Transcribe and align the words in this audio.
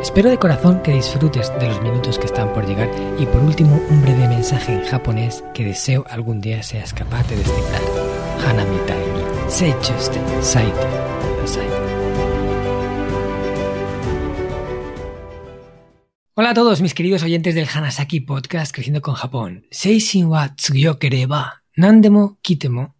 Espero 0.00 0.30
de 0.30 0.38
corazón 0.38 0.80
que 0.82 0.92
disfrutes 0.92 1.52
de 1.58 1.66
los 1.66 1.82
minutos 1.82 2.20
que 2.20 2.26
están 2.26 2.52
por 2.52 2.64
llegar 2.64 2.88
y 3.18 3.26
por 3.26 3.42
último 3.42 3.80
un 3.90 4.00
breve 4.00 4.28
mensaje 4.28 4.72
en 4.72 4.84
japonés 4.84 5.42
que 5.52 5.64
deseo 5.64 6.04
algún 6.08 6.40
día 6.40 6.62
seas 6.62 6.94
capaz 6.94 7.28
de 7.28 7.36
descifrar. 7.36 7.82
Hanami 8.46 8.76
ni 8.76 9.50
seichuste 9.50 10.20
saite. 10.40 10.86
Hola 16.34 16.50
a 16.50 16.54
todos 16.54 16.80
mis 16.80 16.94
queridos 16.94 17.24
oyentes 17.24 17.56
del 17.56 17.66
Hanasaki 17.68 18.20
Podcast 18.20 18.72
Creciendo 18.72 19.02
con 19.02 19.14
Japón. 19.14 19.66
Seishin 19.72 20.26
wa 20.26 20.54
tsuyokereba 20.54 21.64
nandemo 21.74 22.38
kitemo 22.40 22.94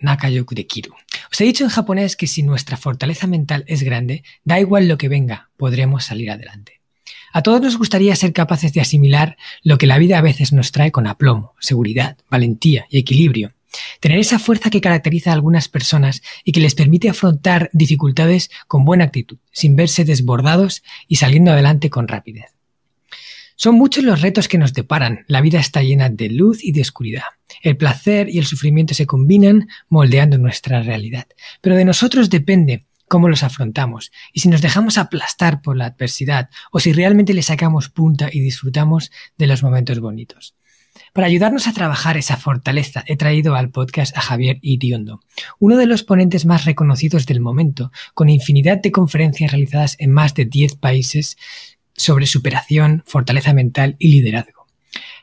nakayoku 0.00 0.56
dekiru. 0.56 0.92
Os 1.32 1.40
he 1.40 1.44
dicho 1.44 1.64
en 1.64 1.70
japonés 1.70 2.14
que 2.14 2.26
si 2.26 2.42
nuestra 2.42 2.76
fortaleza 2.76 3.26
mental 3.26 3.64
es 3.66 3.82
grande, 3.82 4.22
da 4.44 4.60
igual 4.60 4.86
lo 4.86 4.98
que 4.98 5.08
venga, 5.08 5.48
podremos 5.56 6.04
salir 6.04 6.30
adelante. 6.30 6.82
A 7.32 7.42
todos 7.42 7.62
nos 7.62 7.78
gustaría 7.78 8.14
ser 8.16 8.34
capaces 8.34 8.74
de 8.74 8.82
asimilar 8.82 9.38
lo 9.62 9.78
que 9.78 9.86
la 9.86 9.96
vida 9.96 10.18
a 10.18 10.22
veces 10.22 10.52
nos 10.52 10.72
trae 10.72 10.92
con 10.92 11.06
aplomo, 11.06 11.54
seguridad, 11.58 12.18
valentía 12.28 12.84
y 12.90 12.98
equilibrio. 12.98 13.52
Tener 14.00 14.18
esa 14.18 14.38
fuerza 14.38 14.68
que 14.68 14.82
caracteriza 14.82 15.30
a 15.30 15.32
algunas 15.32 15.68
personas 15.68 16.20
y 16.44 16.52
que 16.52 16.60
les 16.60 16.74
permite 16.74 17.08
afrontar 17.08 17.70
dificultades 17.72 18.50
con 18.68 18.84
buena 18.84 19.04
actitud, 19.04 19.38
sin 19.52 19.74
verse 19.74 20.04
desbordados 20.04 20.82
y 21.08 21.16
saliendo 21.16 21.52
adelante 21.52 21.88
con 21.88 22.08
rapidez. 22.08 22.52
Son 23.62 23.76
muchos 23.76 24.02
los 24.02 24.22
retos 24.22 24.48
que 24.48 24.58
nos 24.58 24.72
deparan. 24.72 25.24
La 25.28 25.40
vida 25.40 25.60
está 25.60 25.82
llena 25.82 26.08
de 26.08 26.28
luz 26.28 26.64
y 26.64 26.72
de 26.72 26.80
oscuridad. 26.80 27.22
El 27.62 27.76
placer 27.76 28.28
y 28.28 28.38
el 28.38 28.44
sufrimiento 28.44 28.92
se 28.92 29.06
combinan 29.06 29.68
moldeando 29.88 30.36
nuestra 30.36 30.82
realidad. 30.82 31.28
Pero 31.60 31.76
de 31.76 31.84
nosotros 31.84 32.28
depende 32.28 32.86
cómo 33.06 33.28
los 33.28 33.44
afrontamos 33.44 34.10
y 34.32 34.40
si 34.40 34.48
nos 34.48 34.62
dejamos 34.62 34.98
aplastar 34.98 35.62
por 35.62 35.76
la 35.76 35.86
adversidad 35.86 36.50
o 36.72 36.80
si 36.80 36.92
realmente 36.92 37.34
le 37.34 37.42
sacamos 37.42 37.88
punta 37.88 38.28
y 38.32 38.40
disfrutamos 38.40 39.12
de 39.38 39.46
los 39.46 39.62
momentos 39.62 40.00
bonitos. 40.00 40.56
Para 41.12 41.26
ayudarnos 41.26 41.68
a 41.68 41.72
trabajar 41.72 42.16
esa 42.16 42.36
fortaleza, 42.36 43.04
he 43.06 43.16
traído 43.16 43.54
al 43.54 43.70
podcast 43.70 44.16
a 44.16 44.20
Javier 44.20 44.58
Iriondo, 44.60 45.20
uno 45.58 45.76
de 45.76 45.86
los 45.86 46.02
ponentes 46.02 46.46
más 46.46 46.64
reconocidos 46.64 47.26
del 47.26 47.40
momento, 47.40 47.92
con 48.14 48.28
infinidad 48.28 48.78
de 48.78 48.92
conferencias 48.92 49.52
realizadas 49.52 49.96
en 49.98 50.10
más 50.10 50.34
de 50.34 50.46
10 50.46 50.76
países 50.76 51.36
sobre 51.96 52.26
superación, 52.26 53.02
fortaleza 53.06 53.52
mental 53.52 53.96
y 53.98 54.08
liderazgo. 54.08 54.62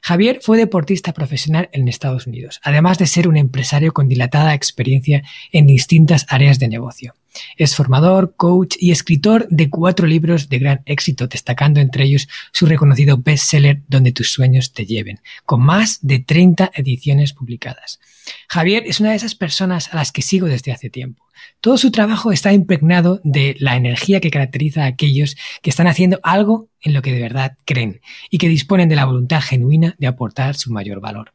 Javier 0.02 0.40
fue 0.42 0.58
deportista 0.58 1.14
profesional 1.14 1.70
en 1.74 1.88
Estados 1.88 2.26
Unidos, 2.26 2.62
además 2.64 2.98
de 2.98 3.08
ser 3.08 3.28
un 3.28 3.38
empresario 3.38 3.94
con 3.94 4.08
dilatada 4.08 4.54
experiencia 4.54 5.24
en 5.52 5.68
distintas 5.68 6.26
áreas 6.30 6.60
de 6.60 6.68
negocio. 6.68 7.16
Es 7.58 7.76
formador, 7.76 8.34
coach 8.36 8.76
y 8.80 8.92
escritor 8.92 9.48
de 9.50 9.70
cuatro 9.70 10.08
libros 10.08 10.50
de 10.50 10.60
gran 10.60 10.82
éxito, 10.86 11.28
destacando 11.28 11.80
entre 11.80 12.06
ellos 12.06 12.28
su 12.52 12.66
reconocido 12.66 13.18
bestseller 13.18 13.82
Donde 13.88 14.12
tus 14.12 14.32
sueños 14.32 14.74
te 14.74 14.86
lleven, 14.86 15.20
con 15.46 15.62
más 15.62 16.00
de 16.02 16.20
30 16.20 16.72
ediciones 16.74 17.34
publicadas. 17.34 18.00
Javier 18.48 18.84
es 18.86 19.00
una 19.00 19.12
de 19.12 19.16
esas 19.16 19.36
personas 19.36 19.94
a 19.94 19.96
las 19.96 20.12
que 20.12 20.22
sigo 20.22 20.48
desde 20.48 20.72
hace 20.72 20.90
tiempo. 20.90 21.26
Todo 21.62 21.78
su 21.78 21.92
trabajo 21.92 22.32
está 22.32 22.54
impregnado 22.54 23.22
de 23.24 23.56
la 23.60 23.76
energía 23.76 24.20
que 24.20 24.32
caracteriza 24.32 24.84
a 24.84 24.88
aquellos 24.88 25.36
que 25.62 25.70
están 25.70 25.88
haciendo 25.88 26.20
algo 26.24 26.70
en 26.82 26.94
lo 26.94 27.02
que 27.02 27.14
de 27.14 27.22
verdad 27.22 27.58
creen 27.66 28.02
y 28.30 28.38
que 28.38 28.50
disponen 28.50 28.90
de 28.90 28.96
la 28.96 29.06
voluntad 29.06 29.42
genuina 29.42 29.96
de 29.98 30.08
aportar 30.08 30.56
su 30.56 30.72
mayor 30.72 31.02
valor. 31.02 31.34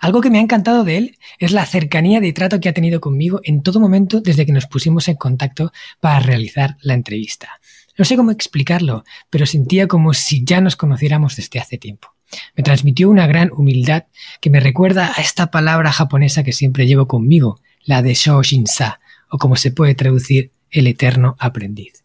Algo 0.00 0.20
que 0.20 0.30
me 0.30 0.38
ha 0.38 0.42
encantado 0.42 0.84
de 0.84 0.98
él 0.98 1.18
es 1.38 1.52
la 1.52 1.66
cercanía 1.66 2.20
de 2.20 2.32
trato 2.32 2.60
que 2.60 2.68
ha 2.68 2.74
tenido 2.74 3.00
conmigo 3.00 3.40
en 3.44 3.62
todo 3.62 3.80
momento 3.80 4.20
desde 4.20 4.46
que 4.46 4.52
nos 4.52 4.66
pusimos 4.66 5.08
en 5.08 5.16
contacto 5.16 5.72
para 6.00 6.20
realizar 6.20 6.76
la 6.82 6.94
entrevista. 6.94 7.60
No 7.96 8.04
sé 8.04 8.16
cómo 8.16 8.30
explicarlo, 8.30 9.04
pero 9.28 9.46
sentía 9.46 9.88
como 9.88 10.14
si 10.14 10.44
ya 10.44 10.60
nos 10.60 10.76
conociéramos 10.76 11.36
desde 11.36 11.58
hace 11.58 11.78
tiempo. 11.78 12.17
Me 12.56 12.62
transmitió 12.62 13.10
una 13.10 13.26
gran 13.26 13.50
humildad 13.52 14.04
que 14.40 14.50
me 14.50 14.60
recuerda 14.60 15.12
a 15.16 15.20
esta 15.20 15.50
palabra 15.50 15.92
japonesa 15.92 16.42
que 16.42 16.52
siempre 16.52 16.86
llevo 16.86 17.06
conmigo, 17.06 17.60
la 17.84 18.02
de 18.02 18.14
Shoshin-sa, 18.14 19.00
o 19.30 19.38
como 19.38 19.56
se 19.56 19.70
puede 19.70 19.94
traducir, 19.94 20.52
el 20.70 20.86
eterno 20.86 21.36
aprendiz. 21.38 22.04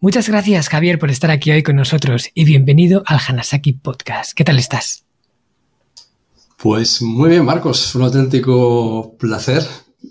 Muchas 0.00 0.28
gracias, 0.28 0.68
Javier, 0.68 0.98
por 0.98 1.10
estar 1.10 1.30
aquí 1.30 1.50
hoy 1.50 1.62
con 1.62 1.76
nosotros 1.76 2.28
y 2.34 2.44
bienvenido 2.44 3.02
al 3.06 3.20
Hanasaki 3.26 3.72
Podcast. 3.72 4.32
¿Qué 4.34 4.44
tal 4.44 4.58
estás? 4.58 5.04
Pues 6.58 7.00
muy 7.00 7.30
bien, 7.30 7.44
Marcos. 7.44 7.94
Un 7.94 8.02
auténtico 8.02 9.16
placer 9.18 9.62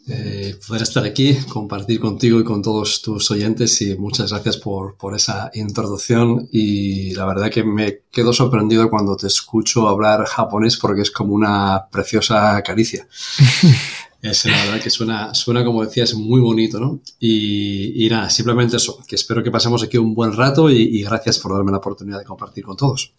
eh, 0.08 0.60
poder 0.68 0.82
estar 0.82 1.04
aquí, 1.06 1.38
compartir 1.48 2.00
contigo 2.00 2.40
y 2.40 2.44
con 2.44 2.62
todos 2.62 3.02
tus 3.02 3.32
oyentes 3.32 3.82
y 3.82 3.98
muchas 3.98 4.32
gracias 4.32 4.58
por, 4.58 4.98
por, 4.98 5.16
esa 5.16 5.50
introducción 5.54 6.50
y 6.52 7.14
la 7.16 7.26
verdad 7.26 7.50
que 7.50 7.64
me 7.64 8.02
quedo 8.12 8.34
sorprendido 8.34 8.90
cuando 8.90 9.16
te 9.16 9.28
escucho 9.28 9.88
hablar 9.88 10.26
japonés 10.26 10.76
porque 10.78 11.02
es 11.02 11.12
como 11.12 11.34
una 11.34 11.88
preciosa 11.90 12.62
caricia. 12.64 13.08
Es 14.24 14.46
la 14.46 14.56
verdad 14.64 14.82
que 14.82 14.90
suena, 14.90 15.34
suena, 15.34 15.66
como 15.66 15.84
decías, 15.84 16.14
muy 16.14 16.40
bonito, 16.40 16.80
¿no? 16.80 17.02
Y, 17.20 18.06
y, 18.06 18.10
nada, 18.10 18.30
simplemente 18.30 18.78
eso, 18.78 19.04
que 19.06 19.16
espero 19.16 19.44
que 19.44 19.52
pasemos 19.52 19.84
aquí 19.84 19.98
un 19.98 20.16
buen 20.16 20.32
rato 20.32 20.70
y, 20.70 20.78
y, 20.82 21.04
gracias 21.04 21.40
por 21.40 21.54
darme 21.54 21.74
la 21.74 21.80
oportunidad 21.80 22.20
de 22.20 22.24
compartir 22.24 22.64
con 22.64 22.78
todos. 22.78 23.12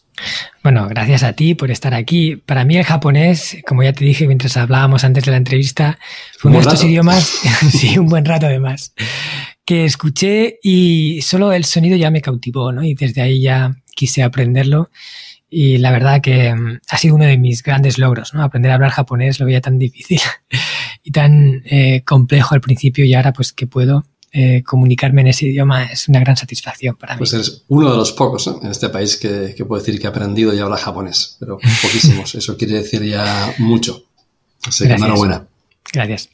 Bueno, 0.62 0.88
gracias 0.88 1.22
a 1.22 1.34
ti 1.34 1.54
por 1.54 1.70
estar 1.70 1.92
aquí. 1.92 2.36
Para 2.36 2.64
mí 2.64 2.78
el 2.78 2.84
japonés, 2.84 3.58
como 3.66 3.82
ya 3.82 3.92
te 3.92 4.02
dije 4.02 4.26
mientras 4.26 4.56
hablábamos 4.56 5.04
antes 5.04 5.26
de 5.26 5.30
la 5.30 5.36
entrevista, 5.36 5.98
fue 6.38 6.50
uno 6.50 6.60
de 6.60 6.66
estos 6.68 6.84
idiomas, 6.84 7.24
sí, 7.70 7.98
un 7.98 8.06
buen 8.06 8.24
rato 8.24 8.46
además, 8.46 8.94
que 9.66 9.84
escuché 9.84 10.58
y 10.62 11.20
solo 11.20 11.52
el 11.52 11.66
sonido 11.66 11.98
ya 11.98 12.10
me 12.10 12.22
cautivó, 12.22 12.72
¿no? 12.72 12.82
Y 12.82 12.94
desde 12.94 13.20
ahí 13.20 13.42
ya 13.42 13.76
quise 13.94 14.22
aprenderlo 14.22 14.88
y 15.54 15.78
la 15.78 15.92
verdad 15.92 16.20
que 16.20 16.52
um, 16.52 16.80
ha 16.88 16.98
sido 16.98 17.14
uno 17.14 17.26
de 17.26 17.38
mis 17.38 17.62
grandes 17.62 17.96
logros, 17.96 18.34
¿no? 18.34 18.42
Aprender 18.42 18.72
a 18.72 18.74
hablar 18.74 18.90
japonés 18.90 19.38
lo 19.38 19.46
veía 19.46 19.60
tan 19.60 19.78
difícil 19.78 20.20
y 21.04 21.12
tan 21.12 21.62
eh, 21.64 22.02
complejo 22.04 22.56
al 22.56 22.60
principio 22.60 23.04
y 23.04 23.14
ahora 23.14 23.32
pues 23.32 23.52
que 23.52 23.68
puedo 23.68 24.04
eh, 24.32 24.64
comunicarme 24.64 25.20
en 25.20 25.28
ese 25.28 25.46
idioma 25.46 25.84
es 25.84 26.08
una 26.08 26.18
gran 26.18 26.36
satisfacción 26.36 26.96
para 26.96 27.14
mí. 27.14 27.18
Pues 27.18 27.34
eres 27.34 27.62
uno 27.68 27.88
de 27.88 27.96
los 27.96 28.10
pocos 28.10 28.48
¿no? 28.48 28.60
en 28.62 28.72
este 28.72 28.88
país 28.88 29.16
que, 29.16 29.54
que 29.56 29.64
puedo 29.64 29.80
decir 29.80 30.00
que 30.00 30.08
ha 30.08 30.10
aprendido 30.10 30.52
y 30.52 30.58
habla 30.58 30.76
japonés, 30.76 31.36
pero 31.38 31.58
poquísimos. 31.82 32.34
Eso 32.34 32.56
quiere 32.56 32.74
decir 32.74 33.04
ya 33.04 33.54
mucho. 33.58 34.06
Así 34.66 34.88
que 34.88 34.94
enhorabuena. 34.94 35.46
Gracias. 35.92 36.30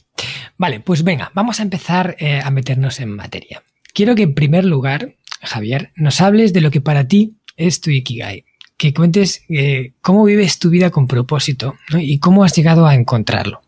Vale, 0.57 0.79
pues 0.79 1.03
venga, 1.03 1.31
vamos 1.35 1.59
a 1.59 1.63
empezar 1.63 2.15
eh, 2.17 2.41
a 2.43 2.49
meternos 2.49 2.99
en 2.99 3.11
materia. 3.11 3.61
Quiero 3.93 4.15
que 4.15 4.23
en 4.23 4.33
primer 4.33 4.65
lugar, 4.65 5.15
Javier, 5.43 5.91
nos 5.95 6.21
hables 6.21 6.53
de 6.53 6.61
lo 6.61 6.71
que 6.71 6.81
para 6.81 7.07
ti 7.07 7.35
es 7.55 7.81
tu 7.81 7.91
Ikigai. 7.91 8.45
Que 8.81 8.95
cuentes 8.95 9.43
eh, 9.47 9.93
cómo 10.01 10.23
vives 10.23 10.57
tu 10.57 10.71
vida 10.71 10.89
con 10.89 11.05
propósito 11.05 11.75
¿no? 11.91 11.99
y 11.99 12.17
cómo 12.17 12.43
has 12.43 12.55
llegado 12.55 12.87
a 12.87 12.95
encontrarlo. 12.95 13.61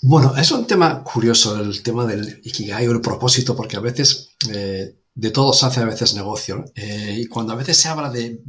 Bueno, 0.00 0.34
es 0.34 0.50
un 0.50 0.66
tema 0.66 1.04
curioso 1.04 1.60
el 1.60 1.82
tema 1.82 2.06
del 2.06 2.40
Ikigai 2.42 2.88
o 2.88 2.92
el 2.92 3.02
propósito, 3.02 3.54
porque 3.54 3.76
a 3.76 3.80
veces 3.80 4.30
eh, 4.50 4.94
de 5.14 5.30
todo 5.30 5.52
se 5.52 5.66
hace 5.66 5.80
a 5.80 5.84
veces 5.84 6.14
negocio. 6.14 6.64
Eh, 6.74 7.18
y 7.20 7.26
cuando 7.26 7.52
a 7.52 7.56
veces 7.56 7.76
se 7.76 7.88
habla 7.88 8.08
de, 8.08 8.40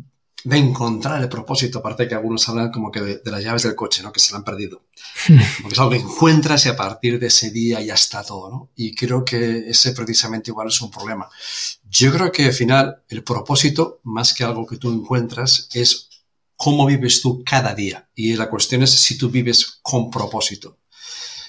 de, 0.45 0.57
encontrar 0.57 1.21
el 1.21 1.27
propósito, 1.27 1.79
aparte 1.79 2.07
que 2.07 2.15
algunos 2.15 2.47
hablan 2.47 2.71
como 2.71 2.89
que 2.89 3.01
de, 3.01 3.17
de, 3.17 3.31
las 3.31 3.43
llaves 3.43 3.63
del 3.63 3.75
coche, 3.75 4.01
¿no? 4.01 4.13
Que 4.13 4.21
se 4.21 4.31
le 4.31 4.37
han 4.37 4.45
perdido. 4.45 4.83
Porque 5.61 5.73
es 5.73 5.79
algo 5.79 5.91
que 5.91 5.97
encuentras 5.97 6.65
y 6.65 6.69
a 6.69 6.77
partir 6.77 7.19
de 7.19 7.27
ese 7.27 7.51
día 7.51 7.81
ya 7.81 7.95
está 7.95 8.23
todo, 8.23 8.49
¿no? 8.49 8.69
Y 8.77 8.95
creo 8.95 9.25
que 9.25 9.69
ese 9.69 9.91
precisamente 9.91 10.51
igual 10.51 10.69
es 10.69 10.81
un 10.81 10.89
problema. 10.89 11.27
Yo 11.89 12.11
creo 12.13 12.31
que 12.31 12.45
al 12.45 12.53
final 12.53 13.03
el 13.09 13.23
propósito, 13.23 13.99
más 14.03 14.33
que 14.33 14.43
algo 14.43 14.65
que 14.65 14.77
tú 14.77 14.91
encuentras, 14.91 15.69
es 15.73 16.09
cómo 16.55 16.85
vives 16.85 17.21
tú 17.21 17.43
cada 17.43 17.73
día. 17.73 18.09
Y 18.13 18.35
la 18.35 18.49
cuestión 18.49 18.83
es 18.83 18.91
si 18.91 19.17
tú 19.17 19.29
vives 19.29 19.79
con 19.81 20.09
propósito. 20.11 20.77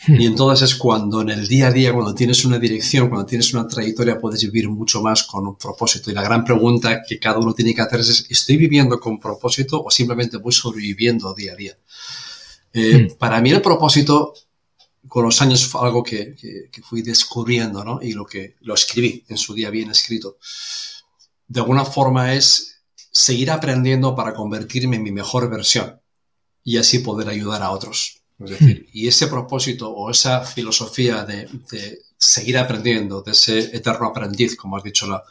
Y 0.08 0.24
entonces 0.24 0.70
es 0.70 0.76
cuando 0.76 1.20
en 1.20 1.28
el 1.28 1.46
día 1.46 1.66
a 1.66 1.72
día, 1.72 1.92
cuando 1.92 2.14
tienes 2.14 2.44
una 2.44 2.58
dirección, 2.58 3.10
cuando 3.10 3.26
tienes 3.26 3.52
una 3.52 3.68
trayectoria, 3.68 4.18
puedes 4.18 4.42
vivir 4.44 4.68
mucho 4.68 5.02
más 5.02 5.24
con 5.24 5.46
un 5.46 5.56
propósito. 5.56 6.10
Y 6.10 6.14
la 6.14 6.22
gran 6.22 6.42
pregunta 6.42 7.02
que 7.06 7.18
cada 7.18 7.38
uno 7.38 7.52
tiene 7.52 7.74
que 7.74 7.82
hacer 7.82 8.00
es, 8.00 8.26
¿estoy 8.30 8.56
viviendo 8.56 8.98
con 8.98 9.20
propósito 9.20 9.82
o 9.82 9.90
simplemente 9.90 10.38
voy 10.38 10.52
sobreviviendo 10.52 11.34
día 11.34 11.52
a 11.52 11.56
día? 11.56 11.76
Eh, 12.72 13.08
mm. 13.10 13.18
Para 13.18 13.40
mí 13.42 13.50
el 13.50 13.60
propósito, 13.60 14.32
con 15.08 15.24
los 15.24 15.40
años, 15.42 15.66
fue 15.66 15.80
algo 15.82 16.02
que, 16.02 16.34
que, 16.34 16.68
que, 16.70 16.82
fui 16.82 17.02
descubriendo, 17.02 17.84
¿no? 17.84 18.00
Y 18.02 18.12
lo 18.12 18.26
que 18.26 18.56
lo 18.60 18.74
escribí 18.74 19.24
en 19.28 19.38
su 19.38 19.54
día 19.54 19.70
bien 19.70 19.90
escrito. 19.90 20.38
De 21.48 21.60
alguna 21.60 21.84
forma 21.84 22.34
es 22.34 22.70
seguir 23.10 23.50
aprendiendo 23.50 24.14
para 24.14 24.34
convertirme 24.34 24.96
en 24.96 25.02
mi 25.02 25.12
mejor 25.12 25.48
versión. 25.50 26.00
y 26.62 26.76
así 26.76 26.98
poder 26.98 27.28
ayudar 27.28 27.62
a 27.62 27.70
otros. 27.70 28.20
Es 28.38 28.50
decir, 28.50 28.88
y 28.92 29.08
ese 29.08 29.26
propósito 29.26 29.90
o 29.90 30.10
esa 30.10 30.44
filosofía 30.44 31.24
de, 31.24 31.48
seguir 32.16 32.58
aprendiendo, 32.58 33.22
de 33.22 33.32
ese 33.32 33.58
eterno 33.76 34.06
aprendiz, 34.08 34.56
como 34.56 34.76
has 34.76 34.82
dicho 34.82 35.06
la, 35.06 35.22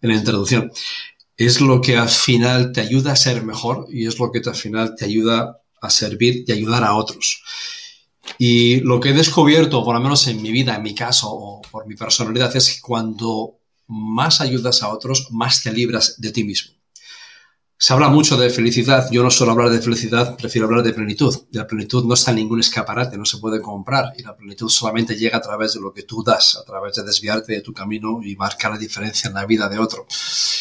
en 0.00 0.10
la 0.10 0.16
introducción, 0.16 0.72
es 1.36 1.60
lo 1.60 1.80
que 1.80 1.96
al 1.96 2.08
final 2.08 2.72
te 2.72 2.80
ayuda 2.80 3.12
a 3.12 3.16
ser 3.16 3.42
mejor 3.44 3.86
y 3.90 4.06
es 4.06 4.18
lo 4.18 4.30
que 4.30 4.40
al 4.44 4.54
final 4.54 4.94
te 4.96 5.04
ayuda 5.04 5.60
a 5.80 5.90
servir 5.90 6.44
y 6.46 6.52
ayudar 6.52 6.84
a 6.84 6.94
otros. 6.94 7.42
Y 8.38 8.80
lo 8.80 9.00
que 9.00 9.10
he 9.10 9.12
descubierto, 9.14 9.84
por 9.84 9.94
lo 9.94 10.00
menos 10.00 10.26
en 10.26 10.40
mi 10.42 10.50
vida, 10.50 10.76
en 10.76 10.82
mi 10.82 10.94
caso, 10.94 11.28
o 11.30 11.62
por 11.70 11.86
mi 11.86 11.94
personalidad, 11.94 12.54
es 12.56 12.74
que 12.74 12.80
cuando 12.80 13.58
más 13.86 14.40
ayudas 14.40 14.82
a 14.82 14.88
otros, 14.88 15.28
más 15.30 15.62
te 15.62 15.72
libras 15.72 16.16
de 16.18 16.32
ti 16.32 16.44
mismo. 16.44 16.74
Se 17.82 17.92
habla 17.92 18.08
mucho 18.08 18.36
de 18.36 18.48
felicidad. 18.48 19.08
Yo 19.10 19.24
no 19.24 19.30
suelo 19.32 19.50
hablar 19.50 19.68
de 19.68 19.82
felicidad, 19.82 20.36
prefiero 20.36 20.68
hablar 20.68 20.84
de 20.84 20.92
plenitud. 20.92 21.36
la 21.50 21.66
plenitud 21.66 22.04
no 22.04 22.14
está 22.14 22.30
en 22.30 22.36
ningún 22.36 22.60
escaparate, 22.60 23.18
no 23.18 23.24
se 23.24 23.38
puede 23.38 23.60
comprar. 23.60 24.12
Y 24.16 24.22
la 24.22 24.36
plenitud 24.36 24.68
solamente 24.68 25.16
llega 25.16 25.38
a 25.38 25.40
través 25.40 25.74
de 25.74 25.80
lo 25.80 25.92
que 25.92 26.04
tú 26.04 26.22
das, 26.22 26.56
a 26.56 26.64
través 26.64 26.94
de 26.94 27.02
desviarte 27.02 27.54
de 27.54 27.60
tu 27.60 27.72
camino 27.72 28.20
y 28.22 28.36
marcar 28.36 28.70
la 28.70 28.78
diferencia 28.78 29.26
en 29.26 29.34
la 29.34 29.46
vida 29.46 29.68
de 29.68 29.80
otro. 29.80 30.06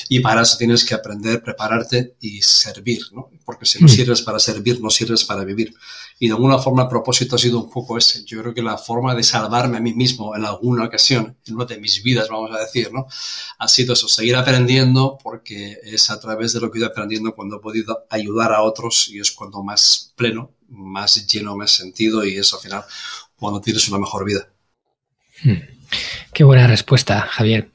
Y 0.09 0.19
para 0.19 0.41
eso 0.41 0.57
tienes 0.57 0.83
que 0.83 0.95
aprender, 0.95 1.43
prepararte 1.43 2.15
y 2.21 2.41
servir, 2.41 3.03
¿no? 3.11 3.29
Porque 3.45 3.67
si 3.67 3.79
no 3.79 3.85
mm. 3.85 3.89
sirves 3.89 4.23
para 4.23 4.39
servir, 4.39 4.81
no 4.81 4.89
sirves 4.89 5.23
para 5.23 5.43
vivir. 5.43 5.75
Y 6.23 6.27
de 6.27 6.33
alguna 6.33 6.59
forma 6.59 6.83
el 6.83 6.87
propósito 6.87 7.35
ha 7.35 7.39
sido 7.39 7.57
un 7.57 7.67
poco 7.67 7.97
ese. 7.97 8.23
Yo 8.25 8.39
creo 8.41 8.53
que 8.53 8.61
la 8.61 8.77
forma 8.77 9.15
de 9.15 9.23
salvarme 9.23 9.77
a 9.77 9.79
mí 9.79 9.91
mismo 9.91 10.35
en 10.35 10.45
alguna 10.45 10.85
ocasión, 10.85 11.35
en 11.47 11.55
una 11.55 11.65
de 11.65 11.79
mis 11.79 12.03
vidas, 12.03 12.29
vamos 12.29 12.51
a 12.51 12.59
decir, 12.59 12.93
¿no? 12.93 13.07
Ha 13.57 13.67
sido 13.67 13.93
eso, 13.93 14.07
seguir 14.07 14.35
aprendiendo 14.35 15.17
porque 15.23 15.79
es 15.83 16.11
a 16.11 16.19
través 16.19 16.53
de 16.53 16.59
lo 16.59 16.69
que 16.69 16.77
he 16.77 16.81
ido 16.81 16.87
aprendiendo 16.89 17.33
cuando 17.33 17.55
he 17.55 17.59
podido 17.59 18.05
ayudar 18.11 18.53
a 18.53 18.61
otros 18.61 19.09
y 19.09 19.19
es 19.19 19.31
cuando 19.31 19.63
más 19.63 20.13
pleno, 20.15 20.51
más 20.69 21.25
lleno 21.25 21.55
me 21.55 21.65
he 21.65 21.67
sentido 21.67 22.23
y 22.23 22.37
es 22.37 22.53
al 22.53 22.59
final 22.59 22.83
cuando 23.35 23.59
tienes 23.59 23.89
una 23.89 23.97
mejor 23.97 24.23
vida. 24.23 24.47
Hmm. 25.41 25.57
Qué 26.35 26.43
buena 26.43 26.67
respuesta, 26.67 27.21
Javier. 27.31 27.71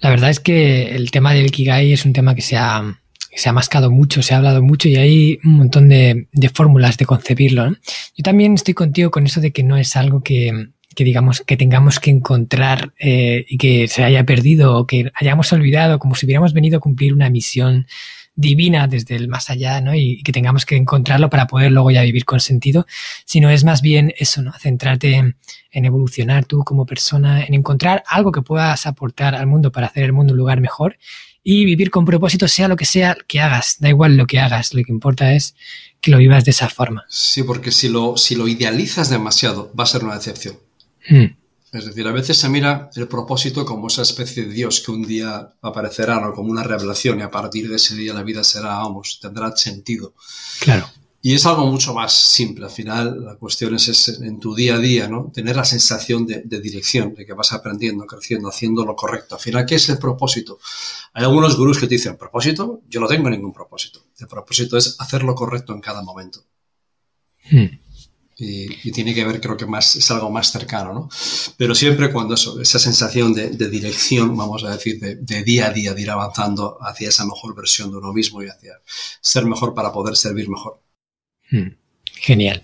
La 0.00 0.10
verdad 0.10 0.28
es 0.28 0.38
que 0.38 0.94
el 0.94 1.10
tema 1.10 1.32
del 1.32 1.50
Kigai 1.50 1.94
es 1.94 2.04
un 2.04 2.12
tema 2.12 2.34
que 2.34 2.42
se 2.42 2.58
ha 2.58 3.00
se 3.36 3.50
ha 3.50 3.52
mascado 3.52 3.90
mucho, 3.90 4.22
se 4.22 4.34
ha 4.34 4.38
hablado 4.38 4.62
mucho 4.62 4.88
y 4.88 4.96
hay 4.96 5.38
un 5.44 5.52
montón 5.52 5.88
de, 5.90 6.26
fórmulas 6.54 6.96
de 6.96 7.04
concebirlo. 7.04 7.68
Yo 7.68 8.22
también 8.22 8.54
estoy 8.54 8.74
contigo 8.74 9.10
con 9.10 9.26
eso 9.26 9.40
de 9.40 9.52
que 9.52 9.62
no 9.62 9.76
es 9.76 9.94
algo 9.94 10.22
que, 10.22 10.70
digamos 10.96 11.42
que 11.42 11.58
tengamos 11.58 12.00
que 12.00 12.10
encontrar 12.10 12.94
eh, 12.98 13.44
y 13.48 13.58
que 13.58 13.88
se 13.88 14.04
haya 14.04 14.24
perdido 14.24 14.76
o 14.76 14.86
que 14.86 15.12
hayamos 15.14 15.52
olvidado, 15.52 15.98
como 15.98 16.14
si 16.14 16.24
hubiéramos 16.24 16.54
venido 16.54 16.78
a 16.78 16.80
cumplir 16.80 17.12
una 17.12 17.28
misión 17.28 17.86
divina 18.34 18.86
desde 18.86 19.16
el 19.16 19.28
más 19.28 19.50
allá, 19.50 19.80
¿no? 19.80 19.94
Y, 19.94 20.22
que 20.22 20.32
tengamos 20.32 20.64
que 20.64 20.76
encontrarlo 20.76 21.28
para 21.28 21.46
poder 21.46 21.72
luego 21.72 21.90
ya 21.90 22.02
vivir 22.02 22.24
con 22.24 22.40
sentido, 22.40 22.86
sino 23.24 23.50
es 23.50 23.64
más 23.64 23.82
bien 23.82 24.14
eso, 24.18 24.42
¿no? 24.42 24.52
Centrarte 24.52 25.14
en, 25.14 25.36
en 25.70 25.84
evolucionar 25.84 26.46
tú 26.46 26.62
como 26.64 26.86
persona, 26.86 27.44
en 27.44 27.54
encontrar 27.54 28.02
algo 28.06 28.32
que 28.32 28.42
puedas 28.42 28.86
aportar 28.86 29.34
al 29.34 29.46
mundo 29.46 29.72
para 29.72 29.88
hacer 29.88 30.04
el 30.04 30.12
mundo 30.12 30.32
un 30.32 30.38
lugar 30.38 30.60
mejor 30.60 30.96
y 31.48 31.64
vivir 31.64 31.92
con 31.92 32.04
propósito, 32.04 32.48
sea 32.48 32.66
lo 32.66 32.74
que 32.74 32.84
sea 32.84 33.16
que 33.28 33.40
hagas, 33.40 33.76
da 33.78 33.88
igual 33.88 34.16
lo 34.16 34.26
que 34.26 34.40
hagas, 34.40 34.74
lo 34.74 34.82
que 34.82 34.90
importa 34.90 35.32
es 35.32 35.54
que 36.00 36.10
lo 36.10 36.18
vivas 36.18 36.44
de 36.44 36.50
esa 36.50 36.68
forma. 36.68 37.04
Sí, 37.08 37.44
porque 37.44 37.70
si 37.70 37.88
lo, 37.88 38.16
si 38.16 38.34
lo 38.34 38.48
idealizas 38.48 39.10
demasiado, 39.10 39.72
va 39.78 39.84
a 39.84 39.86
ser 39.86 40.02
una 40.02 40.16
decepción. 40.16 40.58
Hmm. 41.08 41.36
Es 41.70 41.86
decir, 41.86 42.04
a 42.08 42.10
veces 42.10 42.36
se 42.36 42.48
mira 42.48 42.90
el 42.96 43.06
propósito 43.06 43.64
como 43.64 43.86
esa 43.86 44.02
especie 44.02 44.44
de 44.44 44.52
Dios 44.52 44.80
que 44.80 44.90
un 44.90 45.06
día 45.06 45.54
aparecerá, 45.62 46.18
¿no? 46.18 46.32
como 46.32 46.50
una 46.50 46.64
revelación, 46.64 47.20
y 47.20 47.22
a 47.22 47.30
partir 47.30 47.68
de 47.68 47.76
ese 47.76 47.94
día 47.94 48.12
la 48.12 48.24
vida 48.24 48.42
será, 48.42 48.78
vamos, 48.78 49.20
tendrá 49.22 49.56
sentido. 49.56 50.14
Claro. 50.58 50.90
Y 51.26 51.34
es 51.34 51.44
algo 51.44 51.66
mucho 51.66 51.92
más 51.92 52.12
simple. 52.12 52.66
Al 52.66 52.70
final, 52.70 53.24
la 53.24 53.34
cuestión 53.34 53.74
es, 53.74 54.08
en 54.20 54.38
tu 54.38 54.54
día 54.54 54.76
a 54.76 54.78
día, 54.78 55.08
¿no? 55.08 55.32
Tener 55.34 55.56
la 55.56 55.64
sensación 55.64 56.24
de, 56.24 56.60
dirección, 56.60 57.14
de 57.14 57.26
que 57.26 57.32
vas 57.32 57.52
aprendiendo, 57.52 58.06
creciendo, 58.06 58.48
haciendo 58.48 58.84
lo 58.84 58.94
correcto. 58.94 59.34
Al 59.34 59.40
final, 59.40 59.66
¿qué 59.66 59.74
es 59.74 59.88
el 59.88 59.98
propósito? 59.98 60.60
Hay 61.14 61.24
algunos 61.24 61.56
gurús 61.56 61.80
que 61.80 61.88
te 61.88 61.96
dicen, 61.96 62.16
¿propósito? 62.16 62.82
Yo 62.88 63.00
no 63.00 63.08
tengo 63.08 63.28
ningún 63.28 63.52
propósito. 63.52 64.04
El 64.20 64.28
propósito 64.28 64.76
es 64.76 64.94
hacer 65.00 65.24
lo 65.24 65.34
correcto 65.34 65.72
en 65.72 65.80
cada 65.80 66.00
momento. 66.00 66.44
Hmm. 67.50 67.76
Y, 68.36 68.92
tiene 68.92 69.12
que 69.12 69.24
ver, 69.24 69.40
creo 69.40 69.56
que 69.56 69.66
más, 69.66 69.96
es 69.96 70.08
algo 70.12 70.30
más 70.30 70.52
cercano, 70.52 70.94
¿no? 70.94 71.08
Pero 71.56 71.74
siempre 71.74 72.12
cuando 72.12 72.34
eso, 72.34 72.60
esa 72.60 72.78
sensación 72.78 73.34
de, 73.34 73.48
dirección, 73.68 74.36
vamos 74.36 74.62
a 74.62 74.70
decir, 74.70 75.00
de, 75.00 75.16
de, 75.16 75.42
día 75.42 75.66
a 75.66 75.70
día, 75.70 75.92
de 75.92 76.02
ir 76.02 76.10
avanzando 76.10 76.78
hacia 76.82 77.08
esa 77.08 77.24
mejor 77.24 77.56
versión 77.56 77.90
de 77.90 77.96
uno 77.96 78.12
mismo 78.12 78.44
y 78.44 78.46
hacia 78.46 78.74
ser 79.20 79.44
mejor 79.44 79.74
para 79.74 79.90
poder 79.90 80.14
servir 80.14 80.48
mejor. 80.48 80.85
Hmm, 81.50 81.68
genial. 82.14 82.62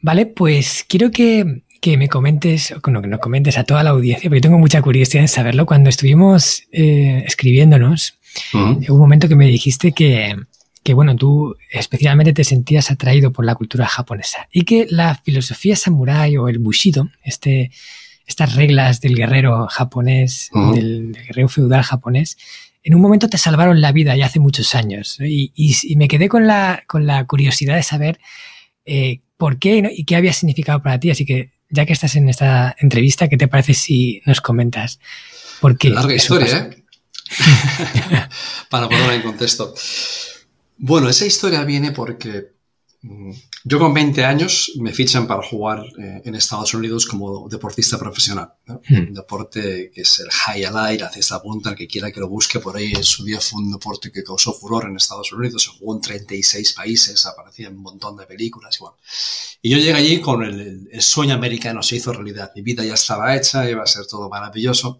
Vale, 0.00 0.26
pues 0.26 0.84
quiero 0.88 1.10
que, 1.10 1.62
me 1.96 2.08
comentes, 2.08 2.72
o 2.72 2.80
que 2.80 2.90
nos 2.90 3.20
comentes 3.20 3.58
a 3.58 3.64
toda 3.64 3.82
la 3.82 3.90
audiencia, 3.90 4.28
porque 4.28 4.40
tengo 4.40 4.58
mucha 4.58 4.82
curiosidad 4.82 5.22
en 5.22 5.28
saberlo. 5.28 5.66
Cuando 5.66 5.88
estuvimos 5.88 6.64
eh, 6.72 7.24
escribiéndonos, 7.26 8.18
hubo 8.52 8.94
un 8.94 9.00
momento 9.00 9.28
que 9.28 9.36
me 9.36 9.46
dijiste 9.46 9.92
que, 9.92 10.36
bueno, 10.94 11.16
tú 11.16 11.56
especialmente 11.70 12.32
te 12.32 12.44
sentías 12.44 12.90
atraído 12.90 13.32
por 13.32 13.44
la 13.44 13.54
cultura 13.54 13.86
japonesa 13.86 14.48
y 14.50 14.62
que 14.62 14.86
la 14.88 15.16
filosofía 15.16 15.76
samurái 15.76 16.38
o 16.38 16.48
el 16.48 16.58
bushido, 16.58 17.10
este, 17.22 17.70
estas 18.26 18.54
reglas 18.54 19.00
del 19.00 19.14
guerrero 19.14 19.66
japonés, 19.68 20.50
del, 20.74 21.12
guerrero 21.12 21.48
feudal 21.48 21.82
japonés, 21.82 22.38
en 22.88 22.94
un 22.94 23.02
momento 23.02 23.28
te 23.28 23.36
salvaron 23.36 23.82
la 23.82 23.92
vida 23.92 24.16
ya 24.16 24.24
hace 24.24 24.40
muchos 24.40 24.74
años. 24.74 25.18
Y, 25.20 25.52
me 25.96 26.08
quedé 26.08 26.30
con 26.30 26.46
la, 26.46 26.84
con 26.86 27.06
la 27.06 27.26
curiosidad 27.26 27.76
de 27.76 27.82
saber 27.82 28.18
eh, 28.86 29.20
por 29.36 29.58
qué 29.58 29.92
y 29.94 30.04
qué 30.06 30.16
había 30.16 30.32
significado 30.32 30.82
para 30.82 30.98
ti. 30.98 31.10
Así 31.10 31.26
que, 31.26 31.52
ya 31.68 31.84
que 31.84 31.92
estás 31.92 32.16
en 32.16 32.30
esta 32.30 32.74
entrevista, 32.78 33.28
¿qué 33.28 33.36
te 33.36 33.46
parece 33.46 33.74
si 33.74 34.22
nos 34.24 34.40
comentas 34.40 35.00
por 35.60 35.76
qué? 35.76 35.90
Larga 35.90 36.14
historia, 36.14 36.56
¿eh? 36.56 36.82
para 38.70 38.88
ponerla 38.88 39.16
en 39.16 39.22
contexto. 39.22 39.74
Bueno, 40.78 41.10
esa 41.10 41.26
historia 41.26 41.64
viene 41.64 41.92
porque 41.92 42.52
yo 43.00 43.78
con 43.78 43.94
20 43.94 44.24
años 44.24 44.72
me 44.80 44.92
fichan 44.92 45.28
para 45.28 45.40
jugar 45.42 45.84
eh, 46.00 46.20
en 46.24 46.34
Estados 46.34 46.74
Unidos 46.74 47.06
como 47.06 47.48
deportista 47.48 47.96
profesional. 47.96 48.52
Hmm. 48.66 49.08
Un 49.08 49.14
deporte 49.14 49.92
que 49.94 50.00
es 50.00 50.18
el 50.18 50.28
high 50.30 50.64
air, 50.64 51.04
hace 51.04 51.20
esta 51.20 51.40
punta, 51.40 51.70
el 51.70 51.76
que 51.76 51.86
quiera 51.86 52.10
que 52.10 52.18
lo 52.18 52.28
busque 52.28 52.58
por 52.58 52.76
ahí. 52.76 52.92
En 52.92 53.04
su 53.04 53.24
día 53.24 53.40
fue 53.40 53.60
un 53.60 53.70
deporte 53.70 54.10
que 54.10 54.24
causó 54.24 54.52
furor 54.52 54.86
en 54.86 54.96
Estados 54.96 55.32
Unidos, 55.32 55.62
se 55.62 55.78
jugó 55.78 55.94
en 55.94 56.00
36 56.00 56.72
países, 56.72 57.24
aparecía 57.24 57.68
en 57.68 57.76
un 57.76 57.82
montón 57.82 58.16
de 58.16 58.26
películas 58.26 58.76
y 58.76 58.80
bueno. 58.80 58.96
Y 59.62 59.70
yo 59.70 59.78
llegué 59.78 59.94
allí 59.94 60.20
con 60.20 60.42
el, 60.42 60.88
sueño 61.00 61.34
americano, 61.34 61.82
se 61.84 61.96
hizo 61.96 62.12
realidad. 62.12 62.50
Mi 62.56 62.62
vida 62.62 62.84
ya 62.84 62.94
estaba 62.94 63.36
hecha, 63.36 63.68
iba 63.70 63.84
a 63.84 63.86
ser 63.86 64.06
todo 64.06 64.28
maravilloso 64.28 64.98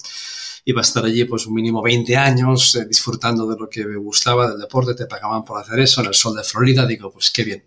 iba 0.68 0.82
a 0.82 0.82
estar 0.82 1.02
allí 1.02 1.24
pues 1.24 1.46
un 1.46 1.54
mínimo 1.54 1.80
20 1.80 2.14
años 2.14 2.74
eh, 2.74 2.84
disfrutando 2.86 3.46
de 3.46 3.56
lo 3.58 3.70
que 3.70 3.86
me 3.86 3.96
gustaba 3.96 4.50
del 4.50 4.60
deporte, 4.60 4.94
te 4.94 5.06
pagaban 5.06 5.42
por 5.42 5.58
hacer 5.58 5.80
eso 5.80 6.02
en 6.02 6.08
el 6.08 6.14
sol 6.14 6.36
de 6.36 6.44
Florida, 6.44 6.86
digo, 6.86 7.10
pues 7.10 7.30
qué 7.30 7.42
bien. 7.42 7.64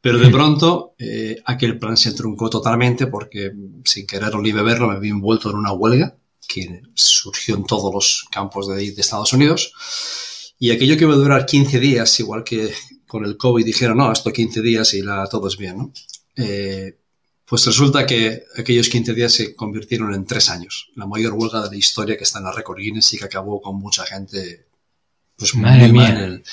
Pero 0.00 0.18
de 0.18 0.30
pronto 0.30 0.94
eh, 0.98 1.42
aquel 1.44 1.78
plan 1.78 1.98
se 1.98 2.12
truncó 2.12 2.48
totalmente 2.48 3.08
porque 3.08 3.52
sin 3.84 4.06
querer 4.06 4.34
ni 4.36 4.52
beberlo 4.52 4.88
me 4.88 5.00
vi 5.00 5.10
envuelto 5.10 5.50
en 5.50 5.56
una 5.56 5.72
huelga 5.72 6.16
que 6.48 6.82
surgió 6.94 7.56
en 7.56 7.64
todos 7.64 7.92
los 7.92 8.26
campos 8.30 8.68
de, 8.68 8.76
de 8.76 9.00
Estados 9.00 9.34
Unidos. 9.34 9.72
Y 10.58 10.70
aquello 10.70 10.96
que 10.96 11.04
iba 11.04 11.12
a 11.12 11.16
durar 11.16 11.44
15 11.44 11.78
días, 11.78 12.20
igual 12.20 12.42
que 12.42 12.72
con 13.06 13.26
el 13.26 13.36
COVID 13.36 13.64
dijeron, 13.64 13.98
no, 13.98 14.10
esto 14.10 14.32
15 14.32 14.62
días 14.62 14.94
y 14.94 15.02
la, 15.02 15.26
todo 15.26 15.48
es 15.48 15.58
bien, 15.58 15.76
¿no? 15.76 15.92
Eh, 16.36 17.00
pues 17.54 17.66
resulta 17.66 18.04
que 18.04 18.46
aquellos 18.58 18.88
15 18.88 19.14
días 19.14 19.32
se 19.32 19.54
convirtieron 19.54 20.12
en 20.12 20.26
tres 20.26 20.50
años. 20.50 20.90
La 20.96 21.06
mayor 21.06 21.34
huelga 21.34 21.62
de 21.62 21.70
la 21.70 21.76
historia 21.76 22.16
que 22.16 22.24
está 22.24 22.40
en 22.40 22.46
la 22.46 22.50
Record 22.50 22.78
Guinness 22.78 23.14
y 23.14 23.18
que 23.18 23.26
acabó 23.26 23.62
con 23.62 23.76
mucha 23.76 24.04
gente 24.04 24.66
pues 25.36 25.54
muy 25.54 25.62
mal 25.62 25.80
en 25.80 26.16
el, 26.16 26.44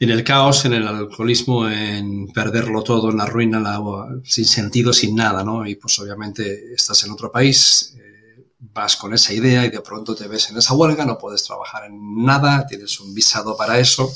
en 0.00 0.10
el 0.10 0.24
caos, 0.24 0.64
en 0.64 0.72
el 0.72 0.88
alcoholismo, 0.88 1.68
en 1.68 2.26
perderlo 2.32 2.82
todo, 2.82 3.12
en 3.12 3.18
la 3.18 3.26
ruina, 3.26 3.60
la, 3.60 3.80
sin 4.24 4.44
sentido, 4.44 4.92
sin 4.92 5.14
nada, 5.14 5.44
¿no? 5.44 5.64
Y 5.64 5.76
pues 5.76 5.96
obviamente 6.00 6.74
estás 6.74 7.04
en 7.04 7.12
otro 7.12 7.30
país, 7.30 7.94
eh, 7.96 8.44
vas 8.58 8.96
con 8.96 9.14
esa 9.14 9.32
idea 9.32 9.64
y 9.64 9.70
de 9.70 9.82
pronto 9.82 10.16
te 10.16 10.26
ves 10.26 10.50
en 10.50 10.56
esa 10.56 10.74
huelga, 10.74 11.04
no 11.04 11.16
puedes 11.16 11.44
trabajar 11.44 11.84
en 11.84 12.24
nada, 12.24 12.66
tienes 12.66 12.98
un 12.98 13.14
visado 13.14 13.56
para 13.56 13.78
eso 13.78 14.12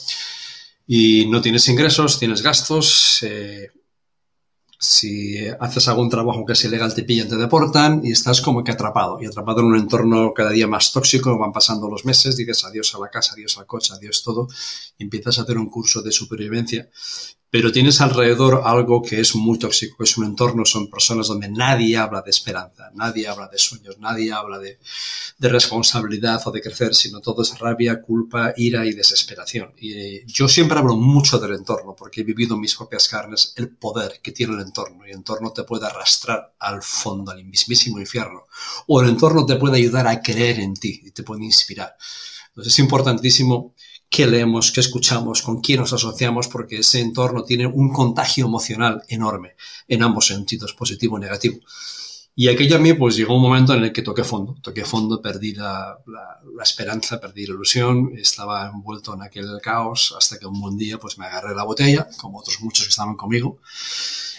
y 0.85 1.27
no 1.27 1.41
tienes 1.41 1.69
ingresos, 1.69 2.19
tienes 2.19 2.43
gastos. 2.43 3.23
Eh, 3.23 3.71
si 4.79 5.39
haces 5.61 5.89
algún 5.89 6.11
trabajo 6.11 6.45
que 6.45 6.53
es 6.53 6.65
ilegal, 6.65 6.95
te 6.95 7.03
pillan, 7.03 7.29
te 7.29 7.37
deportan 7.37 8.03
y 8.05 8.13
estás 8.13 8.41
como 8.41 8.63
que 8.63 8.73
atrapado. 8.73 9.19
Y 9.21 9.27
atrapado 9.27 9.61
en 9.61 9.67
un 9.67 9.77
entorno 9.77 10.33
cada 10.35 10.51
día 10.51 10.67
más 10.67 10.93
tóxico, 10.93 11.39
van 11.39 11.53
pasando 11.53 11.89
los 11.89 12.05
meses, 12.05 12.37
dices 12.37 12.65
adiós 12.65 12.95
a 12.95 12.99
la 12.99 13.09
casa, 13.09 13.33
adiós 13.35 13.57
al 13.59 13.67
coche, 13.67 13.95
adiós 13.95 14.23
todo, 14.23 14.49
y 14.99 15.05
empiezas 15.05 15.39
a 15.39 15.43
hacer 15.43 15.59
un 15.59 15.71
curso 15.71 16.03
de 16.03 16.13
supervivencia 16.13 16.89
pero 17.49 17.71
tienes 17.71 18.01
alrededor 18.01 18.63
algo 18.65 19.03
que 19.03 19.21
es 19.21 19.37
muy 19.37 19.59
tóxico, 19.59 20.03
es 20.03 20.17
un 20.17 20.25
entorno, 20.25 20.65
son 20.65 20.91
personas 20.91 21.29
donde 21.29 21.49
nadie 21.49 21.97
habla 21.97 22.21
de 22.23 22.31
esperanza, 22.31 22.91
nadie 22.95 23.29
habla 23.29 23.47
de 23.49 23.59
sueños, 23.59 23.99
nadie 23.99 24.33
habla 24.33 24.59
de, 24.59 24.79
responsabilidad 25.39 26.43
o 26.47 26.51
de 26.51 26.61
crecer, 26.61 26.95
sino 26.95 27.21
todo 27.21 27.43
es 27.43 27.59
rabia, 27.59 28.03
culpa, 28.03 28.53
ira 28.57 28.85
y 28.85 28.93
desesperación. 28.93 29.73
Y 29.79 29.93
eh, 29.93 30.25
yo 30.27 30.49
siempre 30.49 30.79
hablo 30.79 30.97
mucho 30.97 31.39
del 31.39 31.55
entorno 31.55 31.95
porque 31.95 32.23
he 32.23 32.25
vivido 32.25 32.57
en 32.57 32.63
mis 32.63 32.75
propias 32.75 33.07
carnes 33.09 33.53
el 33.57 33.69
poder 33.69 34.21
que 34.23 34.33
tiene 34.33 34.55
el 34.55 34.61
entorno 34.61 35.07
y 35.07 35.11
el 35.11 35.17
entorno 35.17 35.53
te 35.53 35.63
puede 35.63 35.87
arrastrar 35.87 36.55
al 36.59 36.83
fondo, 36.83 37.31
al 37.31 37.45
mismísimo 37.45 38.01
infierno, 38.01 38.47
o 38.89 39.01
el 39.01 39.09
entorno 39.09 39.47
te 39.47 39.57
puede 39.57 39.77
ayudar 39.77 40.09
a 40.09 40.21
creer 40.21 40.59
en 40.59 40.75
ti 40.75 41.01
y 41.05 41.11
te 41.13 41.23
puede 41.23 41.45
inspirar. 41.45 41.97
Entonces 42.49 42.73
es 42.73 42.79
importantísimo 42.81 43.75
qué 44.09 44.27
leemos, 44.27 44.73
qué 44.73 44.81
escuchamos, 44.81 45.43
con 45.43 45.61
quién 45.61 45.81
nos 45.81 45.93
asociamos, 45.93 46.49
porque 46.49 46.79
ese 46.79 47.01
entorno 47.01 47.45
tiene 47.45 47.67
un 47.67 47.93
contagio 47.93 48.47
emocional 48.47 49.03
enorme 49.09 49.57
en 49.89 50.03
ambos 50.03 50.27
sentidos, 50.27 50.73
positivo 50.75 51.19
y 51.19 51.21
negativo. 51.21 51.59
Y 52.39 52.49
aquello 52.49 52.77
a 52.77 52.79
mí, 52.79 52.93
pues 52.93 53.17
llegó 53.17 53.35
un 53.35 53.41
momento 53.41 53.73
en 53.73 53.83
el 53.83 53.93
que 53.93 54.03
toqué 54.03 54.23
fondo, 54.23 54.57
toqué 54.61 54.85
fondo, 54.85 55.23
perdí 55.23 55.55
la, 55.55 55.99
la, 56.07 56.63
esperanza, 56.63 57.19
perdí 57.19 57.47
la 57.47 57.55
ilusión, 57.55 58.13
estaba 58.15 58.69
envuelto 58.69 59.15
en 59.15 59.23
aquel 59.23 59.59
caos 59.63 60.15
hasta 60.19 60.39
que 60.39 60.45
un 60.45 60.61
buen 60.61 60.77
día 60.77 60.99
pues 60.99 61.17
me 61.17 61.25
agarré 61.25 61.55
la 61.55 61.65
botella, 61.65 62.07
como 62.19 62.41
otros 62.41 62.61
muchos 62.61 62.85
que 62.85 62.91
estaban 62.91 63.17
conmigo, 63.17 63.59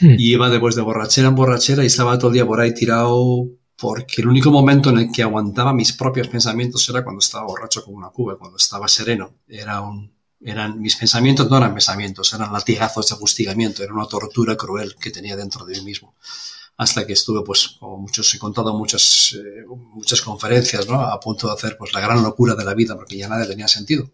hmm. 0.01 0.11
y 0.11 0.33
iba 0.33 0.47
después 0.51 0.75
de 0.75 0.83
borrachera 0.83 1.29
en 1.29 1.35
borrachera 1.35 1.83
y 1.83 1.87
estaba 1.87 2.19
todo 2.19 2.27
el 2.27 2.35
día 2.35 2.45
por 2.45 2.59
ahí 2.59 2.71
tirado 2.71 3.47
porque 3.77 4.21
el 4.21 4.27
único 4.27 4.51
momento 4.51 4.89
en 4.89 4.97
el 4.97 5.11
que 5.11 5.23
aguantaba 5.23 5.73
mis 5.73 5.93
propios 5.93 6.27
pensamientos 6.27 6.87
era 6.89 7.03
cuando 7.03 7.19
estaba 7.19 7.45
borracho 7.45 7.83
con 7.85 7.93
una 7.93 8.09
cuba, 8.09 8.37
cuando 8.37 8.57
estaba 8.57 8.87
sereno. 8.87 9.35
Era 9.47 9.81
un, 9.81 10.11
eran, 10.41 10.79
mis 10.79 10.95
pensamientos 10.95 11.49
no 11.49 11.57
eran 11.57 11.73
pensamientos, 11.73 12.33
eran 12.33 12.51
latigazos 12.51 13.09
de 13.09 13.15
fustigamiento, 13.15 13.83
era 13.83 13.93
una 13.93 14.07
tortura 14.07 14.55
cruel 14.55 14.95
que 14.95 15.11
tenía 15.11 15.35
dentro 15.35 15.65
de 15.65 15.75
mí 15.75 15.85
mismo. 15.85 16.15
Hasta 16.77 17.07
que 17.07 17.13
estuve, 17.13 17.43
pues, 17.43 17.69
como 17.79 17.97
muchos 17.97 18.31
he 18.33 18.39
contado, 18.39 18.73
muchas, 18.73 19.35
eh, 19.35 19.65
muchas 19.67 20.21
conferencias, 20.21 20.87
¿no? 20.87 21.01
A 21.01 21.19
punto 21.19 21.47
de 21.47 21.53
hacer, 21.53 21.75
pues, 21.77 21.91
la 21.93 22.01
gran 22.01 22.21
locura 22.21 22.53
de 22.53 22.63
la 22.63 22.75
vida, 22.75 22.95
porque 22.95 23.17
ya 23.17 23.27
nada 23.27 23.47
tenía 23.47 23.67
sentido. 23.67 24.11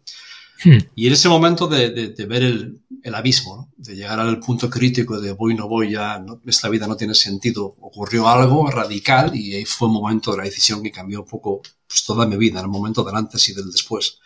Hmm. 0.63 0.77
Y 0.95 1.07
en 1.07 1.13
ese 1.13 1.29
momento 1.29 1.67
de, 1.67 1.89
de, 1.89 2.25
ver 2.25 2.43
el, 2.43 2.81
el 3.03 3.15
abismo, 3.15 3.71
de 3.75 3.95
llegar 3.95 4.19
al 4.19 4.39
punto 4.39 4.69
crítico 4.69 5.19
de 5.19 5.33
voy, 5.33 5.55
no 5.55 5.67
voy, 5.67 5.91
ya 5.91 6.23
esta 6.45 6.69
vida 6.69 6.87
no 6.87 6.95
tiene 6.95 7.13
sentido, 7.13 7.75
ocurrió 7.81 8.27
algo 8.27 8.69
radical 8.71 9.35
y 9.35 9.55
ahí 9.55 9.65
fue 9.65 9.89
un 9.89 9.95
momento 9.95 10.31
de 10.31 10.37
la 10.37 10.43
decisión 10.43 10.81
que 10.81 10.91
cambió 10.91 11.21
un 11.21 11.27
poco 11.27 11.61
pues, 11.87 12.03
toda 12.05 12.25
mi 12.25 12.37
vida, 12.37 12.61
el 12.61 12.69
momento 12.69 13.03
del 13.03 13.15
antes 13.15 13.47
y 13.49 13.53
del 13.53 13.71
después. 13.71 14.19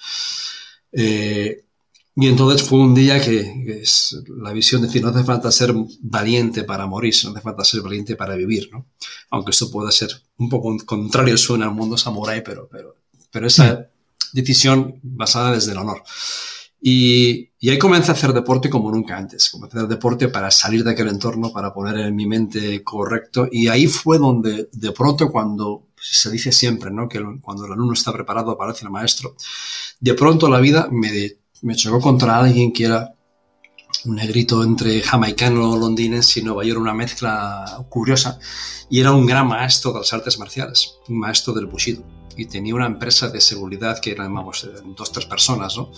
Eh, 0.92 1.64
y 2.16 2.28
entonces 2.28 2.68
fue 2.68 2.80
un 2.80 2.96
día 2.96 3.20
que, 3.20 3.80
es 3.82 4.18
la 4.42 4.52
visión 4.52 4.82
de 4.82 4.88
decir, 4.88 5.04
no 5.04 5.10
hace 5.10 5.24
falta 5.24 5.52
ser 5.52 5.74
valiente 6.02 6.64
para 6.64 6.86
morir, 6.88 7.16
no 7.24 7.32
hace 7.32 7.42
falta 7.42 7.64
ser 7.64 7.82
valiente 7.82 8.16
para 8.16 8.36
vivir, 8.36 8.70
¿no? 8.72 8.88
Aunque 9.30 9.52
esto 9.52 9.70
pueda 9.70 9.92
ser 9.92 10.10
un 10.38 10.50
poco 10.50 10.76
contrario, 10.86 11.38
suena 11.38 11.66
al 11.66 11.76
mundo 11.76 11.98
samurái, 11.98 12.44
pero, 12.44 12.68
pero, 12.72 12.96
pero 13.32 13.48
esa 13.48 13.74
hmm 13.74 13.97
decisión 14.34 15.00
basada 15.04 15.52
desde 15.52 15.72
el 15.72 15.78
honor. 15.78 16.04
Y, 16.82 17.50
ahí 17.70 17.80
comencé 17.80 18.12
a 18.12 18.14
hacer 18.14 18.34
deporte 18.34 18.70
como 18.70 18.92
nunca 18.92 19.18
antes. 19.18 19.50
Comencé 19.50 19.78
a 19.78 19.80
hacer 19.82 19.90
deporte 19.90 20.28
para 20.30 20.52
salir 20.52 20.84
de 20.84 20.92
aquel 20.92 21.08
entorno, 21.08 21.52
para 21.52 21.74
poner 21.74 21.98
en 21.98 22.16
mi 22.16 22.28
mente 22.28 22.84
correcto. 22.84 23.48
Y 23.52 23.68
ahí 23.68 23.88
fue 23.88 24.20
donde, 24.20 24.70
de 24.72 24.92
pronto, 24.92 25.32
cuando 25.32 25.88
se 26.00 26.30
dice 26.30 26.52
siempre, 26.52 26.92
¿no? 26.92 27.10
Que 27.10 27.24
cuando 27.42 27.66
el 27.66 27.74
alumno 27.74 27.94
está 27.94 28.14
preparado 28.14 28.58
para 28.58 28.74
ser 28.74 28.90
maestro, 28.90 29.36
de 30.00 30.14
pronto 30.14 30.48
la 30.50 30.60
vida 30.60 30.88
me, 30.92 31.34
me 31.64 31.76
chocó 31.76 32.00
contra 32.00 32.38
alguien 32.38 32.72
que 32.72 32.86
era 32.86 33.14
un 34.06 34.16
negrito 34.16 34.64
entre 34.64 35.02
jamaicano, 35.02 35.76
londinense 35.76 36.40
y 36.40 36.44
Nueva 36.44 36.64
York, 36.64 36.80
una 36.80 36.94
mezcla 36.94 37.84
curiosa. 37.90 38.40
Y 38.90 39.00
era 39.00 39.12
un 39.12 39.26
gran 39.26 39.48
maestro 39.48 39.92
de 39.92 40.00
las 40.00 40.14
artes 40.14 40.38
marciales, 40.40 41.00
un 41.10 41.20
maestro 41.20 41.54
del 41.54 41.66
Bushido 41.66 42.17
y 42.38 42.46
tenía 42.46 42.76
una 42.76 42.86
empresa 42.86 43.30
de 43.30 43.42
seguridad 43.42 44.00
que 44.00 44.12
eran, 44.12 44.34
vamos, 44.34 44.70
dos, 44.96 45.12
tres 45.12 45.26
personas, 45.26 45.76
¿no? 45.76 45.92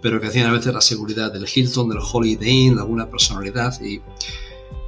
Pero 0.00 0.20
que 0.20 0.28
hacían 0.28 0.46
a 0.46 0.52
veces 0.52 0.72
la 0.72 0.80
seguridad 0.80 1.32
del 1.32 1.46
Hilton, 1.52 1.88
del 1.88 1.98
Holiday 2.00 2.50
Inn, 2.50 2.74
de 2.76 2.82
alguna 2.82 3.08
personalidad 3.08 3.80
y 3.80 4.00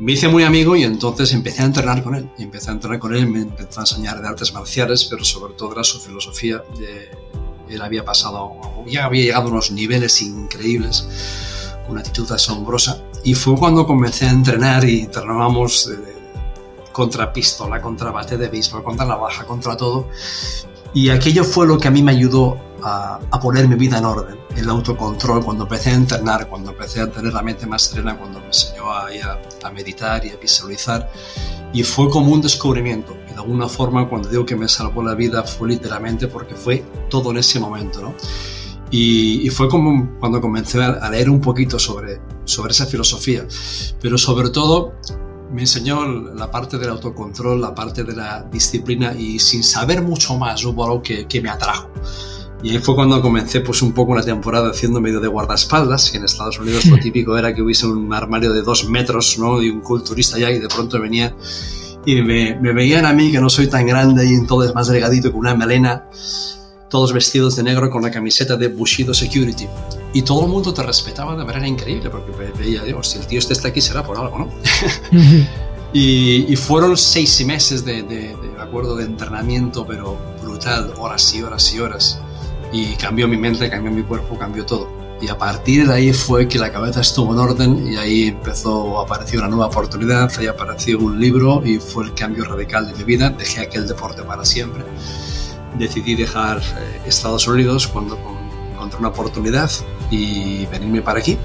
me 0.03 0.13
hice 0.13 0.27
muy 0.27 0.43
amigo 0.43 0.75
y 0.75 0.83
entonces 0.83 1.33
empecé 1.33 1.63
a 1.63 1.67
entrenar 1.67 2.03
con 2.03 2.15
él. 2.15 2.29
Y 2.37 2.43
empecé 2.43 2.71
a 2.71 2.73
entrenar 2.73 2.99
con 2.99 3.15
él, 3.15 3.27
me 3.29 3.43
empezó 3.43 3.81
a 3.81 3.83
enseñar 3.85 4.21
de 4.21 4.29
artes 4.29 4.53
marciales, 4.53 5.05
pero 5.05 5.25
sobre 5.25 5.55
todo 5.55 5.73
era 5.73 5.85
su 5.85 6.01
filosofía. 6.01 6.63
De, 6.77 7.09
él 7.69 7.81
había 7.81 8.05
pasado, 8.05 8.53
ya 8.87 9.05
había 9.05 9.23
llegado 9.23 9.47
a 9.47 9.51
unos 9.53 9.71
niveles 9.71 10.21
increíbles, 10.21 11.07
una 11.89 12.01
actitud 12.01 12.31
asombrosa. 12.33 13.03
Y 13.23 13.35
fue 13.35 13.57
cuando 13.57 13.87
comencé 13.87 14.27
a 14.27 14.31
entrenar 14.31 14.85
y 14.85 15.03
entrenábamos 15.03 15.89
contra 16.91 17.33
pistola, 17.33 17.81
contra 17.81 18.11
bate 18.11 18.37
de 18.37 18.49
béisbol, 18.49 18.83
contra 18.83 19.07
la 19.07 19.17
baja, 19.17 19.45
contra 19.47 19.77
todo. 19.77 20.09
Y 20.95 21.09
aquello 21.09 21.45
fue 21.45 21.67
lo 21.67 21.79
que 21.79 21.89
a 21.89 21.91
mí 21.91 22.03
me 22.03 22.13
ayudó 22.13 22.59
a, 22.83 23.19
poner 23.41 23.69
mi 23.69 23.77
vida 23.77 23.99
en 23.99 24.05
orden, 24.05 24.37
el 24.57 24.69
autocontrol, 24.69 25.45
cuando 25.45 25.65
empecé 25.65 25.91
a 25.91 25.95
entrenar, 25.95 26.49
cuando 26.49 26.71
empecé 26.73 27.01
a 27.01 27.11
tener 27.11 27.33
la 27.33 27.43
mente 27.43 27.67
más 27.67 27.83
serena, 27.83 28.17
cuando 28.19 28.41
me 28.41 28.47
enseñó 28.47 28.91
a, 28.91 29.09
a, 29.65 29.71
meditar 29.71 30.25
y 30.25 30.31
a 30.31 30.37
visualizar. 30.37 31.11
Y 31.73 31.83
fue 31.83 32.11
como 32.11 32.33
un 32.33 32.43
descubrimiento. 32.43 33.17
Y 33.31 33.33
de 33.33 33.37
alguna 33.37 33.69
forma, 33.69 34.09
cuando 34.09 34.29
digo 34.29 34.45
que 34.45 34.57
me 34.57 34.69
salvó 34.69 35.03
la 35.03 35.15
vida, 35.15 35.43
fue 35.45 35.69
literalmente 35.69 36.29
porque 36.29 36.55
fue 36.55 36.85
todo 37.09 37.31
en 37.31 37.39
ese 37.39 37.59
momento, 37.59 38.03
¿no? 38.03 38.15
Y, 38.91 39.49
fue 39.49 39.71
como 39.71 40.19
cuando 40.21 40.39
comencé 40.43 40.83
a 40.83 41.09
leer 41.09 41.31
un 41.31 41.41
poquito 41.41 41.79
sobre, 41.79 42.21
sobre 42.45 42.73
esa 42.73 42.85
filosofía. 42.85 43.47
Pero 44.03 44.19
sobre 44.19 44.51
todo, 44.51 44.95
me 45.52 45.62
enseñó 45.62 46.04
la 46.04 46.50
parte 46.50 46.78
del 46.78 46.90
autocontrol, 46.90 47.61
la 47.61 47.75
parte 47.75 48.04
de 48.04 48.14
la 48.14 48.42
disciplina 48.50 49.14
y 49.16 49.38
sin 49.38 49.62
saber 49.62 50.02
mucho 50.02 50.37
más 50.37 50.64
hubo 50.64 50.85
algo 50.85 51.02
que, 51.02 51.26
que 51.26 51.40
me 51.40 51.50
atrajo. 51.50 51.90
Y 52.62 52.71
ahí 52.71 52.78
fue 52.78 52.94
cuando 52.94 53.21
comencé 53.21 53.61
pues 53.61 53.82
un 53.82 53.92
poco 53.92 54.12
una 54.12 54.23
temporada 54.23 54.71
haciendo 54.71 55.00
medio 55.00 55.21
de 55.21 55.28
guardaespaldas, 55.28 56.11
que 56.11 56.18
en 56.18 56.25
Estados 56.25 56.59
Unidos 56.59 56.87
lo 56.87 56.97
típico 57.02 57.37
era 57.37 57.54
que 57.54 57.61
hubiese 57.61 57.87
un 57.87 58.12
armario 58.14 58.52
de 58.52 58.62
dos 58.62 58.88
metros, 58.88 59.38
¿no? 59.38 59.61
Y 59.61 59.68
un 59.68 59.80
culturista 59.80 60.38
ya 60.38 60.50
y 60.50 60.59
de 60.59 60.68
pronto 60.68 61.00
venía 61.00 61.35
y 62.04 62.23
me, 62.23 62.59
me 62.61 62.73
veían 62.73 63.04
a 63.06 63.12
mí 63.12 63.30
que 63.30 63.40
no 63.40 63.49
soy 63.49 63.68
tan 63.68 63.87
grande 63.87 64.26
y 64.26 64.35
entonces 64.35 64.75
más 64.75 64.88
delgadito 64.88 65.30
con 65.30 65.40
una 65.40 65.54
melena 65.54 66.06
todos 66.93 67.15
vestidos 67.15 67.57
de 67.57 67.63
negro 67.63 67.89
con 67.89 68.03
la 68.03 68.11
camiseta 68.11 68.55
de 68.55 68.69
Bushido 68.69 69.15
Security. 69.15 69.67
Y 70.13 70.21
todo 70.21 70.43
el 70.43 70.49
mundo 70.49 70.75
te 70.75 70.83
respetaba 70.83 71.35
de 71.35 71.43
manera 71.43 71.67
increíble, 71.67 72.11
porque 72.11 72.33
veía, 72.53 72.83
Dios, 72.83 73.09
si 73.09 73.19
el 73.19 73.27
tío 73.27 73.39
este 73.39 73.55
está 73.55 73.69
aquí 73.69 73.81
será 73.81 74.05
por 74.05 74.19
algo, 74.19 74.41
¿no? 74.41 74.51
y, 75.95 76.55
fueron 76.55 76.99
seis 76.99 77.43
meses 77.47 77.83
de, 77.83 78.03
de, 78.03 78.37
de, 78.37 78.61
acuerdo, 78.61 78.95
de 78.95 79.05
entrenamiento, 79.05 79.87
pero 79.87 80.19
brutal, 80.43 80.93
horas 80.99 81.35
y 81.35 81.43
horas 81.43 81.75
y 81.75 81.81
horas. 81.81 82.21
Y 82.75 82.95
cambió 82.97 83.27
mi 83.27 83.39
mente, 83.39 83.71
cambió 83.71 83.91
mi 83.91 84.03
cuerpo, 84.03 84.39
cambió 84.39 84.67
todo. 84.67 84.87
Y 85.23 85.29
a 85.29 85.39
partir 85.39 85.89
de 85.89 85.95
ahí 85.95 86.13
fue 86.13 86.47
que 86.47 86.59
la 86.59 86.71
cabeza 86.71 87.01
estuvo 87.01 87.33
en 87.33 87.39
orden 87.39 87.87
y 87.91 87.97
ahí 87.97 88.25
empezó, 88.25 89.01
apareció 89.01 89.39
una 89.39 89.49
nueva 89.49 89.69
oportunidad, 89.69 90.31
ahí 90.39 90.47
apareció 90.47 90.99
un 90.99 91.19
libro 91.19 91.63
y 91.65 91.79
fue 91.79 92.05
el 92.05 92.13
cambio 92.13 92.45
radical 92.45 92.93
de 92.93 92.99
mi 92.99 93.05
vida. 93.05 93.31
Dejé 93.31 93.63
aquel 93.63 93.89
deporte 93.89 94.23
para 94.25 94.45
siempre 94.45 94.85
decidí 95.79 96.14
dejar 96.14 96.59
eh, 96.59 97.00
Estados 97.07 97.47
Unidos 97.47 97.87
cuando 97.87 98.19
encontré 98.73 98.99
una 98.99 99.09
oportunidad 99.09 99.71
y 100.11 100.67
venirme 100.67 101.02
para 101.02 101.21
aquí. 101.21 101.38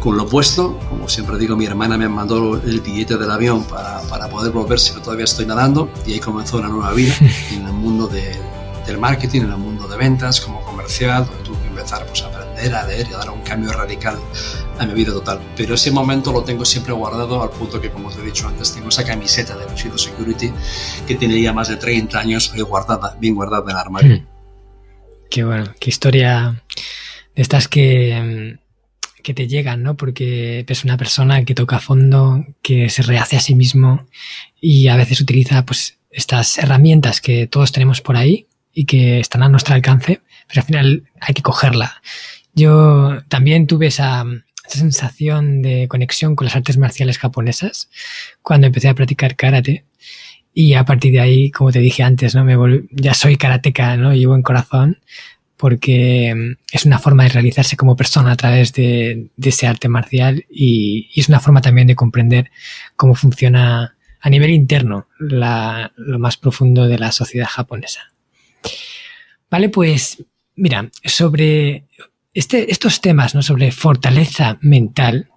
Con 0.00 0.16
lo 0.16 0.24
opuesto, 0.24 0.78
como 0.88 1.08
siempre 1.08 1.38
digo, 1.38 1.56
mi 1.56 1.64
hermana 1.64 1.96
me 1.96 2.08
mandó 2.08 2.56
el 2.56 2.80
billete 2.80 3.16
del 3.16 3.30
avión 3.30 3.64
para, 3.64 4.00
poder 4.28 4.50
volver 4.50 4.80
si 4.80 4.92
todavía 5.00 5.24
estoy 5.24 5.46
nadando 5.46 5.88
y 6.06 6.14
ahí 6.14 6.20
comenzó 6.20 6.58
una 6.58 6.68
nueva 6.68 6.92
vida 6.92 7.14
en 7.52 7.66
el 7.66 7.72
mundo 7.72 8.08
de, 8.08 8.36
del 8.84 8.98
marketing, 8.98 9.42
en 9.42 9.50
el 9.52 9.58
mundo 9.58 9.86
de 9.86 9.96
ventas, 9.96 10.40
como 10.40 10.60
comercial, 10.62 11.24
tuve 11.44 11.58
que 11.60 11.68
empezar 11.68 12.04
pues, 12.06 12.22
a 12.22 12.30
aprender 12.62 12.74
a 12.74 12.86
leer 12.86 13.06
y 13.10 13.14
a 13.14 13.18
dar 13.18 13.30
un 13.30 13.42
cambio 13.42 13.72
radical 13.72 14.18
a 14.78 14.86
mi 14.86 14.94
vida 14.94 15.12
total. 15.12 15.40
Pero 15.56 15.74
ese 15.74 15.90
momento 15.90 16.32
lo 16.32 16.42
tengo 16.44 16.64
siempre 16.64 16.92
guardado 16.92 17.42
al 17.42 17.50
punto 17.50 17.80
que, 17.80 17.90
como 17.90 18.08
os 18.08 18.16
he 18.16 18.22
dicho 18.22 18.46
antes, 18.48 18.74
tengo 18.74 18.88
esa 18.88 19.04
camiseta 19.04 19.56
de 19.56 19.66
Bushido 19.66 19.98
Security 19.98 20.52
que 21.06 21.14
tiene 21.16 21.40
ya 21.40 21.52
más 21.52 21.68
de 21.68 21.76
30 21.76 22.18
años 22.18 22.52
guardada, 22.54 23.16
bien 23.20 23.34
guardada 23.34 23.64
en 23.64 23.70
el 23.70 23.76
armario. 23.76 24.16
Hmm. 24.16 24.26
Qué 25.30 25.44
bueno, 25.44 25.72
qué 25.80 25.90
historia 25.90 26.62
de 27.34 27.42
estas 27.42 27.66
que, 27.66 28.58
que 29.22 29.34
te 29.34 29.48
llegan, 29.48 29.82
¿no? 29.82 29.96
Porque 29.96 30.64
es 30.68 30.84
una 30.84 30.96
persona 30.96 31.44
que 31.44 31.54
toca 31.54 31.76
a 31.76 31.80
fondo, 31.80 32.44
que 32.60 32.90
se 32.90 33.02
rehace 33.02 33.36
a 33.36 33.40
sí 33.40 33.54
mismo 33.54 34.06
y 34.60 34.88
a 34.88 34.96
veces 34.96 35.20
utiliza 35.20 35.64
pues 35.64 35.98
estas 36.10 36.58
herramientas 36.58 37.22
que 37.22 37.46
todos 37.46 37.72
tenemos 37.72 38.02
por 38.02 38.16
ahí 38.16 38.46
y 38.74 38.84
que 38.84 39.20
están 39.20 39.42
a 39.42 39.48
nuestro 39.48 39.74
alcance, 39.74 40.20
pero 40.48 40.60
al 40.60 40.66
final 40.66 41.04
hay 41.18 41.34
que 41.34 41.42
cogerla. 41.42 42.02
Yo 42.54 43.22
también 43.28 43.66
tuve 43.66 43.86
esa, 43.86 44.24
sensación 44.68 45.60
de 45.60 45.86
conexión 45.88 46.34
con 46.36 46.46
las 46.46 46.56
artes 46.56 46.78
marciales 46.78 47.18
japonesas 47.18 47.90
cuando 48.42 48.66
empecé 48.66 48.88
a 48.88 48.94
practicar 48.94 49.36
karate. 49.36 49.84
Y 50.54 50.74
a 50.74 50.84
partir 50.84 51.12
de 51.12 51.20
ahí, 51.20 51.50
como 51.50 51.72
te 51.72 51.78
dije 51.78 52.02
antes, 52.02 52.34
¿no? 52.34 52.44
Me 52.44 52.56
ya 52.90 53.14
soy 53.14 53.36
karateca, 53.36 53.96
¿no? 53.96 54.14
Llevo 54.14 54.34
en 54.34 54.42
corazón. 54.42 54.98
porque 55.56 56.34
mm, 56.34 56.56
es 56.72 56.84
una 56.86 56.98
forma 56.98 57.22
de 57.22 57.30
realizarse 57.30 57.76
como 57.76 57.96
persona 57.96 58.32
a 58.32 58.36
través 58.36 58.72
de, 58.72 59.30
ese 59.40 59.66
arte 59.66 59.88
marcial 59.88 60.44
y, 60.50 61.08
es 61.14 61.28
una 61.28 61.40
forma 61.40 61.60
también 61.60 61.86
de 61.86 61.94
comprender 61.94 62.50
cómo 62.96 63.14
funciona 63.14 63.96
a 64.20 64.30
nivel 64.30 64.50
interno 64.50 65.08
lo 65.18 66.18
más 66.18 66.36
profundo 66.36 66.86
de 66.86 66.98
la 66.98 67.12
sociedad 67.12 67.48
japonesa. 67.48 68.12
Vale, 69.50 69.68
pues 69.68 70.24
mira, 70.56 70.90
sobre 71.04 71.84
este, 72.34 72.70
estos 72.70 73.00
temas, 73.00 73.34
¿no? 73.34 73.42
Sobre 73.42 73.72
fortaleza 73.72 74.58
mental, 74.60 75.28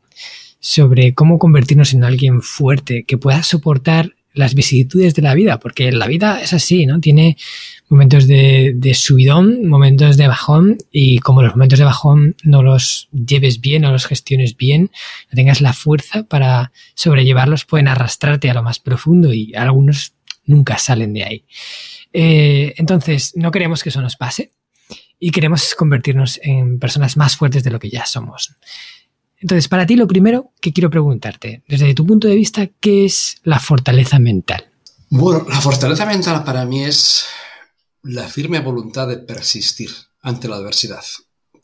sobre 0.60 1.14
cómo 1.14 1.38
convertirnos 1.38 1.94
en 1.94 2.04
alguien 2.04 2.42
fuerte 2.42 3.04
que 3.06 3.18
pueda 3.18 3.44
soportar 3.44 4.16
las 4.36 4.54
vicisitudes 4.54 5.16
de 5.16 5.22
la 5.22 5.34
vida, 5.34 5.60
porque 5.60 5.92
la 5.92 6.08
vida 6.08 6.42
es 6.42 6.54
así, 6.54 6.86
¿no? 6.86 7.00
Tiene 7.00 7.38
momentos 7.88 8.28
de, 8.28 8.92
subidón, 8.94 9.68
momentos 9.68 10.18
de 10.18 10.28
bajón, 10.28 10.78
y 10.92 11.20
como 11.20 11.42
los 11.42 11.56
momentos 11.56 11.80
de 11.80 11.86
bajón 11.86 12.36
no 12.44 12.62
los 12.62 13.08
lleves 13.12 13.62
bien, 13.62 13.84
no 13.84 13.92
los 13.92 14.06
gestiones 14.06 14.58
bien, 14.58 14.92
no 15.32 15.36
tengas 15.36 15.62
la 15.62 15.74
fuerza 15.74 16.24
para 16.24 16.72
sobrellevarlos, 16.96 17.66
pueden 17.66 17.88
arrastrarte 17.88 18.50
a 18.50 18.54
lo 18.54 18.64
más 18.64 18.80
profundo 18.80 19.34
y 19.34 19.54
algunos 19.56 20.14
nunca 20.46 20.78
salen 20.78 21.14
de 21.14 21.24
ahí. 21.24 21.46
Eh, 22.12 22.74
entonces, 22.78 23.34
no 23.36 23.52
queremos 23.52 23.84
que 23.84 23.90
eso 23.90 24.02
nos 24.02 24.16
pase 24.18 24.52
y 25.20 25.32
queremos 25.32 25.76
convertirnos 25.76 26.40
en 26.44 26.80
personas 26.80 27.18
más 27.18 27.36
fuertes 27.36 27.64
de 27.64 27.72
lo 27.72 27.80
que 27.80 27.90
ya 27.90 28.06
somos. 28.06 28.56
Entonces, 29.38 29.68
para 29.68 29.86
ti 29.86 29.96
lo 29.96 30.08
primero 30.08 30.54
que 30.62 30.74
quiero 30.74 30.90
preguntarte, 30.90 31.64
desde 31.68 31.94
tu 31.94 32.06
punto 32.06 32.28
de 32.28 32.36
vista, 32.36 32.68
¿qué 32.80 33.06
es 33.06 33.38
la 33.44 33.60
fortaleza 33.60 34.18
mental? 34.20 34.72
Bueno, 35.10 35.46
la 35.48 35.62
fortaleza 35.62 36.06
mental 36.06 36.44
para 36.44 36.66
mí 36.66 36.84
es 36.84 37.26
la 38.04 38.28
firme 38.28 38.60
voluntad 38.60 39.08
de 39.08 39.18
persistir 39.18 39.92
ante 40.22 40.48
la 40.48 40.56
adversidad. 40.56 41.04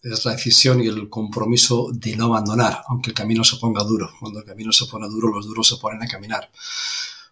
Es 0.03 0.25
la 0.25 0.31
decisión 0.31 0.83
y 0.83 0.87
el 0.87 1.09
compromiso 1.09 1.89
de 1.93 2.15
no 2.15 2.25
abandonar, 2.25 2.81
aunque 2.87 3.11
el 3.11 3.15
camino 3.15 3.43
se 3.43 3.57
ponga 3.57 3.83
duro. 3.83 4.09
Cuando 4.19 4.39
el 4.39 4.45
camino 4.45 4.71
se 4.71 4.85
pone 4.85 5.07
duro, 5.07 5.29
los 5.29 5.45
duros 5.45 5.67
se 5.67 5.77
ponen 5.77 6.01
a 6.01 6.07
caminar. 6.07 6.49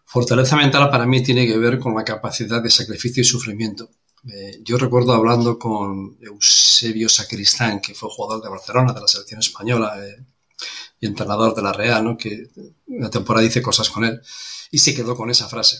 Fortaleza 0.05 0.55
mental 0.55 0.89
para 0.89 1.05
mí 1.05 1.21
tiene 1.21 1.47
que 1.47 1.57
ver 1.57 1.79
con 1.79 1.95
la 1.95 2.03
capacidad 2.03 2.61
de 2.61 2.69
sacrificio 2.69 3.21
y 3.21 3.25
sufrimiento. 3.25 3.89
Eh, 4.27 4.59
yo 4.63 4.77
recuerdo 4.77 5.13
hablando 5.13 5.57
con 5.57 6.17
Eusebio 6.21 7.07
Sacristán, 7.07 7.79
que 7.79 7.93
fue 7.93 8.09
jugador 8.09 8.43
de 8.43 8.49
Barcelona, 8.49 8.93
de 8.93 9.01
la 9.01 9.07
selección 9.07 9.39
española 9.39 9.95
eh, 10.05 10.25
y 10.99 11.07
entrenador 11.07 11.55
de 11.55 11.61
la 11.61 11.73
Real, 11.73 12.03
¿no? 12.03 12.17
que 12.17 12.49
la 12.87 13.09
temporada 13.09 13.45
dice 13.45 13.61
cosas 13.61 13.89
con 13.89 14.03
él, 14.03 14.21
y 14.71 14.79
se 14.79 14.93
quedó 14.93 15.15
con 15.15 15.29
esa 15.29 15.47
frase 15.47 15.77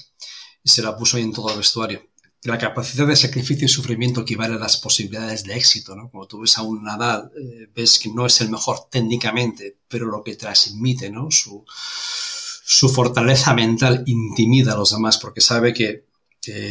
y 0.64 0.70
se 0.70 0.82
la 0.82 0.96
puso 0.96 1.18
ahí 1.18 1.24
en 1.24 1.34
todo 1.34 1.50
el 1.52 1.58
vestuario 1.58 2.10
la 2.44 2.58
capacidad 2.58 3.06
de 3.06 3.16
sacrificio 3.16 3.66
y 3.66 3.70
sufrimiento 3.70 4.22
equivale 4.22 4.56
a 4.56 4.60
las 4.60 4.78
posibilidades 4.78 5.44
de 5.44 5.56
éxito, 5.56 5.96
¿no? 5.96 6.10
Como 6.10 6.26
tú 6.26 6.40
ves 6.42 6.58
a 6.58 6.62
un 6.62 6.84
Nadal, 6.84 7.32
eh, 7.38 7.68
ves 7.76 8.00
que 8.00 8.10
no 8.10 8.26
es 8.26 8.40
el 8.40 8.50
mejor 8.50 8.88
técnicamente, 8.90 9.78
pero 9.90 10.06
lo 10.06 10.24
que 10.24 10.36
transmite, 10.36 11.10
¿no? 11.10 11.30
Su, 11.32 11.66
su 11.68 12.88
fortaleza 12.88 13.54
mental 13.54 14.04
intimida 14.06 14.74
a 14.74 14.78
los 14.78 14.92
demás 14.92 15.18
porque 15.18 15.42
sabe 15.42 15.74
que, 15.74 16.08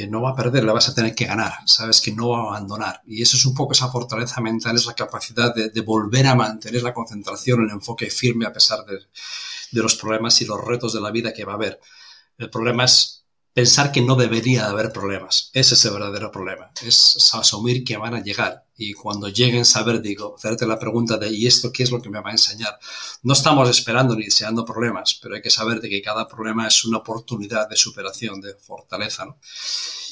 no 0.09 0.23
va 0.23 0.31
a 0.31 0.37
perder, 0.37 0.65
le 0.65 0.73
vas 0.73 0.89
a 0.89 0.95
tener 0.95 1.15
que 1.15 1.27
ganar, 1.27 1.53
sabes 1.67 2.01
que 2.01 2.13
no 2.13 2.31
va 2.31 2.39
a 2.39 2.49
abandonar. 2.57 3.03
Y 3.07 3.23
eso 3.23 3.37
es 3.37 3.45
un 3.47 3.55
poco 3.55 3.73
esa 3.73 3.91
fortaleza 3.91 4.41
mental, 4.41 4.77
es 4.77 4.87
la 4.87 4.95
capacidad 4.95 5.55
de, 5.55 5.71
de 5.71 5.81
volver 5.83 6.27
a 6.27 6.35
mantener 6.35 6.83
la 6.83 6.95
concentración, 6.95 7.65
el 7.65 7.71
enfoque 7.71 8.11
firme 8.11 8.47
a 8.47 8.53
pesar 8.53 8.85
de, 8.87 8.99
de 9.73 9.83
los 9.83 9.97
problemas 9.97 10.41
y 10.41 10.47
los 10.47 10.63
retos 10.65 10.93
de 10.93 11.01
la 11.01 11.11
vida 11.11 11.33
que 11.33 11.45
va 11.45 11.53
a 11.53 11.57
haber. 11.57 11.81
El 12.39 12.51
problema 12.51 12.85
es 12.85 13.18
pensar 13.59 13.91
que 13.91 14.01
no 14.01 14.15
debería 14.15 14.67
haber 14.67 14.93
problemas. 14.93 15.51
Ese 15.53 15.75
es 15.75 15.85
el 15.85 15.91
verdadero 15.91 16.31
problema. 16.31 16.71
Es 16.81 17.35
asumir 17.35 17.83
que 17.83 17.97
van 17.97 18.15
a 18.15 18.23
llegar 18.23 18.67
y 18.77 18.93
cuando 18.93 19.27
lleguen 19.27 19.65
saber, 19.65 20.01
digo, 20.01 20.37
hacerte 20.37 20.65
la 20.65 20.79
pregunta 20.79 21.17
de 21.17 21.29
¿y 21.29 21.45
esto 21.49 21.73
qué 21.73 21.83
es 21.83 21.91
lo 21.91 22.01
que 22.01 22.09
me 22.09 22.21
va 22.21 22.29
a 22.29 22.39
enseñar? 22.39 22.79
No 23.25 23.33
estamos 23.33 23.69
esperando 23.69 24.15
ni 24.15 24.27
deseando 24.27 24.65
problemas, 24.65 25.19
pero 25.21 25.35
hay 25.35 25.43
que 25.43 25.51
saber 25.51 25.81
de 25.81 25.89
que 25.89 26.01
cada 26.01 26.29
problema 26.29 26.69
es 26.69 26.85
una 26.85 26.99
oportunidad 26.99 27.69
de 27.69 27.75
superación, 27.75 28.41
de 28.41 28.55
fortaleza. 28.55 29.25
¿no? 29.25 29.39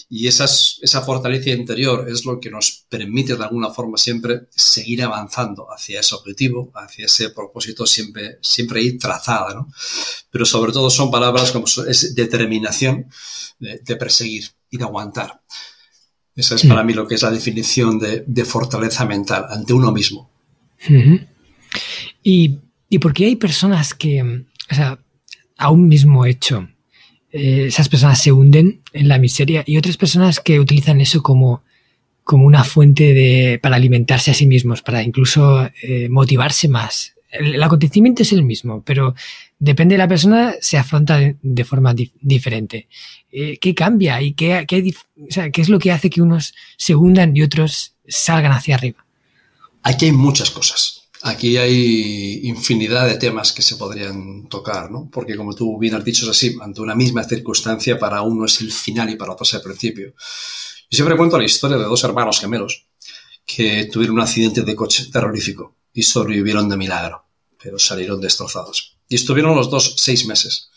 Y 0.08 0.28
esa 0.28 1.02
fortaleza 1.02 1.50
interior 1.50 2.08
es 2.08 2.25
lo 2.25 2.38
que 2.38 2.48
nos 2.48 2.86
permite 2.88 3.34
de 3.34 3.42
alguna 3.42 3.70
forma 3.70 3.98
siempre 3.98 4.42
seguir 4.50 5.02
avanzando 5.02 5.66
hacia 5.72 5.98
ese 5.98 6.14
objetivo, 6.14 6.70
hacia 6.76 7.06
ese 7.06 7.30
propósito 7.30 7.86
siempre, 7.86 8.38
siempre 8.40 8.82
ir 8.82 9.00
trazada. 9.00 9.52
¿no? 9.52 9.72
Pero 10.30 10.46
sobre 10.46 10.70
todo 10.70 10.90
son 10.90 11.10
palabras 11.10 11.50
como 11.50 11.64
es 11.66 12.14
determinación 12.14 13.06
de, 13.58 13.97
perseguir 13.97 14.45
y 14.71 14.78
de 14.78 14.84
aguantar. 14.84 15.42
Esa 16.36 16.54
es 16.54 16.66
para 16.66 16.84
mí 16.84 16.92
lo 16.92 17.08
que 17.08 17.16
es 17.16 17.23
la 17.23 17.30
definición 17.30 17.99
de, 17.99 18.45
fortaleza 18.45 19.06
mental 19.06 19.47
ante 19.50 19.73
uno 19.73 19.90
mismo. 19.90 20.30
¿Y, 22.23 22.58
¿Y 22.88 22.99
por 23.00 23.12
qué 23.12 23.25
hay 23.25 23.36
personas 23.36 23.92
que, 23.92 24.23
o 24.71 24.75
sea, 24.75 25.00
a 25.56 25.71
un 25.71 25.88
mismo 25.88 26.26
hecho, 26.26 26.69
eh, 27.36 27.66
esas 27.66 27.90
personas 27.90 28.20
se 28.20 28.32
hunden 28.32 28.80
en 28.94 29.08
la 29.08 29.18
miseria 29.18 29.62
y 29.66 29.76
otras 29.76 29.99
personas 29.99 30.40
que 30.40 30.58
utilizan 30.58 31.02
eso 31.02 31.22
como, 31.22 31.62
como 32.25 32.46
una 32.46 32.64
fuente 32.64 33.12
de, 33.12 33.58
para 33.62 33.76
alimentarse 33.76 34.30
a 34.30 34.34
sí 34.34 34.46
mismos, 34.46 34.80
para 34.80 35.02
incluso 35.02 35.68
eh, 35.82 36.08
motivarse 36.08 36.66
más. 36.66 37.14
El, 37.30 37.62
acontecimiento 37.62 38.22
es 38.22 38.32
el 38.32 38.42
mismo, 38.42 38.82
pero 38.82 39.14
depende 39.58 39.96
de 39.96 39.99
la 39.99 40.08
persona, 40.08 40.54
se 40.62 40.78
afronta 40.78 41.20
de, 41.42 41.64
forma 41.64 41.94
diferente. 42.22 42.88
Eh, 43.30 43.58
¿Qué 43.58 43.75
cambia 43.75 44.22
y 44.22 44.32
qué, 44.32 44.64
qué, 44.66 44.94
qué 45.52 45.60
es 45.60 45.68
lo 45.68 45.78
que 45.78 45.92
hace 45.92 46.08
que 46.08 46.22
unos 46.22 46.54
se 46.78 46.94
hundan 46.94 47.36
y 47.36 47.42
otros 47.42 47.92
salgan 48.08 48.52
hacia 48.52 48.76
arriba? 48.76 49.04
Aquí 49.82 50.06
hay 50.06 50.12
muchas 50.12 50.50
cosas. 50.50 51.05
Aquí 51.28 51.56
hay 51.56 52.43
infinidad 52.45 53.04
de 53.08 53.17
temas 53.17 53.52
que 53.52 53.60
se 53.60 53.75
podrían 53.75 54.49
tocar, 54.49 54.93
¿no? 54.93 55.10
Porque 55.10 55.36
como 55.36 55.54
tú 55.56 55.76
bien 55.76 55.97
has 55.97 56.04
dicho, 56.04 56.25
es 56.25 56.30
así, 56.30 56.56
ante 56.62 56.80
una 56.80 56.95
misma 56.95 57.25
circunstancia, 57.25 57.99
para 57.99 58.23
uno 58.23 58.45
es 58.45 58.60
el 58.60 58.71
final 58.71 59.10
y 59.10 59.17
para 59.17 59.32
otro 59.32 59.43
es 59.43 59.52
el 59.54 59.60
principio. 59.60 60.15
Yo 60.89 60.97
siempre 60.97 61.17
cuento 61.17 61.36
la 61.36 61.45
historia 61.45 61.78
de 61.78 61.82
dos 61.82 62.04
hermanos 62.04 62.39
gemelos 62.39 62.86
que 63.45 63.86
tuvieron 63.86 64.15
un 64.15 64.23
accidente 64.23 64.62
de 64.62 64.76
coche 64.76 65.06
terrorífico 65.12 65.75
y 65.93 66.04
sobrevivieron 66.04 66.69
de 66.69 66.76
milagro, 66.76 67.25
pero 67.60 67.76
salieron 67.76 68.21
destrozados. 68.21 68.97
Y 69.08 69.17
estuvieron 69.17 69.56
los 69.56 69.69
dos 69.69 69.97
seis 69.99 70.26
meses 70.26 70.71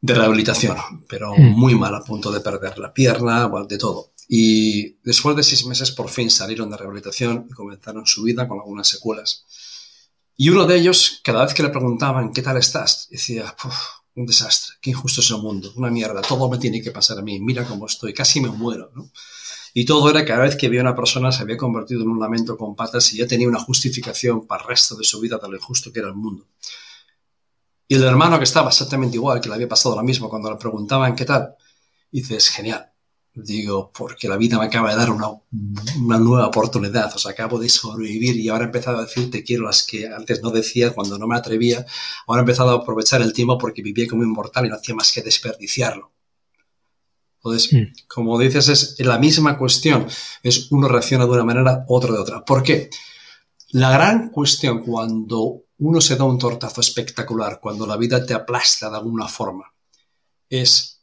de 0.00 0.14
rehabilitación, 0.14 0.76
pero 1.08 1.34
hmm. 1.34 1.58
muy 1.58 1.74
mal 1.74 1.92
a 1.96 2.04
punto 2.04 2.30
de 2.30 2.38
perder 2.38 2.78
la 2.78 2.94
pierna, 2.94 3.50
de 3.68 3.78
todo. 3.78 4.12
Y 4.28 4.98
después 5.04 5.36
de 5.36 5.42
seis 5.42 5.64
meses 5.66 5.92
por 5.92 6.08
fin 6.08 6.30
salieron 6.30 6.70
de 6.70 6.76
rehabilitación 6.76 7.46
y 7.48 7.52
comenzaron 7.52 8.06
su 8.06 8.22
vida 8.22 8.48
con 8.48 8.58
algunas 8.58 8.88
secuelas. 8.88 9.44
Y 10.36 10.50
uno 10.50 10.66
de 10.66 10.76
ellos, 10.76 11.20
cada 11.24 11.44
vez 11.44 11.54
que 11.54 11.62
le 11.62 11.70
preguntaban, 11.70 12.32
¿qué 12.32 12.42
tal 12.42 12.56
estás? 12.56 13.08
Decía, 13.10 13.54
un 14.16 14.26
desastre, 14.26 14.76
qué 14.80 14.90
injusto 14.90 15.20
es 15.20 15.30
el 15.30 15.38
mundo, 15.38 15.72
una 15.76 15.90
mierda, 15.90 16.22
todo 16.22 16.50
me 16.50 16.58
tiene 16.58 16.82
que 16.82 16.90
pasar 16.90 17.18
a 17.18 17.22
mí, 17.22 17.38
mira 17.38 17.64
cómo 17.64 17.86
estoy, 17.86 18.12
casi 18.12 18.40
me 18.40 18.48
muero. 18.48 18.90
Y 19.74 19.84
todo 19.84 20.08
era 20.08 20.24
cada 20.24 20.42
vez 20.42 20.56
que 20.56 20.68
veía 20.68 20.80
a 20.80 20.84
una 20.84 20.96
persona 20.96 21.30
se 21.30 21.42
había 21.42 21.56
convertido 21.58 22.02
en 22.02 22.08
un 22.08 22.18
lamento 22.18 22.56
con 22.56 22.74
patas 22.74 23.12
y 23.12 23.18
ya 23.18 23.26
tenía 23.26 23.46
una 23.46 23.60
justificación 23.60 24.46
para 24.46 24.62
el 24.62 24.68
resto 24.68 24.96
de 24.96 25.04
su 25.04 25.20
vida 25.20 25.38
de 25.38 25.48
lo 25.48 25.56
injusto 25.56 25.92
que 25.92 26.00
era 26.00 26.08
el 26.08 26.14
mundo. 26.14 26.46
Y 27.86 27.94
el 27.94 28.02
hermano 28.02 28.38
que 28.38 28.44
estaba 28.44 28.70
exactamente 28.70 29.16
igual, 29.16 29.40
que 29.40 29.48
le 29.48 29.54
había 29.54 29.68
pasado 29.68 29.94
lo 29.94 30.02
mismo 30.02 30.28
cuando 30.28 30.50
le 30.50 30.56
preguntaban 30.56 31.14
qué 31.14 31.24
tal, 31.24 31.54
dice, 32.10 32.40
genial, 32.40 32.90
Digo, 33.38 33.92
porque 33.92 34.28
la 34.28 34.38
vida 34.38 34.58
me 34.58 34.64
acaba 34.64 34.90
de 34.90 34.96
dar 34.96 35.10
una, 35.10 35.28
nueva 36.18 36.46
oportunidad. 36.46 37.14
O 37.14 37.18
sea, 37.18 37.32
acabo 37.32 37.58
de 37.58 37.68
sobrevivir 37.68 38.34
y 38.36 38.48
ahora 38.48 38.64
he 38.64 38.66
empezado 38.68 38.96
a 38.96 39.02
decir 39.02 39.30
te 39.30 39.44
quiero 39.44 39.64
las 39.64 39.84
que 39.84 40.06
antes 40.08 40.42
no 40.42 40.50
decía 40.50 40.94
cuando 40.94 41.18
no 41.18 41.26
me 41.26 41.36
atrevía. 41.36 41.84
Ahora 42.26 42.40
he 42.40 42.44
empezado 42.44 42.70
a 42.70 42.82
aprovechar 42.82 43.20
el 43.20 43.34
tiempo 43.34 43.58
porque 43.58 43.82
vivía 43.82 44.06
como 44.08 44.22
inmortal 44.22 44.64
y 44.64 44.70
no 44.70 44.76
hacía 44.76 44.94
más 44.94 45.12
que 45.12 45.20
desperdiciarlo. 45.20 46.12
Entonces, 47.36 47.74
mm. 47.74 48.06
como 48.08 48.38
dices, 48.38 48.68
es 48.70 48.98
la 49.00 49.18
misma 49.18 49.58
cuestión. 49.58 50.06
Es 50.42 50.72
uno 50.72 50.88
reacciona 50.88 51.26
de 51.26 51.32
una 51.32 51.44
manera, 51.44 51.84
otro 51.88 52.14
de 52.14 52.20
otra. 52.20 52.42
¿Por 52.42 52.62
qué? 52.62 52.88
La 53.72 53.90
gran 53.90 54.30
cuestión 54.30 54.82
cuando 54.82 55.64
uno 55.76 56.00
se 56.00 56.16
da 56.16 56.24
un 56.24 56.38
tortazo 56.38 56.80
espectacular, 56.80 57.60
cuando 57.60 57.86
la 57.86 57.98
vida 57.98 58.24
te 58.24 58.32
aplasta 58.32 58.88
de 58.88 58.96
alguna 58.96 59.28
forma, 59.28 59.74
es 60.48 60.95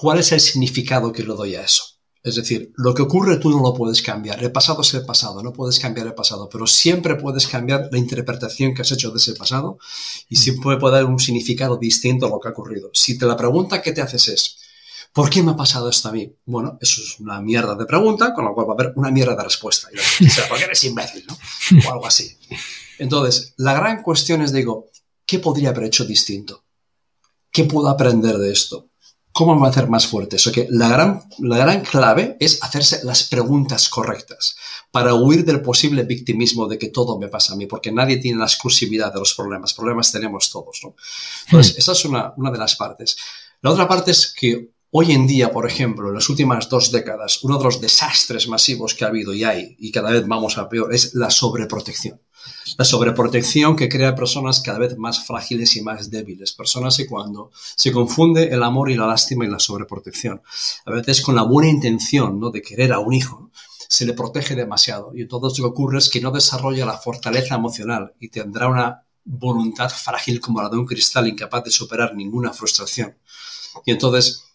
¿Cuál 0.00 0.20
es 0.20 0.30
el 0.30 0.38
significado 0.38 1.10
que 1.10 1.24
le 1.24 1.34
doy 1.34 1.56
a 1.56 1.62
eso? 1.62 1.82
Es 2.22 2.36
decir, 2.36 2.72
lo 2.76 2.94
que 2.94 3.02
ocurre 3.02 3.38
tú 3.38 3.50
no 3.50 3.60
lo 3.60 3.74
puedes 3.74 4.00
cambiar. 4.00 4.40
El 4.44 4.52
pasado 4.52 4.82
es 4.82 4.94
el 4.94 5.04
pasado, 5.04 5.42
no 5.42 5.52
puedes 5.52 5.80
cambiar 5.80 6.06
el 6.06 6.14
pasado, 6.14 6.48
pero 6.48 6.68
siempre 6.68 7.16
puedes 7.16 7.48
cambiar 7.48 7.88
la 7.90 7.98
interpretación 7.98 8.74
que 8.74 8.82
has 8.82 8.92
hecho 8.92 9.10
de 9.10 9.16
ese 9.16 9.34
pasado 9.34 9.76
y 10.28 10.36
siempre 10.36 10.76
puede 10.76 10.94
dar 10.94 11.04
un 11.04 11.18
significado 11.18 11.78
distinto 11.78 12.26
a 12.26 12.28
lo 12.28 12.38
que 12.38 12.46
ha 12.46 12.52
ocurrido. 12.52 12.90
Si 12.94 13.18
te 13.18 13.26
la 13.26 13.36
pregunta 13.36 13.82
que 13.82 13.90
te 13.90 14.00
haces 14.00 14.28
es, 14.28 14.58
¿por 15.12 15.30
qué 15.30 15.42
me 15.42 15.50
ha 15.50 15.56
pasado 15.56 15.88
esto 15.88 16.10
a 16.10 16.12
mí? 16.12 16.32
Bueno, 16.44 16.78
eso 16.80 17.02
es 17.02 17.18
una 17.18 17.40
mierda 17.40 17.74
de 17.74 17.84
pregunta, 17.84 18.32
con 18.32 18.44
lo 18.44 18.54
cual 18.54 18.68
va 18.68 18.74
a 18.74 18.74
haber 18.74 18.92
una 18.94 19.10
mierda 19.10 19.34
de 19.34 19.42
respuesta. 19.42 19.88
Y 20.20 20.30
sea, 20.30 20.48
porque 20.48 20.62
eres 20.62 20.84
imbécil, 20.84 21.26
¿no? 21.26 21.36
O 21.88 21.92
algo 21.92 22.06
así. 22.06 22.38
Entonces, 23.00 23.52
la 23.56 23.74
gran 23.74 24.04
cuestión 24.04 24.42
es, 24.42 24.52
digo, 24.52 24.90
¿qué 25.26 25.40
podría 25.40 25.70
haber 25.70 25.86
hecho 25.86 26.04
distinto? 26.04 26.62
¿Qué 27.50 27.64
puedo 27.64 27.88
aprender 27.88 28.38
de 28.38 28.52
esto? 28.52 28.87
¿Cómo 29.38 29.54
me 29.54 29.60
va 29.60 29.68
a 29.68 29.70
hacer 29.70 29.88
más 29.88 30.04
fuerte? 30.08 30.34
Eso 30.34 30.50
que 30.50 30.66
la 30.68 30.88
gran, 30.88 31.22
la 31.38 31.58
gran 31.58 31.82
clave 31.82 32.36
es 32.40 32.60
hacerse 32.60 33.04
las 33.04 33.22
preguntas 33.22 33.88
correctas 33.88 34.56
para 34.90 35.14
huir 35.14 35.44
del 35.44 35.62
posible 35.62 36.02
victimismo 36.02 36.66
de 36.66 36.76
que 36.76 36.88
todo 36.88 37.20
me 37.20 37.28
pasa 37.28 37.52
a 37.52 37.56
mí, 37.56 37.66
porque 37.66 37.92
nadie 37.92 38.16
tiene 38.16 38.40
la 38.40 38.46
exclusividad 38.46 39.12
de 39.12 39.20
los 39.20 39.34
problemas. 39.34 39.74
Problemas 39.74 40.10
tenemos 40.10 40.50
todos, 40.50 40.80
¿no? 40.82 40.96
Entonces, 41.44 41.76
hmm. 41.76 41.78
esa 41.78 41.92
es 41.92 42.04
una, 42.06 42.32
una 42.36 42.50
de 42.50 42.58
las 42.58 42.74
partes. 42.74 43.16
La 43.62 43.70
otra 43.70 43.86
parte 43.86 44.10
es 44.10 44.34
que 44.36 44.72
Hoy 44.90 45.12
en 45.12 45.26
día, 45.26 45.52
por 45.52 45.66
ejemplo, 45.66 46.08
en 46.08 46.14
las 46.14 46.30
últimas 46.30 46.70
dos 46.70 46.90
décadas, 46.90 47.44
uno 47.44 47.58
de 47.58 47.64
los 47.64 47.78
desastres 47.78 48.48
masivos 48.48 48.94
que 48.94 49.04
ha 49.04 49.08
habido 49.08 49.34
y 49.34 49.44
hay, 49.44 49.76
y 49.78 49.92
cada 49.92 50.10
vez 50.12 50.26
vamos 50.26 50.56
a 50.56 50.66
peor, 50.66 50.94
es 50.94 51.14
la 51.14 51.30
sobreprotección. 51.30 52.22
La 52.78 52.86
sobreprotección 52.86 53.76
que 53.76 53.90
crea 53.90 54.14
personas 54.14 54.60
cada 54.60 54.78
vez 54.78 54.96
más 54.96 55.26
frágiles 55.26 55.76
y 55.76 55.82
más 55.82 56.10
débiles. 56.10 56.52
Personas 56.52 56.96
que 56.96 57.06
cuando 57.06 57.50
se 57.52 57.92
confunde 57.92 58.44
el 58.44 58.62
amor 58.62 58.90
y 58.90 58.94
la 58.94 59.06
lástima 59.06 59.44
y 59.44 59.50
la 59.50 59.58
sobreprotección. 59.58 60.40
A 60.86 60.90
veces 60.90 61.20
con 61.20 61.36
la 61.36 61.42
buena 61.42 61.68
intención 61.68 62.40
¿no? 62.40 62.48
de 62.48 62.62
querer 62.62 62.94
a 62.94 62.98
un 62.98 63.12
hijo, 63.12 63.50
se 63.90 64.06
le 64.06 64.14
protege 64.14 64.54
demasiado. 64.54 65.12
Y 65.14 65.20
entonces 65.20 65.58
lo 65.58 65.66
que 65.66 65.72
ocurre 65.72 65.98
es 65.98 66.08
que 66.08 66.22
no 66.22 66.30
desarrolla 66.30 66.86
la 66.86 66.96
fortaleza 66.96 67.56
emocional 67.56 68.14
y 68.20 68.30
tendrá 68.30 68.68
una 68.68 69.04
voluntad 69.22 69.90
frágil 69.90 70.40
como 70.40 70.62
la 70.62 70.70
de 70.70 70.78
un 70.78 70.86
cristal 70.86 71.28
incapaz 71.28 71.64
de 71.64 71.70
superar 71.70 72.14
ninguna 72.14 72.54
frustración. 72.54 73.18
Y 73.84 73.90
entonces 73.90 74.47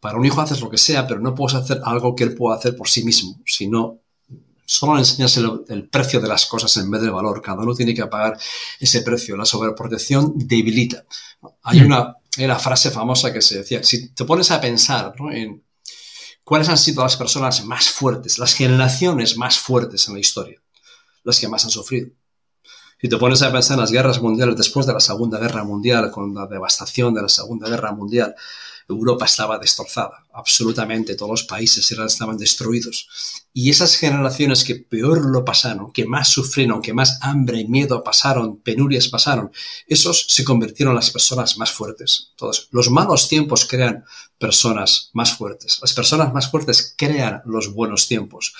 para 0.00 0.18
un 0.18 0.24
hijo 0.24 0.40
haces 0.40 0.60
lo 0.60 0.70
que 0.70 0.78
sea, 0.78 1.06
pero 1.06 1.20
no 1.20 1.34
puedes 1.34 1.56
hacer 1.56 1.80
algo 1.84 2.14
que 2.14 2.24
él 2.24 2.34
pueda 2.34 2.56
hacer 2.56 2.76
por 2.76 2.88
sí 2.88 3.04
mismo, 3.04 3.40
sino 3.46 4.00
solo 4.66 4.94
le 4.94 5.00
enseñas 5.00 5.36
el, 5.36 5.88
precio 5.88 6.20
de 6.20 6.28
las 6.28 6.46
cosas 6.46 6.76
en 6.76 6.90
vez 6.90 7.00
del 7.00 7.12
valor. 7.12 7.40
Cada 7.40 7.62
uno 7.62 7.74
tiene 7.74 7.94
que 7.94 8.06
pagar 8.06 8.38
ese 8.80 9.02
precio. 9.02 9.36
La 9.36 9.44
sobreprotección 9.44 10.34
debilita. 10.36 11.04
Hay 11.62 11.80
mm. 11.80 11.86
una, 11.86 12.16
una 12.38 12.58
frase 12.58 12.90
famosa 12.90 13.32
que 13.32 13.40
se 13.40 13.58
decía, 13.58 13.82
si 13.82 14.08
te 14.08 14.24
pones 14.24 14.50
a 14.50 14.60
pensar 14.60 15.14
en 15.32 15.64
cuáles 16.44 16.68
han 16.68 16.78
sido 16.78 17.02
las 17.02 17.16
personas 17.16 17.64
más 17.64 17.88
fuertes, 17.88 18.38
las 18.38 18.54
generaciones 18.54 19.36
más 19.36 19.58
fuertes 19.58 20.08
en 20.08 20.14
la 20.14 20.20
historia, 20.20 20.60
las 21.22 21.40
que 21.40 21.48
más 21.48 21.64
han 21.64 21.70
sufrido. 21.70 22.10
Si 23.00 23.08
te 23.08 23.18
pones 23.18 23.42
a 23.42 23.52
pensar 23.52 23.74
en 23.74 23.82
las 23.82 23.92
guerras 23.92 24.22
mundiales 24.22 24.56
después 24.56 24.86
de 24.86 24.94
la 24.94 25.00
Segunda 25.00 25.38
Guerra 25.38 25.64
Mundial, 25.64 26.10
con 26.10 26.34
la 26.34 26.46
devastación 26.46 27.12
de 27.14 27.22
la 27.22 27.28
Segunda 27.28 27.68
Guerra 27.68 27.92
Mundial, 27.92 28.34
Europa 28.88 29.24
estaba 29.24 29.58
destrozada, 29.58 30.24
absolutamente, 30.32 31.16
todos 31.16 31.30
los 31.30 31.44
países 31.44 31.90
estaban 31.90 32.36
destruidos. 32.36 33.08
Y 33.52 33.70
esas 33.70 33.96
generaciones 33.96 34.64
que 34.64 34.76
peor 34.76 35.24
lo 35.24 35.44
pasaron, 35.44 35.92
que 35.92 36.04
más 36.04 36.28
sufrieron, 36.28 36.82
que 36.82 36.92
más 36.92 37.18
hambre, 37.22 37.60
y 37.60 37.66
miedo 37.66 38.04
pasaron, 38.04 38.58
penurias 38.58 39.08
pasaron, 39.08 39.50
esos 39.86 40.26
se 40.28 40.44
convirtieron 40.44 40.92
en 40.92 40.96
las 40.96 41.10
personas 41.10 41.56
más 41.58 41.72
fuertes. 41.72 42.28
Entonces, 42.32 42.68
los 42.70 42.90
malos 42.90 43.28
tiempos 43.28 43.64
crean 43.64 44.04
personas 44.38 45.10
más 45.14 45.32
fuertes. 45.32 45.78
Las 45.80 45.94
personas 45.94 46.32
más 46.32 46.50
fuertes 46.50 46.94
crean 46.96 47.42
los 47.46 47.72
buenos 47.72 48.06
tiempos. 48.06 48.52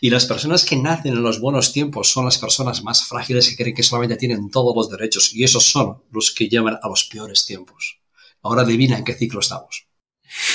Y 0.00 0.10
las 0.10 0.26
personas 0.26 0.64
que 0.64 0.76
nacen 0.76 1.14
en 1.14 1.22
los 1.22 1.40
buenos 1.40 1.72
tiempos 1.72 2.10
son 2.10 2.26
las 2.26 2.38
personas 2.38 2.82
más 2.82 3.06
frágiles 3.06 3.48
que 3.48 3.56
creen 3.56 3.74
que 3.74 3.82
solamente 3.82 4.16
tienen 4.16 4.50
todos 4.50 4.76
los 4.76 4.90
derechos. 4.90 5.34
Y 5.34 5.42
esos 5.42 5.64
son 5.64 6.02
los 6.12 6.30
que 6.30 6.48
llevan 6.48 6.78
a 6.82 6.88
los 6.88 7.04
peores 7.04 7.46
tiempos. 7.46 8.03
Ahora 8.44 8.62
adivina 8.62 8.96
en 8.96 9.04
qué 9.04 9.14
ciclo 9.14 9.40
estamos. 9.40 9.88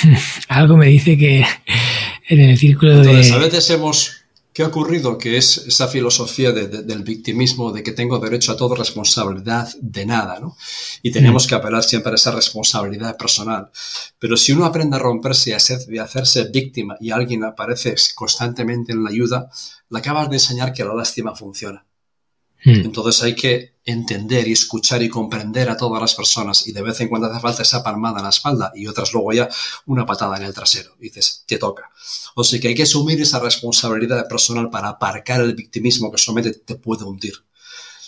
Algo 0.48 0.76
me 0.76 0.86
dice 0.86 1.18
que 1.18 1.44
en 2.28 2.40
el 2.40 2.56
círculo 2.58 2.92
Entonces, 2.92 3.32
a 3.32 3.38
veces 3.38 3.68
hemos... 3.70 4.16
¿Qué 4.52 4.64
ha 4.64 4.66
ocurrido? 4.66 5.16
Que 5.16 5.36
es 5.36 5.58
esa 5.58 5.86
filosofía 5.86 6.50
del 6.50 7.04
victimismo, 7.04 7.70
de 7.70 7.84
que 7.84 7.92
tengo 7.92 8.18
derecho 8.18 8.50
a 8.50 8.56
toda 8.56 8.76
responsabilidad 8.76 9.68
de 9.80 10.04
nada, 10.04 10.40
¿no? 10.40 10.56
Y 11.02 11.12
tenemos 11.12 11.46
mm. 11.46 11.48
que 11.48 11.54
apelar 11.54 11.84
siempre 11.84 12.10
a 12.10 12.16
esa 12.16 12.32
responsabilidad 12.32 13.16
personal. 13.16 13.70
Pero 14.18 14.36
si 14.36 14.50
uno 14.50 14.64
aprende 14.64 14.96
a 14.96 14.98
romperse 14.98 15.50
y 15.50 15.98
a, 15.98 16.02
hacerse 16.02 16.48
víctima 16.52 16.96
y 17.00 17.12
alguien 17.12 17.44
aparece 17.44 17.94
constantemente 18.16 18.90
en 18.90 19.04
la 19.04 19.10
ayuda, 19.10 19.50
le 19.88 19.98
acabas 19.98 20.28
de 20.28 20.36
enseñar 20.36 20.72
que 20.72 20.84
la 20.84 20.94
lástima 20.94 21.34
funciona. 21.36 21.86
Hmm. 22.64 22.82
Entonces 22.84 23.22
hay 23.22 23.34
que 23.34 23.74
entender 23.84 24.46
y 24.46 24.52
escuchar 24.52 25.02
y 25.02 25.08
comprender 25.08 25.68
a 25.68 25.76
todas 25.76 26.00
las 26.00 26.14
personas 26.14 26.66
y 26.66 26.72
de 26.72 26.82
vez 26.82 27.00
en 27.00 27.08
cuando 27.08 27.28
hace 27.28 27.40
falta 27.40 27.62
esa 27.62 27.82
palmada 27.82 28.18
en 28.18 28.24
la 28.24 28.30
espalda 28.30 28.72
y 28.74 28.86
otras 28.86 29.12
luego 29.12 29.32
ya 29.32 29.48
una 29.86 30.06
patada 30.06 30.36
en 30.36 30.44
el 30.44 30.54
trasero. 30.54 30.94
Y 30.98 31.04
dices, 31.04 31.44
te 31.46 31.58
toca. 31.58 31.90
O 32.34 32.44
sea 32.44 32.60
que 32.60 32.68
hay 32.68 32.74
que 32.74 32.82
asumir 32.82 33.20
esa 33.20 33.40
responsabilidad 33.40 34.28
personal 34.28 34.70
para 34.70 34.88
aparcar 34.88 35.40
el 35.40 35.54
victimismo 35.54 36.10
que 36.10 36.18
solamente 36.18 36.52
te 36.52 36.74
puede 36.76 37.04
hundir. 37.04 37.34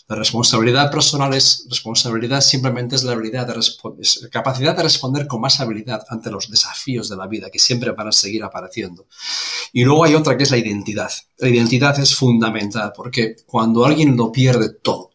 La 0.09 0.17
responsabilidad 0.17 0.91
personal 0.91 1.33
es 1.33 1.67
responsabilidad 1.71 2.41
simplemente 2.41 2.97
es 2.97 3.05
la 3.05 3.13
habilidad 3.13 3.47
de 3.47 4.31
capacidad 4.31 4.77
de 4.77 4.83
responder 4.83 5.27
con 5.27 5.41
más 5.41 5.61
habilidad 5.61 6.05
ante 6.09 6.31
los 6.31 6.51
desafíos 6.51 7.09
de 7.09 7.17
la 7.17 7.29
vida 7.29 7.51
que 7.51 7.59
siempre 7.59 7.93
van 7.93 8.09
a 8.09 8.13
seguir 8.13 8.43
apareciendo. 8.43 9.07
Y 9.73 9.85
luego 9.85 10.05
hay 10.05 10.15
otra 10.15 10.37
que 10.37 10.43
es 10.43 10.51
la 10.51 10.59
identidad. 10.59 11.11
La 11.39 11.49
identidad 11.49 11.99
es 12.01 12.15
fundamental 12.15 12.93
porque 12.95 13.37
cuando 13.47 13.85
alguien 13.85 14.17
lo 14.17 14.33
pierde 14.33 14.71
todo, 14.71 15.13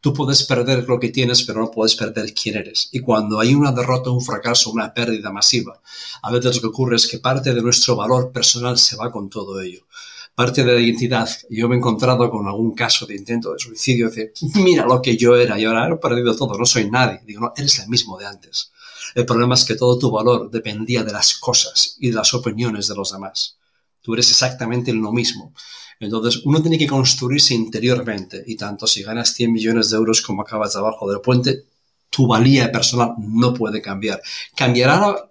tú 0.00 0.12
puedes 0.12 0.42
perder 0.42 0.84
lo 0.88 0.98
que 0.98 1.10
tienes, 1.10 1.44
pero 1.44 1.60
no 1.60 1.70
puedes 1.70 1.94
perder 1.94 2.34
quién 2.34 2.56
eres. 2.56 2.88
Y 2.92 3.00
cuando 3.00 3.38
hay 3.38 3.54
una 3.54 3.70
derrota, 3.70 4.10
un 4.10 4.20
fracaso, 4.20 4.70
una 4.70 4.92
pérdida 4.92 5.30
masiva, 5.30 5.80
a 6.22 6.30
veces 6.32 6.56
lo 6.56 6.60
que 6.60 6.66
ocurre 6.66 6.96
es 6.96 7.06
que 7.06 7.18
parte 7.18 7.54
de 7.54 7.62
nuestro 7.62 7.94
valor 7.94 8.32
personal 8.32 8.76
se 8.78 8.96
va 8.96 9.12
con 9.12 9.30
todo 9.30 9.60
ello 9.60 9.86
parte 10.34 10.64
de 10.64 10.72
la 10.72 10.80
identidad. 10.80 11.28
Yo 11.50 11.68
me 11.68 11.74
he 11.74 11.78
encontrado 11.78 12.30
con 12.30 12.46
algún 12.46 12.74
caso 12.74 13.06
de 13.06 13.16
intento 13.16 13.52
de 13.52 13.58
suicidio, 13.58 14.10
de 14.10 14.32
mira 14.54 14.86
lo 14.86 15.02
que 15.02 15.16
yo 15.16 15.36
era 15.36 15.58
y 15.58 15.64
ahora 15.64 15.88
he 15.92 15.96
perdido 15.96 16.34
todo, 16.36 16.58
no 16.58 16.66
soy 16.66 16.90
nadie. 16.90 17.20
Digo, 17.26 17.40
no, 17.40 17.52
eres 17.56 17.78
el 17.80 17.88
mismo 17.88 18.18
de 18.18 18.26
antes. 18.26 18.72
El 19.14 19.26
problema 19.26 19.54
es 19.54 19.64
que 19.64 19.74
todo 19.74 19.98
tu 19.98 20.10
valor 20.10 20.50
dependía 20.50 21.02
de 21.02 21.12
las 21.12 21.34
cosas 21.34 21.96
y 21.98 22.10
de 22.10 22.16
las 22.16 22.32
opiniones 22.34 22.88
de 22.88 22.94
los 22.94 23.12
demás. 23.12 23.56
Tú 24.00 24.14
eres 24.14 24.30
exactamente 24.30 24.92
lo 24.92 25.12
mismo. 25.12 25.52
Entonces, 26.00 26.42
uno 26.44 26.60
tiene 26.60 26.78
que 26.78 26.86
construirse 26.86 27.54
interiormente 27.54 28.42
y 28.46 28.56
tanto 28.56 28.86
si 28.86 29.02
ganas 29.02 29.34
100 29.34 29.52
millones 29.52 29.90
de 29.90 29.96
euros 29.96 30.22
como 30.22 30.42
acabas 30.42 30.74
abajo 30.74 31.08
del 31.08 31.20
puente, 31.20 31.66
tu 32.10 32.26
valía 32.26 32.72
personal 32.72 33.14
no 33.18 33.54
puede 33.54 33.80
cambiar. 33.80 34.20
Cambiará 34.56 35.30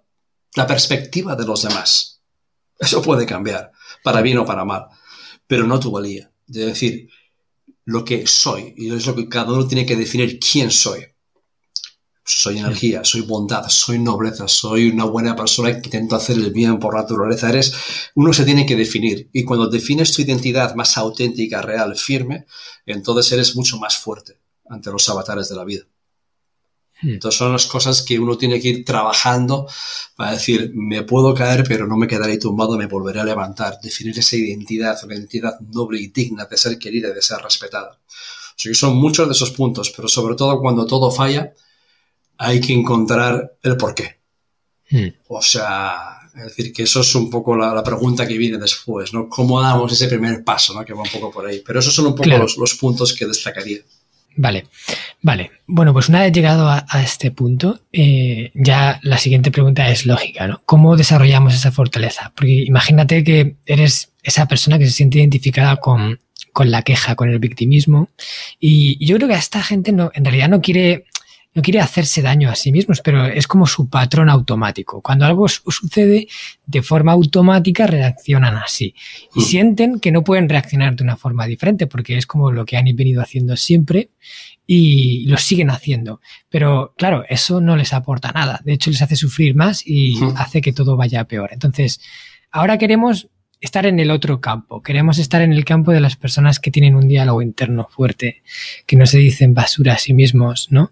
la 0.56 0.68
perspectiva 0.68 1.36
de 1.36 1.46
los 1.46 1.64
demás. 1.64 2.22
Eso 2.80 3.02
puede 3.02 3.26
cambiar 3.26 3.72
para 4.04 4.22
bien 4.22 4.38
o 4.38 4.46
para 4.46 4.66
mal, 4.66 4.88
pero 5.48 5.66
no 5.68 5.80
tu 5.80 5.92
valía. 5.92 6.32
Es 6.48 6.56
decir, 6.56 7.10
lo 7.86 8.06
que 8.06 8.28
soy, 8.28 8.74
y 8.78 8.94
es 8.94 9.06
lo 9.06 9.16
que 9.16 9.28
cada 9.30 9.54
uno 9.54 9.68
tiene 9.68 9.86
que 9.86 9.96
definir 9.96 10.40
quién 10.40 10.72
soy. 10.72 11.06
Soy 12.24 12.60
energía, 12.60 13.04
soy 13.04 13.22
bondad, 13.22 13.68
soy 13.68 13.98
nobleza, 14.00 14.48
soy 14.48 14.90
una 14.90 15.06
buena 15.06 15.36
persona 15.36 15.72
que 15.72 15.88
intento 15.88 16.16
hacer 16.16 16.38
el 16.38 16.52
bien 16.52 16.80
por 16.80 16.96
naturaleza. 16.96 17.50
Eres, 17.50 17.74
uno 18.16 18.32
se 18.32 18.46
tiene 18.46 18.66
que 18.66 18.76
definir. 18.76 19.30
Y 19.34 19.44
cuando 19.44 19.68
defines 19.68 20.14
tu 20.14 20.22
identidad 20.22 20.76
más 20.76 20.98
auténtica, 20.98 21.62
real, 21.62 21.96
firme, 21.98 22.46
entonces 22.86 23.32
eres 23.32 23.56
mucho 23.56 23.78
más 23.78 23.98
fuerte 23.98 24.40
ante 24.70 24.92
los 24.92 25.10
avatares 25.10 25.50
de 25.50 25.56
la 25.56 25.66
vida. 25.66 25.84
Entonces 27.04 27.38
son 27.38 27.52
las 27.52 27.66
cosas 27.66 28.02
que 28.04 28.20
uno 28.20 28.38
tiene 28.38 28.60
que 28.60 28.68
ir 28.68 28.86
trabajando 28.86 29.68
para 30.16 30.34
decir, 30.34 30.72
me 30.76 31.04
puedo 31.04 31.34
caer, 31.34 31.64
pero 31.68 31.88
no 31.88 31.98
me 31.98 32.08
quedaré 32.08 32.38
tumbado, 32.38 32.78
me 32.78 32.86
volveré 32.86 33.22
a 33.22 33.26
levantar. 33.26 33.80
Definir 33.82 34.18
esa 34.20 34.36
identidad, 34.36 35.00
una 35.04 35.16
identidad 35.16 35.60
noble 35.62 36.00
y 36.00 36.08
digna 36.08 36.46
de 36.46 36.58
ser 36.58 36.78
querida 36.78 37.10
y 37.10 37.14
de 37.14 37.22
ser 37.22 37.40
respetada. 37.40 37.92
O 37.92 38.54
sea 38.56 38.74
son 38.76 38.98
muchos 38.98 39.28
de 39.28 39.34
esos 39.34 39.52
puntos, 39.52 39.92
pero 39.96 40.08
sobre 40.08 40.36
todo 40.36 40.60
cuando 40.60 40.86
todo 40.86 41.10
falla, 41.10 41.54
hay 42.38 42.62
que 42.62 42.74
encontrar 42.74 43.58
el 43.64 43.78
porqué. 43.78 44.20
Hmm. 44.90 45.08
O 45.30 45.42
sea, 45.42 46.20
es 46.36 46.44
decir, 46.44 46.72
que 46.72 46.84
eso 46.84 47.02
es 47.02 47.16
un 47.16 47.30
poco 47.30 47.56
la, 47.56 47.84
pregunta 47.84 48.28
que 48.28 48.38
viene 48.38 48.58
después, 48.58 49.14
¿no? 49.14 49.28
¿Cómo 49.28 49.62
damos 49.62 49.92
ese 49.92 50.08
primer 50.08 50.44
paso, 50.44 50.74
¿no? 50.74 50.86
Que 50.86 50.94
va 50.94 51.02
un 51.02 51.10
poco 51.10 51.32
por 51.32 51.46
ahí. 51.46 51.64
Pero 51.66 51.80
esos 51.80 51.94
son 51.94 52.08
un 52.08 52.16
poco 52.16 52.30
los, 52.30 52.58
los 52.58 52.76
puntos 52.76 53.14
que 53.14 53.26
destacaría. 53.26 53.80
Vale, 54.36 54.66
vale. 55.22 55.52
Bueno, 55.68 55.94
pues 55.94 56.10
una 56.10 56.22
vez 56.22 56.32
llegado 56.32 56.70
a, 56.70 56.86
este 57.04 57.32
punto, 57.32 57.82
eh, 57.92 58.52
ya 58.54 59.00
la 59.04 59.18
siguiente 59.18 59.52
pregunta 59.52 59.90
es 59.90 60.06
lógica, 60.06 60.48
¿no? 60.48 60.62
¿Cómo 60.66 60.96
desarrollamos 60.96 61.54
esa 61.54 61.72
fortaleza? 61.72 62.32
Porque 62.36 62.64
imagínate 62.64 63.24
que 63.24 63.56
eres 63.66 64.12
esa 64.24 64.48
persona 64.48 64.80
que 64.80 64.86
se 64.86 64.92
siente 64.92 65.20
identificada 65.20 65.78
con, 65.78 66.20
con 66.54 66.72
la 66.72 66.82
queja, 66.84 67.16
con 67.16 67.30
el 67.30 67.40
victimismo, 67.40 68.10
y 68.60 69.04
yo 69.06 69.18
creo 69.18 69.28
que 69.28 69.36
a 69.36 69.40
esta 69.40 69.62
gente 69.62 69.92
no, 69.92 70.12
en 70.14 70.26
realidad 70.26 70.50
no 70.50 70.62
quiere 70.62 71.06
no 71.54 71.62
quiere 71.62 71.82
hacerse 71.82 72.22
daño 72.22 72.50
a 72.50 72.56
sí 72.56 72.72
mismos, 72.72 73.02
pero 73.02 73.26
es 73.26 73.46
como 73.46 73.68
su 73.68 73.90
patrón 73.90 74.30
automático. 74.30 75.02
Cuando 75.02 75.26
algo 75.26 75.50
sucede, 75.50 76.28
de 76.66 76.82
forma 76.82 77.12
automática 77.12 77.88
reaccionan 77.88 78.56
así. 78.56 78.96
Y 79.36 79.42
mm. 79.42 79.44
sienten 79.44 80.00
que 80.00 80.12
no 80.12 80.24
pueden 80.24 80.48
reaccionar 80.48 80.96
de 80.96 81.04
una 81.04 81.18
forma 81.18 81.46
diferente, 81.46 81.88
porque 81.88 82.18
es 82.18 82.26
como 82.26 82.52
lo 82.52 82.66
que 82.66 82.78
han 82.78 82.86
venido 82.96 83.22
haciendo 83.22 83.58
siempre 83.58 84.12
y 84.66 85.26
lo 85.28 85.38
siguen 85.38 85.70
haciendo. 85.70 86.22
Pero 86.50 86.94
claro, 86.98 87.26
eso 87.28 87.60
no 87.60 87.76
les 87.76 87.92
aporta 87.92 88.32
nada. 88.32 88.62
De 88.64 88.74
hecho, 88.74 88.90
les 88.90 89.02
hace 89.02 89.18
sufrir 89.18 89.54
más 89.54 89.86
y 89.86 90.20
hace 90.38 90.62
que 90.62 90.72
todo 90.72 90.96
vaya 90.96 91.26
peor. 91.26 91.50
Entonces, 91.52 92.00
ahora 92.52 92.78
queremos 92.78 93.28
estar 93.60 93.86
en 93.86 94.00
el 94.00 94.10
otro 94.10 94.42
campo. 94.42 94.82
Queremos 94.82 95.20
estar 95.20 95.42
en 95.42 95.54
el 95.54 95.66
campo 95.66 95.92
de 95.92 96.00
las 96.00 96.16
personas 96.16 96.60
que 96.60 96.72
tienen 96.72 96.96
un 96.96 97.08
diálogo 97.08 97.42
interno 97.42 97.88
fuerte, 97.90 98.42
que 98.88 98.96
no 98.96 99.06
se 99.06 99.20
dicen 99.20 99.54
basura 99.54 99.94
a 99.94 99.98
sí 99.98 100.14
mismos, 100.14 100.68
¿no? 100.72 100.92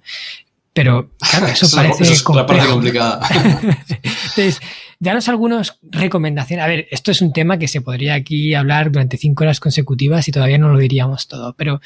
Pero 0.80 1.12
claro, 1.30 1.48
eso, 1.48 1.70
parece 1.76 2.04
es 2.04 2.24
la 2.34 2.46
parte 2.46 2.65
complicada. 2.70 3.20
Entonces, 3.34 4.62
danos 4.98 5.28
algunas 5.28 5.78
recomendaciones. 5.82 6.63
A 6.63 6.70
ver, 6.70 6.88
esto 6.89 7.12
es 7.12 7.22
un 7.22 7.34
tema 7.34 7.60
que 7.60 7.68
se 7.68 7.82
podría 7.82 8.13
aquí 8.13 8.54
hablar 8.54 8.89
durante 8.89 9.18
cinco 9.18 9.44
horas 9.44 9.60
consecutivas 9.60 10.30
y 10.30 10.32
todavía 10.32 10.58
no 10.58 10.70
lo 10.70 10.80
diríamos 10.80 11.28
todo, 11.28 11.54
pero 11.58 11.82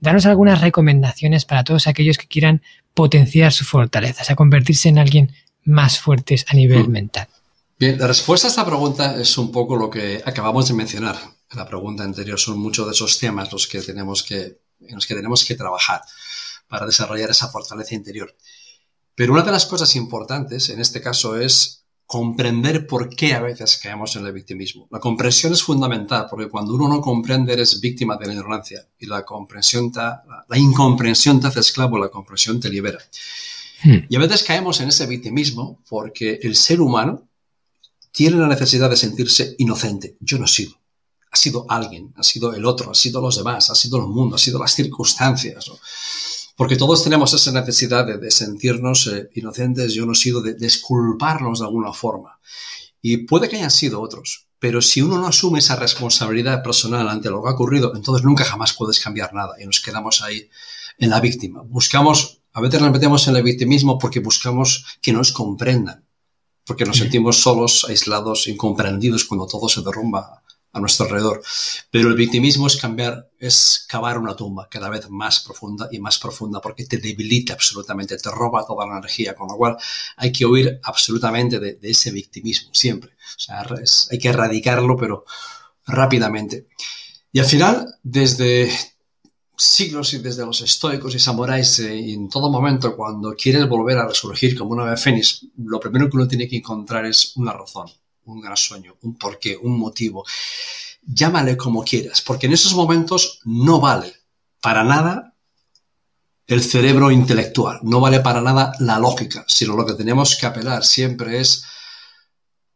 danos 0.00 0.26
algunas 0.26 0.60
recomendaciones 0.62 1.44
para 1.44 1.62
todos 1.62 1.86
aquellos 1.86 2.18
que 2.18 2.26
quieran 2.26 2.60
potenciar 2.92 3.52
su 3.52 3.64
fortaleza, 3.64 4.22
o 4.22 4.24
sea, 4.24 4.34
convertirse 4.34 4.88
en 4.88 4.98
alguien 4.98 5.32
más 5.62 6.00
fuertes 6.00 6.44
a 6.48 6.54
nivel 6.54 6.88
mm. 6.88 6.90
mental. 6.90 7.28
Bien, 7.78 7.96
la 8.00 8.08
respuesta 8.08 8.48
a 8.48 8.50
esta 8.50 8.66
pregunta 8.66 9.14
es 9.14 9.38
un 9.38 9.52
poco 9.52 9.76
lo 9.76 9.88
que 9.88 10.20
acabamos 10.24 10.66
de 10.66 10.74
mencionar. 10.74 11.14
En 11.52 11.56
la 11.56 11.68
pregunta 11.68 12.02
anterior 12.02 12.40
son 12.40 12.58
muchos 12.58 12.84
de 12.86 12.94
esos 12.94 13.16
temas 13.16 13.52
los 13.52 13.68
que 13.68 13.80
tenemos 13.80 14.24
que, 14.24 14.58
en 14.80 14.94
los 14.96 15.06
que 15.06 15.14
tenemos 15.14 15.44
que 15.44 15.54
trabajar 15.54 16.02
para 16.68 16.86
desarrollar 16.86 17.30
esa 17.30 17.48
fortaleza 17.48 17.94
interior. 17.94 18.34
Pero 19.14 19.32
una 19.32 19.42
de 19.42 19.52
las 19.52 19.66
cosas 19.66 19.94
importantes 19.96 20.68
en 20.70 20.80
este 20.80 21.00
caso 21.00 21.36
es 21.36 21.84
comprender 22.06 22.86
por 22.86 23.08
qué 23.08 23.34
a 23.34 23.40
veces 23.40 23.78
caemos 23.82 24.14
en 24.16 24.26
el 24.26 24.32
victimismo. 24.32 24.88
La 24.90 25.00
comprensión 25.00 25.52
es 25.52 25.62
fundamental 25.62 26.26
porque 26.28 26.48
cuando 26.48 26.74
uno 26.74 26.88
no 26.88 27.00
comprende 27.00 27.52
eres 27.52 27.80
víctima 27.80 28.16
de 28.16 28.26
la 28.26 28.34
ignorancia 28.34 28.86
y 28.98 29.06
la 29.06 29.24
comprensión 29.24 29.90
la, 29.94 30.58
incomprensión 30.58 31.40
te 31.40 31.46
hace 31.46 31.60
esclavo, 31.60 31.98
la 31.98 32.10
comprensión 32.10 32.60
te 32.60 32.68
libera. 32.68 32.98
Hmm. 33.82 33.98
Y 34.08 34.16
a 34.16 34.18
veces 34.18 34.42
caemos 34.42 34.80
en 34.80 34.88
ese 34.88 35.06
victimismo 35.06 35.82
porque 35.88 36.40
el 36.42 36.56
ser 36.56 36.80
humano 36.80 37.28
tiene 38.12 38.36
la 38.36 38.48
necesidad 38.48 38.90
de 38.90 38.96
sentirse 38.96 39.54
inocente. 39.58 40.16
Yo 40.20 40.38
no 40.38 40.44
he 40.44 40.48
sido. 40.48 40.72
Ha 41.30 41.36
sido 41.36 41.66
alguien, 41.68 42.12
ha 42.16 42.22
sido 42.22 42.54
el 42.54 42.64
otro, 42.64 42.92
ha 42.92 42.94
sido 42.94 43.20
los 43.20 43.36
demás, 43.36 43.70
ha 43.70 43.74
sido 43.74 43.98
el 43.98 44.06
mundo, 44.06 44.36
ha 44.36 44.38
sido 44.38 44.60
las 44.60 44.72
circunstancias. 44.72 45.68
Porque 46.56 46.76
todos 46.76 47.02
tenemos 47.02 47.32
esa 47.32 47.50
necesidad 47.52 48.06
de, 48.06 48.30
sentirnos 48.30 49.08
eh, 49.08 49.28
inocentes, 49.34 49.92
yo 49.92 50.06
no 50.06 50.12
he 50.12 50.16
sido, 50.16 50.40
de 50.40 50.54
disculparnos 50.54 51.58
de 51.58 51.66
alguna 51.66 51.92
forma. 51.92 52.38
Y 53.02 53.18
puede 53.18 53.48
que 53.48 53.56
hayan 53.56 53.70
sido 53.70 54.00
otros, 54.00 54.46
pero 54.58 54.80
si 54.80 55.02
uno 55.02 55.18
no 55.18 55.26
asume 55.26 55.58
esa 55.58 55.76
responsabilidad 55.76 56.62
personal 56.62 57.08
ante 57.08 57.28
lo 57.28 57.42
que 57.42 57.48
ha 57.50 57.52
ocurrido, 57.52 57.92
entonces 57.94 58.24
nunca 58.24 58.44
jamás 58.44 58.72
puedes 58.72 59.00
cambiar 59.00 59.34
nada 59.34 59.60
y 59.60 59.66
nos 59.66 59.80
quedamos 59.80 60.22
ahí 60.22 60.48
en 60.98 61.10
la 61.10 61.20
víctima. 61.20 61.62
Buscamos, 61.66 62.40
a 62.52 62.60
veces 62.60 62.80
nos 62.80 62.92
metemos 62.92 63.26
en 63.26 63.36
el 63.36 63.42
victimismo 63.42 63.98
porque 63.98 64.20
buscamos 64.20 64.86
que 65.02 65.12
nos 65.12 65.32
comprendan, 65.32 66.06
porque 66.64 66.84
nos 66.84 66.96
sentimos 66.96 67.42
solos, 67.42 67.84
aislados, 67.88 68.46
incomprendidos 68.46 69.24
cuando 69.24 69.46
todo 69.46 69.68
se 69.68 69.82
derrumba 69.82 70.43
a 70.74 70.80
nuestro 70.80 71.06
alrededor. 71.06 71.42
Pero 71.90 72.08
el 72.08 72.16
victimismo 72.16 72.66
es 72.66 72.76
cambiar, 72.76 73.30
es 73.38 73.86
cavar 73.88 74.18
una 74.18 74.36
tumba 74.36 74.68
cada 74.68 74.90
vez 74.90 75.08
más 75.08 75.40
profunda 75.40 75.88
y 75.90 76.00
más 76.00 76.18
profunda 76.18 76.60
porque 76.60 76.84
te 76.84 76.98
debilita 76.98 77.54
absolutamente, 77.54 78.18
te 78.18 78.30
roba 78.30 78.66
toda 78.66 78.86
la 78.86 78.98
energía, 78.98 79.34
con 79.34 79.48
lo 79.48 79.56
cual 79.56 79.76
hay 80.16 80.32
que 80.32 80.44
huir 80.44 80.80
absolutamente 80.82 81.58
de, 81.60 81.78
ese 81.82 82.10
victimismo 82.10 82.70
siempre. 82.74 83.12
O 83.12 83.40
sea, 83.40 83.64
hay 84.10 84.18
que 84.18 84.28
erradicarlo, 84.28 84.96
pero 84.96 85.24
rápidamente. 85.86 86.66
Y 87.32 87.38
al 87.38 87.46
final, 87.46 87.94
desde 88.02 88.70
siglos 89.56 90.12
y 90.14 90.18
desde 90.18 90.44
los 90.44 90.60
estoicos 90.60 91.14
y 91.14 91.20
samuráis, 91.20 91.78
eh, 91.78 92.12
en 92.12 92.28
todo 92.28 92.50
momento, 92.50 92.96
cuando 92.96 93.34
quieres 93.34 93.68
volver 93.68 93.98
a 93.98 94.08
resurgir 94.08 94.58
como 94.58 94.72
una 94.72 94.84
ave 94.84 94.96
fénix, 94.96 95.46
lo 95.58 95.78
primero 95.78 96.10
que 96.10 96.16
uno 96.16 96.26
tiene 96.26 96.48
que 96.48 96.56
encontrar 96.56 97.06
es 97.06 97.36
una 97.36 97.52
razón 97.52 97.88
un 98.26 98.40
gran 98.40 98.56
sueño, 98.56 98.96
un 99.02 99.16
porqué, 99.16 99.56
un 99.56 99.78
motivo. 99.78 100.24
Llámale 101.02 101.56
como 101.56 101.84
quieras, 101.84 102.22
porque 102.22 102.46
en 102.46 102.52
esos 102.52 102.74
momentos 102.74 103.40
no 103.44 103.80
vale 103.80 104.14
para 104.60 104.84
nada 104.84 105.34
el 106.46 106.62
cerebro 106.62 107.10
intelectual, 107.10 107.80
no 107.82 108.00
vale 108.00 108.20
para 108.20 108.40
nada 108.40 108.72
la 108.80 108.98
lógica, 108.98 109.44
sino 109.48 109.76
lo 109.76 109.86
que 109.86 109.94
tenemos 109.94 110.36
que 110.36 110.46
apelar 110.46 110.84
siempre 110.84 111.40
es 111.40 111.64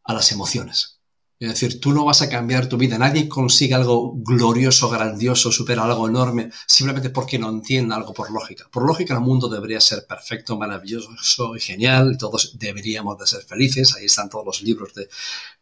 a 0.05 0.15
las 0.15 0.33
emociones. 0.33 0.98
Es 1.41 1.51
decir, 1.51 1.81
tú 1.81 1.93
no 1.93 2.05
vas 2.05 2.21
a 2.21 2.29
cambiar 2.29 2.69
tu 2.69 2.77
vida. 2.77 2.99
Nadie 2.99 3.29
consigue 3.29 3.73
algo 3.73 4.13
glorioso, 4.17 4.91
grandioso, 4.91 5.53
supera 5.53 5.85
algo 5.85 6.09
enorme, 6.09 6.51
simplemente 6.67 7.11
porque 7.11 7.39
no 7.39 7.49
entiende 7.49 7.95
algo 7.95 8.13
por 8.13 8.33
lógica. 8.33 8.67
Por 8.73 8.85
lógica, 8.85 9.15
el 9.15 9.21
mundo 9.21 9.49
debería 9.49 9.81
ser 9.81 10.05
perfecto, 10.05 10.59
maravilloso 10.59 11.55
y 11.55 11.61
genial. 11.61 12.19
Todos 12.19 12.59
deberíamos 12.59 13.17
de 13.19 13.27
ser 13.29 13.43
felices. 13.45 13.95
Ahí 13.95 14.07
están 14.07 14.29
todos 14.29 14.45
los 14.45 14.63
libros 14.63 14.93
de 14.95 15.09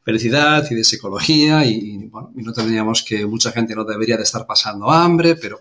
felicidad 0.02 0.66
y 0.70 0.74
de 0.76 0.82
psicología. 0.82 1.66
Y, 1.66 2.06
bueno, 2.06 2.32
y 2.34 2.42
no 2.42 2.54
tendríamos 2.54 3.02
que 3.02 3.26
mucha 3.26 3.52
gente 3.52 3.74
no 3.74 3.84
debería 3.84 4.16
de 4.16 4.22
estar 4.22 4.46
pasando 4.46 4.90
hambre, 4.90 5.36
pero 5.36 5.60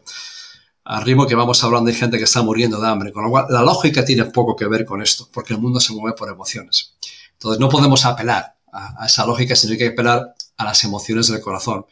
al 0.85 1.03
ritmo 1.03 1.27
que 1.27 1.35
vamos 1.35 1.61
hablando 1.61 1.89
hay 1.89 1.95
gente 1.95 2.17
que 2.17 2.23
está 2.23 2.41
muriendo 2.41 2.79
de 2.79 2.87
hambre. 2.87 3.11
Con 3.11 3.25
lo 3.25 3.29
cual, 3.31 3.47
la 3.49 3.63
lógica 3.63 4.05
tiene 4.05 4.23
poco 4.25 4.55
que 4.55 4.65
ver 4.65 4.85
con 4.85 5.01
esto, 5.01 5.27
porque 5.33 5.53
el 5.53 5.59
mundo 5.59 5.81
se 5.81 5.91
mueve 5.91 6.15
por 6.15 6.29
emociones. 6.29 6.93
Entonces, 7.33 7.59
no 7.59 7.67
podemos 7.67 8.05
apelar 8.05 8.54
a, 8.75 9.05
esa 9.05 9.25
lógica, 9.25 9.55
sino 9.55 9.77
que 9.77 9.87
apelar 9.87 10.35
a 10.57 10.63
las 10.63 10.83
emociones 10.83 11.27
del 11.27 11.41
corazón. 11.41 11.85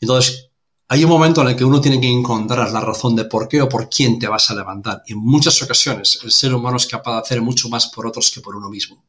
Entonces, 0.00 0.50
hay 0.88 1.04
un 1.04 1.10
momento 1.10 1.42
en 1.42 1.48
el 1.48 1.56
que 1.56 1.64
uno 1.64 1.80
tiene 1.80 2.00
que 2.00 2.08
encontrar 2.08 2.72
la 2.72 2.80
razón 2.80 3.14
de 3.14 3.24
por 3.24 3.48
qué 3.48 3.62
o 3.62 3.68
por 3.68 3.88
quién 3.88 4.18
te 4.18 4.26
vas 4.26 4.50
a 4.50 4.54
levantar. 4.54 5.02
En 5.06 5.18
muchas 5.18 5.62
ocasiones 5.62 6.18
el 6.24 6.32
ser 6.32 6.52
humano 6.52 6.78
es 6.78 6.86
capaz 6.86 7.12
de 7.12 7.18
hacer 7.20 7.42
mucho 7.42 7.68
más 7.68 7.86
por 7.88 8.06
otros 8.06 8.30
que 8.30 8.40
por 8.40 8.56
uno 8.56 8.68
mismo. 8.68 9.04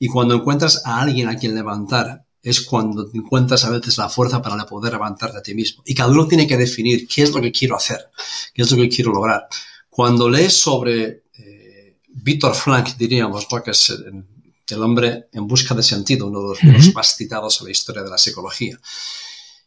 Y 0.00 0.08
cuando 0.08 0.34
encuentras 0.34 0.82
a 0.84 1.00
alguien 1.00 1.28
a 1.28 1.36
quien 1.36 1.54
levantar, 1.54 2.24
es 2.42 2.60
cuando 2.62 3.08
encuentras 3.14 3.64
a 3.64 3.70
veces 3.70 3.96
la 3.96 4.08
fuerza 4.08 4.42
para 4.42 4.66
poder 4.66 4.92
levantarte 4.92 5.38
a 5.38 5.42
ti 5.42 5.54
mismo. 5.54 5.82
Y 5.86 5.94
cada 5.94 6.10
uno 6.10 6.26
tiene 6.26 6.46
que 6.46 6.56
definir 6.56 7.06
qué 7.06 7.22
es 7.22 7.32
lo 7.32 7.40
que 7.40 7.52
quiero 7.52 7.76
hacer, 7.76 8.10
qué 8.52 8.62
es 8.62 8.70
lo 8.72 8.76
que 8.76 8.88
quiero 8.88 9.12
lograr. 9.12 9.46
Cuando 9.88 10.28
lees 10.28 10.60
sobre 10.60 11.22
eh, 11.38 11.96
Víctor 12.08 12.54
Frank, 12.54 12.96
diríamos, 12.98 13.46
que 13.64 13.70
es 13.70 13.90
el 13.90 14.24
hombre 14.72 15.28
en 15.32 15.46
busca 15.46 15.74
de 15.74 15.82
sentido, 15.82 16.26
uno 16.26 16.40
de 16.40 16.72
los, 16.72 16.94
más 16.94 17.16
citados 17.16 17.60
en 17.60 17.66
la 17.66 17.72
historia 17.72 18.02
de 18.02 18.10
la 18.10 18.18
psicología. 18.18 18.78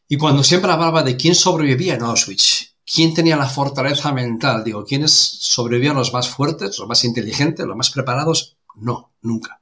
Y 0.08 0.18
cuando 0.18 0.44
siempre 0.44 0.72
hablaba 0.72 1.04
de 1.04 1.18
quién 1.18 1.36
sobrevivía 1.36 1.96
en 1.96 2.04
Auschwitz, 2.04 2.76
quién 2.92 3.14
tenía 3.14 3.36
la 3.36 3.50
fortaleza 3.50 4.12
mental, 4.14 4.64
digo, 4.64 4.86
quiénes 4.86 5.12
sobrevivían 5.12 5.96
los 5.96 6.14
más 6.14 6.30
fuertes, 6.30 6.78
los 6.80 6.88
más 6.88 7.04
inteligentes, 7.04 7.66
los 7.66 7.76
más 7.76 7.90
preparados, 7.92 8.58
no, 8.76 9.14
nunca. 9.22 9.62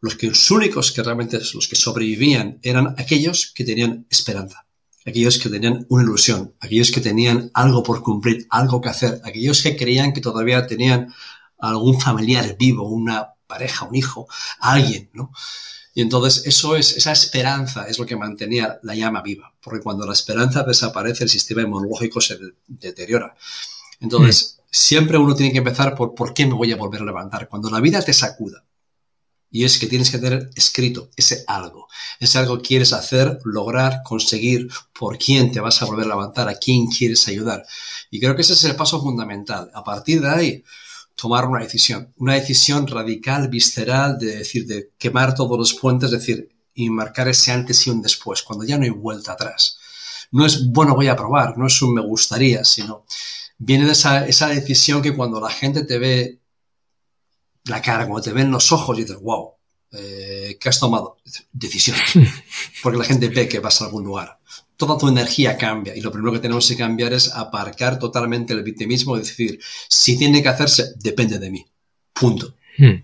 Los, 0.00 0.16
que, 0.16 0.28
los 0.28 0.50
únicos 0.50 0.92
que 0.92 1.02
realmente 1.02 1.38
los 1.54 1.66
que 1.66 1.76
sobrevivían 1.76 2.60
eran 2.62 2.94
aquellos 2.98 3.52
que 3.54 3.64
tenían 3.64 4.06
esperanza, 4.10 4.66
aquellos 5.04 5.38
que 5.38 5.48
tenían 5.48 5.86
una 5.88 6.04
ilusión, 6.04 6.54
aquellos 6.60 6.90
que 6.90 7.00
tenían 7.00 7.50
algo 7.54 7.82
por 7.82 8.02
cumplir, 8.02 8.46
algo 8.50 8.80
que 8.80 8.90
hacer, 8.90 9.20
aquellos 9.24 9.62
que 9.62 9.76
creían 9.76 10.12
que 10.12 10.20
todavía 10.20 10.66
tenían 10.66 11.12
algún 11.58 11.98
familiar 11.98 12.56
vivo, 12.58 12.88
una 12.88 13.33
pareja, 13.54 13.86
un 13.86 13.94
hijo, 13.94 14.26
alguien, 14.58 15.10
¿no? 15.12 15.30
Y 15.94 16.02
entonces 16.02 16.44
eso 16.44 16.74
es, 16.74 16.96
esa 16.96 17.12
esperanza 17.12 17.86
es 17.86 17.98
lo 18.00 18.04
que 18.04 18.16
mantenía 18.16 18.80
la 18.82 18.96
llama 18.96 19.22
viva, 19.22 19.54
porque 19.62 19.80
cuando 19.80 20.04
la 20.04 20.12
esperanza 20.12 20.64
desaparece 20.64 21.22
el 21.22 21.30
sistema 21.30 21.62
inmunológico 21.62 22.20
se 22.20 22.36
deteriora. 22.66 23.36
Entonces, 24.00 24.56
mm. 24.58 24.60
siempre 24.70 25.18
uno 25.18 25.36
tiene 25.36 25.52
que 25.52 25.58
empezar 25.58 25.94
por 25.94 26.16
por 26.16 26.34
qué 26.34 26.46
me 26.46 26.54
voy 26.54 26.72
a 26.72 26.76
volver 26.76 27.02
a 27.02 27.04
levantar. 27.04 27.48
Cuando 27.48 27.70
la 27.70 27.80
vida 27.80 28.02
te 28.02 28.12
sacuda, 28.12 28.64
y 29.52 29.64
es 29.64 29.78
que 29.78 29.86
tienes 29.86 30.10
que 30.10 30.18
tener 30.18 30.50
escrito 30.56 31.10
ese 31.14 31.44
algo. 31.46 31.86
Ese 32.18 32.38
algo 32.38 32.60
quieres 32.60 32.92
hacer, 32.92 33.38
lograr, 33.44 34.02
conseguir, 34.02 34.68
por 34.98 35.16
quién 35.16 35.52
te 35.52 35.60
vas 35.60 35.80
a 35.80 35.84
volver 35.84 36.06
a 36.06 36.08
levantar, 36.08 36.48
a 36.48 36.56
quién 36.56 36.88
quieres 36.88 37.28
ayudar. 37.28 37.64
Y 38.10 38.18
creo 38.18 38.34
que 38.34 38.42
ese 38.42 38.54
es 38.54 38.64
el 38.64 38.74
paso 38.74 39.00
fundamental. 39.00 39.70
A 39.72 39.84
partir 39.84 40.20
de 40.22 40.28
ahí, 40.28 40.64
tomar 41.14 41.46
una 41.46 41.60
decisión, 41.60 42.12
una 42.18 42.34
decisión 42.34 42.86
radical, 42.86 43.48
visceral, 43.48 44.18
de 44.18 44.38
decir, 44.38 44.66
de 44.66 44.92
quemar 44.98 45.34
todos 45.34 45.58
los 45.58 45.74
puentes, 45.74 46.12
es 46.12 46.18
decir, 46.18 46.48
y 46.74 46.90
marcar 46.90 47.28
ese 47.28 47.52
antes 47.52 47.86
y 47.86 47.90
un 47.90 48.02
después, 48.02 48.42
cuando 48.42 48.64
ya 48.64 48.76
no 48.76 48.84
hay 48.84 48.90
vuelta 48.90 49.32
atrás. 49.32 49.78
No 50.32 50.44
es, 50.44 50.66
bueno, 50.66 50.94
voy 50.94 51.08
a 51.08 51.16
probar, 51.16 51.56
no 51.56 51.66
es 51.66 51.80
un 51.82 51.94
me 51.94 52.02
gustaría, 52.02 52.64
sino 52.64 53.04
viene 53.58 53.86
de 53.86 53.92
esa, 53.92 54.26
esa 54.26 54.48
decisión 54.48 55.00
que 55.02 55.14
cuando 55.14 55.40
la 55.40 55.50
gente 55.50 55.84
te 55.84 55.98
ve 55.98 56.40
la 57.64 57.80
cara, 57.80 58.06
cuando 58.06 58.22
te 58.22 58.32
ven 58.32 58.50
los 58.50 58.72
ojos, 58.72 58.98
y 58.98 59.02
dices, 59.02 59.20
wow, 59.20 59.52
eh, 59.92 60.58
¿qué 60.60 60.68
has 60.68 60.80
tomado? 60.80 61.18
Decisión. 61.52 61.96
Porque 62.82 62.98
la 62.98 63.04
gente 63.04 63.28
ve 63.28 63.48
que 63.48 63.60
vas 63.60 63.80
a 63.80 63.84
algún 63.84 64.04
lugar 64.04 64.38
toda 64.86 64.98
tu 64.98 65.08
energía 65.08 65.56
cambia 65.56 65.96
y 65.96 66.00
lo 66.00 66.12
primero 66.12 66.32
que 66.32 66.38
tenemos 66.38 66.68
que 66.68 66.76
cambiar 66.76 67.12
es 67.12 67.32
aparcar 67.34 67.98
totalmente 67.98 68.52
el 68.52 68.62
victimismo 68.62 69.16
y 69.16 69.20
decir, 69.20 69.60
si 69.88 70.18
tiene 70.18 70.42
que 70.42 70.48
hacerse, 70.48 70.94
depende 70.96 71.38
de 71.38 71.50
mí. 71.50 71.64
Punto. 72.12 72.54
Hmm. 72.78 73.02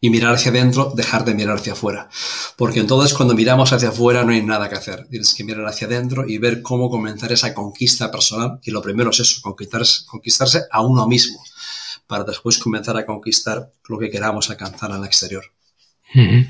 Y 0.00 0.10
mirar 0.10 0.34
hacia 0.34 0.50
adentro, 0.50 0.92
dejar 0.94 1.24
de 1.24 1.34
mirar 1.34 1.56
hacia 1.56 1.72
afuera. 1.72 2.08
Porque 2.56 2.80
entonces 2.80 3.14
cuando 3.14 3.34
miramos 3.34 3.72
hacia 3.72 3.88
afuera 3.88 4.22
no 4.22 4.32
hay 4.32 4.42
nada 4.42 4.68
que 4.68 4.74
hacer. 4.74 5.06
Tienes 5.08 5.32
que 5.32 5.44
mirar 5.44 5.66
hacia 5.66 5.86
adentro 5.86 6.28
y 6.28 6.38
ver 6.38 6.60
cómo 6.60 6.90
comenzar 6.90 7.32
esa 7.32 7.54
conquista 7.54 8.10
personal. 8.10 8.60
Y 8.62 8.70
lo 8.70 8.82
primero 8.82 9.10
es 9.10 9.20
eso, 9.20 9.40
conquistarse, 9.42 10.04
conquistarse 10.06 10.64
a 10.70 10.82
uno 10.82 11.06
mismo, 11.06 11.42
para 12.06 12.24
después 12.24 12.58
comenzar 12.58 12.96
a 12.98 13.06
conquistar 13.06 13.72
lo 13.88 13.98
que 13.98 14.10
queramos 14.10 14.50
alcanzar 14.50 14.90
en 14.90 14.96
el 14.98 15.04
exterior. 15.04 15.44
Hmm. 16.12 16.42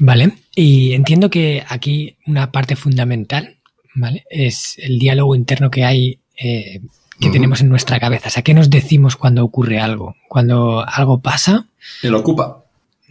Vale, 0.00 0.32
y 0.56 0.94
entiendo 0.94 1.28
que 1.28 1.62
aquí 1.68 2.16
una 2.26 2.50
parte 2.50 2.74
fundamental, 2.74 3.58
¿vale? 3.94 4.24
Es 4.30 4.76
el 4.78 4.98
diálogo 4.98 5.36
interno 5.36 5.70
que 5.70 5.84
hay 5.84 6.20
eh, 6.38 6.80
que 7.20 7.28
tenemos 7.28 7.60
en 7.60 7.68
nuestra 7.68 8.00
cabeza. 8.00 8.28
O 8.28 8.30
sea, 8.30 8.42
¿qué 8.42 8.54
nos 8.54 8.70
decimos 8.70 9.16
cuando 9.16 9.44
ocurre 9.44 9.78
algo? 9.78 10.16
Cuando 10.26 10.82
algo 10.88 11.20
pasa. 11.20 11.66
El 12.02 12.14
ocupa. 12.14 12.64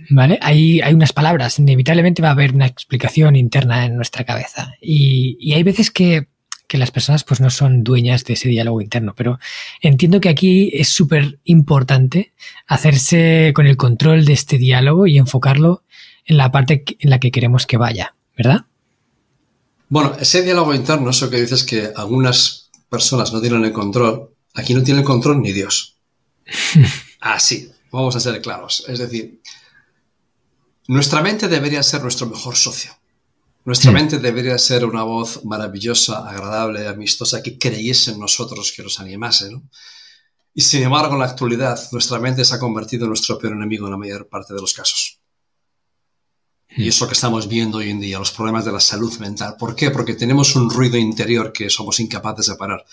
¿Vale? 0.09 0.39
Hay, 0.41 0.81
hay 0.81 0.93
unas 0.93 1.13
palabras, 1.13 1.59
inevitablemente 1.59 2.23
va 2.23 2.29
a 2.29 2.31
haber 2.31 2.55
una 2.55 2.65
explicación 2.65 3.35
interna 3.35 3.85
en 3.85 3.95
nuestra 3.95 4.23
cabeza. 4.23 4.73
Y, 4.81 5.37
y 5.39 5.53
hay 5.53 5.61
veces 5.61 5.91
que, 5.91 6.27
que, 6.67 6.77
las 6.79 6.89
personas 6.89 7.23
pues 7.23 7.39
no 7.39 7.51
son 7.51 7.83
dueñas 7.83 8.23
de 8.23 8.33
ese 8.33 8.49
diálogo 8.49 8.81
interno, 8.81 9.13
pero 9.15 9.39
entiendo 9.81 10.21
que 10.21 10.29
aquí 10.29 10.71
es 10.73 10.87
súper 10.87 11.39
importante 11.43 12.31
hacerse 12.65 13.51
con 13.53 13.67
el 13.67 13.77
control 13.77 14.25
de 14.25 14.33
este 14.33 14.57
diálogo 14.57 15.05
y 15.05 15.17
enfocarlo 15.17 15.83
en 15.83 15.88
la 16.37 16.51
parte 16.51 16.83
en 16.99 17.09
la 17.09 17.19
que 17.19 17.31
queremos 17.31 17.65
que 17.65 17.77
vaya, 17.77 18.15
¿verdad? 18.37 18.65
Bueno, 19.89 20.15
ese 20.19 20.43
diálogo 20.43 20.73
interno, 20.73 21.09
eso 21.09 21.29
que 21.29 21.41
dices 21.41 21.63
que 21.63 21.91
algunas 21.95 22.69
personas 22.89 23.33
no 23.33 23.41
tienen 23.41 23.65
el 23.65 23.73
control, 23.73 24.29
aquí 24.53 24.73
no 24.73 24.83
tiene 24.83 24.99
el 24.99 25.05
control 25.05 25.41
ni 25.41 25.51
Dios. 25.51 25.97
Así, 27.21 27.71
vamos 27.91 28.15
a 28.15 28.19
ser 28.19 28.41
claros. 28.41 28.85
Es 28.87 28.99
decir, 28.99 29.41
nuestra 30.87 31.21
mente 31.21 31.47
debería 31.47 31.81
ser 31.83 32.03
nuestro 32.03 32.27
mejor 32.27 32.55
socio. 32.55 32.91
Nuestra 33.65 33.91
mente 33.91 34.17
debería 34.17 34.57
ser 34.57 34.85
una 34.85 35.03
voz 35.03 35.43
maravillosa, 35.45 36.27
agradable, 36.27 36.87
amistosa, 36.87 37.43
que 37.43 37.59
creyese 37.59 38.11
en 38.11 38.19
nosotros, 38.19 38.73
que 38.75 38.81
nos 38.81 38.99
animase. 38.99 39.51
¿no? 39.51 39.63
Y 40.53 40.61
sin 40.61 40.83
embargo, 40.83 41.13
en 41.13 41.19
la 41.19 41.25
actualidad, 41.25 41.79
nuestra 41.91 42.19
mente 42.19 42.45
se 42.45 42.55
ha 42.55 42.59
convertido 42.59 43.03
en 43.05 43.09
nuestro 43.09 43.37
peor 43.37 43.53
enemigo 43.53 43.85
en 43.85 43.91
la 43.91 43.97
mayor 43.97 44.27
parte 44.27 44.53
de 44.53 44.61
los 44.61 44.73
casos. 44.73 45.18
Y 46.75 46.87
eso 46.87 47.07
que 47.07 47.13
estamos 47.13 47.47
viendo 47.47 47.79
hoy 47.79 47.89
en 47.89 47.99
día, 47.99 48.19
los 48.19 48.31
problemas 48.31 48.63
de 48.65 48.71
la 48.71 48.79
salud 48.79 49.17
mental. 49.19 49.55
¿Por 49.57 49.75
qué? 49.75 49.89
Porque 49.89 50.13
tenemos 50.13 50.55
un 50.55 50.69
ruido 50.69 50.97
interior 50.97 51.51
que 51.51 51.69
somos 51.69 51.99
incapaces 51.99 52.47
de 52.47 52.55
parar. 52.55 52.85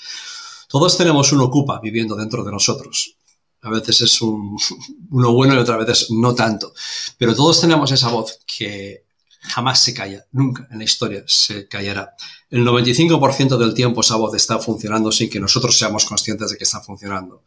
Todos 0.69 0.97
tenemos 0.97 1.31
un 1.33 1.41
ocupa 1.43 1.79
viviendo 1.81 2.17
dentro 2.17 2.43
de 2.43 2.53
nosotros. 2.53 3.17
A 3.63 3.71
veces 3.71 4.01
es 4.01 4.23
un, 4.23 4.57
uno 5.11 5.33
bueno 5.33 5.55
y 5.55 5.59
otras 5.59 5.79
veces 5.79 6.11
no 6.11 6.35
tanto. 6.35 6.73
Pero 7.19 7.35
todos 7.35 7.61
tenemos 7.61 7.93
esa 7.93 8.09
voz 8.09 8.39
que 8.47 9.05
jamás 9.41 9.83
se 9.83 9.95
calla, 9.95 10.25
nunca 10.33 10.67
en 10.71 10.79
la 10.79 10.85
historia 10.85 11.25
se 11.27 11.69
callará. 11.69 12.15
El 12.51 12.65
95% 12.65 13.57
del 13.57 13.75
tiempo 13.75 14.01
esa 14.01 14.17
voz 14.17 14.35
está 14.35 14.59
funcionando 14.59 15.13
sin 15.13 15.31
que 15.31 15.41
nosotros 15.41 15.79
seamos 15.79 16.05
conscientes 16.05 16.51
de 16.51 16.57
que 16.57 16.65
está 16.65 16.81
funcionando. 16.81 17.43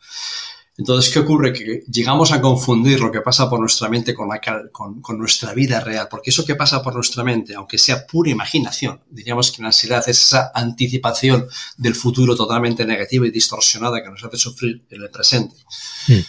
Entonces, 0.80 1.12
¿qué 1.12 1.20
ocurre? 1.20 1.52
Que 1.52 1.84
llegamos 1.92 2.32
a 2.32 2.40
confundir 2.40 3.02
lo 3.02 3.12
que 3.12 3.20
pasa 3.20 3.50
por 3.50 3.60
nuestra 3.60 3.90
mente 3.90 4.14
con, 4.14 4.30
la, 4.30 4.40
con, 4.72 5.02
con, 5.02 5.18
nuestra 5.18 5.54
vida 5.54 5.82
real, 5.82 6.08
porque 6.10 6.30
eso 6.30 6.46
que 6.46 6.56
pasa 6.56 6.82
por 6.82 6.96
nuestra 6.96 7.22
mente, 7.22 7.54
aunque 7.54 7.78
sea 7.78 8.08
pura 8.08 8.32
imaginación, 8.32 9.02
diríamos 9.10 9.52
que 9.52 9.62
la 9.62 9.68
ansiedad 9.68 10.02
es 10.08 10.22
esa 10.22 10.54
anticipación 10.56 11.50
del 11.76 11.96
futuro 11.96 12.34
totalmente 12.34 12.86
negativa 12.86 13.28
y 13.28 13.30
distorsionada 13.30 14.02
que 14.02 14.10
nos 14.10 14.24
hace 14.24 14.38
sufrir 14.38 14.86
en 14.90 15.02
el 15.02 15.10
presente. 15.10 15.58
Sí. 16.06 16.26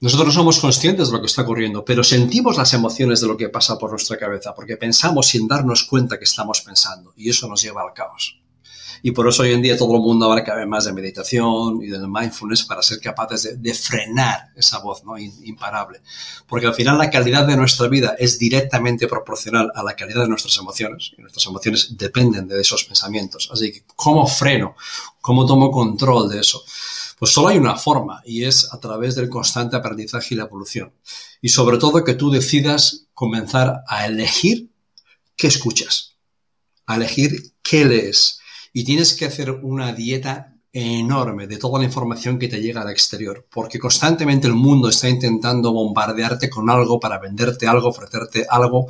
Nosotros 0.00 0.26
no 0.26 0.32
somos 0.34 0.58
conscientes 0.58 1.08
de 1.08 1.14
lo 1.14 1.20
que 1.20 1.26
está 1.26 1.40
ocurriendo, 1.40 1.82
pero 1.82 2.04
sentimos 2.04 2.58
las 2.58 2.74
emociones 2.74 3.22
de 3.22 3.26
lo 3.26 3.38
que 3.38 3.48
pasa 3.48 3.78
por 3.78 3.88
nuestra 3.88 4.18
cabeza, 4.18 4.54
porque 4.54 4.76
pensamos 4.76 5.28
sin 5.28 5.48
darnos 5.48 5.84
cuenta 5.84 6.18
que 6.18 6.24
estamos 6.24 6.60
pensando, 6.60 7.14
y 7.16 7.30
eso 7.30 7.48
nos 7.48 7.62
lleva 7.62 7.80
al 7.80 7.94
caos. 7.94 8.38
Y 9.06 9.10
por 9.10 9.28
eso 9.28 9.42
hoy 9.42 9.52
en 9.52 9.60
día 9.60 9.76
todo 9.76 9.96
el 9.96 10.00
mundo 10.00 10.34
cada 10.46 10.60
vez 10.60 10.66
más 10.66 10.86
de 10.86 10.92
meditación 10.94 11.78
y 11.82 11.88
del 11.88 12.08
mindfulness 12.08 12.62
para 12.62 12.82
ser 12.82 13.00
capaces 13.00 13.42
de, 13.42 13.56
de 13.58 13.74
frenar 13.74 14.48
esa 14.56 14.78
voz 14.78 15.04
¿no? 15.04 15.18
imparable. 15.18 16.00
Porque 16.46 16.68
al 16.68 16.74
final 16.74 16.96
la 16.96 17.10
calidad 17.10 17.46
de 17.46 17.54
nuestra 17.54 17.86
vida 17.88 18.16
es 18.18 18.38
directamente 18.38 19.06
proporcional 19.06 19.70
a 19.74 19.82
la 19.82 19.94
calidad 19.94 20.22
de 20.22 20.28
nuestras 20.28 20.56
emociones. 20.56 21.12
Y 21.18 21.20
nuestras 21.20 21.44
emociones 21.44 21.94
dependen 21.98 22.48
de 22.48 22.58
esos 22.58 22.84
pensamientos. 22.84 23.50
Así 23.52 23.72
que, 23.72 23.84
¿cómo 23.94 24.26
freno? 24.26 24.74
¿Cómo 25.20 25.44
tomo 25.44 25.70
control 25.70 26.30
de 26.30 26.40
eso? 26.40 26.62
Pues 27.18 27.30
solo 27.30 27.48
hay 27.48 27.58
una 27.58 27.76
forma 27.76 28.22
y 28.24 28.44
es 28.44 28.72
a 28.72 28.80
través 28.80 29.16
del 29.16 29.28
constante 29.28 29.76
aprendizaje 29.76 30.32
y 30.32 30.38
la 30.38 30.44
evolución. 30.44 30.94
Y 31.42 31.50
sobre 31.50 31.76
todo 31.76 32.04
que 32.04 32.14
tú 32.14 32.30
decidas 32.30 33.04
comenzar 33.12 33.82
a 33.86 34.06
elegir 34.06 34.70
qué 35.36 35.48
escuchas, 35.48 36.14
a 36.86 36.96
elegir 36.96 37.52
qué 37.62 37.84
lees. 37.84 38.40
Y 38.74 38.84
tienes 38.84 39.14
que 39.14 39.24
hacer 39.24 39.50
una 39.50 39.94
dieta 39.94 40.54
enorme 40.74 41.46
de 41.46 41.56
toda 41.56 41.78
la 41.78 41.84
información 41.84 42.38
que 42.38 42.48
te 42.48 42.60
llega 42.60 42.82
al 42.82 42.90
exterior, 42.90 43.46
porque 43.48 43.78
constantemente 43.78 44.48
el 44.48 44.54
mundo 44.54 44.88
está 44.88 45.08
intentando 45.08 45.72
bombardearte 45.72 46.50
con 46.50 46.68
algo 46.68 46.98
para 46.98 47.20
venderte 47.20 47.68
algo, 47.68 47.88
ofrecerte 47.88 48.44
algo, 48.50 48.88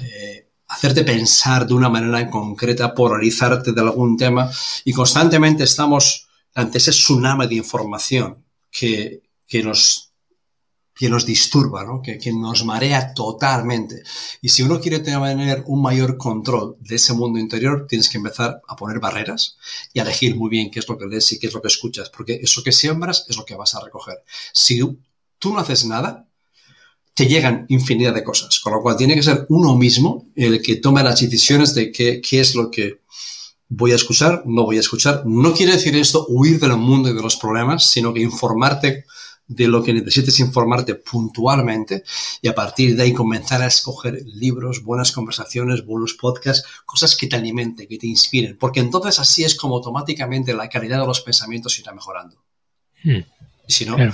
eh, 0.00 0.48
hacerte 0.68 1.02
pensar 1.02 1.66
de 1.66 1.74
una 1.74 1.88
manera 1.88 2.30
concreta, 2.30 2.94
polarizarte 2.94 3.72
de 3.72 3.80
algún 3.80 4.16
tema, 4.16 4.48
y 4.84 4.92
constantemente 4.92 5.64
estamos 5.64 6.28
ante 6.54 6.78
ese 6.78 6.92
tsunami 6.92 7.48
de 7.48 7.56
información 7.56 8.44
que, 8.70 9.22
que 9.48 9.64
nos 9.64 10.12
que 10.96 11.10
nos 11.10 11.26
disturba, 11.26 11.84
¿no? 11.84 12.00
que, 12.00 12.16
que, 12.16 12.32
nos 12.32 12.64
marea 12.64 13.12
totalmente. 13.12 14.02
Y 14.40 14.48
si 14.48 14.62
uno 14.62 14.80
quiere 14.80 15.00
tener 15.00 15.62
un 15.66 15.82
mayor 15.82 16.16
control 16.16 16.76
de 16.80 16.96
ese 16.96 17.12
mundo 17.12 17.38
interior, 17.38 17.86
tienes 17.86 18.08
que 18.08 18.16
empezar 18.16 18.62
a 18.66 18.76
poner 18.76 18.98
barreras 18.98 19.58
y 19.92 20.00
a 20.00 20.04
elegir 20.04 20.36
muy 20.36 20.48
bien 20.48 20.70
qué 20.70 20.78
es 20.78 20.88
lo 20.88 20.96
que 20.96 21.06
lees 21.06 21.30
y 21.32 21.38
qué 21.38 21.48
es 21.48 21.52
lo 21.52 21.60
que 21.60 21.68
escuchas, 21.68 22.08
porque 22.08 22.40
eso 22.42 22.62
que 22.62 22.72
siembras 22.72 23.26
es 23.28 23.36
lo 23.36 23.44
que 23.44 23.54
vas 23.54 23.74
a 23.74 23.84
recoger. 23.84 24.16
Si 24.54 24.80
tú 25.38 25.52
no 25.52 25.58
haces 25.58 25.84
nada, 25.84 26.26
te 27.12 27.26
llegan 27.26 27.66
infinidad 27.68 28.14
de 28.14 28.24
cosas, 28.24 28.58
con 28.60 28.72
lo 28.72 28.80
cual 28.80 28.96
tiene 28.96 29.14
que 29.14 29.22
ser 29.22 29.44
uno 29.50 29.76
mismo 29.76 30.26
el 30.34 30.62
que 30.62 30.76
tome 30.76 31.02
las 31.02 31.20
decisiones 31.20 31.74
de 31.74 31.92
qué, 31.92 32.22
qué 32.22 32.40
es 32.40 32.54
lo 32.54 32.70
que 32.70 33.00
voy 33.68 33.92
a 33.92 33.96
escuchar, 33.96 34.44
no 34.46 34.64
voy 34.64 34.78
a 34.78 34.80
escuchar. 34.80 35.24
No 35.26 35.52
quiere 35.52 35.72
decir 35.72 35.94
esto 35.96 36.24
huir 36.28 36.58
del 36.58 36.76
mundo 36.78 37.10
y 37.10 37.14
de 37.14 37.22
los 37.22 37.36
problemas, 37.36 37.90
sino 37.90 38.14
que 38.14 38.20
informarte 38.20 39.04
de 39.48 39.68
lo 39.68 39.82
que 39.82 39.92
necesites 39.92 40.40
informarte 40.40 40.96
puntualmente 40.96 42.02
y 42.42 42.48
a 42.48 42.54
partir 42.54 42.96
de 42.96 43.04
ahí 43.04 43.12
comenzar 43.12 43.62
a 43.62 43.66
escoger 43.66 44.20
libros, 44.26 44.82
buenas 44.82 45.12
conversaciones, 45.12 45.84
buenos 45.84 46.14
podcasts, 46.14 46.66
cosas 46.84 47.14
que 47.14 47.26
te 47.26 47.36
alimenten, 47.36 47.86
que 47.86 47.98
te 47.98 48.06
inspiren, 48.06 48.56
porque 48.58 48.80
entonces 48.80 49.18
así 49.20 49.44
es 49.44 49.54
como 49.54 49.76
automáticamente 49.76 50.52
la 50.52 50.68
calidad 50.68 51.00
de 51.00 51.06
los 51.06 51.20
pensamientos 51.20 51.78
irá 51.78 51.92
mejorando. 51.92 52.42
Hmm. 53.04 53.20
Y 53.68 53.72
si 53.72 53.84
no, 53.84 53.96
claro. 53.96 54.12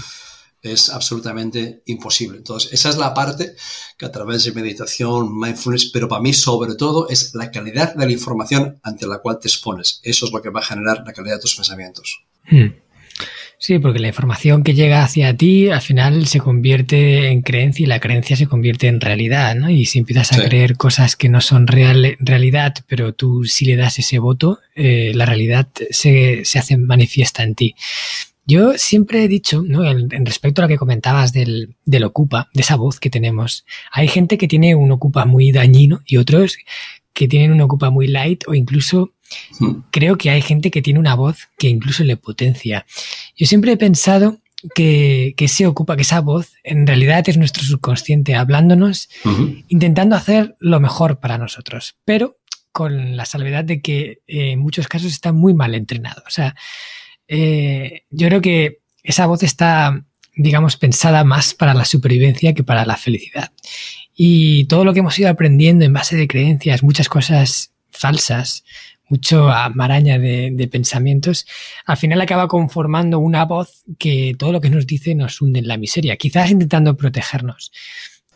es 0.60 0.90
absolutamente 0.90 1.82
imposible. 1.86 2.38
Entonces, 2.38 2.72
esa 2.72 2.90
es 2.90 2.96
la 2.96 3.14
parte 3.14 3.54
que 3.96 4.06
a 4.06 4.12
través 4.12 4.44
de 4.44 4.52
meditación, 4.52 5.38
mindfulness, 5.38 5.86
pero 5.86 6.08
para 6.08 6.22
mí 6.22 6.34
sobre 6.34 6.74
todo 6.74 7.08
es 7.08 7.34
la 7.34 7.50
calidad 7.50 7.94
de 7.94 8.06
la 8.06 8.12
información 8.12 8.80
ante 8.82 9.06
la 9.06 9.18
cual 9.18 9.38
te 9.38 9.48
expones. 9.48 10.00
Eso 10.02 10.26
es 10.26 10.32
lo 10.32 10.42
que 10.42 10.50
va 10.50 10.60
a 10.60 10.64
generar 10.64 11.02
la 11.06 11.12
calidad 11.12 11.36
de 11.36 11.42
tus 11.42 11.54
pensamientos. 11.54 12.24
Hmm. 12.50 12.68
Sí, 13.62 13.78
porque 13.78 14.00
la 14.00 14.08
información 14.08 14.64
que 14.64 14.74
llega 14.74 15.04
hacia 15.04 15.36
ti 15.36 15.68
al 15.68 15.80
final 15.80 16.26
se 16.26 16.40
convierte 16.40 17.28
en 17.28 17.42
creencia 17.42 17.84
y 17.84 17.86
la 17.86 18.00
creencia 18.00 18.34
se 18.34 18.48
convierte 18.48 18.88
en 18.88 19.00
realidad, 19.00 19.54
¿no? 19.54 19.70
Y 19.70 19.86
si 19.86 20.00
empiezas 20.00 20.32
a 20.32 20.34
sí. 20.34 20.42
creer 20.42 20.76
cosas 20.76 21.14
que 21.14 21.28
no 21.28 21.40
son 21.40 21.68
real, 21.68 22.16
realidad, 22.18 22.74
pero 22.88 23.12
tú 23.14 23.44
sí 23.44 23.64
le 23.64 23.76
das 23.76 24.00
ese 24.00 24.18
voto, 24.18 24.58
eh, 24.74 25.12
la 25.14 25.26
realidad 25.26 25.68
se, 25.90 26.44
se, 26.44 26.58
hace 26.58 26.76
manifiesta 26.76 27.44
en 27.44 27.54
ti. 27.54 27.76
Yo 28.46 28.72
siempre 28.78 29.22
he 29.22 29.28
dicho, 29.28 29.62
¿no? 29.64 29.84
En, 29.84 30.12
en 30.12 30.26
respecto 30.26 30.60
a 30.60 30.64
lo 30.64 30.68
que 30.68 30.76
comentabas 30.76 31.32
del, 31.32 31.76
del, 31.84 32.02
ocupa, 32.02 32.48
de 32.54 32.62
esa 32.62 32.74
voz 32.74 32.98
que 32.98 33.10
tenemos, 33.10 33.64
hay 33.92 34.08
gente 34.08 34.38
que 34.38 34.48
tiene 34.48 34.74
un 34.74 34.90
ocupa 34.90 35.24
muy 35.24 35.52
dañino 35.52 36.02
y 36.04 36.16
otros 36.16 36.58
que 37.12 37.28
tienen 37.28 37.52
un 37.52 37.60
ocupa 37.60 37.90
muy 37.90 38.08
light 38.08 38.42
o 38.48 38.54
incluso 38.54 39.12
Creo 39.90 40.16
que 40.16 40.30
hay 40.30 40.42
gente 40.42 40.70
que 40.70 40.82
tiene 40.82 41.00
una 41.00 41.14
voz 41.14 41.48
que 41.58 41.68
incluso 41.68 42.04
le 42.04 42.16
potencia. 42.16 42.86
Yo 43.36 43.46
siempre 43.46 43.72
he 43.72 43.76
pensado 43.76 44.38
que, 44.74 45.34
que 45.36 45.48
se 45.48 45.66
ocupa, 45.66 45.96
que 45.96 46.02
esa 46.02 46.20
voz 46.20 46.52
en 46.62 46.86
realidad 46.86 47.28
es 47.28 47.36
nuestro 47.36 47.64
subconsciente 47.64 48.34
hablándonos, 48.34 49.08
uh 49.24 49.28
-huh. 49.28 49.64
intentando 49.68 50.14
hacer 50.14 50.56
lo 50.60 50.78
mejor 50.80 51.18
para 51.18 51.38
nosotros, 51.38 51.96
pero 52.04 52.38
con 52.72 53.16
la 53.16 53.26
salvedad 53.26 53.64
de 53.64 53.80
que 53.80 54.22
eh, 54.26 54.52
en 54.52 54.58
muchos 54.58 54.88
casos 54.88 55.12
está 55.12 55.32
muy 55.32 55.54
mal 55.54 55.74
entrenado. 55.74 56.22
O 56.26 56.30
sea, 56.30 56.56
eh, 57.28 58.04
yo 58.10 58.28
creo 58.28 58.40
que 58.40 58.80
esa 59.02 59.26
voz 59.26 59.42
está, 59.42 60.04
digamos, 60.34 60.76
pensada 60.76 61.22
más 61.24 61.54
para 61.54 61.74
la 61.74 61.84
supervivencia 61.84 62.54
que 62.54 62.64
para 62.64 62.86
la 62.86 62.96
felicidad. 62.96 63.52
Y 64.14 64.64
todo 64.66 64.84
lo 64.84 64.92
que 64.92 65.00
hemos 65.00 65.18
ido 65.18 65.28
aprendiendo 65.28 65.84
en 65.84 65.92
base 65.92 66.16
de 66.16 66.28
creencias, 66.28 66.82
muchas 66.82 67.08
cosas 67.08 67.72
falsas, 67.90 68.64
mucho 69.12 69.50
maraña 69.74 70.18
de, 70.18 70.50
de, 70.52 70.68
pensamientos, 70.68 71.46
al 71.84 71.98
final 71.98 72.18
acaba 72.22 72.48
conformando 72.48 73.18
una 73.18 73.44
voz 73.44 73.84
que 73.98 74.34
todo 74.38 74.52
lo 74.52 74.60
que 74.62 74.70
nos 74.70 74.86
dice 74.86 75.14
nos 75.14 75.42
hunde 75.42 75.58
en 75.58 75.68
la 75.68 75.76
miseria, 75.76 76.16
quizás 76.16 76.50
intentando 76.50 76.96
protegernos. 76.96 77.72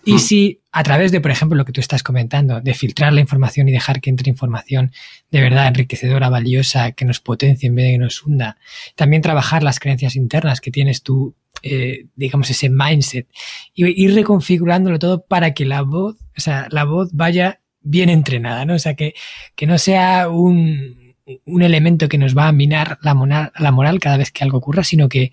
Y 0.04 0.14
mm. 0.14 0.18
si 0.18 0.60
a 0.70 0.82
través 0.82 1.12
de, 1.12 1.22
por 1.22 1.30
ejemplo, 1.30 1.56
lo 1.56 1.64
que 1.64 1.72
tú 1.72 1.80
estás 1.80 2.02
comentando, 2.02 2.60
de 2.60 2.74
filtrar 2.74 3.14
la 3.14 3.22
información 3.22 3.70
y 3.70 3.72
dejar 3.72 4.02
que 4.02 4.10
entre 4.10 4.28
información 4.28 4.92
de 5.30 5.40
verdad 5.40 5.66
enriquecedora, 5.66 6.28
valiosa, 6.28 6.92
que 6.92 7.06
nos 7.06 7.20
potencie 7.20 7.68
en 7.68 7.74
vez 7.74 7.86
de 7.86 7.92
que 7.92 7.98
nos 7.98 8.22
hunda, 8.22 8.58
también 8.96 9.22
trabajar 9.22 9.62
las 9.62 9.80
creencias 9.80 10.14
internas 10.14 10.60
que 10.60 10.70
tienes 10.70 11.02
tú, 11.02 11.34
eh, 11.62 12.04
digamos, 12.16 12.50
ese 12.50 12.68
mindset, 12.68 13.26
y 13.74 13.86
ir 14.04 14.14
reconfigurándolo 14.14 14.98
todo 14.98 15.24
para 15.24 15.54
que 15.54 15.64
la 15.64 15.80
voz, 15.80 16.16
o 16.36 16.40
sea, 16.40 16.68
la 16.70 16.84
voz 16.84 17.08
vaya 17.14 17.60
bien 17.86 18.08
entrenada, 18.10 18.64
¿no? 18.64 18.74
O 18.74 18.78
sea, 18.78 18.94
que, 18.94 19.14
que 19.54 19.66
no 19.66 19.78
sea 19.78 20.28
un, 20.28 21.14
un 21.44 21.62
elemento 21.62 22.08
que 22.08 22.18
nos 22.18 22.36
va 22.36 22.48
a 22.48 22.52
minar 22.52 22.98
la 23.02 23.14
moral, 23.14 23.52
la 23.58 23.72
moral 23.72 24.00
cada 24.00 24.16
vez 24.16 24.30
que 24.30 24.44
algo 24.44 24.58
ocurra, 24.58 24.84
sino 24.84 25.08
que, 25.08 25.32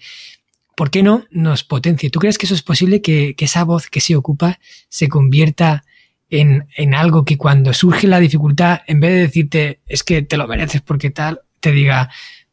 ¿por 0.75 0.91
qué 0.91 1.03
no 1.03 1.25
nos 1.31 1.63
potencie? 1.63 2.09
¿Tú 2.09 2.19
crees 2.19 2.37
que 2.37 2.45
eso 2.45 2.55
es 2.55 2.61
posible, 2.61 3.01
que, 3.01 3.35
que 3.35 3.45
esa 3.45 3.63
voz 3.63 3.87
que 3.87 4.01
se 4.01 4.15
ocupa 4.15 4.59
se 4.89 5.09
convierta 5.09 5.83
en, 6.29 6.67
en, 6.77 6.95
algo 6.95 7.25
que 7.25 7.37
cuando 7.37 7.73
surge 7.73 8.07
la 8.07 8.19
dificultad, 8.19 8.81
en 8.87 8.99
vez 8.99 9.11
de 9.11 9.19
decirte, 9.19 9.79
es 9.87 10.03
que 10.03 10.21
te 10.21 10.37
lo 10.37 10.47
mereces 10.47 10.81
porque 10.81 11.11
tal, 11.11 11.41
te 11.59 11.71
diga, 11.71 12.09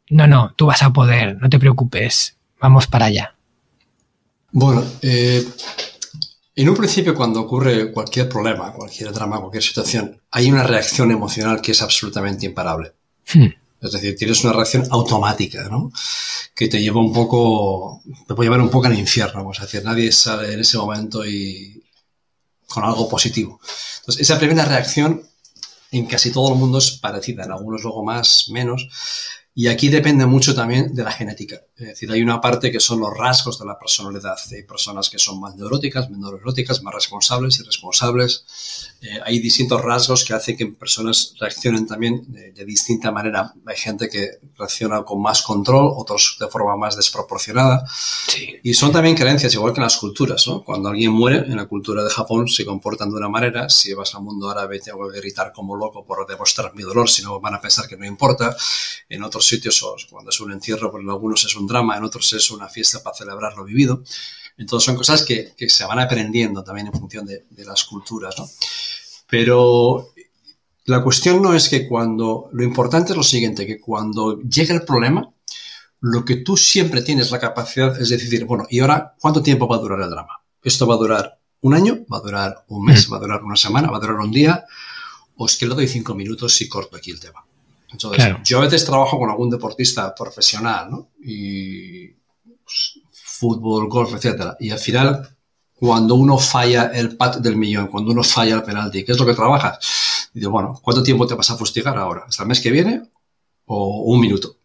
no, 0.09 0.27
no, 0.27 0.53
tú 0.55 0.67
vas 0.67 0.83
a 0.83 0.93
poder, 0.93 1.37
no 1.39 1.49
te 1.49 1.59
preocupes, 1.59 2.37
vamos 2.59 2.87
para 2.87 3.05
allá? 3.05 3.35
Bueno, 4.51 4.83
eh, 5.01 5.43
en 6.55 6.69
un 6.69 6.75
principio 6.75 7.15
cuando 7.15 7.41
ocurre 7.41 7.91
cualquier 7.91 8.27
problema, 8.27 8.73
cualquier 8.73 9.11
drama, 9.11 9.39
cualquier 9.39 9.63
situación, 9.63 10.21
hay 10.31 10.51
una 10.51 10.63
reacción 10.63 11.11
emocional 11.11 11.61
que 11.61 11.71
es 11.71 11.81
absolutamente 11.81 12.45
imparable. 12.45 12.93
Hmm. 13.33 13.47
Es 13.81 13.91
decir, 13.93 14.15
tienes 14.15 14.43
una 14.43 14.53
reacción 14.53 14.85
automática, 14.91 15.67
¿no? 15.69 15.91
Que 16.53 16.67
te 16.67 16.81
lleva 16.81 16.99
un 16.99 17.11
poco, 17.11 18.01
te 18.27 18.35
puede 18.35 18.47
llevar 18.47 18.61
un 18.61 18.69
poco 18.69 18.85
al 18.85 18.97
infierno, 18.97 19.39
vamos 19.39 19.59
a 19.59 19.63
decir. 19.63 19.83
Nadie 19.83 20.11
sale 20.11 20.53
en 20.53 20.59
ese 20.59 20.77
momento 20.77 21.25
y 21.25 21.83
con 22.67 22.83
algo 22.83 23.09
positivo. 23.09 23.59
Entonces, 23.99 24.21
esa 24.21 24.37
primera 24.37 24.65
reacción 24.65 25.23
en 25.91 26.05
casi 26.05 26.31
todo 26.31 26.53
el 26.53 26.59
mundo 26.59 26.77
es 26.77 26.91
parecida, 26.91 27.43
en 27.43 27.51
algunos 27.51 27.81
luego 27.83 28.03
más, 28.03 28.49
menos, 28.49 28.87
y 29.53 29.67
aquí 29.67 29.89
depende 29.89 30.25
mucho 30.25 30.55
también 30.55 30.93
de 30.93 31.03
la 31.03 31.11
genética. 31.11 31.61
Es 31.81 31.87
decir, 31.87 32.11
hay 32.11 32.21
una 32.21 32.39
parte 32.39 32.71
que 32.71 32.79
son 32.79 32.99
los 32.99 33.11
rasgos 33.17 33.57
de 33.57 33.65
la 33.65 33.77
personalidad. 33.79 34.37
Hay 34.51 34.61
personas 34.63 35.09
que 35.09 35.17
son 35.17 35.39
más 35.39 35.55
neuróticas, 35.55 36.11
menos 36.11 36.31
neuróticas, 36.31 36.83
más 36.83 36.93
responsables, 36.93 37.59
irresponsables. 37.59 38.45
Eh, 39.01 39.19
hay 39.25 39.39
distintos 39.39 39.81
rasgos 39.81 40.23
que 40.23 40.35
hacen 40.35 40.55
que 40.55 40.67
personas 40.67 41.33
reaccionen 41.39 41.87
también 41.87 42.23
de, 42.27 42.65
distinta 42.65 43.11
manera. 43.11 43.51
Hay 43.65 43.75
gente 43.75 44.07
que 44.09 44.29
reacciona 44.55 45.01
con 45.01 45.23
más 45.23 45.41
control, 45.41 45.91
otros 45.97 46.37
de 46.39 46.47
forma 46.47 46.77
más 46.77 46.95
desproporcionada. 46.95 47.83
Y 48.61 48.75
son 48.75 48.91
también 48.91 49.15
creencias, 49.15 49.51
igual 49.55 49.73
que 49.73 49.79
en 49.79 49.85
las 49.85 49.97
culturas. 49.97 50.45
¿no? 50.45 50.63
Cuando 50.63 50.89
alguien 50.89 51.11
muere, 51.11 51.37
en 51.37 51.55
la 51.55 51.65
cultura 51.65 52.03
de 52.03 52.11
Japón 52.11 52.47
se 52.47 52.63
comportan 52.63 53.09
de 53.09 53.15
una 53.15 53.27
manera. 53.27 53.69
Si 53.69 53.91
vas 53.95 54.13
al 54.13 54.21
mundo 54.21 54.51
árabe, 54.51 54.79
tengo 54.79 55.09
que 55.09 55.19
gritar 55.19 55.51
como 55.51 55.75
loco 55.75 56.05
por 56.05 56.27
demostrar 56.27 56.75
mi 56.75 56.83
dolor, 56.83 57.09
si 57.09 57.23
no 57.23 57.39
van 57.39 57.55
a 57.55 57.61
pensar 57.61 57.87
que 57.87 57.97
no 57.97 58.05
importa. 58.05 58.55
En 59.09 59.23
otros 59.23 59.47
sitios, 59.47 59.83
cuando 60.11 60.29
es 60.29 60.39
un 60.39 60.51
entierro, 60.51 60.91
pues 60.91 61.01
en 61.01 61.09
algunos 61.09 61.43
es 61.43 61.55
un 61.55 61.70
drama, 61.71 61.97
en 61.97 62.03
otros 62.03 62.31
es 62.33 62.51
una 62.51 62.67
fiesta 62.67 63.01
para 63.01 63.15
celebrar 63.15 63.55
lo 63.55 63.63
vivido. 63.63 64.03
Entonces 64.57 64.85
son 64.85 64.95
cosas 64.95 65.23
que, 65.23 65.53
que 65.57 65.69
se 65.69 65.85
van 65.85 65.99
aprendiendo 65.99 66.63
también 66.63 66.87
en 66.87 66.93
función 66.93 67.25
de, 67.25 67.45
de 67.49 67.65
las 67.65 67.83
culturas, 67.85 68.35
¿no? 68.37 68.47
Pero 69.27 70.11
la 70.85 71.01
cuestión 71.01 71.41
no 71.41 71.53
es 71.53 71.69
que 71.69 71.87
cuando, 71.87 72.49
lo 72.51 72.63
importante 72.63 73.11
es 73.13 73.17
lo 73.17 73.23
siguiente, 73.23 73.65
que 73.65 73.79
cuando 73.79 74.41
llega 74.41 74.75
el 74.75 74.83
problema, 74.83 75.31
lo 76.01 76.25
que 76.25 76.37
tú 76.37 76.57
siempre 76.57 77.01
tienes 77.01 77.31
la 77.31 77.39
capacidad 77.39 77.99
es 78.01 78.09
decir, 78.09 78.45
bueno, 78.45 78.65
¿y 78.69 78.79
ahora 78.79 79.15
cuánto 79.19 79.41
tiempo 79.41 79.67
va 79.67 79.77
a 79.77 79.79
durar 79.79 80.01
el 80.01 80.09
drama? 80.09 80.41
¿Esto 80.63 80.87
va 80.87 80.95
a 80.95 80.97
durar 80.97 81.39
un 81.61 81.75
año? 81.75 82.05
¿Va 82.11 82.17
a 82.17 82.21
durar 82.21 82.65
un 82.69 82.85
mes? 82.85 83.11
¿Va 83.11 83.17
a 83.17 83.19
durar 83.19 83.43
una 83.43 83.55
semana? 83.55 83.89
¿Va 83.89 83.97
a 83.97 83.99
durar 83.99 84.17
un 84.17 84.31
día? 84.31 84.65
¿O 85.37 85.45
es 85.45 85.55
que 85.57 85.67
le 85.67 85.75
doy 85.75 85.87
cinco 85.87 86.15
minutos 86.15 86.59
y 86.61 86.67
corto 86.67 86.97
aquí 86.97 87.11
el 87.11 87.19
tema? 87.19 87.45
Entonces, 87.91 88.35
yo 88.43 88.59
a 88.59 88.61
veces 88.61 88.85
trabajo 88.85 89.19
con 89.19 89.29
algún 89.29 89.49
deportista 89.49 90.13
profesional, 90.15 90.91
¿no? 90.91 91.09
Y 91.23 92.07
pues, 92.63 92.99
fútbol, 93.11 93.89
golf, 93.89 94.13
etcétera. 94.13 94.55
Y 94.59 94.69
al 94.69 94.79
final, 94.79 95.27
cuando 95.73 96.15
uno 96.15 96.37
falla 96.37 96.91
el 96.93 97.17
pat 97.17 97.37
del 97.37 97.57
millón, 97.57 97.87
cuando 97.87 98.11
uno 98.11 98.23
falla 98.23 98.55
el 98.55 98.63
penalti, 98.63 99.03
¿qué 99.03 99.11
es 99.11 99.19
lo 99.19 99.25
que 99.25 99.33
trabajas? 99.33 100.29
Y 100.33 100.39
digo, 100.39 100.51
bueno, 100.51 100.79
¿cuánto 100.81 101.03
tiempo 101.03 101.27
te 101.27 101.35
vas 101.35 101.49
a 101.49 101.57
fustigar 101.57 101.97
ahora? 101.97 102.25
¿Hasta 102.27 102.43
el 102.43 102.49
mes 102.49 102.61
que 102.61 102.71
viene 102.71 103.01
o 103.65 104.03
un 104.03 104.19
minuto? 104.19 104.57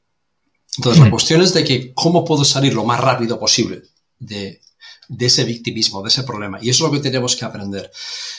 Entonces, 0.76 1.02
la 1.02 1.10
cuestión 1.10 1.40
es 1.40 1.54
de 1.54 1.64
que 1.64 1.94
cómo 1.94 2.24
puedo 2.24 2.44
salir 2.44 2.74
lo 2.74 2.84
más 2.84 3.00
rápido 3.00 3.38
posible 3.40 3.82
de, 4.18 4.60
de 5.08 5.26
ese 5.26 5.44
victimismo, 5.44 6.02
de 6.02 6.08
ese 6.08 6.22
problema. 6.22 6.58
Y 6.60 6.70
eso 6.70 6.84
es 6.84 6.92
lo 6.92 6.96
que 6.96 7.02
tenemos 7.02 7.36
que 7.36 7.44
aprender. 7.44 7.90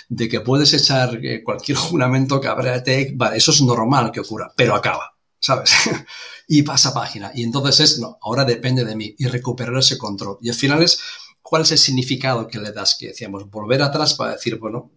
De 0.10 0.28
que 0.28 0.42
puedes 0.42 0.74
echar 0.74 1.18
eh, 1.24 1.44
cualquier 1.44 1.78
juramento, 1.78 2.40
cabrete, 2.42 3.14
vale, 3.16 3.38
eso 3.38 3.52
es 3.52 3.62
normal 3.62 4.12
que 4.12 4.22
ocurra, 4.22 4.52
pero 4.56 4.76
acaba, 4.76 5.16
¿sabes? 5.40 5.72
y 6.48 6.64
pasa 6.64 6.94
página. 6.94 7.32
Y 7.34 7.44
entonces 7.44 7.80
es, 7.80 8.00
no, 8.00 8.18
ahora 8.22 8.46
depende 8.46 8.86
de 8.86 8.96
mí 8.96 9.16
y 9.18 9.28
recuperar 9.28 9.78
ese 9.78 9.98
control. 9.98 10.38
Y 10.42 10.50
al 10.50 10.56
final 10.56 10.82
es, 10.82 11.00
¿cuál 11.42 11.64
es 11.64 11.72
el 11.72 11.78
significado 11.78 12.48
que 12.48 12.60
le 12.60 12.72
das? 12.72 12.96
Que 13.00 13.08
decíamos, 13.08 13.50
volver 13.50 13.82
atrás 13.82 14.14
para 14.14 14.34
decir, 14.34 14.58
bueno, 14.58 14.92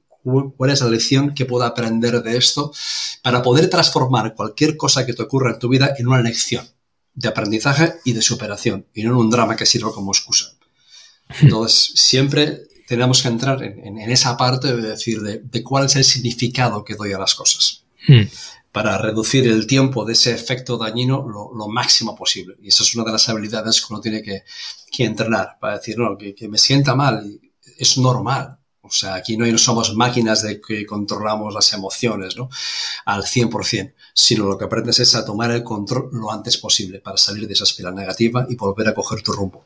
cuál 0.56 0.70
es 0.70 0.80
la 0.80 0.88
lección 0.88 1.34
que 1.34 1.46
puedo 1.46 1.64
aprender 1.64 2.22
de 2.22 2.36
esto 2.36 2.72
para 3.22 3.42
poder 3.42 3.70
transformar 3.70 4.34
cualquier 4.34 4.76
cosa 4.76 5.06
que 5.06 5.14
te 5.14 5.22
ocurra 5.22 5.52
en 5.52 5.58
tu 5.58 5.68
vida 5.68 5.94
en 5.98 6.08
una 6.08 6.20
lección 6.20 6.66
de 7.14 7.28
aprendizaje 7.28 7.94
y 8.04 8.12
de 8.12 8.22
superación 8.22 8.86
y 8.94 9.02
no 9.02 9.10
en 9.10 9.16
un 9.16 9.30
drama 9.30 9.56
que 9.56 9.66
sirva 9.66 9.92
como 9.92 10.12
excusa. 10.12 10.52
Entonces, 11.40 11.92
siempre 11.94 12.62
tenemos 12.90 13.22
que 13.22 13.28
entrar 13.28 13.62
en, 13.62 13.98
esa 14.10 14.36
parte 14.36 14.74
de 14.74 14.82
decir 14.82 15.20
de, 15.20 15.62
cuál 15.62 15.86
es 15.86 15.94
el 15.94 16.02
significado 16.02 16.84
que 16.84 16.96
doy 16.96 17.12
a 17.12 17.18
las 17.18 17.36
cosas. 17.36 17.84
Hmm. 18.08 18.22
Para 18.72 18.98
reducir 18.98 19.46
el 19.46 19.68
tiempo 19.68 20.04
de 20.04 20.14
ese 20.14 20.32
efecto 20.32 20.76
dañino 20.76 21.24
lo, 21.28 21.68
máximo 21.68 22.16
posible. 22.16 22.56
Y 22.60 22.68
esa 22.68 22.82
es 22.82 22.94
una 22.96 23.04
de 23.04 23.12
las 23.12 23.28
habilidades 23.28 23.80
que 23.80 23.92
uno 23.92 24.00
tiene 24.00 24.22
que, 24.22 24.42
entrenar. 25.04 25.56
Para 25.60 25.78
decir, 25.78 25.98
no, 25.98 26.18
que, 26.18 26.48
me 26.48 26.58
sienta 26.58 26.96
mal. 26.96 27.40
Es 27.78 27.96
normal. 27.96 28.58
O 28.82 28.90
sea, 28.90 29.14
aquí 29.14 29.36
no 29.36 29.46
somos 29.56 29.94
máquinas 29.94 30.42
de 30.42 30.60
que 30.60 30.84
controlamos 30.84 31.54
las 31.54 31.72
emociones, 31.72 32.36
¿no? 32.36 32.48
Al 33.04 33.22
100%, 33.22 33.94
sino 34.12 34.46
lo 34.46 34.58
que 34.58 34.64
aprendes 34.64 34.98
es 34.98 35.14
a 35.14 35.24
tomar 35.24 35.52
el 35.52 35.62
control 35.62 36.10
lo 36.12 36.32
antes 36.32 36.56
posible 36.56 36.98
para 36.98 37.16
salir 37.16 37.46
de 37.46 37.52
esa 37.52 37.64
espiral 37.64 37.94
negativa 37.94 38.46
y 38.48 38.56
volver 38.56 38.88
a 38.88 38.94
coger 38.94 39.22
tu 39.22 39.32
rumbo. 39.32 39.64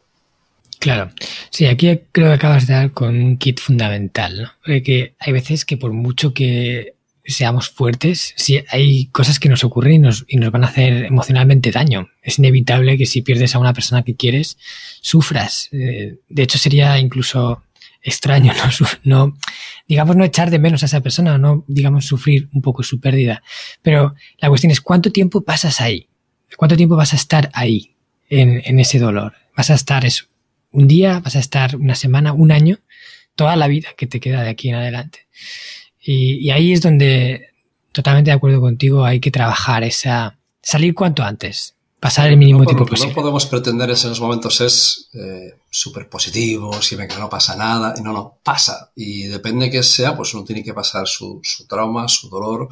Claro, 0.84 1.10
sí, 1.48 1.64
aquí 1.64 1.98
creo 2.12 2.28
que 2.28 2.34
acabas 2.34 2.66
de 2.66 2.74
dar 2.74 2.92
con 2.92 3.16
un 3.16 3.38
kit 3.38 3.58
fundamental, 3.58 4.42
¿no? 4.42 4.50
Porque 4.66 5.14
hay 5.18 5.32
veces 5.32 5.64
que 5.64 5.78
por 5.78 5.94
mucho 5.94 6.34
que 6.34 6.96
seamos 7.24 7.70
fuertes, 7.70 8.34
sí, 8.36 8.62
hay 8.68 9.06
cosas 9.06 9.40
que 9.40 9.48
nos 9.48 9.64
ocurren 9.64 9.94
y 9.94 9.98
nos, 9.98 10.26
y 10.28 10.36
nos 10.36 10.50
van 10.50 10.62
a 10.62 10.66
hacer 10.66 11.06
emocionalmente 11.06 11.70
daño. 11.70 12.10
Es 12.20 12.38
inevitable 12.38 12.98
que 12.98 13.06
si 13.06 13.22
pierdes 13.22 13.54
a 13.54 13.60
una 13.60 13.72
persona 13.72 14.02
que 14.02 14.14
quieres, 14.14 14.58
sufras. 15.00 15.70
Eh, 15.72 16.18
de 16.28 16.42
hecho, 16.42 16.58
sería 16.58 16.98
incluso 16.98 17.62
extraño 18.02 18.52
no, 19.04 19.38
digamos, 19.88 20.16
no 20.16 20.24
echar 20.24 20.50
de 20.50 20.58
menos 20.58 20.82
a 20.82 20.86
esa 20.86 21.00
persona 21.00 21.38
no, 21.38 21.64
digamos, 21.66 22.04
sufrir 22.04 22.50
un 22.52 22.60
poco 22.60 22.82
su 22.82 23.00
pérdida. 23.00 23.42
Pero 23.80 24.14
la 24.36 24.50
cuestión 24.50 24.70
es, 24.70 24.82
¿cuánto 24.82 25.10
tiempo 25.10 25.40
pasas 25.40 25.80
ahí? 25.80 26.08
¿Cuánto 26.58 26.76
tiempo 26.76 26.94
vas 26.94 27.14
a 27.14 27.16
estar 27.16 27.48
ahí 27.54 27.96
en, 28.28 28.60
en 28.66 28.80
ese 28.80 28.98
dolor? 28.98 29.32
¿Vas 29.56 29.70
a 29.70 29.74
estar 29.74 30.04
eso, 30.04 30.26
un 30.74 30.88
día, 30.88 31.20
vas 31.20 31.36
a 31.36 31.38
estar 31.38 31.76
una 31.76 31.94
semana, 31.94 32.32
un 32.32 32.50
año, 32.50 32.80
toda 33.36 33.54
la 33.54 33.68
vida 33.68 33.90
que 33.96 34.08
te 34.08 34.18
queda 34.18 34.42
de 34.42 34.50
aquí 34.50 34.68
en 34.68 34.74
adelante. 34.74 35.28
Y, 36.00 36.50
ahí 36.50 36.72
es 36.72 36.82
donde, 36.82 37.50
totalmente 37.92 38.30
de 38.30 38.36
acuerdo 38.36 38.60
contigo, 38.60 39.04
hay 39.04 39.20
que 39.20 39.30
trabajar 39.30 39.84
esa, 39.84 40.36
salir 40.60 40.92
cuanto 40.94 41.22
antes, 41.22 41.76
pasar 42.00 42.28
el 42.28 42.36
mínimo 42.36 42.64
tiempo 42.66 42.86
posible. 42.86 43.08
No 43.08 43.14
podemos 43.14 43.46
pretender 43.46 43.88
en 43.88 43.94
esos 43.94 44.20
momentos 44.20 44.60
es 44.60 45.08
eh, 45.14 45.54
súper 45.70 46.08
positivo, 46.08 46.82
si 46.82 46.96
ve 46.96 47.06
que 47.06 47.18
no 47.18 47.30
pasa 47.30 47.54
nada, 47.54 47.94
y 47.96 48.02
no, 48.02 48.12
no, 48.12 48.38
pasa. 48.42 48.90
Y 48.96 49.28
depende 49.28 49.70
que 49.70 49.82
sea, 49.84 50.16
pues 50.16 50.34
uno 50.34 50.44
tiene 50.44 50.64
que 50.64 50.74
pasar 50.74 51.06
su, 51.06 51.40
trauma, 51.68 52.08
su 52.08 52.28
dolor, 52.28 52.68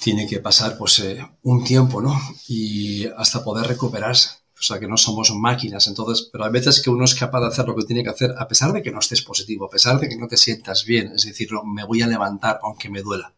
tiene 0.00 0.26
que 0.26 0.40
pasar 0.40 0.76
pues 0.76 0.98
eh, 0.98 1.24
un 1.42 1.62
tiempo, 1.62 2.02
¿no? 2.02 2.20
Y 2.48 3.06
hasta 3.16 3.44
poder 3.44 3.68
recuperarse. 3.68 4.30
O 4.58 4.62
sea, 4.62 4.80
que 4.80 4.88
no 4.88 4.96
somos 4.96 5.30
máquinas. 5.34 5.86
Entonces, 5.86 6.28
pero 6.32 6.44
hay 6.44 6.50
veces 6.50 6.80
que 6.80 6.88
uno 6.88 7.04
es 7.04 7.14
capaz 7.14 7.40
de 7.40 7.48
hacer 7.48 7.66
lo 7.66 7.76
que 7.76 7.84
tiene 7.84 8.02
que 8.02 8.10
hacer 8.10 8.34
a 8.38 8.48
pesar 8.48 8.72
de 8.72 8.82
que 8.82 8.90
no 8.90 9.00
estés 9.00 9.22
positivo, 9.22 9.66
a 9.66 9.70
pesar 9.70 10.00
de 10.00 10.08
que 10.08 10.16
no 10.16 10.26
te 10.26 10.36
sientas 10.36 10.84
bien. 10.84 11.12
Es 11.14 11.24
decir, 11.24 11.50
me 11.64 11.84
voy 11.84 12.02
a 12.02 12.06
levantar 12.06 12.58
aunque 12.62 12.88
me 12.88 13.02
duela. 13.02 13.34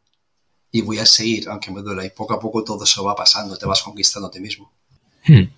Y 0.70 0.82
voy 0.82 0.98
a 0.98 1.06
seguir 1.06 1.48
aunque 1.48 1.72
me 1.72 1.82
duela. 1.82 2.04
Y 2.04 2.10
poco 2.10 2.34
a 2.34 2.40
poco 2.40 2.62
todo 2.62 2.84
eso 2.84 3.02
va 3.02 3.16
pasando, 3.16 3.56
te 3.56 3.66
vas 3.66 3.82
conquistando 3.82 4.28
a 4.28 4.30
ti 4.30 4.40
mismo. 4.40 4.72
Hmm. 5.26 5.57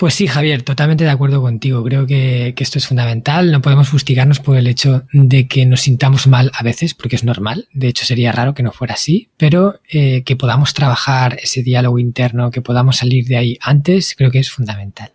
Pues 0.00 0.14
sí, 0.14 0.26
Javier, 0.26 0.62
totalmente 0.62 1.04
de 1.04 1.10
acuerdo 1.10 1.42
contigo. 1.42 1.84
Creo 1.84 2.06
que, 2.06 2.54
esto 2.56 2.78
es 2.78 2.86
fundamental. 2.86 3.52
No 3.52 3.60
podemos 3.60 3.90
fustigarnos 3.90 4.40
por 4.40 4.56
el 4.56 4.66
hecho 4.66 5.04
de 5.12 5.46
que 5.46 5.66
nos 5.66 5.82
sintamos 5.82 6.26
mal 6.26 6.50
a 6.54 6.62
veces, 6.62 6.94
porque 6.94 7.16
es 7.16 7.22
normal. 7.22 7.68
De 7.74 7.88
hecho, 7.88 8.06
sería 8.06 8.32
raro 8.32 8.54
que 8.54 8.62
no 8.62 8.72
fuera 8.72 8.94
así, 8.94 9.28
pero 9.36 9.78
eh, 9.92 10.22
que 10.22 10.36
podamos 10.36 10.72
trabajar 10.72 11.36
ese 11.42 11.62
diálogo 11.62 11.98
interno, 11.98 12.50
que 12.50 12.62
podamos 12.62 12.96
salir 12.96 13.26
de 13.26 13.36
ahí 13.36 13.58
antes, 13.60 14.14
creo 14.16 14.30
que 14.30 14.38
es 14.38 14.50
fundamental. 14.50 15.12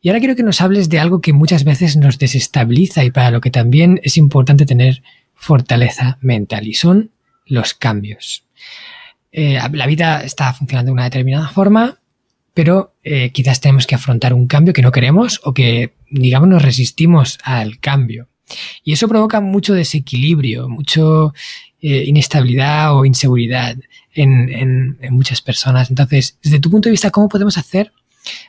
Y 0.00 0.08
ahora 0.08 0.20
quiero 0.20 0.36
que 0.36 0.44
nos 0.44 0.60
hables 0.60 0.88
de 0.88 1.00
algo 1.00 1.20
que 1.20 1.32
muchas 1.32 1.64
veces 1.64 1.96
nos 1.96 2.16
desestabiliza 2.16 3.02
y 3.02 3.10
para 3.10 3.32
lo 3.32 3.40
que 3.40 3.50
también 3.50 3.98
es 4.04 4.16
importante 4.16 4.66
tener 4.66 5.02
fortaleza 5.34 6.18
mental, 6.20 6.68
y 6.68 6.74
son 6.74 7.10
los 7.44 7.74
cambios. 7.74 8.44
Eh, 9.32 9.58
la 9.72 9.86
vida 9.88 10.22
está 10.22 10.52
funcionando 10.52 10.90
de 10.90 10.94
una 10.94 11.04
determinada 11.04 11.48
forma, 11.48 11.98
pero 12.56 12.94
eh, 13.04 13.32
quizás 13.32 13.60
tenemos 13.60 13.86
que 13.86 13.96
afrontar 13.96 14.32
un 14.32 14.46
cambio 14.46 14.72
que 14.72 14.80
no 14.80 14.90
queremos 14.90 15.42
o 15.44 15.52
que, 15.52 15.92
digamos, 16.10 16.48
nos 16.48 16.62
resistimos 16.62 17.38
al 17.42 17.80
cambio. 17.80 18.28
Y 18.82 18.94
eso 18.94 19.08
provoca 19.08 19.42
mucho 19.42 19.74
desequilibrio, 19.74 20.66
mucho 20.66 21.34
eh, 21.82 22.04
inestabilidad 22.06 22.96
o 22.96 23.04
inseguridad 23.04 23.76
en, 24.14 24.96
muchas 25.10 25.42
personas. 25.42 25.90
Entonces, 25.90 26.38
desde 26.42 26.58
tu 26.58 26.70
punto 26.70 26.88
de 26.88 26.92
vista, 26.92 27.10
¿cómo 27.10 27.28
podemos 27.28 27.58
hacer 27.58 27.92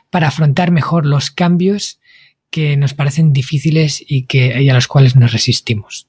para 0.08 0.28
afrontar 0.28 0.70
mejor 0.70 1.04
los 1.04 1.30
cambios 1.30 2.00
que 2.48 2.78
nos 2.78 2.94
parecen 2.94 3.34
difíciles 3.34 4.02
y, 4.08 4.22
que, 4.22 4.70
a 4.70 4.72
los 4.72 4.86
cuales 4.86 5.16
nos 5.16 5.32
resistimos? 5.32 6.06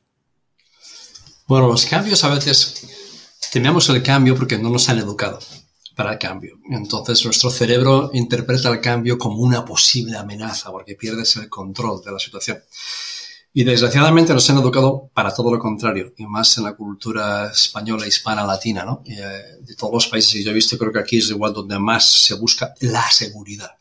Bueno, 1.50 1.68
los 1.68 1.86
cambios 1.86 2.24
a 2.24 2.30
veces 2.34 3.36
tememos 3.52 3.90
el 3.90 4.02
cambio 4.02 4.38
porque 4.38 4.58
no 4.58 4.70
nos 4.70 4.88
han 4.88 5.00
educado 5.00 5.40
para 6.00 6.14
el 6.14 6.18
cambio. 6.18 6.62
Entonces 6.70 7.26
nuestro 7.26 7.50
cerebro 7.50 8.10
interpreta 8.14 8.70
el 8.70 8.80
cambio 8.80 9.18
como 9.18 9.40
una 9.40 9.66
posible 9.66 10.16
amenaza 10.16 10.72
porque 10.72 10.96
pierdes 10.96 11.36
el 11.36 11.50
control 11.50 12.02
de 12.02 12.14
la 12.14 12.20
situación. 12.20 12.58
Y 13.54 13.66
desgraciadamente 13.66 14.34
nos 14.34 14.50
han 14.50 14.60
educado 14.60 15.12
para 15.14 15.34
todo 15.34 15.52
lo 15.52 15.60
contrario, 15.60 16.14
y 16.16 16.26
más 16.26 16.58
en 16.58 16.64
la 16.64 16.78
cultura 16.78 17.52
española, 17.52 18.08
hispana, 18.08 18.46
latina, 18.46 18.86
¿no? 18.86 19.04
Eh, 19.06 19.58
de 19.60 19.76
todos 19.76 19.92
los 19.92 20.08
países 20.08 20.32
que 20.32 20.44
yo 20.44 20.52
he 20.52 20.54
visto, 20.54 20.78
creo 20.78 20.94
que 20.94 21.00
aquí 21.00 21.18
es 21.18 21.32
igual 21.32 21.52
donde 21.52 21.78
más 21.78 22.08
se 22.08 22.36
busca 22.36 22.74
la 22.80 23.12
seguridad. 23.12 23.72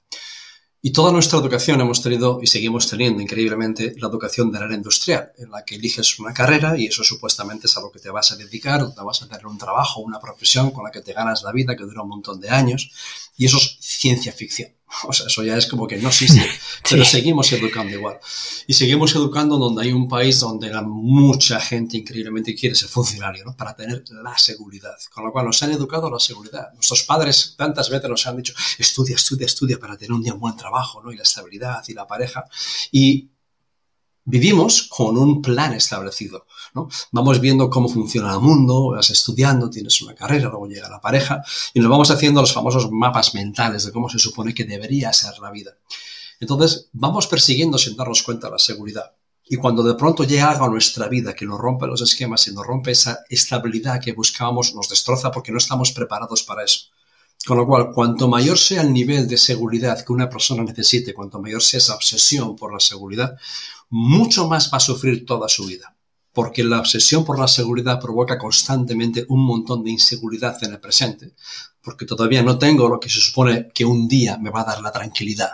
Y 0.88 0.90
toda 0.90 1.12
nuestra 1.12 1.38
educación 1.38 1.82
hemos 1.82 2.00
tenido 2.00 2.40
y 2.42 2.46
seguimos 2.46 2.88
teniendo 2.88 3.20
increíblemente 3.20 3.94
la 3.98 4.08
educación 4.08 4.50
de 4.50 4.58
la 4.58 4.64
era 4.64 4.74
industrial, 4.74 5.32
en 5.36 5.50
la 5.50 5.62
que 5.62 5.74
eliges 5.74 6.18
una 6.18 6.32
carrera 6.32 6.78
y 6.78 6.86
eso 6.86 7.04
supuestamente 7.04 7.66
es 7.66 7.76
a 7.76 7.82
lo 7.82 7.92
que 7.92 7.98
te 7.98 8.08
vas 8.08 8.32
a 8.32 8.36
dedicar, 8.36 8.94
te 8.94 9.02
vas 9.02 9.22
a 9.22 9.28
tener 9.28 9.46
un 9.46 9.58
trabajo, 9.58 10.00
una 10.00 10.18
profesión 10.18 10.70
con 10.70 10.84
la 10.84 10.90
que 10.90 11.02
te 11.02 11.12
ganas 11.12 11.42
la 11.42 11.52
vida 11.52 11.76
que 11.76 11.84
dura 11.84 12.00
un 12.00 12.08
montón 12.08 12.40
de 12.40 12.48
años 12.48 12.90
y 13.36 13.44
eso 13.44 13.58
es 13.58 13.76
ciencia 13.80 14.32
ficción. 14.32 14.77
O 15.08 15.12
sea, 15.12 15.26
eso 15.26 15.42
ya 15.42 15.56
es 15.56 15.66
como 15.66 15.86
que 15.86 15.96
no 15.98 16.08
existe, 16.08 16.44
pero 16.88 17.04
seguimos 17.04 17.52
educando 17.52 17.94
igual. 17.94 18.18
Y 18.66 18.74
seguimos 18.74 19.14
educando 19.14 19.56
donde 19.56 19.82
hay 19.82 19.92
un 19.92 20.08
país 20.08 20.40
donde 20.40 20.70
mucha 20.82 21.60
gente 21.60 21.96
increíblemente 21.98 22.54
quiere 22.54 22.74
ser 22.74 22.88
funcionario, 22.88 23.44
¿no? 23.44 23.56
Para 23.56 23.74
tener 23.74 24.02
la 24.10 24.36
seguridad. 24.36 24.96
Con 25.12 25.24
lo 25.24 25.32
cual 25.32 25.46
nos 25.46 25.62
han 25.62 25.72
educado 25.72 26.10
la 26.10 26.18
seguridad. 26.18 26.72
Nuestros 26.74 27.02
padres 27.02 27.54
tantas 27.56 27.90
veces 27.90 28.08
nos 28.08 28.26
han 28.26 28.36
dicho, 28.36 28.54
estudia, 28.78 29.16
estudia, 29.16 29.46
estudia 29.46 29.78
para 29.78 29.96
tener 29.96 30.12
un 30.12 30.22
día 30.22 30.34
buen 30.34 30.56
trabajo, 30.56 31.02
¿no? 31.02 31.12
Y 31.12 31.16
la 31.16 31.22
estabilidad 31.22 31.82
y 31.86 31.94
la 31.94 32.06
pareja. 32.06 32.44
Y 32.90 33.30
vivimos 34.28 34.82
con 34.82 35.16
un 35.16 35.40
plan 35.40 35.72
establecido. 35.72 36.46
¿no? 36.74 36.88
Vamos 37.12 37.40
viendo 37.40 37.70
cómo 37.70 37.88
funciona 37.88 38.34
el 38.34 38.40
mundo, 38.40 38.90
vas 38.90 39.10
estudiando, 39.10 39.70
tienes 39.70 40.02
una 40.02 40.14
carrera, 40.14 40.50
luego 40.50 40.66
llega 40.66 40.88
la 40.88 41.00
pareja 41.00 41.42
y 41.72 41.80
nos 41.80 41.90
vamos 41.90 42.10
haciendo 42.10 42.42
los 42.42 42.52
famosos 42.52 42.90
mapas 42.90 43.34
mentales 43.34 43.86
de 43.86 43.92
cómo 43.92 44.08
se 44.08 44.18
supone 44.18 44.52
que 44.52 44.64
debería 44.64 45.12
ser 45.12 45.38
la 45.40 45.50
vida. 45.50 45.72
Entonces, 46.40 46.88
vamos 46.92 47.26
persiguiendo 47.26 47.78
sin 47.78 47.96
darnos 47.96 48.22
cuenta 48.22 48.50
la 48.50 48.58
seguridad. 48.58 49.12
Y 49.50 49.56
cuando 49.56 49.82
de 49.82 49.94
pronto 49.94 50.24
llega 50.24 50.50
algo 50.50 50.66
a 50.66 50.68
nuestra 50.68 51.08
vida 51.08 51.34
que 51.34 51.46
nos 51.46 51.58
rompe 51.58 51.86
los 51.86 52.02
esquemas 52.02 52.46
y 52.48 52.54
nos 52.54 52.66
rompe 52.66 52.90
esa 52.90 53.20
estabilidad 53.30 53.98
que 53.98 54.12
buscábamos, 54.12 54.74
nos 54.74 54.90
destroza 54.90 55.30
porque 55.30 55.52
no 55.52 55.58
estamos 55.58 55.90
preparados 55.92 56.42
para 56.42 56.64
eso. 56.64 56.80
Con 57.46 57.56
lo 57.56 57.66
cual, 57.66 57.92
cuanto 57.94 58.28
mayor 58.28 58.58
sea 58.58 58.82
el 58.82 58.92
nivel 58.92 59.26
de 59.26 59.38
seguridad 59.38 60.04
que 60.04 60.12
una 60.12 60.28
persona 60.28 60.64
necesite, 60.64 61.14
cuanto 61.14 61.40
mayor 61.40 61.62
sea 61.62 61.78
esa 61.78 61.94
obsesión 61.94 62.56
por 62.56 62.74
la 62.74 62.80
seguridad, 62.80 63.38
mucho 63.90 64.48
más 64.48 64.70
va 64.72 64.78
a 64.78 64.80
sufrir 64.80 65.24
toda 65.26 65.48
su 65.48 65.66
vida. 65.66 65.94
Porque 66.32 66.62
la 66.62 66.78
obsesión 66.78 67.24
por 67.24 67.38
la 67.38 67.48
seguridad 67.48 68.00
provoca 68.00 68.38
constantemente 68.38 69.24
un 69.28 69.44
montón 69.44 69.82
de 69.82 69.90
inseguridad 69.90 70.62
en 70.62 70.72
el 70.72 70.80
presente, 70.80 71.34
porque 71.82 72.04
todavía 72.04 72.42
no 72.42 72.58
tengo 72.58 72.88
lo 72.88 73.00
que 73.00 73.08
se 73.08 73.20
supone 73.20 73.68
que 73.74 73.84
un 73.84 74.06
día 74.06 74.38
me 74.38 74.50
va 74.50 74.60
a 74.60 74.64
dar 74.64 74.80
la 74.82 74.92
tranquilidad. 74.92 75.52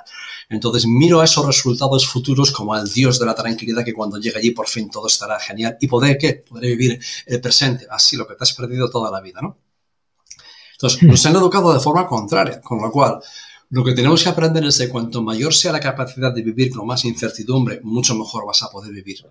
Entonces 0.49 0.85
miro 0.87 1.21
a 1.21 1.25
esos 1.25 1.47
resultados 1.47 2.07
futuros 2.07 2.51
como 2.51 2.75
al 2.75 2.91
Dios 2.91 3.19
de 3.19 3.27
la 3.27 3.35
tranquilidad 3.35 3.85
que 3.85 3.95
cuando 3.95 4.19
llegue 4.19 4.39
allí 4.39 4.51
por 4.51 4.69
fin 4.69 4.91
todo 4.91 5.07
estará 5.07 5.39
genial 5.41 5.77
y 5.81 5.87
poder 5.87 6.19
qué, 6.19 6.45
podré 6.49 6.69
vivir 6.69 7.01
el 7.27 7.41
presente, 7.41 7.87
así 7.91 8.17
lo 8.17 8.27
que 8.27 8.35
te 8.35 8.45
has 8.45 8.53
perdido 8.53 8.91
toda 8.91 9.11
la 9.11 9.21
vida, 9.21 9.41
¿no? 9.41 9.59
Entonces 10.73 11.03
nos 11.03 11.25
han 11.25 11.37
educado 11.37 11.73
de 11.73 11.81
forma 11.81 12.07
contraria, 12.07 12.61
con 12.61 12.83
lo 12.83 12.91
cual 12.91 13.21
lo 13.75 13.83
que 13.83 13.93
tenemos 13.93 14.23
que 14.23 14.29
aprender 14.29 14.65
es 14.65 14.79
que 14.79 14.89
cuanto 14.89 15.21
mayor 15.21 15.53
sea 15.53 15.73
la 15.73 15.81
capacidad 15.81 16.33
de 16.33 16.43
vivir 16.43 16.71
con 16.71 16.87
más 16.87 17.05
incertidumbre, 17.05 17.81
mucho 17.83 18.15
mejor 18.15 18.47
vas 18.47 18.63
a 18.63 18.71
poder 18.71 18.93
vivir. 18.93 19.27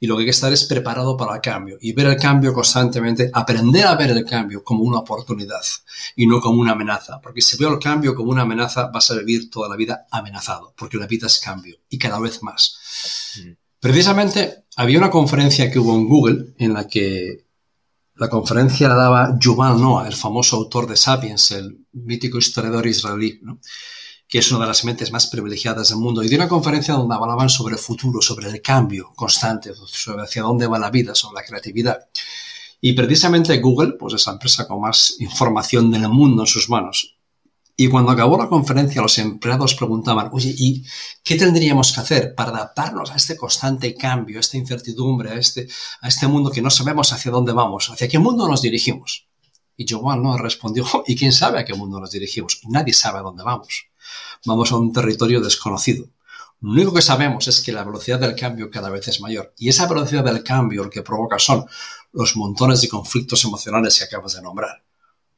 Y 0.00 0.08
lo 0.08 0.16
que 0.16 0.22
hay 0.22 0.26
que 0.26 0.30
estar 0.32 0.52
es 0.52 0.64
preparado 0.64 1.16
para 1.16 1.36
el 1.36 1.40
cambio 1.40 1.78
y 1.80 1.92
ver 1.92 2.06
el 2.06 2.16
cambio 2.16 2.52
constantemente, 2.52 3.30
aprender 3.32 3.86
a 3.86 3.94
ver 3.94 4.10
el 4.10 4.24
cambio 4.24 4.64
como 4.64 4.82
una 4.82 4.98
oportunidad 4.98 5.62
y 6.16 6.26
no 6.26 6.40
como 6.40 6.60
una 6.60 6.72
amenaza. 6.72 7.20
Porque 7.20 7.40
si 7.40 7.56
veo 7.56 7.72
el 7.72 7.78
cambio 7.78 8.16
como 8.16 8.32
una 8.32 8.42
amenaza, 8.42 8.88
vas 8.88 9.12
a 9.12 9.14
vivir 9.14 9.48
toda 9.48 9.68
la 9.68 9.76
vida 9.76 10.08
amenazado, 10.10 10.74
porque 10.76 10.96
la 10.96 11.06
vida 11.06 11.28
es 11.28 11.38
cambio 11.38 11.76
y 11.88 11.96
cada 11.96 12.18
vez 12.18 12.42
más. 12.42 12.76
Mm. 13.44 13.50
Precisamente 13.78 14.64
había 14.74 14.98
una 14.98 15.10
conferencia 15.10 15.70
que 15.70 15.78
hubo 15.78 15.94
en 15.94 16.08
Google 16.08 16.54
en 16.58 16.72
la 16.72 16.88
que 16.88 17.43
la 18.16 18.28
conferencia 18.28 18.88
la 18.88 18.94
daba 18.94 19.36
Yuval 19.38 19.80
Noah, 19.80 20.06
el 20.06 20.14
famoso 20.14 20.56
autor 20.56 20.86
de 20.86 20.96
Sapiens, 20.96 21.50
el 21.50 21.86
mítico 21.92 22.38
historiador 22.38 22.86
israelí, 22.86 23.40
que 24.28 24.38
es 24.38 24.50
una 24.52 24.60
de 24.60 24.68
las 24.68 24.84
mentes 24.84 25.10
más 25.10 25.26
privilegiadas 25.26 25.88
del 25.88 25.98
mundo. 25.98 26.22
Y 26.22 26.28
dio 26.28 26.38
una 26.38 26.48
conferencia 26.48 26.94
donde 26.94 27.14
hablaban 27.14 27.48
sobre 27.50 27.74
el 27.74 27.80
futuro, 27.80 28.22
sobre 28.22 28.48
el 28.48 28.62
cambio 28.62 29.12
constante, 29.16 29.72
sobre 29.86 30.22
hacia 30.22 30.42
dónde 30.42 30.66
va 30.66 30.78
la 30.78 30.90
vida, 30.90 31.14
sobre 31.14 31.40
la 31.40 31.46
creatividad. 31.46 31.98
Y 32.80 32.92
precisamente 32.92 33.58
Google, 33.58 33.94
pues 33.98 34.14
es 34.14 34.26
la 34.26 34.34
empresa 34.34 34.68
con 34.68 34.80
más 34.80 35.16
información 35.18 35.90
del 35.90 36.08
mundo 36.08 36.42
en 36.42 36.46
sus 36.46 36.68
manos, 36.68 37.13
y 37.76 37.88
cuando 37.88 38.12
acabó 38.12 38.38
la 38.38 38.48
conferencia, 38.48 39.02
los 39.02 39.18
empleados 39.18 39.74
preguntaban, 39.74 40.30
oye, 40.32 40.54
¿y 40.56 40.84
qué 41.24 41.34
tendríamos 41.34 41.92
que 41.92 42.00
hacer 42.00 42.34
para 42.34 42.50
adaptarnos 42.50 43.10
a 43.10 43.16
este 43.16 43.36
constante 43.36 43.94
cambio, 43.96 44.38
a 44.38 44.40
esta 44.40 44.56
incertidumbre, 44.56 45.30
a 45.30 45.34
este, 45.34 45.66
a 46.00 46.06
este 46.06 46.28
mundo 46.28 46.52
que 46.52 46.62
no 46.62 46.70
sabemos 46.70 47.12
hacia 47.12 47.32
dónde 47.32 47.52
vamos? 47.52 47.90
¿Hacia 47.90 48.08
qué 48.08 48.18
mundo 48.20 48.46
nos 48.46 48.62
dirigimos? 48.62 49.26
Y 49.76 49.86
Joan 49.88 50.22
no 50.22 50.38
respondió, 50.38 50.86
¿y 51.06 51.16
quién 51.16 51.32
sabe 51.32 51.58
a 51.58 51.64
qué 51.64 51.74
mundo 51.74 51.98
nos 51.98 52.12
dirigimos? 52.12 52.60
Nadie 52.68 52.94
sabe 52.94 53.18
a 53.18 53.22
dónde 53.22 53.42
vamos. 53.42 53.86
Vamos 54.46 54.70
a 54.70 54.76
un 54.76 54.92
territorio 54.92 55.40
desconocido. 55.40 56.06
Lo 56.60 56.70
único 56.70 56.94
que 56.94 57.02
sabemos 57.02 57.48
es 57.48 57.60
que 57.60 57.72
la 57.72 57.82
velocidad 57.82 58.20
del 58.20 58.36
cambio 58.36 58.70
cada 58.70 58.88
vez 58.88 59.08
es 59.08 59.20
mayor. 59.20 59.52
Y 59.58 59.68
esa 59.68 59.88
velocidad 59.88 60.24
del 60.24 60.44
cambio 60.44 60.84
lo 60.84 60.90
que 60.90 61.02
provoca 61.02 61.40
son 61.40 61.66
los 62.12 62.36
montones 62.36 62.80
de 62.82 62.88
conflictos 62.88 63.44
emocionales 63.44 63.98
que 63.98 64.04
acabas 64.04 64.34
de 64.34 64.42
nombrar. 64.42 64.83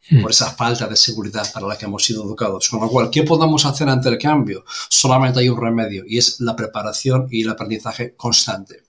Hmm. 0.08 0.22
por 0.22 0.30
esa 0.30 0.52
falta 0.52 0.86
de 0.86 0.94
seguridad 0.94 1.52
para 1.52 1.66
la 1.66 1.76
que 1.76 1.84
hemos 1.84 2.04
sido 2.04 2.22
educados. 2.24 2.68
Con 2.68 2.80
lo 2.80 2.88
cual, 2.88 3.10
¿qué 3.10 3.24
podemos 3.24 3.64
hacer 3.64 3.88
ante 3.88 4.08
el 4.08 4.18
cambio? 4.18 4.64
Solamente 4.88 5.40
hay 5.40 5.48
un 5.48 5.60
remedio 5.60 6.04
y 6.06 6.18
es 6.18 6.40
la 6.40 6.54
preparación 6.54 7.26
y 7.30 7.42
el 7.42 7.50
aprendizaje 7.50 8.14
constante. 8.14 8.84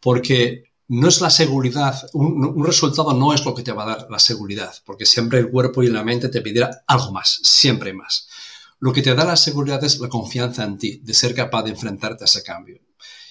Porque 0.00 0.64
no 0.88 1.08
es 1.08 1.20
la 1.20 1.30
seguridad, 1.30 2.08
un, 2.12 2.64
resultado 2.64 3.14
no 3.14 3.32
es 3.32 3.44
lo 3.44 3.54
que 3.54 3.62
te 3.62 3.72
va 3.72 3.84
a 3.84 3.86
dar 3.86 4.06
la 4.10 4.18
seguridad, 4.18 4.74
porque 4.84 5.06
siempre 5.06 5.38
el 5.38 5.50
cuerpo 5.50 5.82
y 5.82 5.88
la 5.88 6.04
mente 6.04 6.28
te 6.28 6.42
pedirá 6.42 6.84
algo 6.86 7.10
más, 7.10 7.40
siempre 7.42 7.94
más. 7.94 8.28
Lo 8.80 8.92
que 8.92 9.00
te 9.00 9.14
da 9.14 9.24
la 9.24 9.36
seguridad 9.36 9.82
es 9.82 9.98
la 9.98 10.10
confianza 10.10 10.62
en 10.64 10.76
ti, 10.76 11.00
de 11.02 11.14
ser 11.14 11.34
capaz 11.34 11.62
de 11.62 11.70
enfrentarte 11.70 12.24
a 12.24 12.26
ese 12.26 12.42
cambio. 12.42 12.80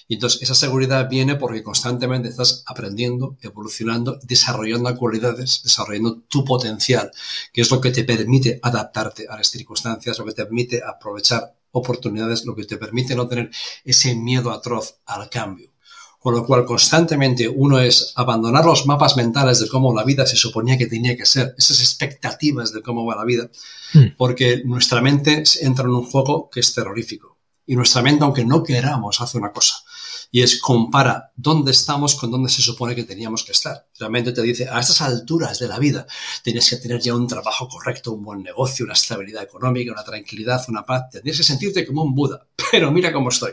Y 0.06 0.14
entonces 0.14 0.42
esa 0.42 0.54
seguridad 0.54 1.08
viene 1.08 1.36
porque 1.36 1.62
constantemente 1.62 2.28
estás 2.28 2.62
aprendiendo, 2.66 3.38
evolucionando, 3.40 4.18
desarrollando 4.22 4.94
cualidades, 4.96 5.62
desarrollando 5.62 6.22
tu 6.28 6.44
potencial, 6.44 7.10
que 7.52 7.62
es 7.62 7.70
lo 7.70 7.80
que 7.80 7.90
te 7.90 8.04
permite 8.04 8.60
adaptarte 8.62 9.26
a 9.28 9.36
las 9.36 9.48
circunstancias, 9.48 10.18
lo 10.18 10.26
que 10.26 10.32
te 10.32 10.44
permite 10.44 10.82
aprovechar 10.86 11.54
oportunidades, 11.72 12.44
lo 12.44 12.54
que 12.54 12.64
te 12.64 12.76
permite 12.76 13.14
no 13.14 13.26
tener 13.26 13.50
ese 13.84 14.14
miedo 14.14 14.50
atroz 14.50 14.98
al 15.06 15.30
cambio. 15.30 15.70
Con 16.18 16.34
lo 16.34 16.46
cual, 16.46 16.64
constantemente 16.64 17.48
uno 17.48 17.80
es 17.80 18.12
abandonar 18.16 18.64
los 18.64 18.86
mapas 18.86 19.16
mentales 19.16 19.60
de 19.60 19.68
cómo 19.68 19.94
la 19.94 20.04
vida 20.04 20.26
se 20.26 20.36
suponía 20.36 20.78
que 20.78 20.86
tenía 20.86 21.16
que 21.16 21.26
ser, 21.26 21.54
esas 21.58 21.80
expectativas 21.80 22.72
de 22.72 22.82
cómo 22.82 23.04
va 23.04 23.16
la 23.16 23.24
vida, 23.24 23.50
hmm. 23.92 24.16
porque 24.16 24.62
nuestra 24.64 25.02
mente 25.02 25.42
entra 25.60 25.84
en 25.84 25.90
un 25.90 26.06
juego 26.06 26.48
que 26.50 26.60
es 26.60 26.74
terrorífico. 26.74 27.36
Y 27.66 27.76
nuestra 27.76 28.00
mente, 28.00 28.24
aunque 28.24 28.44
no 28.44 28.62
queramos, 28.62 29.20
hace 29.20 29.36
una 29.36 29.52
cosa 29.52 29.83
y 30.30 30.42
es 30.42 30.60
compara 30.60 31.32
dónde 31.36 31.70
estamos 31.70 32.14
con 32.14 32.30
dónde 32.30 32.50
se 32.50 32.62
supone 32.62 32.94
que 32.94 33.04
teníamos 33.04 33.44
que 33.44 33.52
estar. 33.52 33.86
Realmente 33.98 34.32
te 34.32 34.42
dice, 34.42 34.68
a 34.68 34.80
estas 34.80 35.00
alturas 35.00 35.58
de 35.58 35.68
la 35.68 35.78
vida 35.78 36.06
tienes 36.42 36.68
que 36.68 36.76
tener 36.76 37.00
ya 37.00 37.14
un 37.14 37.26
trabajo 37.26 37.68
correcto, 37.68 38.12
un 38.12 38.24
buen 38.24 38.42
negocio, 38.42 38.84
una 38.84 38.94
estabilidad 38.94 39.42
económica, 39.42 39.92
una 39.92 40.04
tranquilidad, 40.04 40.64
una 40.68 40.84
paz. 40.84 41.10
Tienes 41.10 41.36
que 41.36 41.44
sentirte 41.44 41.86
como 41.86 42.02
un 42.02 42.14
Buda, 42.14 42.46
pero 42.70 42.90
mira 42.90 43.12
cómo 43.12 43.28
estoy. 43.28 43.52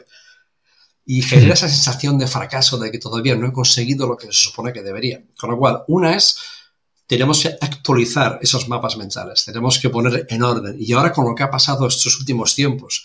Y 1.06 1.22
genera 1.22 1.54
esa 1.54 1.68
sensación 1.68 2.18
de 2.18 2.28
fracaso, 2.28 2.78
de 2.78 2.92
que 2.92 3.00
todavía 3.00 3.36
no 3.36 3.48
he 3.48 3.52
conseguido 3.52 4.08
lo 4.08 4.16
que 4.16 4.28
se 4.28 4.34
supone 4.34 4.72
que 4.72 4.84
debería. 4.84 5.24
Con 5.38 5.52
lo 5.52 5.58
cual, 5.58 5.84
una 5.88 6.16
es 6.16 6.38
tenemos 7.12 7.42
que 7.42 7.50
actualizar 7.60 8.40
esos 8.42 8.70
mapas 8.70 8.96
mentales, 8.96 9.44
tenemos 9.44 9.78
que 9.80 9.90
poner 9.90 10.26
en 10.30 10.44
orden. 10.44 10.78
Y 10.80 10.94
ahora 10.94 11.12
con 11.12 11.26
lo 11.26 11.36
que 11.36 11.44
ha 11.44 11.52
pasado 11.52 11.86
estos 11.86 12.18
últimos 12.18 12.56
tiempos, 12.56 13.04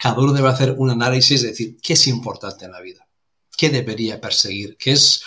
cada 0.00 0.18
uno 0.18 0.32
debe 0.32 0.48
hacer 0.48 0.74
un 0.78 0.90
análisis 0.90 1.42
de 1.42 1.48
decir 1.48 1.76
qué 1.82 1.92
es 1.92 2.06
importante 2.06 2.64
en 2.64 2.72
la 2.72 2.80
vida, 2.80 3.06
qué 3.54 3.68
debería 3.68 4.18
perseguir, 4.18 4.78
qué 4.78 4.92
es, 4.92 5.22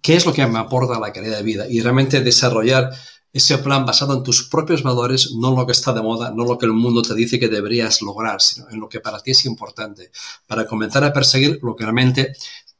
qué 0.00 0.16
es 0.16 0.24
lo 0.24 0.32
que 0.32 0.46
me 0.46 0.58
aporta 0.58 0.98
la 0.98 1.12
calidad 1.12 1.36
de 1.36 1.42
vida 1.42 1.66
y 1.68 1.82
realmente 1.82 2.22
desarrollar 2.22 2.90
ese 3.30 3.58
plan 3.58 3.84
basado 3.84 4.14
en 4.14 4.22
tus 4.22 4.48
propios 4.48 4.82
valores, 4.82 5.32
no 5.34 5.50
en 5.50 5.56
lo 5.56 5.66
que 5.66 5.72
está 5.72 5.92
de 5.92 6.00
moda, 6.00 6.30
no 6.30 6.44
en 6.44 6.48
lo 6.48 6.56
que 6.56 6.64
el 6.64 6.72
mundo 6.72 7.02
te 7.02 7.14
dice 7.14 7.38
que 7.38 7.48
deberías 7.48 8.00
lograr, 8.00 8.40
sino 8.40 8.70
en 8.70 8.80
lo 8.80 8.88
que 8.88 9.00
para 9.00 9.20
ti 9.20 9.32
es 9.32 9.44
importante, 9.44 10.10
para 10.46 10.66
comenzar 10.66 11.04
a 11.04 11.12
perseguir 11.12 11.60
lo 11.62 11.76
que 11.76 11.84
realmente 11.84 12.32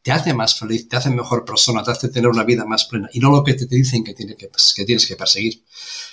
te 0.02 0.12
hace 0.12 0.32
más 0.32 0.58
feliz, 0.58 0.88
te 0.88 0.96
hace 0.96 1.10
mejor 1.10 1.44
persona, 1.44 1.82
te 1.82 1.90
hace 1.90 2.08
tener 2.08 2.28
una 2.28 2.44
vida 2.44 2.64
más 2.64 2.84
plena 2.84 3.08
y 3.12 3.20
no 3.20 3.30
lo 3.30 3.44
que 3.44 3.54
te 3.54 3.66
dicen 3.66 4.04
que, 4.04 4.14
tienes 4.14 5.06
que 5.06 5.16
perseguir. 5.16 5.64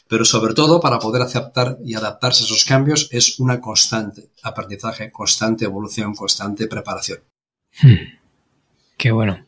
Pero 0.07 0.25
sobre 0.25 0.53
todo 0.53 0.79
para 0.79 0.99
poder 0.99 1.21
aceptar 1.21 1.77
y 1.83 1.95
adaptarse 1.95 2.43
a 2.43 2.45
esos 2.45 2.65
cambios 2.65 3.09
es 3.11 3.39
una 3.39 3.61
constante 3.61 4.31
aprendizaje, 4.43 5.11
constante 5.11 5.65
evolución, 5.65 6.13
constante 6.15 6.67
preparación. 6.67 7.19
Hmm. 7.81 8.17
Qué 8.97 9.11
bueno. 9.11 9.45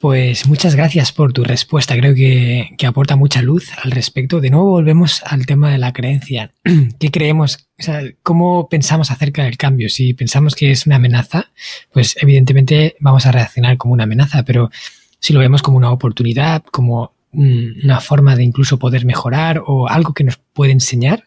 Pues 0.00 0.48
muchas 0.48 0.76
gracias 0.76 1.12
por 1.12 1.34
tu 1.34 1.44
respuesta. 1.44 1.94
Creo 1.94 2.14
que, 2.14 2.74
aporta 2.86 3.16
mucha 3.16 3.42
luz 3.42 3.68
al 3.84 3.90
respecto. 3.90 4.40
De 4.40 4.48
nuevo 4.48 4.70
volvemos 4.70 5.22
al 5.26 5.44
tema 5.44 5.70
de 5.70 5.76
la 5.76 5.92
creencia. 5.92 6.52
¿Qué 6.98 7.10
creemos? 7.10 7.68
O 7.78 7.82
sea, 7.82 8.00
¿Cómo 8.22 8.70
pensamos 8.70 9.10
acerca 9.10 9.44
del 9.44 9.58
cambio? 9.58 9.90
Si 9.90 10.14
pensamos 10.14 10.54
que 10.54 10.70
es 10.70 10.86
una 10.86 10.96
amenaza, 10.96 11.50
pues 11.92 12.16
evidentemente 12.18 12.96
vamos 12.98 13.26
a 13.26 13.32
reaccionar 13.32 13.76
como 13.76 13.92
una 13.92 14.04
amenaza, 14.04 14.42
pero 14.42 14.70
si 15.18 15.34
lo 15.34 15.40
vemos 15.40 15.60
como 15.60 15.76
una 15.76 15.90
oportunidad, 15.90 16.62
como 16.64 17.12
una 17.32 18.00
forma 18.00 18.36
de 18.36 18.44
incluso 18.44 18.78
poder 18.78 19.04
mejorar 19.04 19.62
o 19.66 19.86
algo 19.86 20.14
que 20.14 20.24
nos 20.24 20.38
puede 20.54 20.72
enseñar, 20.72 21.26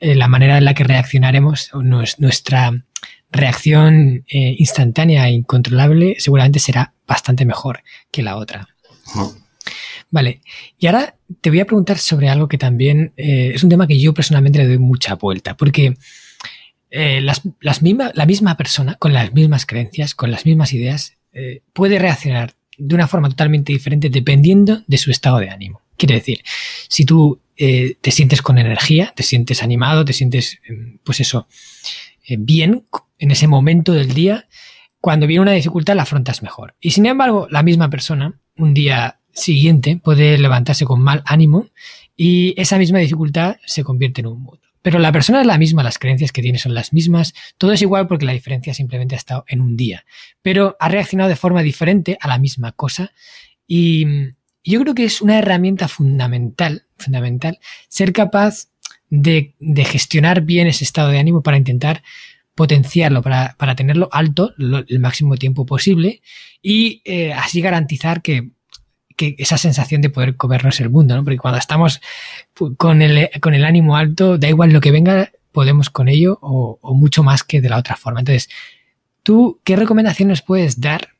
eh, 0.00 0.14
la 0.14 0.28
manera 0.28 0.56
en 0.56 0.64
la 0.64 0.72
que 0.72 0.84
reaccionaremos, 0.84 1.72
nuestra 1.74 2.72
reacción 3.30 4.24
eh, 4.28 4.56
instantánea 4.58 5.28
e 5.28 5.32
incontrolable 5.32 6.16
seguramente 6.18 6.58
será 6.58 6.94
bastante 7.06 7.44
mejor 7.44 7.82
que 8.10 8.22
la 8.22 8.36
otra. 8.36 8.68
Vale, 10.10 10.40
y 10.78 10.86
ahora 10.86 11.16
te 11.40 11.50
voy 11.50 11.60
a 11.60 11.66
preguntar 11.66 11.98
sobre 11.98 12.28
algo 12.28 12.48
que 12.48 12.58
también 12.58 13.12
eh, 13.16 13.52
es 13.54 13.62
un 13.62 13.70
tema 13.70 13.86
que 13.86 14.00
yo 14.00 14.14
personalmente 14.14 14.58
le 14.58 14.66
doy 14.66 14.78
mucha 14.78 15.14
vuelta, 15.16 15.56
porque 15.56 15.96
eh, 16.90 17.20
las, 17.20 17.42
la 17.60 18.26
misma 18.26 18.56
persona, 18.56 18.94
con 18.94 19.12
las 19.12 19.32
mismas 19.34 19.66
creencias, 19.66 20.14
con 20.14 20.30
las 20.30 20.46
mismas 20.46 20.72
ideas, 20.72 21.14
puede 21.72 22.00
reaccionar 22.00 22.56
de 22.78 22.96
una 22.96 23.06
forma 23.06 23.28
totalmente 23.28 23.72
diferente 23.72 24.10
dependiendo 24.10 24.82
de 24.88 24.98
su 24.98 25.12
estado 25.12 25.38
de 25.38 25.50
ánimo. 25.50 25.82
Quiere 25.96 26.16
decir, 26.16 26.42
si 26.88 27.04
tú 27.04 27.40
te 27.54 28.10
sientes 28.10 28.42
con 28.42 28.58
energía, 28.58 29.12
te 29.14 29.22
sientes 29.22 29.62
animado, 29.62 30.04
te 30.04 30.12
sientes, 30.12 30.58
pues 31.04 31.20
eso, 31.20 31.46
bien 32.36 32.86
en 33.18 33.30
ese 33.30 33.48
momento 33.48 33.92
del 33.92 34.14
día, 34.14 34.48
cuando 35.00 35.26
viene 35.26 35.42
una 35.42 35.52
dificultad 35.52 35.94
la 35.94 36.02
afrontas 36.02 36.42
mejor. 36.42 36.74
Y 36.80 36.90
sin 36.90 37.06
embargo, 37.06 37.46
la 37.50 37.62
misma 37.62 37.88
persona, 37.90 38.38
un 38.56 38.74
día 38.74 39.20
siguiente, 39.32 40.00
puede 40.02 40.38
levantarse 40.38 40.84
con 40.84 41.00
mal 41.00 41.22
ánimo 41.24 41.68
y 42.16 42.60
esa 42.60 42.78
misma 42.78 42.98
dificultad 42.98 43.56
se 43.64 43.84
convierte 43.84 44.20
en 44.20 44.26
un 44.26 44.42
mood. 44.42 44.58
Pero 44.82 44.98
la 44.98 45.12
persona 45.12 45.40
es 45.40 45.46
la 45.46 45.58
misma, 45.58 45.82
las 45.82 45.98
creencias 45.98 46.32
que 46.32 46.42
tiene 46.42 46.58
son 46.58 46.74
las 46.74 46.92
mismas, 46.92 47.34
todo 47.58 47.72
es 47.72 47.82
igual 47.82 48.06
porque 48.06 48.24
la 48.24 48.32
diferencia 48.32 48.74
simplemente 48.74 49.14
ha 49.14 49.18
estado 49.18 49.44
en 49.48 49.60
un 49.60 49.76
día. 49.76 50.04
Pero 50.42 50.76
ha 50.80 50.88
reaccionado 50.88 51.28
de 51.28 51.36
forma 51.36 51.62
diferente 51.62 52.16
a 52.20 52.28
la 52.28 52.38
misma 52.38 52.72
cosa 52.72 53.12
y 53.66 54.06
yo 54.64 54.80
creo 54.80 54.94
que 54.94 55.04
es 55.04 55.20
una 55.20 55.38
herramienta 55.38 55.88
fundamental, 55.88 56.86
fundamental, 56.96 57.58
ser 57.88 58.12
capaz 58.12 58.68
de, 59.10 59.54
de 59.58 59.84
gestionar 59.84 60.42
bien 60.42 60.66
ese 60.66 60.84
estado 60.84 61.10
de 61.10 61.18
ánimo 61.18 61.42
para 61.42 61.56
intentar 61.56 62.02
potenciarlo 62.58 63.22
para, 63.22 63.54
para 63.56 63.76
tenerlo 63.76 64.08
alto 64.10 64.52
el 64.58 64.98
máximo 64.98 65.36
tiempo 65.36 65.64
posible 65.64 66.22
y 66.60 67.02
eh, 67.04 67.32
así 67.32 67.60
garantizar 67.60 68.20
que, 68.20 68.50
que, 69.14 69.36
esa 69.38 69.56
sensación 69.56 70.00
de 70.02 70.10
poder 70.10 70.34
comernos 70.34 70.80
el 70.80 70.90
mundo, 70.90 71.14
¿no? 71.14 71.22
Porque 71.22 71.38
cuando 71.38 71.60
estamos 71.60 72.00
con 72.76 73.00
el, 73.00 73.30
con 73.40 73.54
el 73.54 73.64
ánimo 73.64 73.96
alto, 73.96 74.38
da 74.38 74.48
igual 74.48 74.72
lo 74.72 74.80
que 74.80 74.90
venga, 74.90 75.30
podemos 75.52 75.88
con 75.88 76.08
ello 76.08 76.36
o, 76.42 76.80
o 76.82 76.94
mucho 76.94 77.22
más 77.22 77.44
que 77.44 77.60
de 77.60 77.68
la 77.68 77.78
otra 77.78 77.94
forma. 77.94 78.18
Entonces, 78.18 78.48
¿tú 79.22 79.60
qué 79.62 79.76
recomendaciones 79.76 80.42
puedes 80.42 80.80
dar 80.80 81.10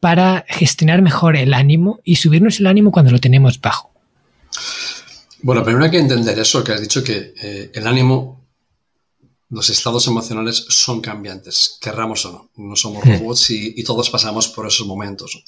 para 0.00 0.44
gestionar 0.48 1.00
mejor 1.00 1.36
el 1.36 1.54
ánimo 1.54 2.00
y 2.02 2.16
subirnos 2.16 2.58
el 2.58 2.66
ánimo 2.66 2.90
cuando 2.90 3.12
lo 3.12 3.20
tenemos 3.20 3.60
bajo? 3.60 3.92
Bueno, 5.42 5.64
primero 5.64 5.84
hay 5.84 5.90
que 5.90 5.98
entender 5.98 6.38
eso, 6.38 6.62
que 6.62 6.72
has 6.72 6.80
dicho 6.80 7.02
que 7.02 7.34
eh, 7.42 7.70
el 7.74 7.86
ánimo 7.86 8.42
los 9.52 9.68
estados 9.68 10.06
emocionales 10.06 10.64
son 10.70 11.02
cambiantes, 11.02 11.76
querramos 11.78 12.24
o 12.24 12.32
no. 12.32 12.50
No 12.56 12.74
somos 12.74 13.04
hmm. 13.04 13.18
robots 13.18 13.50
y, 13.50 13.84
todos 13.84 14.08
pasamos 14.08 14.48
por 14.48 14.66
esos 14.66 14.86
momentos. 14.86 15.44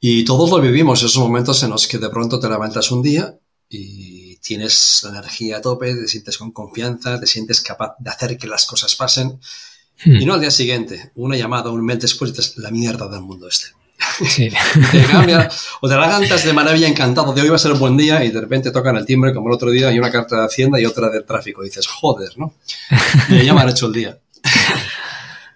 Y 0.00 0.24
todos 0.24 0.50
lo 0.50 0.60
vivimos, 0.60 1.02
esos 1.02 1.18
momentos 1.18 1.62
en 1.62 1.70
los 1.70 1.86
que 1.86 1.98
de 1.98 2.08
pronto 2.08 2.40
te 2.40 2.48
levantas 2.48 2.90
un 2.90 3.02
día 3.02 3.38
y 3.68 4.36
tienes 4.36 5.00
la 5.02 5.10
energía 5.10 5.58
a 5.58 5.60
tope, 5.60 5.94
te 5.94 6.08
sientes 6.08 6.38
con 6.38 6.52
confianza, 6.52 7.20
te 7.20 7.26
sientes 7.26 7.60
capaz 7.60 7.96
de 7.98 8.08
hacer 8.08 8.38
que 8.38 8.46
las 8.46 8.64
cosas 8.64 8.94
pasen. 8.96 9.38
Hmm. 10.04 10.16
Y 10.16 10.24
no 10.24 10.32
al 10.32 10.40
día 10.40 10.50
siguiente, 10.50 11.12
una 11.14 11.36
llamada, 11.36 11.70
un 11.70 11.84
mes 11.84 12.00
después, 12.00 12.34
dices, 12.34 12.56
la 12.56 12.70
mierda 12.70 13.08
del 13.08 13.20
mundo 13.20 13.46
este. 13.46 13.66
Sí. 14.28 14.50
te 14.90 15.04
cambia, 15.04 15.48
o 15.80 15.88
te 15.88 15.94
levantas 15.94 16.44
de 16.44 16.52
maravilla 16.52 16.88
encantado 16.88 17.32
de 17.32 17.42
hoy 17.42 17.48
va 17.48 17.56
a 17.56 17.58
ser 17.58 17.72
un 17.72 17.78
buen 17.78 17.96
día 17.96 18.24
y 18.24 18.30
de 18.30 18.40
repente 18.40 18.70
tocan 18.70 18.96
el 18.96 19.06
timbre 19.06 19.32
como 19.32 19.48
el 19.48 19.54
otro 19.54 19.70
día 19.70 19.90
y 19.90 19.98
una 19.98 20.10
carta 20.10 20.36
de 20.36 20.46
Hacienda 20.46 20.80
y 20.80 20.86
otra 20.86 21.08
de 21.08 21.22
tráfico. 21.22 21.62
Y 21.62 21.66
dices, 21.66 21.86
joder, 21.86 22.36
¿no? 22.36 22.54
Y 23.28 23.44
ya 23.44 23.54
me 23.54 23.62
han 23.62 23.68
hecho 23.68 23.86
el 23.86 23.92
día. 23.92 24.18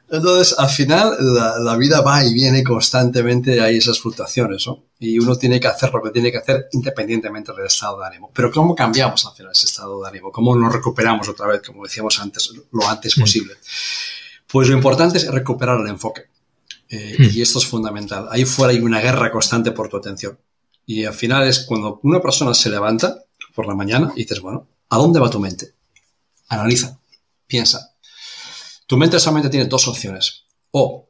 Entonces, 0.09 0.57
al 0.57 0.69
final, 0.69 1.17
la, 1.19 1.77
vida 1.77 2.01
va 2.01 2.25
y 2.25 2.33
viene 2.33 2.63
constantemente, 2.63 3.61
hay 3.61 3.79
esas 3.79 3.99
fluctuaciones, 3.99 4.65
¿no? 4.67 4.85
Y 5.01 5.19
uno 5.19 5.35
tiene 5.35 5.59
que 5.59 5.67
hacer 5.67 5.93
lo 5.93 6.01
que 6.01 6.11
tiene 6.11 6.31
que 6.31 6.39
hacer 6.39 6.69
independientemente 6.73 7.53
del 7.53 7.67
estado 7.67 8.01
de 8.01 8.07
ánimo. 8.07 8.31
Pero 8.33 8.53
¿cómo 8.53 8.75
cambiamos 8.75 9.27
al 9.27 9.35
final 9.35 9.51
ese 9.53 9.67
estado 9.67 10.01
de 10.01 10.09
ánimo? 10.09 10.31
¿Cómo 10.31 10.55
nos 10.55 10.73
recuperamos 10.73 11.29
otra 11.29 11.49
vez, 11.49 11.63
como 11.67 11.83
decíamos 11.83 12.21
antes, 12.21 12.53
lo 12.71 12.89
antes 12.89 13.19
mm. 13.19 13.21
posible? 13.21 13.55
Pues 14.47 14.69
lo 14.69 14.77
importante 14.77 15.19
es 15.19 15.29
recuperar 15.29 15.81
el 15.81 15.89
enfoque. 15.89 16.27
Eh, 16.89 17.17
hmm. 17.19 17.37
Y 17.37 17.43
esto 17.43 17.59
es 17.59 17.67
fundamental. 17.67 18.29
Ahí 18.31 18.45
fuera 18.45 18.73
hay 18.73 18.81
una 18.81 19.01
guerra 19.01 19.31
constante 19.31 19.73
por 19.73 19.89
tu 19.89 19.97
atención. 19.97 20.39
Y 20.87 21.05
al 21.05 21.15
final 21.15 21.47
es 21.47 21.61
cuando 21.67 22.01
una 22.03 22.21
persona 22.21 22.55
se 22.55 22.71
levanta 22.71 23.25
por 23.55 23.67
la 23.67 23.75
mañana 23.75 24.13
y 24.15 24.23
dices, 24.23 24.41
bueno, 24.41 24.69
¿a 24.89 24.99
dónde 24.99 25.19
va 25.19 25.31
tu 25.31 25.41
mente? 25.41 25.75
Analiza, 26.49 26.99
piensa. 27.47 27.95
Tu 28.87 28.97
mente 28.97 29.19
solamente 29.19 29.51
tiene 29.51 29.67
dos 29.67 29.89
opciones. 29.89 30.45
O 30.71 31.09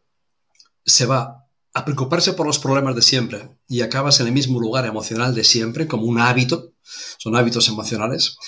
se 0.85 1.05
va 1.05 1.47
a 1.75 1.85
preocuparse 1.85 2.33
por 2.33 2.47
los 2.47 2.59
problemas 2.59 2.97
de 2.97 3.03
siempre 3.03 3.51
y 3.69 3.83
acabas 3.83 4.21
en 4.21 4.29
el 4.29 4.33
mismo 4.33 4.59
lugar 4.59 4.87
emocional 4.87 5.35
de 5.35 5.45
siempre, 5.45 5.87
como 5.87 6.07
un 6.07 6.19
hábito, 6.19 6.73
son 7.19 7.37
hábitos 7.37 7.69
emocionales, 7.69 8.39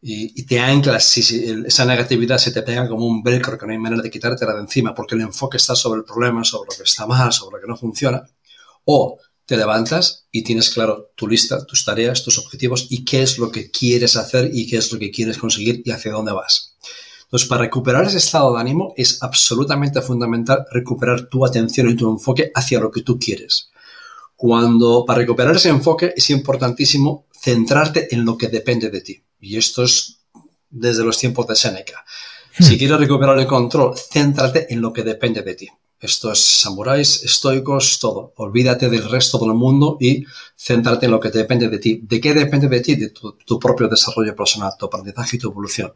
y, 0.00 0.44
te 0.44 0.60
anclas, 0.60 1.04
si, 1.04 1.20
esa 1.66 1.84
negatividad 1.84 2.38
se 2.38 2.52
te 2.52 2.62
pega 2.62 2.88
como 2.88 3.06
un 3.06 3.22
velcro 3.22 3.58
que 3.58 3.66
no 3.66 3.72
hay 3.72 3.78
manera 3.78 4.02
de 4.02 4.10
quitártela 4.10 4.54
de 4.54 4.60
encima 4.60 4.94
porque 4.94 5.16
el 5.16 5.22
enfoque 5.22 5.56
está 5.56 5.74
sobre 5.74 5.98
el 6.00 6.04
problema, 6.04 6.44
sobre 6.44 6.70
lo 6.70 6.76
que 6.76 6.84
está 6.84 7.06
mal, 7.06 7.32
sobre 7.32 7.56
lo 7.56 7.62
que 7.62 7.68
no 7.68 7.76
funciona, 7.76 8.22
o 8.84 9.18
te 9.44 9.56
levantas 9.56 10.26
y 10.30 10.44
tienes 10.44 10.70
claro 10.70 11.10
tu 11.16 11.26
lista, 11.26 11.64
tus 11.64 11.84
tareas, 11.84 12.22
tus 12.22 12.38
objetivos 12.38 12.86
y 12.90 13.04
qué 13.04 13.22
es 13.22 13.38
lo 13.38 13.50
que 13.50 13.70
quieres 13.70 14.16
hacer 14.16 14.50
y 14.52 14.68
qué 14.68 14.76
es 14.76 14.92
lo 14.92 14.98
que 14.98 15.10
quieres 15.10 15.38
conseguir 15.38 15.82
y 15.84 15.90
hacia 15.90 16.12
dónde 16.12 16.32
vas. 16.32 16.76
Entonces, 17.24 17.48
para 17.48 17.62
recuperar 17.62 18.04
ese 18.06 18.18
estado 18.18 18.54
de 18.54 18.60
ánimo 18.60 18.94
es 18.96 19.22
absolutamente 19.22 20.00
fundamental 20.00 20.64
recuperar 20.70 21.28
tu 21.28 21.44
atención 21.44 21.88
y 21.90 21.96
tu 21.96 22.10
enfoque 22.10 22.52
hacia 22.54 22.78
lo 22.78 22.90
que 22.90 23.02
tú 23.02 23.18
quieres. 23.18 23.70
Cuando 24.36 25.04
para 25.04 25.20
recuperar 25.20 25.56
ese 25.56 25.70
enfoque 25.70 26.14
es 26.16 26.30
importantísimo 26.30 27.26
centrarte 27.32 28.14
en 28.14 28.24
lo 28.24 28.38
que 28.38 28.48
depende 28.48 28.90
de 28.90 29.00
ti. 29.00 29.22
Y 29.40 29.56
esto 29.56 29.84
es 29.84 30.18
desde 30.70 31.04
los 31.04 31.18
tiempos 31.18 31.46
de 31.46 31.56
Seneca. 31.56 32.04
Hmm. 32.58 32.64
Si 32.64 32.78
quieres 32.78 32.98
recuperar 32.98 33.38
el 33.38 33.46
control, 33.46 33.94
céntrate 33.96 34.72
en 34.72 34.80
lo 34.80 34.92
que 34.92 35.02
depende 35.02 35.42
de 35.42 35.54
ti. 35.54 35.68
Esto 36.00 36.30
es 36.30 36.38
samuráis, 36.38 37.24
estoicos, 37.24 37.98
todo. 37.98 38.32
Olvídate 38.36 38.88
del 38.88 39.10
resto 39.10 39.36
del 39.38 39.54
mundo 39.54 39.96
y 40.00 40.24
céntrate 40.56 41.06
en 41.06 41.12
lo 41.12 41.18
que 41.18 41.30
depende 41.30 41.68
de 41.68 41.78
ti. 41.78 42.00
¿De 42.04 42.20
qué 42.20 42.34
depende 42.34 42.68
de 42.68 42.80
ti? 42.80 42.94
De 42.94 43.10
tu, 43.10 43.32
tu, 43.32 43.58
propio 43.58 43.88
desarrollo 43.88 44.36
personal, 44.36 44.72
tu 44.78 44.86
aprendizaje 44.86 45.36
y 45.36 45.38
tu 45.40 45.48
evolución. 45.48 45.92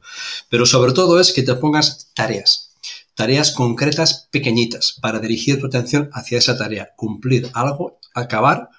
Pero 0.49 0.67
sobre 0.67 0.93
todo 0.93 1.21
es 1.21 1.33
que 1.33 1.43
te 1.43 1.55
pongas 1.55 2.11
tareas. 2.15 2.73
tareas 3.15 3.53
concretas 3.53 4.29
pequeñitas 4.33 4.99
para 5.01 5.21
dirigir 5.21 5.61
tu 5.61 5.67
atención 5.67 6.11
hacia 6.13 6.39
esa 6.39 6.59
tarea, 6.59 6.91
cumplir 6.97 7.51
algo, 7.53 8.01
acabar 8.13 8.71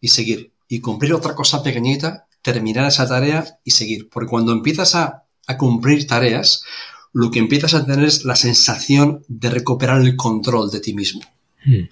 y 0.00 0.08
seguir. 0.08 0.52
Y 0.66 0.80
cumplir 0.80 1.14
otra 1.14 1.34
cosa 1.36 1.62
pequeñita, 1.62 2.26
terminar 2.42 2.86
esa 2.86 3.08
tarea 3.08 3.58
y 3.64 3.70
seguir. 3.70 4.08
Porque 4.10 4.28
cuando 4.28 4.52
empiezas 4.52 4.94
a, 4.94 5.24
a 5.46 5.56
cumplir 5.56 6.06
tareas, 6.06 6.64
lo 7.12 7.30
que 7.30 7.38
empiezas 7.38 7.74
a 7.74 7.86
tener 7.86 8.04
es 8.04 8.24
la 8.24 8.36
sensación 8.36 9.24
de 9.28 9.50
recuperar 9.50 10.00
el 10.00 10.16
control 10.16 10.70
de 10.70 10.80
ti 10.80 10.94
mismo. 10.94 11.22
Mm. 11.64 11.84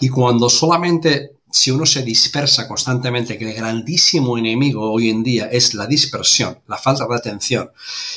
Y 0.00 0.08
cuando 0.08 0.48
solamente 0.48 1.36
si 1.56 1.70
uno 1.70 1.86
se 1.86 2.02
dispersa 2.02 2.68
constantemente, 2.68 3.38
que 3.38 3.48
el 3.48 3.56
grandísimo 3.56 4.36
enemigo 4.36 4.92
hoy 4.92 5.08
en 5.08 5.22
día 5.22 5.46
es 5.46 5.72
la 5.72 5.86
dispersión, 5.86 6.58
la 6.66 6.76
falta 6.76 7.06
de 7.06 7.14
atención, 7.14 7.70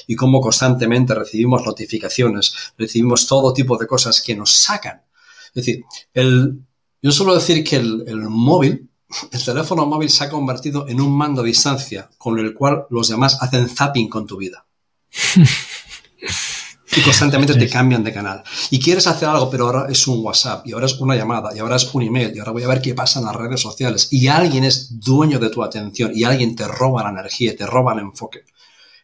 y 0.07 0.15
cómo 0.15 0.41
constantemente 0.41 1.15
recibimos 1.15 1.65
notificaciones, 1.65 2.53
recibimos 2.77 3.27
todo 3.27 3.53
tipo 3.53 3.77
de 3.77 3.87
cosas 3.87 4.21
que 4.21 4.35
nos 4.35 4.51
sacan. 4.51 5.03
Es 5.47 5.65
decir, 5.65 5.85
el, 6.13 6.59
yo 7.01 7.11
suelo 7.11 7.33
decir 7.33 7.63
que 7.63 7.77
el, 7.77 8.03
el 8.07 8.19
móvil, 8.23 8.88
el 9.31 9.43
teléfono 9.43 9.85
móvil 9.85 10.09
se 10.09 10.23
ha 10.23 10.29
convertido 10.29 10.87
en 10.87 11.01
un 11.01 11.11
mando 11.11 11.41
a 11.41 11.45
distancia 11.45 12.09
con 12.17 12.37
el 12.39 12.53
cual 12.53 12.85
los 12.89 13.07
demás 13.09 13.37
hacen 13.41 13.67
zapping 13.67 14.07
con 14.07 14.27
tu 14.27 14.37
vida. 14.37 14.65
y 16.95 17.01
constantemente 17.01 17.55
te 17.55 17.69
cambian 17.69 18.03
de 18.03 18.13
canal. 18.13 18.43
Y 18.69 18.79
quieres 18.79 19.07
hacer 19.07 19.27
algo, 19.29 19.49
pero 19.49 19.65
ahora 19.65 19.87
es 19.89 20.07
un 20.07 20.23
WhatsApp, 20.23 20.65
y 20.67 20.73
ahora 20.73 20.85
es 20.85 20.99
una 20.99 21.15
llamada, 21.15 21.55
y 21.55 21.59
ahora 21.59 21.75
es 21.75 21.93
un 21.93 22.03
email, 22.03 22.35
y 22.35 22.39
ahora 22.39 22.51
voy 22.51 22.63
a 22.63 22.67
ver 22.67 22.81
qué 22.81 22.93
pasa 22.93 23.19
en 23.19 23.25
las 23.25 23.35
redes 23.35 23.61
sociales. 23.61 24.07
Y 24.11 24.27
alguien 24.27 24.63
es 24.63 24.99
dueño 24.99 25.39
de 25.39 25.49
tu 25.49 25.63
atención, 25.63 26.11
y 26.13 26.23
alguien 26.23 26.55
te 26.55 26.67
roba 26.67 27.03
la 27.03 27.09
energía, 27.09 27.55
te 27.55 27.65
roba 27.65 27.93
el 27.93 27.99
enfoque. 27.99 28.45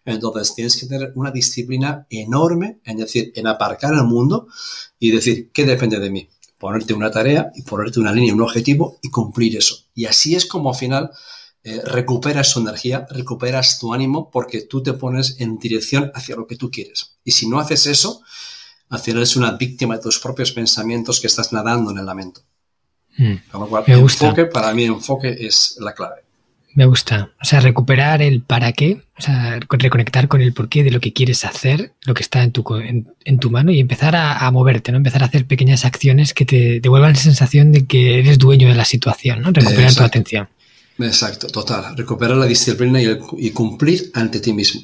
Entonces 0.05 0.53
tienes 0.53 0.77
que 0.77 0.85
tener 0.85 1.11
una 1.15 1.31
disciplina 1.31 2.05
enorme, 2.09 2.79
en 2.85 2.97
decir, 2.97 3.31
en 3.35 3.47
aparcar 3.47 3.93
el 3.93 4.03
mundo 4.03 4.47
y 4.99 5.09
decir, 5.09 5.49
¿qué 5.51 5.65
depende 5.65 5.99
de 5.99 6.11
mí? 6.11 6.29
Ponerte 6.65 6.95
una 6.95 7.11
tarea 7.11 7.51
y 7.53 7.61
ponerte 7.61 7.99
una 7.99 8.11
línea, 8.11 8.33
un 8.33 8.41
objetivo 8.41 8.97
y 9.03 9.11
cumplir 9.11 9.55
eso. 9.55 9.85
Y 9.93 10.05
así 10.05 10.33
es 10.33 10.47
como 10.47 10.71
al 10.71 10.75
final 10.75 11.11
eh, 11.63 11.79
recuperas 11.85 12.51
tu 12.51 12.59
energía, 12.59 13.05
recuperas 13.07 13.77
tu 13.77 13.93
ánimo 13.93 14.31
porque 14.31 14.61
tú 14.61 14.81
te 14.81 14.93
pones 14.93 15.39
en 15.39 15.59
dirección 15.59 16.11
hacia 16.15 16.35
lo 16.35 16.47
que 16.47 16.55
tú 16.55 16.71
quieres. 16.71 17.17
Y 17.23 17.33
si 17.33 17.47
no 17.47 17.59
haces 17.59 17.85
eso, 17.85 18.23
al 18.89 18.97
final 18.97 19.17
eres 19.19 19.35
una 19.35 19.51
víctima 19.51 19.97
de 19.97 20.01
tus 20.01 20.17
propios 20.17 20.53
pensamientos 20.53 21.19
que 21.19 21.27
estás 21.27 21.53
nadando 21.53 21.91
en 21.91 21.99
el 21.99 22.05
lamento. 22.07 22.41
Mm. 23.19 23.35
Con 23.51 23.61
lo 23.61 23.67
cual, 23.67 23.83
Me 23.85 23.97
gusta. 23.97 24.25
enfoque, 24.25 24.45
para 24.47 24.73
mí 24.73 24.85
enfoque 24.85 25.35
es 25.39 25.77
la 25.79 25.93
clave. 25.93 26.24
Me 26.75 26.85
gusta. 26.85 27.31
O 27.41 27.45
sea, 27.45 27.61
recuperar 27.61 28.21
el 28.21 28.41
para 28.41 28.73
qué, 28.73 29.01
o 29.17 29.21
sea, 29.21 29.59
reconectar 29.69 30.27
con 30.27 30.41
el 30.41 30.53
porqué 30.53 30.83
de 30.83 30.91
lo 30.91 30.99
que 30.99 31.13
quieres 31.13 31.45
hacer, 31.45 31.93
lo 32.05 32.13
que 32.13 32.21
está 32.21 32.43
en 32.43 32.51
tu, 32.51 32.63
en, 32.75 33.07
en 33.23 33.39
tu 33.39 33.49
mano 33.49 33.71
y 33.71 33.79
empezar 33.79 34.13
a, 34.15 34.45
a 34.45 34.51
moverte, 34.51 34.91
¿no? 34.91 34.97
Empezar 34.97 35.23
a 35.23 35.27
hacer 35.27 35.45
pequeñas 35.45 35.85
acciones 35.85 36.33
que 36.33 36.43
te 36.45 36.81
devuelvan 36.81 37.13
la 37.13 37.17
sensación 37.17 37.71
de 37.71 37.85
que 37.85 38.19
eres 38.19 38.37
dueño 38.39 38.67
de 38.67 38.75
la 38.75 38.83
situación, 38.85 39.41
¿no? 39.41 39.51
Recuperar 39.53 39.93
tu 39.95 40.03
atención. 40.03 40.49
Exacto, 40.99 41.47
total. 41.47 41.95
Recuperar 41.95 42.35
la 42.37 42.45
disciplina 42.45 43.01
y, 43.01 43.05
el- 43.05 43.19
y 43.37 43.51
cumplir 43.51 44.11
ante 44.13 44.41
ti 44.41 44.51
mismo. 44.53 44.81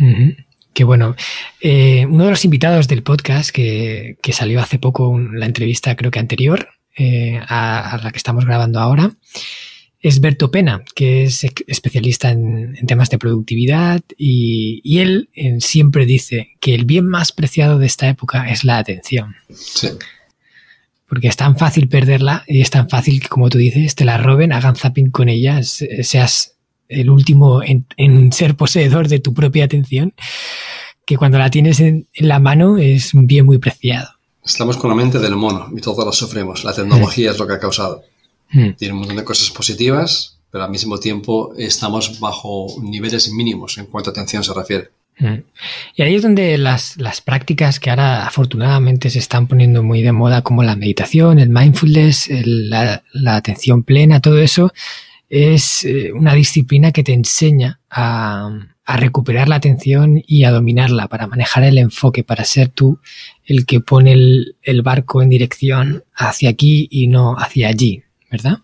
Ujú. 0.00 0.34
Qué 0.72 0.84
bueno. 0.84 1.16
Eh, 1.60 2.06
uno 2.08 2.26
de 2.26 2.30
los 2.30 2.44
invitados 2.44 2.86
del 2.86 3.02
podcast 3.02 3.50
que, 3.50 4.18
que 4.22 4.32
salió 4.32 4.60
hace 4.60 4.78
poco, 4.78 5.08
un- 5.08 5.40
la 5.40 5.46
entrevista 5.46 5.96
creo 5.96 6.12
que 6.12 6.20
anterior 6.20 6.68
eh, 6.96 7.40
a, 7.48 7.90
a 7.90 7.98
la 8.02 8.12
que 8.12 8.18
estamos 8.18 8.44
grabando 8.44 8.78
ahora, 8.78 9.10
es 10.00 10.20
Berto 10.20 10.50
Pena, 10.50 10.82
que 10.94 11.24
es 11.24 11.44
especialista 11.66 12.30
en, 12.30 12.76
en 12.76 12.86
temas 12.86 13.10
de 13.10 13.18
productividad 13.18 14.00
y, 14.16 14.80
y 14.84 14.98
él 14.98 15.28
siempre 15.60 16.06
dice 16.06 16.50
que 16.60 16.74
el 16.74 16.84
bien 16.84 17.06
más 17.06 17.32
preciado 17.32 17.78
de 17.78 17.86
esta 17.86 18.08
época 18.08 18.48
es 18.50 18.62
la 18.64 18.78
atención, 18.78 19.34
Sí, 19.52 19.88
porque 21.08 21.28
es 21.28 21.36
tan 21.36 21.56
fácil 21.56 21.88
perderla 21.88 22.44
y 22.46 22.60
es 22.60 22.70
tan 22.70 22.88
fácil 22.88 23.20
que, 23.20 23.28
como 23.28 23.48
tú 23.48 23.58
dices, 23.58 23.94
te 23.94 24.04
la 24.04 24.18
roben, 24.18 24.52
hagan 24.52 24.76
zapping 24.76 25.10
con 25.10 25.28
ella, 25.28 25.62
se- 25.62 26.04
seas 26.04 26.54
el 26.88 27.10
último 27.10 27.62
en, 27.62 27.86
en 27.96 28.30
ser 28.32 28.54
poseedor 28.56 29.08
de 29.08 29.18
tu 29.18 29.32
propia 29.34 29.64
atención, 29.64 30.12
que 31.06 31.16
cuando 31.16 31.38
la 31.38 31.50
tienes 31.50 31.80
en, 31.80 32.06
en 32.12 32.28
la 32.28 32.38
mano 32.40 32.76
es 32.78 33.14
un 33.14 33.26
bien 33.26 33.46
muy 33.46 33.58
preciado. 33.58 34.08
estamos 34.44 34.76
con 34.76 34.90
la 34.90 34.96
mente 34.96 35.18
del 35.18 35.34
mono 35.36 35.70
y 35.76 35.80
todos 35.80 36.04
lo 36.04 36.12
sufrimos. 36.12 36.62
La 36.64 36.74
tecnología 36.74 37.30
es 37.32 37.38
lo 37.38 37.46
que 37.46 37.54
ha 37.54 37.58
causado. 37.58 38.04
Mm, 38.50 38.70
Tiene 38.78 38.92
un 38.94 39.00
montón 39.00 39.16
de 39.16 39.24
cosas 39.24 39.50
positivas, 39.50 40.38
pero 40.50 40.64
al 40.64 40.70
mismo 40.70 40.98
tiempo 40.98 41.52
estamos 41.58 42.18
bajo 42.20 42.66
niveles 42.82 43.30
mínimos 43.32 43.76
en 43.78 43.86
cuanto 43.86 44.10
a 44.10 44.12
atención 44.12 44.42
se 44.42 44.54
refiere. 44.54 44.88
mm. 45.18 45.42
Y 45.96 46.02
ahí 46.02 46.14
es 46.14 46.22
donde 46.22 46.56
las, 46.58 46.96
las 46.96 47.20
prácticas 47.20 47.78
que 47.80 47.90
ahora 47.90 48.26
afortunadamente 48.26 49.10
se 49.10 49.18
están 49.18 49.46
poniendo 49.48 49.82
muy 49.82 50.00
de 50.02 50.12
moda, 50.12 50.42
como 50.42 50.62
la 50.62 50.76
meditación, 50.76 51.38
el 51.38 51.50
mindfulness, 51.50 52.28
el- 52.30 52.70
la, 52.70 53.02
la 53.12 53.36
atención 53.36 53.82
plena, 53.82 54.20
todo 54.20 54.38
eso, 54.38 54.72
es 55.28 55.84
eh, 55.84 56.10
una 56.12 56.32
disciplina 56.34 56.90
que 56.92 57.02
te 57.04 57.12
enseña 57.12 57.80
a, 57.90 58.48
a 58.86 58.96
recuperar 58.96 59.48
la 59.50 59.56
atención 59.56 60.22
y 60.26 60.44
a 60.44 60.50
dominarla, 60.50 61.08
para 61.08 61.26
manejar 61.26 61.64
el 61.64 61.76
enfoque, 61.76 62.24
para 62.24 62.44
ser 62.46 62.68
tú 62.70 62.98
el 63.44 63.66
que 63.66 63.80
pone 63.80 64.12
el, 64.12 64.56
el 64.62 64.80
barco 64.80 65.20
en 65.20 65.28
dirección 65.28 66.04
hacia 66.14 66.48
aquí 66.48 66.88
y 66.90 67.08
no 67.08 67.34
hacia 67.36 67.68
allí, 67.68 68.04
¿verdad? 68.30 68.58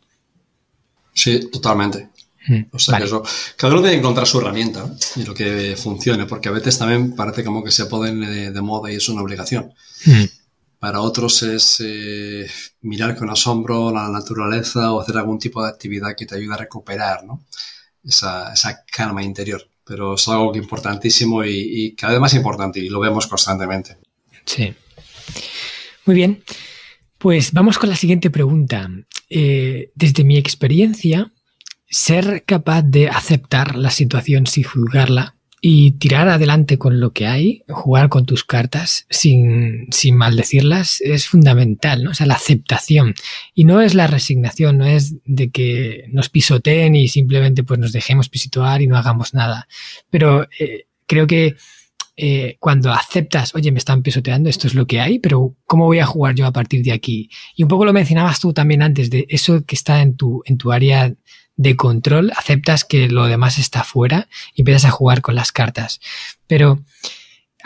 Sí, 1.13 1.49
totalmente. 1.51 2.09
Mm, 2.47 2.63
O 2.73 2.79
sea 2.79 2.93
vale. 2.93 3.05
que 3.05 3.07
eso, 3.07 3.23
cada 3.57 3.73
uno 3.73 3.83
tiene 3.83 3.97
que 3.97 4.01
encontrar 4.01 4.27
su 4.27 4.39
herramienta 4.39 4.91
y 5.17 5.23
lo 5.25 5.33
que 5.35 5.77
funcione, 5.83 6.27
porque 6.27 6.49
a 6.49 6.53
veces 6.53 6.79
también 6.79 7.15
parece 7.17 7.43
como 7.45 7.65
que 7.65 7.71
se 7.71 7.87
ponen 7.87 8.21
de, 8.21 8.51
de 8.51 8.61
moda 8.63 8.93
y 8.93 8.97
es 8.97 9.09
una 9.09 9.23
obligación. 9.23 9.73
Mm, 10.07 10.25
Para 10.79 11.01
otros 11.01 11.43
es 11.43 11.77
eh, 11.81 12.47
mirar 12.83 13.17
con 13.17 13.31
asombro 13.31 13.91
la 13.91 14.09
naturaleza 14.09 14.93
o 14.93 15.01
hacer 15.01 15.17
algún 15.17 15.39
tipo 15.39 15.63
de 15.63 15.71
actividad 15.71 16.15
que 16.17 16.27
te 16.27 16.35
ayude 16.37 16.55
a 16.55 16.59
recuperar 16.59 17.25
¿no? 17.25 17.45
esa, 18.05 18.53
esa 18.53 18.85
calma 18.85 19.23
interior. 19.23 19.67
Pero 19.87 20.15
es 20.15 20.29
algo 20.29 20.53
que 20.53 20.59
importantísimo 20.59 21.45
y, 21.45 21.51
y 21.87 21.95
cada 21.95 22.15
vez 22.15 22.21
más 22.21 22.35
importante 22.35 22.81
y 22.81 22.89
lo 22.89 23.01
vemos 23.01 23.27
constantemente. 23.27 23.99
Sí. 24.47 24.75
Muy 26.07 26.17
bien. 26.17 26.43
Pues 27.25 27.53
vamos 27.53 27.79
con 27.79 27.89
la 27.89 27.97
siguiente 27.97 28.29
pregunta. 28.29 28.91
Eh, 29.31 29.93
desde 29.95 30.25
mi 30.25 30.37
experiencia, 30.37 31.33
ser 31.89 32.45
capaz 32.45 32.83
de 32.83 33.09
aceptar 33.09 33.77
la 33.77 33.89
situación 33.89 34.47
sin 34.47 34.65
juzgarla 34.65 35.35
y 35.63 35.93
tirar 35.93 36.29
adelante 36.29 36.77
con 36.77 37.01
lo 37.01 37.15
que 37.15 37.27
hay, 37.27 37.63
jugar 37.67 38.11
con 38.11 38.27
tus 38.27 38.45
cartas 38.45 39.07
sin, 39.09 39.87
sin 39.91 40.19
maldecirlas, 40.19 41.01
es 41.01 41.27
fundamental, 41.27 42.05
¿no? 42.05 42.11
O 42.11 42.15
sea, 42.15 42.27
la 42.27 42.35
aceptación. 42.35 43.15
Y 43.55 43.65
no 43.65 43.81
es 43.81 43.95
la 43.95 44.07
resignación, 44.07 44.77
no 44.77 44.85
es 44.85 45.15
de 45.25 45.51
que 45.51 46.05
nos 46.13 46.29
pisoteen 46.29 46.95
y 46.95 47.09
simplemente 47.09 47.65
pues 47.65 47.81
nos 47.81 47.93
dejemos 47.93 48.29
pisotear 48.29 48.83
y 48.83 48.87
no 48.87 48.99
hagamos 48.99 49.33
nada. 49.33 49.67
Pero 50.11 50.47
eh, 50.59 50.89
creo 51.07 51.27
que 51.27 51.57
eh, 52.17 52.57
cuando 52.61 52.93
aceptas, 52.93 53.55
oye, 53.55 53.73
me 53.73 53.79
están 53.79 54.03
pisoteando, 54.03 54.49
esto 54.49 54.67
es 54.67 54.75
lo 54.75 54.87
que 54.87 55.01
hay, 55.01 55.19
pero 55.19 55.57
¿cómo 55.67 55.87
voy 55.87 55.99
a 55.99 56.07
jugar 56.07 56.35
yo 56.35 56.47
a 56.47 56.53
partir 56.53 56.85
de 56.85 56.93
aquí? 56.93 57.29
Y 57.57 57.65
un 57.65 57.69
poco 57.69 57.85
lo 57.85 57.93
mencionabas 57.93 58.41
tú 58.41 58.53
también 58.53 58.83
antes, 58.83 59.11
de 59.11 59.27
eso 59.29 59.65
que 59.65 59.75
está 59.75 60.01
en 60.01 60.17
tu, 60.17 60.43
en 60.47 60.57
tu 60.57 60.71
área 60.71 61.13
de 61.57 61.77
control, 61.77 62.33
aceptas 62.37 62.85
que 62.85 63.09
lo 63.09 63.27
demás 63.27 63.59
está 63.59 63.85
fuera 63.85 64.29
y 64.55 64.63
empiezas 64.63 64.87
a 64.87 64.91
jugar 64.91 65.23
con 65.23 65.35
las 65.35 65.53
cartas. 65.53 66.01
Pero 66.47 66.85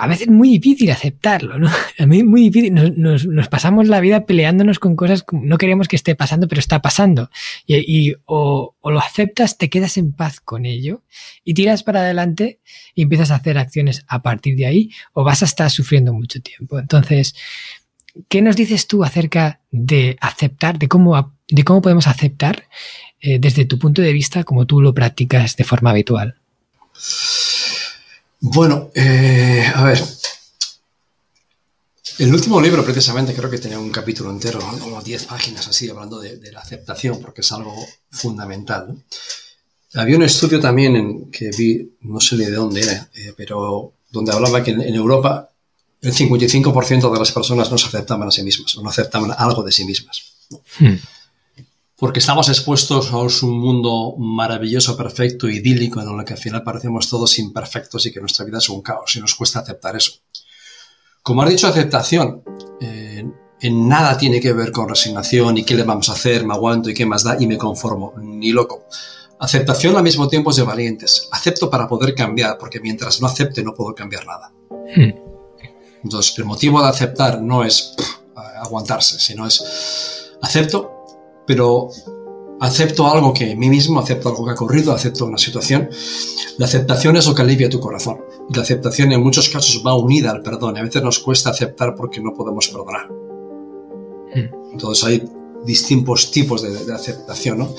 a 0.01 0.07
veces 0.07 0.29
es 0.29 0.33
muy 0.33 0.49
difícil 0.51 0.93
aceptarlo, 0.93 1.59
¿no? 1.59 1.69
A 1.99 2.07
mí 2.07 2.19
es 2.19 2.25
muy 2.25 2.43
difícil. 2.49 2.73
Nos, 2.73 3.49
pasamos 3.49 3.89
la 3.89 3.99
vida 3.99 4.27
peleándonos 4.27 4.79
con 4.79 4.95
cosas 4.95 5.25
que 5.25 5.37
no 5.37 5.59
queremos 5.59 5.89
que 5.89 5.97
esté 5.97 6.15
pasando, 6.15 6.47
pero 6.47 6.61
está 6.61 6.81
pasando. 6.81 7.31
Y, 7.67 8.15
o, 8.25 8.77
lo 8.85 9.01
aceptas, 9.01 9.59
te 9.59 9.69
quedas 9.69 9.99
en 9.99 10.13
paz 10.13 10.39
con 10.41 10.67
ello 10.67 11.03
y 11.45 11.55
tiras 11.55 11.83
para 11.83 12.01
adelante 12.01 12.61
y 12.95 13.03
empiezas 13.03 13.33
a 13.33 13.37
hacer 13.37 13.59
acciones 13.59 14.05
a 14.07 14.23
partir 14.23 14.55
de 14.57 14.67
ahí, 14.67 14.91
o 15.15 15.25
vas 15.25 15.43
a 15.43 15.47
estar 15.47 15.69
sufriendo 15.69 16.15
mucho 16.15 16.41
tiempo. 16.41 16.79
Entonces, 16.79 17.35
¿qué 18.29 18.41
nos 18.41 18.55
dices 18.55 18.87
tú 18.87 19.03
acerca 19.03 19.63
de 19.73 20.17
aceptar, 20.21 20.79
de 20.79 20.87
cómo, 20.87 21.35
de 21.49 21.65
cómo 21.65 21.83
podemos 21.83 22.07
aceptar 22.07 22.69
eh, 23.21 23.41
desde 23.41 23.65
tu 23.65 23.81
punto 23.81 24.01
de 24.01 24.13
vista 24.13 24.45
como 24.45 24.65
tú 24.65 24.81
lo 24.81 24.95
practicas 24.95 25.57
de 25.57 25.65
forma 25.65 25.91
habitual? 25.91 26.37
Bueno, 28.41 28.91
eh, 28.95 29.71
a 29.75 29.85
ver. 29.85 30.03
El 32.19 32.35
último 32.35 32.61
libro, 32.61 32.85
precisamente, 32.85 33.35
creo 33.35 33.51
que 33.51 33.59
tenía 33.59 33.79
un 33.79 33.91
capítulo 33.91 34.31
entero, 34.31 34.59
como 34.81 35.01
10 35.01 35.25
páginas 35.27 35.69
así, 35.69 35.89
hablando 35.89 36.19
de, 36.19 36.51
la 36.51 36.61
aceptación, 36.61 37.21
porque 37.21 37.43
es 37.43 37.53
algo 37.53 37.75
fundamental. 38.11 38.97
Había 39.95 40.17
un 40.17 40.25
estudio 40.25 40.61
también 40.61 40.97
en, 40.97 41.31
que 41.31 41.51
vi, 41.57 41.93
no 42.03 42.21
sé 42.21 42.37
de 42.37 42.51
dónde 42.51 42.83
era, 42.83 43.09
eh, 43.15 43.33
pero 43.37 43.93
donde 44.11 44.33
hablaba 44.33 44.63
que 44.63 44.73
en, 44.73 44.95
Europa 44.95 45.49
el 46.01 46.13
55% 46.13 47.13
de 47.13 47.19
las 47.19 47.33
personas 47.33 47.71
no 47.71 47.79
se 47.79 47.87
aceptaban 47.87 48.29
a 48.29 48.33
sí 48.33 48.43
mismas, 48.43 48.77
o 48.77 48.83
no 48.83 48.91
aceptaban 48.91 49.33
algo 49.37 49.63
de 49.63 49.73
sí 49.73 49.85
mismas. 49.85 50.33
Hmm. 50.79 50.97
Porque 51.99 52.21
estamos 52.21 52.49
expuestos 52.49 53.11
a 53.13 53.19
un 53.19 53.59
mundo 53.59 54.15
maravilloso, 54.19 54.97
perfecto, 54.97 55.49
idílico, 55.49 56.01
en 56.01 56.09
el 56.09 56.25
que 56.25 56.35
al 56.35 56.39
final 56.39 56.63
parecemos 56.63 57.09
todos 57.09 57.37
imperfectos 57.41 58.07
y 58.07 58.13
que 58.13 58.21
nuestra 58.21 58.45
vida 58.45 58.59
es 58.59 58.69
un 58.69 58.83
caos 58.83 59.17
y 59.17 59.21
nos 59.21 59.35
cuesta 59.35 59.59
aceptar 59.59 59.97
eso. 59.97 60.13
Como 61.25 61.43
has 61.43 61.51
dicho, 61.51 61.67
aceptación. 61.67 62.45
Eh, 62.81 63.25
en 63.61 63.89
nada 63.89 64.17
tiene 64.17 64.41
que 64.41 64.53
ver 64.53 64.71
con 64.71 64.89
resignación 64.89 65.59
y 65.59 65.65
qué 65.65 65.75
le 65.75 65.83
vamos 65.83 66.09
a 66.09 66.13
hacer, 66.13 66.47
me 66.47 66.55
aguanto 66.55 66.89
y 66.89 66.95
qué 66.95 67.05
más 67.05 67.25
da 67.25 67.37
y 67.41 67.49
me 67.49 67.59
conformo, 67.59 68.15
ni 68.17 68.53
loco. 68.53 68.87
Aceptación 69.41 69.97
al 69.97 70.05
mismo 70.05 70.29
tiempo 70.29 70.51
es 70.51 70.57
de 70.57 70.63
valientes. 70.63 71.29
Acepto 71.33 71.69
para 71.69 71.89
poder 71.89 72.15
cambiar, 72.15 72.59
porque 72.59 72.79
mientras 72.79 73.21
no 73.21 73.27
acepte 73.27 73.65
no 73.65 73.75
puedo 73.75 73.93
cambiar 73.97 74.25
nada. 74.25 74.53
Hmm. 74.95 75.11
Entonces, 76.05 76.39
el 76.39 76.45
motivo 76.45 76.81
de 76.81 76.91
aceptar 76.91 77.43
no 77.43 77.65
es 77.65 77.97
aguantarse, 78.63 79.19
sino 79.19 79.49
es 79.49 80.31
acepto, 80.41 80.98
pero 81.49 81.89
acepto 82.61 83.07
algo 83.07 83.33
que 83.33 83.53
en 83.53 83.59
mí 83.59 83.71
mismo, 83.71 83.99
acepto 83.99 84.29
algo 84.29 84.45
que 84.45 84.51
ha 84.51 84.55
ocurrido, 84.55 84.93
acepto 84.93 85.25
una 85.25 85.39
situación. 85.39 85.89
La 86.59 86.67
aceptación 86.67 87.17
es 87.17 87.27
lo 87.27 87.35
que 87.35 87.41
alivia 87.41 87.71
tu 87.71 87.81
corazón. 87.81 88.21
Y 88.51 88.55
la 88.55 88.63
aceptación 88.63 89.13
en 89.13 89.23
muchos 89.23 89.49
casos 89.49 89.83
va 89.85 89.95
unida 89.95 90.31
al 90.31 90.43
perdón. 90.43 90.77
a 90.77 90.83
veces 90.83 91.03
nos 91.03 91.19
cuesta 91.21 91.49
aceptar 91.49 91.95
porque 91.95 92.21
no 92.21 92.35
podemos 92.35 92.69
perdonar. 92.69 93.09
Hmm. 94.35 94.73
Entonces 94.73 95.05
hay 95.05 95.23
distintos 95.65 96.31
tipos 96.31 96.61
de, 96.61 96.93
aceptación, 96.93 97.59
¿no? 97.59 97.75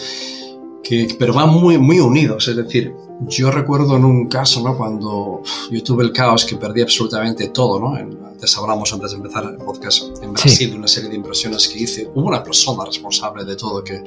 Que, 0.84 1.16
pero 1.20 1.34
van 1.34 1.50
muy, 1.50 1.78
muy 1.78 2.00
unidos. 2.00 2.48
Es 2.48 2.56
decir, 2.56 2.94
yo 3.28 3.52
recuerdo 3.52 3.98
en 3.98 4.06
un 4.06 4.28
caso, 4.28 4.62
¿no? 4.62 4.78
Cuando 4.78 5.42
yo 5.70 5.84
tuve 5.84 6.04
el 6.04 6.14
caos 6.14 6.46
que 6.46 6.56
perdí 6.56 6.82
absolutamente 6.82 7.50
todo, 7.50 7.80
¿no? 7.80 7.96
antes 8.40 8.58
hablamos, 8.58 8.94
antes 8.94 9.12
de 9.12 9.18
empezar 9.18 9.44
el 9.44 9.58
podcast, 9.58 10.24
en 10.24 10.32
Brasil, 10.32 10.74
una 10.74 10.88
serie 10.88 11.10
de 11.10 11.18
inversiones 11.18 11.68
que 11.68 11.80
hice. 11.80 12.10
Hubo 12.16 12.30
una 12.30 12.42
persona 12.42 12.86
responsable 12.86 13.44
de 13.44 13.58
todo 13.58 13.84
que, 13.84 14.02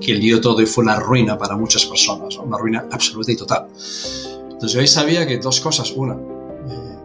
que 0.00 0.14
dio 0.14 0.40
todo 0.40 0.62
y 0.62 0.66
fue 0.66 0.84
una 0.84 0.98
ruina 0.98 1.36
para 1.36 1.54
muchas 1.54 1.84
personas, 1.84 2.38
una 2.38 2.56
ruina 2.56 2.86
absoluta 2.90 3.30
y 3.30 3.36
total. 3.36 3.66
Entonces 3.66 4.72
yo 4.72 4.80
ahí 4.80 4.86
sabía 4.86 5.26
que 5.26 5.36
dos 5.36 5.60
cosas. 5.60 5.92
Una, 5.94 6.14
eh, 6.14 6.98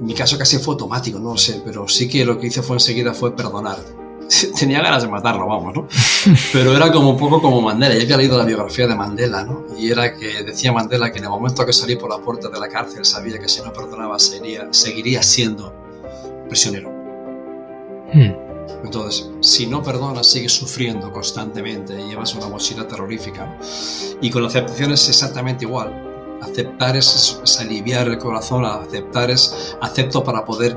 mi 0.00 0.14
caso 0.14 0.38
casi 0.38 0.58
fue 0.58 0.74
automático, 0.74 1.18
no 1.18 1.32
lo 1.32 1.38
sé, 1.38 1.60
pero 1.64 1.88
sí 1.88 2.08
que 2.08 2.24
lo 2.24 2.38
que 2.38 2.46
hice 2.46 2.62
fue 2.62 2.76
enseguida 2.76 3.12
fue 3.12 3.34
perdonar 3.34 3.78
tenía 4.58 4.80
ganas 4.80 5.02
de 5.02 5.08
matarlo, 5.08 5.46
vamos, 5.46 5.74
¿no? 5.74 5.88
Pero 6.52 6.74
era 6.76 6.90
como 6.90 7.10
un 7.10 7.16
poco 7.16 7.40
como 7.40 7.60
Mandela. 7.60 7.94
Ya 7.94 8.02
había 8.02 8.16
leído 8.16 8.38
la 8.38 8.44
biografía 8.44 8.86
de 8.86 8.94
Mandela, 8.94 9.44
¿no? 9.44 9.66
Y 9.76 9.90
era 9.90 10.14
que 10.14 10.42
decía 10.42 10.72
Mandela 10.72 11.10
que 11.10 11.18
en 11.18 11.24
el 11.24 11.30
momento 11.30 11.64
que 11.66 11.72
salí 11.72 11.96
por 11.96 12.10
la 12.10 12.18
puerta 12.18 12.48
de 12.48 12.58
la 12.58 12.68
cárcel 12.68 13.04
sabía 13.04 13.38
que 13.38 13.48
si 13.48 13.62
no 13.62 13.72
perdonaba 13.72 14.18
seguiría 14.18 15.22
siendo 15.22 15.74
prisionero. 16.48 16.90
Hmm. 18.12 18.32
Entonces, 18.84 19.30
si 19.40 19.66
no 19.66 19.82
perdonas, 19.82 20.26
sigues 20.26 20.52
sufriendo 20.52 21.12
constantemente 21.12 22.00
y 22.00 22.10
llevas 22.10 22.34
una 22.34 22.48
mochila 22.48 22.86
terrorífica. 22.86 23.58
Y 24.20 24.30
con 24.30 24.42
la 24.42 24.48
aceptación 24.48 24.92
es 24.92 25.08
exactamente 25.08 25.64
igual. 25.64 26.38
Aceptar 26.42 26.96
es, 26.96 27.40
es 27.42 27.60
aliviar 27.60 28.08
el 28.08 28.18
corazón, 28.18 28.64
aceptar 28.64 29.30
es 29.30 29.76
acepto 29.80 30.24
para 30.24 30.44
poder 30.44 30.76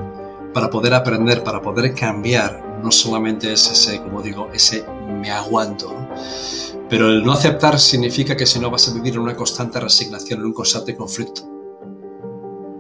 para 0.56 0.70
poder 0.70 0.93
aprender, 0.93 1.43
para 1.43 1.62
poder 1.62 1.93
cambiar, 1.93 2.64
no 2.86 2.92
solamente 2.92 3.52
es 3.52 3.70
ese, 3.70 4.02
como 4.02 4.22
digo, 4.22 4.50
ese 4.54 4.86
me 5.08 5.32
aguanto, 5.32 5.94
pero 6.88 7.10
el 7.10 7.24
no 7.24 7.34
aceptar 7.34 7.80
significa 7.80 8.38
que 8.38 8.46
si 8.46 8.60
no 8.60 8.70
vas 8.70 8.88
a 8.88 8.94
vivir 8.94 9.16
en 9.16 9.22
una 9.22 9.36
constante 9.36 9.80
resignación, 9.80 10.40
en 10.40 10.46
un 10.46 10.54
constante 10.54 10.96
conflicto. 10.96 11.42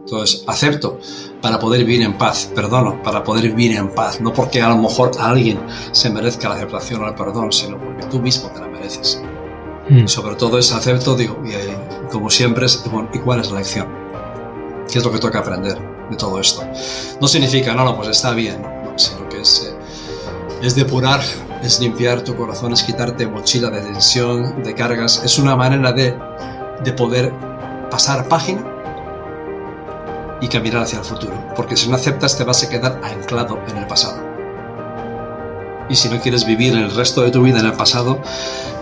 Entonces, 0.01 0.43
acepto 0.45 0.99
para 1.41 1.57
poder 1.57 1.83
vivir 1.83 2.03
en 2.03 2.15
paz, 2.15 2.51
perdono 2.53 3.01
para 3.01 3.23
poder 3.23 3.49
vivir 3.49 3.75
en 3.75 3.89
paz, 3.89 4.21
no 4.21 4.31
porque 4.31 4.61
a 4.61 4.69
lo 4.69 4.77
mejor 4.77 5.11
alguien 5.19 5.59
se 5.91 6.11
merezca 6.11 6.49
la 6.49 6.55
aceptación 6.55 7.03
o 7.03 7.07
el 7.07 7.15
perdón, 7.15 7.51
sino 7.51 7.79
porque 7.79 8.05
tú 8.05 8.19
mismo 8.19 8.51
te 8.51 8.59
la 8.59 8.67
mereces. 8.67 9.19
Mm. 9.89 10.05
Sobre 10.05 10.35
todo 10.35 10.59
ese 10.59 10.75
acepto, 10.75 11.15
digo, 11.15 11.41
y, 11.43 12.11
como 12.11 12.29
siempre, 12.29 12.67
es, 12.67 12.83
¿y 13.13 13.17
cuál 13.17 13.39
es 13.39 13.49
la 13.49 13.57
lección? 13.57 13.87
¿Qué 14.87 14.99
es 14.99 15.03
lo 15.03 15.11
que 15.11 15.17
toca 15.17 15.39
aprender? 15.39 15.95
de 16.09 16.15
todo 16.15 16.39
esto. 16.39 16.63
No 17.19 17.27
significa, 17.27 17.73
no, 17.73 17.83
no, 17.83 17.95
pues 17.95 18.09
está 18.09 18.31
bien, 18.33 18.61
sino 18.95 19.27
que 19.29 19.41
es, 19.41 19.67
eh, 19.67 19.75
es 20.65 20.75
depurar, 20.75 21.21
es 21.63 21.79
limpiar 21.79 22.21
tu 22.21 22.35
corazón, 22.35 22.73
es 22.73 22.83
quitarte 22.83 23.27
mochila 23.27 23.69
de 23.69 23.81
tensión, 23.81 24.63
de 24.63 24.73
cargas, 24.73 25.21
es 25.23 25.37
una 25.37 25.55
manera 25.55 25.91
de, 25.93 26.15
de 26.83 26.93
poder 26.93 27.31
pasar 27.89 28.27
página 28.27 28.63
y 30.41 30.47
caminar 30.47 30.83
hacia 30.83 30.99
el 30.99 31.05
futuro, 31.05 31.33
porque 31.55 31.77
si 31.77 31.89
no 31.89 31.95
aceptas 31.95 32.37
te 32.37 32.43
vas 32.43 32.63
a 32.63 32.69
quedar 32.69 32.99
anclado 33.03 33.59
en 33.69 33.77
el 33.77 33.87
pasado. 33.87 34.23
Y 35.89 35.95
si 35.95 36.09
no 36.09 36.19
quieres 36.19 36.45
vivir 36.45 36.75
el 36.75 36.93
resto 36.95 37.21
de 37.21 37.31
tu 37.31 37.43
vida 37.43 37.59
en 37.59 37.67
el 37.67 37.73
pasado, 37.73 38.21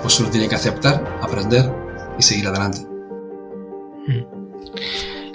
pues 0.02 0.20
uno 0.20 0.30
tiene 0.30 0.48
que 0.48 0.56
aceptar, 0.56 1.20
aprender 1.22 1.70
y 2.18 2.24
seguir 2.24 2.48
adelante. 2.48 2.80
Mm 4.08 4.44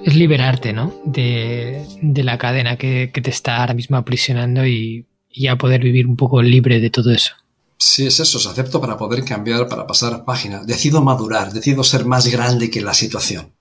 es 0.09 0.17
liberarte, 0.17 0.73
¿no? 0.73 0.93
De, 1.05 1.85
la 2.03 2.39
cadena 2.39 2.77
que, 2.77 3.11
te 3.13 3.31
está 3.31 3.59
ahora 3.59 3.75
mismo 3.75 3.97
aprisionando 3.97 4.67
y, 4.67 5.05
ya 5.33 5.57
poder 5.57 5.83
vivir 5.83 6.07
un 6.07 6.17
poco 6.17 6.43
libre 6.43 6.81
de 6.81 6.91
todo 6.91 7.13
eso. 7.13 7.35
Sí, 7.77 8.07
es 8.07 8.19
eso, 8.19 8.39
es 8.39 8.47
acepto 8.47 8.81
para 8.81 8.97
poder 8.97 9.25
cambiar, 9.25 9.69
para 9.69 9.87
pasar 9.87 10.25
página. 10.25 10.65
Decido 10.65 11.03
madurar, 11.03 11.53
decido 11.53 11.85
ser 11.85 12.05
más 12.05 12.27
grande 12.27 12.71
que 12.71 12.81
la 12.81 12.93
situación. 12.93 13.53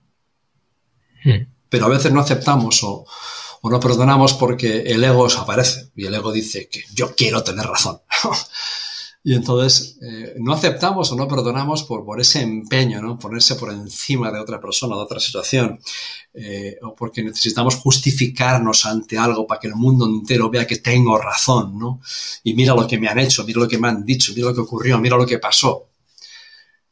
Hmm. 1.24 1.45
Pero 1.70 1.86
a 1.86 1.89
veces 1.89 2.11
no 2.11 2.20
aceptamos 2.20 2.84
o, 2.84 3.05
o 3.61 3.70
no 3.70 3.80
perdonamos 3.80 4.34
porque 4.34 4.82
el 4.88 5.03
ego 5.03 5.28
aparece 5.38 5.89
y 5.95 6.05
el 6.05 6.15
ego 6.15 6.32
dice 6.32 6.68
que 6.68 6.84
yo 6.93 7.15
quiero 7.15 7.43
tener 7.43 7.65
razón. 7.65 7.99
Y 9.28 9.34
entonces 9.34 9.98
eh, 10.02 10.36
no 10.38 10.54
aceptamos 10.54 11.12
o 11.12 11.18
no 11.18 11.28
perdonamos 11.28 11.84
por, 11.84 12.06
por 12.06 12.22
ese 12.22 12.40
empeño, 12.40 13.02
¿no? 13.02 13.20
Ponerse 13.20 13.56
por 13.56 13.74
encima 13.74 14.32
de 14.32 14.40
otra 14.40 14.62
persona, 14.62 14.96
de 14.96 15.02
otra 15.02 15.20
situación, 15.20 15.82
eh, 16.34 16.78
o 16.82 16.96
porque 16.96 17.22
necesitamos 17.22 17.76
justificarnos 17.76 18.86
ante 18.86 19.18
algo 19.18 19.46
para 19.46 19.60
que 19.60 19.68
el 19.68 19.76
mundo 19.76 20.06
entero 20.06 20.50
vea 20.50 20.66
que 20.66 20.78
tengo 20.78 21.18
razón, 21.18 21.78
¿no? 21.78 22.00
Y 22.42 22.54
mira 22.54 22.74
lo 22.74 22.88
que 22.88 22.98
me 22.98 23.10
han 23.10 23.20
hecho, 23.20 23.44
mira 23.44 23.60
lo 23.60 23.68
que 23.68 23.78
me 23.78 23.90
han 23.90 24.06
dicho, 24.06 24.32
mira 24.34 24.48
lo 24.48 24.54
que 24.54 24.62
ocurrió, 24.62 24.98
mira 24.98 25.18
lo 25.18 25.26
que 25.26 25.40
pasó. 25.40 25.90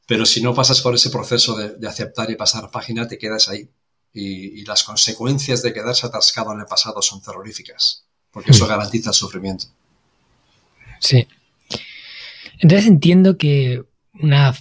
Pero 0.05 0.25
si 0.25 0.41
no 0.41 0.53
pasas 0.53 0.81
por 0.81 0.93
ese 0.93 1.09
proceso 1.09 1.55
de, 1.55 1.87
aceptar 1.87 2.29
y 2.29 2.35
pasar 2.35 2.69
página, 2.69 3.07
te 3.07 3.17
quedas 3.17 3.47
ahí. 3.47 3.69
Y, 4.11 4.59
y, 4.59 4.65
las 4.65 4.83
consecuencias 4.83 5.61
de 5.61 5.71
quedarse 5.71 6.05
atascado 6.05 6.51
en 6.51 6.59
el 6.59 6.65
pasado 6.65 7.01
son 7.01 7.21
terroríficas, 7.21 8.03
porque 8.29 8.51
eso 8.51 8.65
hmm. 8.65 8.67
garantiza 8.67 9.11
el 9.11 9.15
sufrimiento. 9.15 9.67
Sí. 10.99 11.25
Entonces 12.59 12.87
entiendo 12.87 13.37
que 13.37 13.83
una 14.13 14.53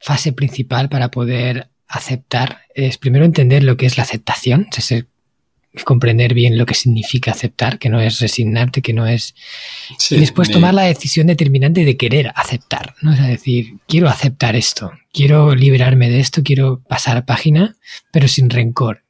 fase 0.00 0.32
principal 0.32 0.88
para 0.88 1.10
poder 1.10 1.68
aceptar 1.88 2.62
es 2.74 2.98
primero 2.98 3.24
entender 3.24 3.62
lo 3.62 3.76
que 3.76 3.86
es 3.86 3.96
la 3.96 4.02
aceptación, 4.02 4.68
es 5.72 5.84
comprender 5.84 6.34
bien 6.34 6.56
lo 6.56 6.66
que 6.66 6.74
significa 6.74 7.32
aceptar, 7.32 7.78
que 7.78 7.88
no 7.88 8.00
es 8.00 8.20
resignarte, 8.20 8.82
que 8.82 8.92
no 8.92 9.06
es... 9.06 9.34
y 10.10 10.20
después 10.20 10.50
tomar 10.50 10.74
la 10.74 10.82
decisión 10.82 11.26
determinante 11.26 11.84
de 11.84 11.96
querer 11.96 12.32
aceptar, 12.36 12.94
¿no? 13.02 13.12
Es 13.12 13.26
decir, 13.26 13.74
quiero 13.88 14.08
aceptar 14.08 14.54
esto, 14.54 14.92
quiero 15.12 15.54
liberarme 15.54 16.10
de 16.10 16.20
esto, 16.20 16.42
quiero 16.44 16.80
pasar 16.88 17.24
página, 17.24 17.76
pero 18.12 18.28
sin 18.28 18.50
rencor. 18.50 19.02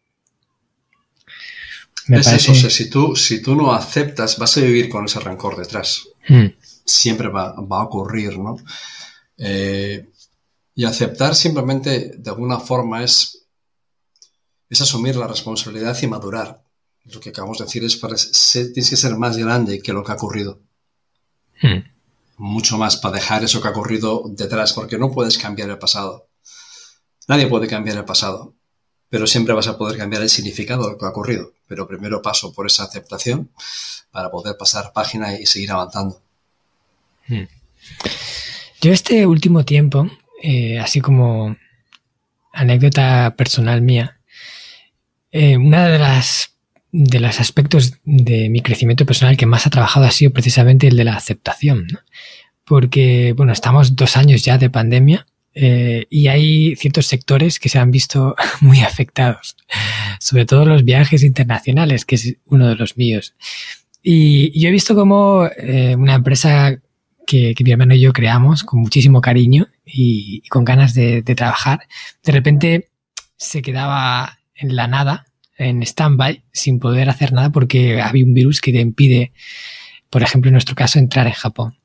es 2.08 2.26
eso, 2.28 2.54
si 2.70 2.88
tú, 2.88 3.14
si 3.14 3.42
tú 3.42 3.54
no 3.54 3.74
aceptas, 3.74 4.38
vas 4.38 4.56
a 4.56 4.60
vivir 4.62 4.88
con 4.88 5.04
ese 5.04 5.20
rencor 5.20 5.56
detrás. 5.58 6.04
Hmm 6.26 6.46
siempre 6.84 7.28
va, 7.28 7.50
a 7.50 7.82
ocurrir, 7.82 8.38
¿no? 8.38 8.56
Eh, 9.36 10.10
y 10.74 10.84
aceptar 10.84 11.34
simplemente 11.34 12.14
de 12.16 12.30
alguna 12.30 12.58
forma 12.58 13.02
es, 13.02 13.46
es 14.68 14.80
asumir 14.80 15.16
la 15.16 15.28
responsabilidad 15.28 15.96
y 16.02 16.06
madurar. 16.06 16.62
Lo 17.04 17.20
que 17.20 17.30
acabamos 17.30 17.58
de 17.58 17.64
decir 17.64 17.84
es, 17.84 17.96
para 17.96 18.16
tienes 18.16 18.90
que 18.90 18.96
ser 18.96 19.16
más 19.16 19.36
grande 19.36 19.80
que 19.80 19.92
lo 19.92 20.02
que 20.02 20.12
ha 20.12 20.16
ocurrido. 20.16 20.60
Hmm. 21.60 21.80
Mucho 22.36 22.78
más 22.78 22.96
para 22.96 23.16
dejar 23.16 23.44
eso 23.44 23.60
que 23.60 23.68
ha 23.68 23.72
ocurrido 23.72 24.24
detrás, 24.26 24.72
porque 24.72 24.98
no 24.98 25.10
puedes 25.12 25.38
cambiar 25.38 25.70
el 25.70 25.78
pasado. 25.78 26.26
Nadie 27.28 27.46
puede 27.46 27.68
cambiar 27.68 27.96
el 27.96 28.04
pasado, 28.04 28.54
pero 29.08 29.26
siempre 29.26 29.54
vas 29.54 29.68
a 29.68 29.78
poder 29.78 29.96
cambiar 29.96 30.22
el 30.22 30.30
significado 30.30 30.84
de 30.84 30.92
lo 30.92 30.98
que 30.98 31.06
ha 31.06 31.10
ocurrido. 31.10 31.52
Pero 31.68 31.86
primero 31.86 32.20
paso 32.20 32.52
por 32.52 32.66
esa 32.66 32.84
aceptación 32.84 33.50
para 34.10 34.30
poder 34.30 34.56
pasar 34.56 34.92
página 34.92 35.38
y 35.38 35.46
seguir 35.46 35.70
avanzando. 35.72 36.23
Hmm. 37.28 37.44
Yo 38.84 38.92
este 38.92 39.26
último 39.26 39.64
tiempo, 39.64 40.10
eh, 40.42 40.78
así 40.78 41.00
como 41.00 41.56
anécdota 42.52 43.34
personal 43.34 43.80
mía, 43.80 44.18
eh, 45.32 45.56
una 45.56 45.88
de 45.88 45.98
las 45.98 46.50
de 46.92 47.18
los 47.18 47.40
aspectos 47.40 47.94
de 48.04 48.50
mi 48.50 48.60
crecimiento 48.60 49.06
personal 49.06 49.38
que 49.38 49.46
más 49.46 49.66
ha 49.66 49.70
trabajado 49.70 50.04
ha 50.04 50.10
sido 50.10 50.32
precisamente 50.32 50.86
el 50.86 50.98
de 50.98 51.04
la 51.04 51.16
aceptación, 51.16 51.86
porque 52.66 53.32
bueno 53.32 53.54
estamos 53.54 53.96
dos 53.96 54.18
años 54.18 54.44
ya 54.44 54.58
de 54.58 54.68
pandemia 54.68 55.26
eh, 55.54 56.06
y 56.10 56.28
hay 56.28 56.76
ciertos 56.76 57.06
sectores 57.06 57.58
que 57.58 57.70
se 57.70 57.78
han 57.78 57.90
visto 57.90 58.36
muy 58.60 58.80
afectados, 58.80 59.56
sobre 60.20 60.44
todo 60.44 60.66
los 60.66 60.84
viajes 60.84 61.24
internacionales, 61.24 62.04
que 62.04 62.16
es 62.16 62.36
uno 62.44 62.68
de 62.68 62.76
los 62.76 62.98
míos. 62.98 63.34
Y 64.02 64.60
yo 64.60 64.68
he 64.68 64.72
visto 64.72 64.94
como 64.94 65.48
una 65.96 66.14
empresa 66.14 66.78
que, 67.26 67.54
mi 67.60 67.70
hermano 67.70 67.94
y 67.94 68.00
yo 68.00 68.12
creamos 68.12 68.64
con 68.64 68.80
muchísimo 68.80 69.20
cariño 69.20 69.68
y, 69.84 70.42
con 70.48 70.64
ganas 70.64 70.94
de, 70.94 71.22
trabajar, 71.22 71.80
de 72.22 72.32
repente 72.32 72.88
se 73.36 73.62
quedaba 73.62 74.38
en 74.54 74.76
la 74.76 74.86
nada, 74.86 75.26
en 75.56 75.82
stand-by 75.82 76.42
sin 76.52 76.78
poder 76.78 77.08
hacer 77.10 77.32
nada 77.32 77.50
porque 77.50 78.00
había 78.00 78.24
un 78.24 78.34
virus 78.34 78.60
que 78.60 78.72
te 78.72 78.80
impide, 78.80 79.32
por 80.10 80.22
ejemplo, 80.22 80.48
en 80.48 80.54
nuestro 80.54 80.74
caso, 80.74 80.98
entrar 80.98 81.26
en 81.26 81.32
Japón. 81.32 81.78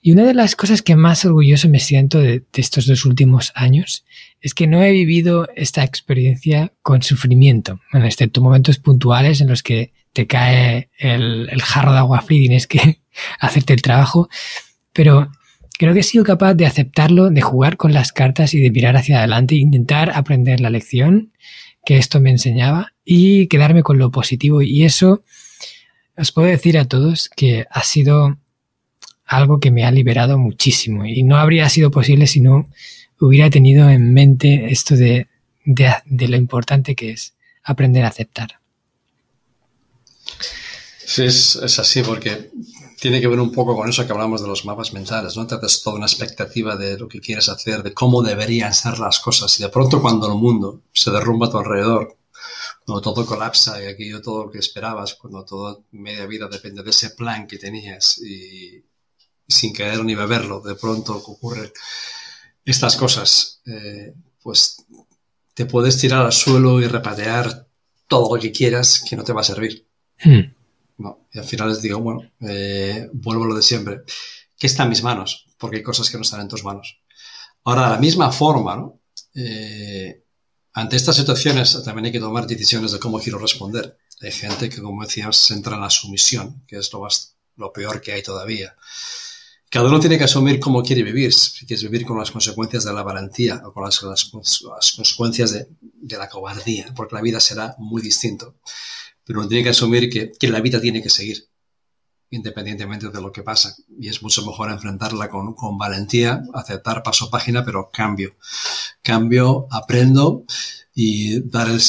Y 0.00 0.12
una 0.12 0.24
de 0.24 0.32
las 0.32 0.56
cosas 0.56 0.80
que 0.80 0.96
más 0.96 1.24
orgulloso 1.24 1.68
me 1.68 1.80
siento 1.80 2.18
de, 2.18 2.44
estos 2.54 2.86
dos 2.86 3.04
últimos 3.04 3.52
años 3.54 4.04
es 4.40 4.54
que 4.54 4.66
no 4.66 4.82
he 4.82 4.90
vivido 4.90 5.48
esta 5.54 5.84
experiencia 5.84 6.72
con 6.82 7.02
sufrimiento, 7.02 7.78
bueno, 7.92 8.06
excepto 8.06 8.40
momentos 8.40 8.78
puntuales 8.78 9.42
en 9.42 9.48
los 9.48 9.62
que 9.62 9.92
te 10.14 10.26
cae 10.26 10.90
el, 10.98 11.48
el 11.50 11.62
jarro 11.62 11.92
de 11.92 11.98
agua 11.98 12.22
fría 12.22 12.38
y 12.38 12.42
tienes 12.44 12.66
que 12.66 13.00
hacerte 13.38 13.74
el 13.74 13.82
trabajo, 13.82 14.30
pero 14.92 15.30
creo 15.78 15.94
que 15.94 16.00
he 16.00 16.04
sido 16.04 16.24
capaz 16.24 16.54
de 16.54 16.66
aceptarlo, 16.66 17.30
de 17.30 17.40
jugar 17.40 17.76
con 17.76 17.92
las 17.92 18.12
cartas 18.12 18.54
y 18.54 18.60
de 18.60 18.70
mirar 18.70 18.96
hacia 18.96 19.18
adelante 19.18 19.54
intentar 19.54 20.10
aprender 20.14 20.60
la 20.60 20.70
lección 20.70 21.32
que 21.84 21.96
esto 21.96 22.20
me 22.20 22.30
enseñaba 22.30 22.92
y 23.04 23.46
quedarme 23.46 23.82
con 23.82 23.98
lo 23.98 24.10
positivo. 24.10 24.62
Y 24.62 24.84
eso 24.84 25.24
os 26.16 26.32
puedo 26.32 26.48
decir 26.48 26.76
a 26.78 26.84
todos 26.84 27.30
que 27.34 27.66
ha 27.70 27.82
sido 27.82 28.38
algo 29.24 29.60
que 29.60 29.70
me 29.70 29.84
ha 29.84 29.90
liberado 29.90 30.38
muchísimo 30.38 31.06
y 31.06 31.22
no 31.22 31.36
habría 31.36 31.68
sido 31.68 31.90
posible 31.90 32.26
si 32.26 32.40
no 32.40 32.68
hubiera 33.20 33.48
tenido 33.48 33.88
en 33.88 34.12
mente 34.12 34.72
esto 34.72 34.96
de, 34.96 35.28
lo 35.64 36.36
importante 36.36 36.94
que 36.94 37.12
es 37.12 37.34
aprender 37.62 38.04
a 38.04 38.08
aceptar. 38.08 38.58
Sí, 41.04 41.24
es, 41.24 41.56
así 41.56 42.02
porque 42.02 42.50
tiene 43.00 43.20
que 43.20 43.28
ver 43.28 43.40
un 43.40 43.50
poco 43.50 43.74
con 43.74 43.88
eso 43.88 44.06
que 44.06 44.12
hablamos 44.12 44.42
de 44.42 44.48
los 44.48 44.66
mapas 44.66 44.92
mentales, 44.92 45.36
¿no? 45.36 45.46
Tratas 45.46 45.82
toda 45.82 45.96
una 45.96 46.06
expectativa 46.06 46.76
de 46.76 46.98
lo 46.98 47.08
que 47.08 47.20
quieres 47.20 47.48
hacer, 47.48 47.82
de 47.82 47.94
cómo 47.94 48.22
deberían 48.22 48.74
ser 48.74 48.98
las 48.98 49.18
cosas 49.20 49.58
y 49.58 49.62
de 49.62 49.70
pronto 49.70 50.02
cuando 50.02 50.28
el 50.28 50.34
mundo 50.34 50.82
se 50.92 51.10
derrumba 51.10 51.46
a 51.46 51.50
tu 51.50 51.58
alrededor, 51.58 52.18
cuando 52.84 53.00
todo 53.00 53.24
colapsa 53.24 53.82
y 53.82 53.86
aquello 53.86 54.20
todo 54.20 54.44
lo 54.44 54.50
que 54.50 54.58
esperabas, 54.58 55.14
cuando 55.14 55.44
toda 55.44 55.78
media 55.92 56.26
vida 56.26 56.46
depende 56.48 56.82
de 56.82 56.90
ese 56.90 57.10
plan 57.10 57.46
que 57.46 57.58
tenías 57.58 58.18
y, 58.18 58.84
sin 59.48 59.72
querer 59.72 60.04
ni 60.04 60.14
beberlo, 60.14 60.60
de 60.60 60.74
pronto 60.74 61.16
ocurren 61.16 61.72
estas 62.64 62.96
cosas, 62.96 63.62
eh, 63.64 64.12
pues 64.42 64.84
te 65.54 65.64
puedes 65.64 65.98
tirar 65.98 66.26
al 66.26 66.32
suelo 66.32 66.80
y 66.80 66.86
repatear 66.86 67.66
todo 68.06 68.36
lo 68.36 68.40
que 68.40 68.52
quieras 68.52 69.02
que 69.08 69.16
no 69.16 69.24
te 69.24 69.32
va 69.32 69.40
a 69.40 69.44
servir. 69.44 69.86
Hmm. 70.22 70.59
No, 71.00 71.28
y 71.32 71.38
al 71.38 71.46
final 71.46 71.70
les 71.70 71.80
digo, 71.80 71.98
bueno, 71.98 72.30
eh, 72.40 73.08
vuelvo 73.14 73.44
a 73.44 73.48
lo 73.48 73.54
de 73.54 73.62
siempre. 73.62 74.02
¿Qué 74.58 74.66
está 74.66 74.82
en 74.82 74.90
mis 74.90 75.02
manos? 75.02 75.46
Porque 75.56 75.78
hay 75.78 75.82
cosas 75.82 76.10
que 76.10 76.18
no 76.18 76.24
están 76.24 76.42
en 76.42 76.48
tus 76.48 76.62
manos. 76.62 77.00
Ahora, 77.64 77.84
de 77.84 77.90
la 77.90 77.98
misma 77.98 78.30
forma. 78.30 78.92
Eh, 79.34 80.24
ante 80.74 80.96
estas 80.96 81.16
situaciones 81.16 81.82
también 81.84 82.06
hay 82.06 82.12
que 82.12 82.20
tomar 82.20 82.46
decisiones 82.46 82.92
de 82.92 82.98
cómo 82.98 83.18
quiero 83.18 83.38
responder. 83.38 83.96
Hay 84.20 84.30
gente 84.30 84.68
que, 84.68 84.82
como 84.82 85.02
decíamos, 85.02 85.38
se 85.38 85.54
entra 85.54 85.76
en 85.76 85.80
la 85.80 85.88
sumisión, 85.88 86.64
que 86.66 86.76
es 86.76 86.92
lo, 86.92 87.00
más, 87.00 87.34
lo 87.56 87.72
peor 87.72 88.02
que 88.02 88.12
hay 88.12 88.22
todavía. 88.22 88.76
Cada 89.70 89.86
uno 89.86 90.00
tiene 90.00 90.18
que 90.18 90.24
asumir 90.24 90.60
cómo 90.60 90.82
quiere 90.82 91.02
vivir, 91.02 91.32
si 91.32 91.64
quieres 91.64 91.82
vivir 91.84 92.04
con 92.04 92.18
las 92.18 92.30
consecuencias 92.30 92.84
de 92.84 92.92
la 92.92 93.02
valentía 93.02 93.62
o 93.64 93.72
con 93.72 93.84
las, 93.84 94.00
consecuencias 94.00 95.52
de, 95.52 96.18
la 96.18 96.28
cobardía, 96.28 96.92
porque 96.94 97.14
la 97.14 97.22
vida 97.22 97.40
será 97.40 97.74
muy 97.78 98.02
distinto. 98.02 98.56
Pero 99.30 99.38
uno 99.38 99.48
tiene 99.48 99.62
que 99.62 99.70
asumir 99.70 100.10
que, 100.10 100.48
la 100.48 100.60
vida 100.60 100.80
tiene 100.80 101.00
que 101.00 101.08
seguir, 101.08 101.46
independientemente 102.30 103.10
de 103.10 103.22
lo 103.22 103.30
que 103.30 103.44
pasa. 103.44 103.76
Y 103.96 104.08
es 104.08 104.24
mucho 104.24 104.44
mejor 104.44 104.72
enfrentarla 104.72 105.28
con, 105.28 105.54
con 105.54 105.78
valentía, 105.78 106.42
aceptar 106.52 107.04
paso 107.04 107.30
página, 107.30 107.64
pero 107.64 107.92
cambio. 107.92 108.34
Cambio, 109.02 109.68
aprendo 109.70 110.42
y 110.96 111.48
dar 111.48 111.68
el, 111.68 111.80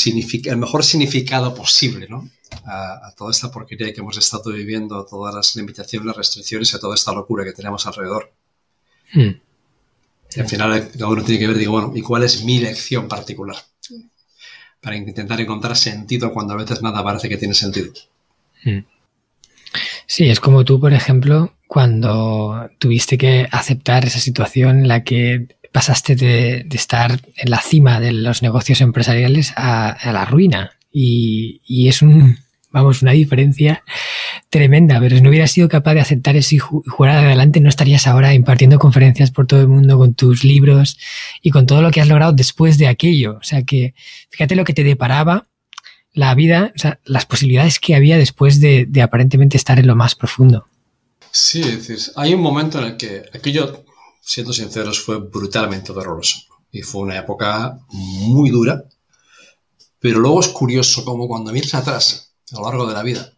el 0.46 0.58
mejor 0.58 0.84
significado 0.84 1.56
posible, 1.56 2.08
¿no? 2.08 2.30
a, 2.64 3.12
toda 3.18 3.32
esta 3.32 3.50
porquería 3.50 3.92
que 3.92 4.02
hemos 4.02 4.18
estado 4.18 4.52
viviendo, 4.52 5.00
a 5.00 5.08
todas 5.08 5.34
las 5.34 5.56
limitaciones, 5.56 6.06
las 6.06 6.18
restricciones 6.18 6.72
y 6.72 6.76
a 6.76 6.80
toda 6.80 6.94
esta 6.94 7.12
locura 7.12 7.44
que 7.44 7.54
tenemos 7.54 7.88
alrededor. 7.88 8.32
Hmm. 9.14 9.32
Y 10.36 10.40
al 10.40 10.48
final 10.48 10.92
cada 10.92 11.08
uno 11.08 11.24
tiene 11.24 11.40
que 11.40 11.48
ver, 11.48 11.58
digo, 11.58 11.72
bueno, 11.72 11.92
¿y 11.96 12.04
cuál 12.04 12.22
es 12.22 12.44
mi 12.44 12.60
lección 12.60 13.08
particular? 13.08 13.58
Para 14.82 14.96
intentar 14.96 15.40
encontrar 15.40 15.78
sentido 15.78 16.34
cuando 16.34 16.54
a 16.54 16.58
veces 16.58 16.82
nada 16.82 17.04
parece 17.04 17.30
que 17.30 17.38
tiene 17.38 17.54
sentido. 17.54 17.92
Hmm. 18.64 18.80
Sí, 20.06 20.30
es 20.30 20.40
como 20.40 20.66
tú, 20.66 20.80
por 20.80 20.94
ejemplo, 20.94 21.54
cuando 21.68 22.70
tuviste 22.80 23.18
que 23.18 23.48
aceptar 23.52 24.06
esa 24.06 24.20
situación 24.20 24.80
en 24.80 24.88
la 24.88 25.04
que 25.04 25.56
pasaste 25.72 26.16
de, 26.16 26.68
estar 26.72 27.22
en 27.38 27.50
la 27.50 27.62
cima 27.62 28.00
de 28.00 28.12
los 28.12 28.42
negocios 28.42 28.82
empresariales 28.82 29.54
a 29.56 30.12
la 30.12 30.26
ruina 30.26 30.72
y, 30.92 31.88
es 31.88 32.02
un, 32.02 32.38
vamos, 32.72 33.02
una 33.02 33.12
diferencia 33.12 33.84
tremenda, 34.50 35.00
pero 35.00 35.16
si 35.16 35.22
no 35.22 35.30
hubieras 35.30 35.52
sido 35.52 35.70
capaz 35.70 35.94
de 35.94 36.02
aceptar 36.02 36.36
eso 36.36 36.56
y 36.56 36.60
jugar 36.60 37.18
adelante, 37.18 37.60
no 37.60 37.70
estarías 37.70 38.08
ahora 38.08 38.34
impartiendo 38.34 38.80
conferencias 38.80 39.32
por 39.32 39.48
todo 39.48 39.62
el 39.62 39.68
mundo 39.68 39.98
con 39.98 40.14
tus 40.14 40.44
libros 40.44 40.98
y 41.42 41.52
con 41.52 41.66
todo 41.66 41.82
lo 41.82 41.92
que 41.92 42.02
has 42.02 42.08
logrado 42.08 42.34
después 42.34 42.78
de 42.78 42.88
aquello. 42.88 43.38
O 43.40 43.44
sea 43.44 43.64
que 43.64 43.94
fíjate 44.30 44.56
lo 44.56 44.64
que 44.64 44.74
te 44.74 44.84
deparaba 44.84 45.48
la 46.14 46.36
vida, 46.36 46.74
o 46.76 46.80
sea, 46.80 47.00
las 47.06 47.26
posibilidades 47.26 47.80
que 47.80 47.96
había 47.96 48.18
después 48.18 48.60
de, 48.60 48.86
de 48.88 49.02
aparentemente 49.02 49.58
estar 49.58 49.80
en 49.80 49.88
lo 49.88 49.96
más 49.96 50.16
profundo. 50.16 50.68
Sí, 51.32 51.64
hay 52.18 52.34
un 52.34 52.42
momento 52.42 52.80
en 52.80 52.86
el 52.86 52.98
que 52.98 53.24
aquello, 53.34 53.86
siendo 54.22 54.52
sinceros, 54.52 55.00
fue 55.00 55.20
brutalmente 55.20 55.94
doloroso 55.94 56.40
y 56.70 56.82
fue 56.82 57.04
una 57.04 57.18
época 57.18 57.80
muy 57.92 58.50
dura 58.50 58.84
pero 60.02 60.20
luego 60.20 60.42
es 60.42 60.48
curioso 60.50 61.06
como 61.06 61.28
cuando 61.28 61.54
miras 61.54 61.76
atrás, 61.76 62.31
a 62.52 62.60
lo 62.60 62.66
largo 62.66 62.88
de 62.88 62.94
la 62.94 63.04
vida, 63.04 63.34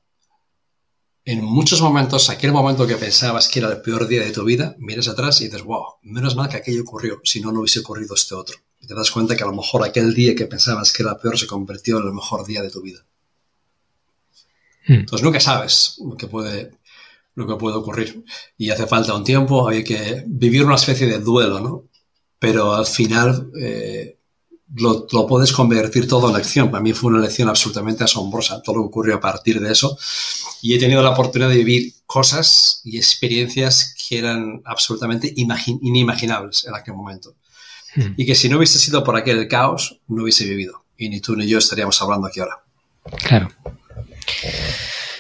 en 1.26 1.44
muchos 1.44 1.82
momentos, 1.82 2.30
aquel 2.30 2.52
momento 2.52 2.86
que 2.86 2.98
pensabas 2.98 3.48
que 3.48 3.60
era 3.60 3.70
el 3.72 3.82
peor 3.82 4.08
día 4.08 4.22
de 4.24 4.32
tu 4.32 4.44
vida, 4.44 4.76
miras 4.80 5.08
atrás 5.08 5.40
y 5.40 5.46
dices, 5.46 5.64
wow, 5.64 5.86
menos 6.02 6.36
mal 6.36 6.50
que 6.50 6.58
aquello 6.58 6.82
ocurrió, 6.82 7.22
si 7.24 7.40
no, 7.40 7.52
no 7.52 7.62
hubiese 7.62 7.80
ocurrido 7.80 8.16
este 8.16 8.36
otro. 8.36 8.58
Y 8.82 8.88
te 8.88 8.94
das 8.94 9.10
cuenta 9.10 9.36
que 9.38 9.44
a 9.44 9.48
lo 9.48 9.54
mejor 9.54 9.86
aquel 9.86 10.14
día 10.14 10.36
que 10.36 10.48
pensabas 10.48 10.92
que 10.92 11.02
era 11.02 11.18
peor 11.18 11.40
se 11.40 11.48
convirtió 11.48 12.00
en 12.00 12.08
el 12.08 12.14
mejor 12.14 12.46
día 12.46 12.62
de 12.62 12.70
tu 12.70 12.82
vida. 12.82 13.06
Hmm. 14.86 14.94
Entonces 14.96 15.24
nunca 15.24 15.40
sabes 15.40 15.96
lo 16.06 16.18
que 16.18 16.28
puede, 16.28 16.72
lo 17.36 17.48
que 17.48 17.56
puede 17.56 17.78
ocurrir. 17.78 18.26
Y 18.58 18.70
hace 18.72 18.86
falta 18.86 19.16
un 19.16 19.24
tiempo, 19.24 19.66
hay 19.66 19.86
que 19.86 20.26
vivir 20.28 20.66
una 20.66 20.76
especie 20.76 21.08
de 21.08 21.20
duelo, 21.20 21.62
¿no? 21.62 21.86
Pero 22.38 22.74
al 22.74 22.86
final, 22.86 23.50
eh, 23.58 24.18
lo, 24.76 25.28
puedes 25.28 25.52
convertir 25.52 26.08
todo 26.08 26.30
en 26.30 26.36
lección. 26.36 26.72
Para 26.72 26.82
mí 26.82 26.94
fue 26.94 27.12
una 27.12 27.22
lección 27.22 27.50
absolutamente 27.50 28.04
asombrosa, 28.04 28.62
todo 28.62 28.78
lo 28.78 28.82
que 28.84 28.88
ocurrió 28.88 29.16
a 29.16 29.20
partir 29.20 29.60
de 29.60 29.72
eso. 29.72 29.98
Y 30.62 30.74
he 30.74 30.80
tenido 30.80 31.02
la 31.02 31.12
oportunidad 31.12 31.50
de 31.50 31.58
vivir 31.58 31.94
cosas 32.06 32.82
y 32.84 32.98
experiencias 32.98 33.96
que 34.08 34.18
eran 34.18 34.62
absolutamente 34.66 35.34
inimaginables 35.36 36.66
en 36.66 36.76
aquel 36.76 36.96
momento. 36.96 37.36
Hmm. 37.96 38.14
Y 38.18 38.26
que 38.26 38.36
si 38.36 38.50
no 38.50 38.58
hubiese 38.58 38.80
sido 38.80 39.04
por 39.04 39.16
aquel 39.16 39.48
caos, 39.48 40.00
no 40.08 40.24
hubiese 40.24 40.46
vivido. 40.46 40.84
Y 40.98 41.10
ni 41.10 41.20
tú 41.20 41.36
ni 41.36 41.48
yo 41.48 41.58
estaríamos 41.58 42.02
hablando 42.02 42.28
aquí 42.28 42.40
ahora. 42.40 42.64
Claro. 43.28 43.52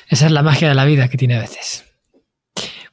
Esa 0.07 0.25
es 0.25 0.31
la 0.31 0.43
magia 0.43 0.69
de 0.69 0.75
la 0.75 0.85
vida 0.85 1.09
que 1.09 1.17
tiene 1.17 1.35
a 1.35 1.41
veces. 1.41 1.83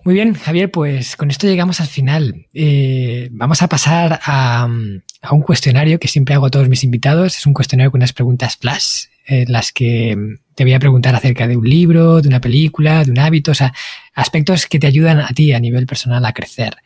Muy 0.04 0.14
bien, 0.14 0.34
Javier, 0.34 0.70
pues 0.70 1.14
con 1.16 1.30
esto 1.30 1.46
llegamos 1.46 1.80
al 1.80 1.86
final. 1.86 2.46
Eh, 2.54 3.28
vamos 3.32 3.60
a 3.62 3.68
pasar 3.68 4.18
a, 4.24 4.66
un 4.66 5.42
cuestionario 5.42 5.98
que 5.98 6.08
siempre 6.08 6.34
hago 6.34 6.46
a 6.46 6.50
todos 6.50 6.68
mis 6.68 6.84
invitados. 6.84 7.36
Es 7.36 7.46
un 7.46 7.52
cuestionario 7.52 7.90
con 7.90 7.98
unas 7.98 8.14
preguntas 8.14 8.56
flash, 8.56 9.04
en 9.26 9.52
las 9.52 9.72
que 9.72 10.16
te 10.54 10.64
voy 10.64 10.72
a 10.72 10.78
preguntar 10.78 11.14
acerca 11.14 11.46
de 11.46 11.56
un 11.56 11.68
libro, 11.68 12.22
de 12.22 12.28
una 12.28 12.40
película, 12.40 13.04
de 13.04 13.10
un 13.10 13.18
hábito, 13.18 13.50
o 13.50 13.54
sea, 13.54 13.74
aspectos 14.14 14.66
que 14.66 14.78
te 14.78 14.86
ayudan 14.86 15.20
a 15.20 15.28
ti 15.28 15.52
a 15.52 15.60
nivel 15.60 15.86
personal 15.86 16.24
a 16.24 16.32
crecer 16.32 16.76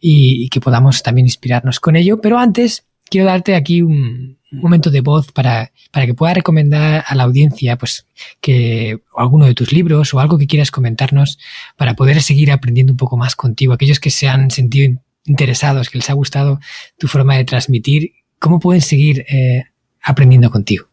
y 0.00 0.48
que 0.48 0.60
podamos 0.60 1.02
también 1.02 1.26
inspirarnos 1.26 1.78
con 1.78 1.94
ello. 1.94 2.20
Pero 2.20 2.38
antes, 2.38 2.84
quiero 3.08 3.26
darte 3.26 3.54
aquí 3.54 3.82
un, 3.82 4.35
momento 4.50 4.90
de 4.90 5.00
voz 5.00 5.32
para, 5.32 5.72
para 5.90 6.06
que 6.06 6.14
pueda 6.14 6.34
recomendar 6.34 7.04
a 7.06 7.14
la 7.14 7.24
audiencia 7.24 7.76
pues 7.76 8.06
que 8.40 9.00
alguno 9.16 9.46
de 9.46 9.54
tus 9.54 9.72
libros 9.72 10.14
o 10.14 10.20
algo 10.20 10.38
que 10.38 10.46
quieras 10.46 10.70
comentarnos 10.70 11.38
para 11.76 11.94
poder 11.94 12.22
seguir 12.22 12.52
aprendiendo 12.52 12.92
un 12.92 12.96
poco 12.96 13.16
más 13.16 13.34
contigo. 13.36 13.72
Aquellos 13.72 14.00
que 14.00 14.10
se 14.10 14.28
han 14.28 14.50
sentido 14.50 15.00
interesados, 15.24 15.90
que 15.90 15.98
les 15.98 16.10
ha 16.10 16.14
gustado 16.14 16.60
tu 16.98 17.08
forma 17.08 17.36
de 17.36 17.44
transmitir, 17.44 18.12
¿cómo 18.38 18.60
pueden 18.60 18.82
seguir 18.82 19.26
eh, 19.28 19.64
aprendiendo 20.02 20.50
contigo? 20.50 20.86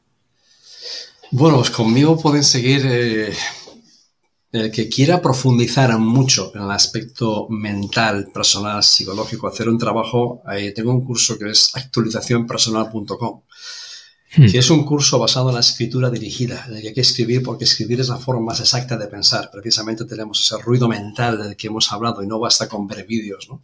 Bueno, 1.31 1.57
pues 1.57 1.71
conmigo 1.71 2.19
pueden 2.19 2.43
seguir 2.43 2.85
eh, 2.85 3.33
el 4.53 4.71
que 4.71 4.87
quiera 4.87 5.21
profundizar 5.21 5.97
mucho 5.97 6.51
en 6.53 6.61
el 6.61 6.71
aspecto 6.71 7.47
mental, 7.49 8.29
personal, 8.31 8.83
psicológico, 8.83 9.47
hacer 9.47 9.67
un 9.67 9.79
trabajo, 9.79 10.43
tengo 10.75 10.91
un 10.91 11.03
curso 11.03 11.37
que 11.39 11.49
es 11.49 11.75
actualizacionpersonal.com, 11.75 13.41
hmm. 14.37 14.45
que 14.45 14.59
es 14.59 14.69
un 14.69 14.85
curso 14.85 15.17
basado 15.17 15.49
en 15.49 15.55
la 15.55 15.61
escritura 15.61 16.11
dirigida, 16.11 16.65
en 16.67 16.75
el 16.75 16.81
que 16.81 16.87
hay 16.89 16.93
que 16.93 17.01
escribir 17.01 17.41
porque 17.41 17.63
escribir 17.63 17.99
es 17.99 18.09
la 18.09 18.17
forma 18.17 18.45
más 18.45 18.59
exacta 18.59 18.95
de 18.95 19.07
pensar. 19.07 19.49
Precisamente 19.51 20.05
tenemos 20.05 20.39
ese 20.39 20.61
ruido 20.61 20.87
mental 20.87 21.41
del 21.41 21.57
que 21.57 21.67
hemos 21.67 21.91
hablado 21.91 22.21
y 22.21 22.27
no 22.27 22.39
basta 22.39 22.69
con 22.69 22.85
ver 22.87 23.07
vídeos, 23.07 23.47
¿no? 23.49 23.61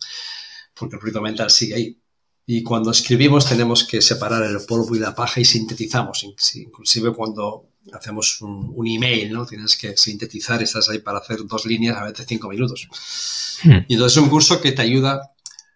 porque 0.79 0.95
el 0.95 1.01
ruido 1.01 1.21
mental 1.21 1.51
sigue 1.51 1.75
ahí. 1.75 2.01
Y 2.45 2.63
cuando 2.63 2.89
escribimos 2.89 3.45
tenemos 3.45 3.83
que 3.83 4.01
separar 4.01 4.43
el 4.43 4.59
polvo 4.65 4.95
y 4.95 4.99
la 4.99 5.13
paja 5.13 5.39
y 5.39 5.45
sintetizamos. 5.45 6.25
Inclusive 6.55 7.13
cuando 7.13 7.68
hacemos 7.93 8.41
un, 8.41 8.87
email, 8.87 9.31
¿no? 9.31 9.45
Tienes 9.45 9.75
que 9.75 9.95
sintetizar, 9.97 10.61
estás 10.61 10.89
ahí 10.89 10.99
para 10.99 11.19
hacer 11.19 11.45
dos 11.45 11.65
líneas, 11.65 11.97
a 11.97 12.05
veces 12.05 12.25
cinco 12.27 12.49
minutos. 12.49 12.87
Hmm. 13.63 13.85
Y 13.87 13.93
entonces 13.93 14.17
es 14.17 14.23
un 14.23 14.29
curso 14.29 14.61
que 14.61 14.71
te 14.71 14.81
ayuda 14.81 15.31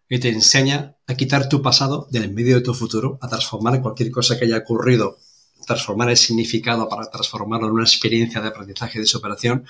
y 0.10 0.20
te 0.20 0.30
enseña 0.30 0.96
a 1.08 1.16
quitar 1.16 1.50
tu 1.50 1.62
pasado 1.62 2.08
del 2.12 2.32
medio 2.32 2.56
de 2.56 2.62
tu 2.62 2.74
futuro, 2.74 3.18
a 3.22 3.28
transformar 3.28 3.82
cualquier 3.82 4.12
cosa 4.12 4.38
que 4.38 4.46
haya 4.46 4.58
ocurrido, 4.58 5.18
transformar 5.66 6.10
el 6.10 6.18
significado 6.18 6.88
para 6.88 7.10
transformarlo 7.10 7.68
en 7.68 7.74
una 7.74 7.84
experiencia 7.84 8.42
de 8.42 8.50
aprendizaje 8.50 9.00
y 9.00 9.02
de 9.02 9.08
superación, 9.08 9.66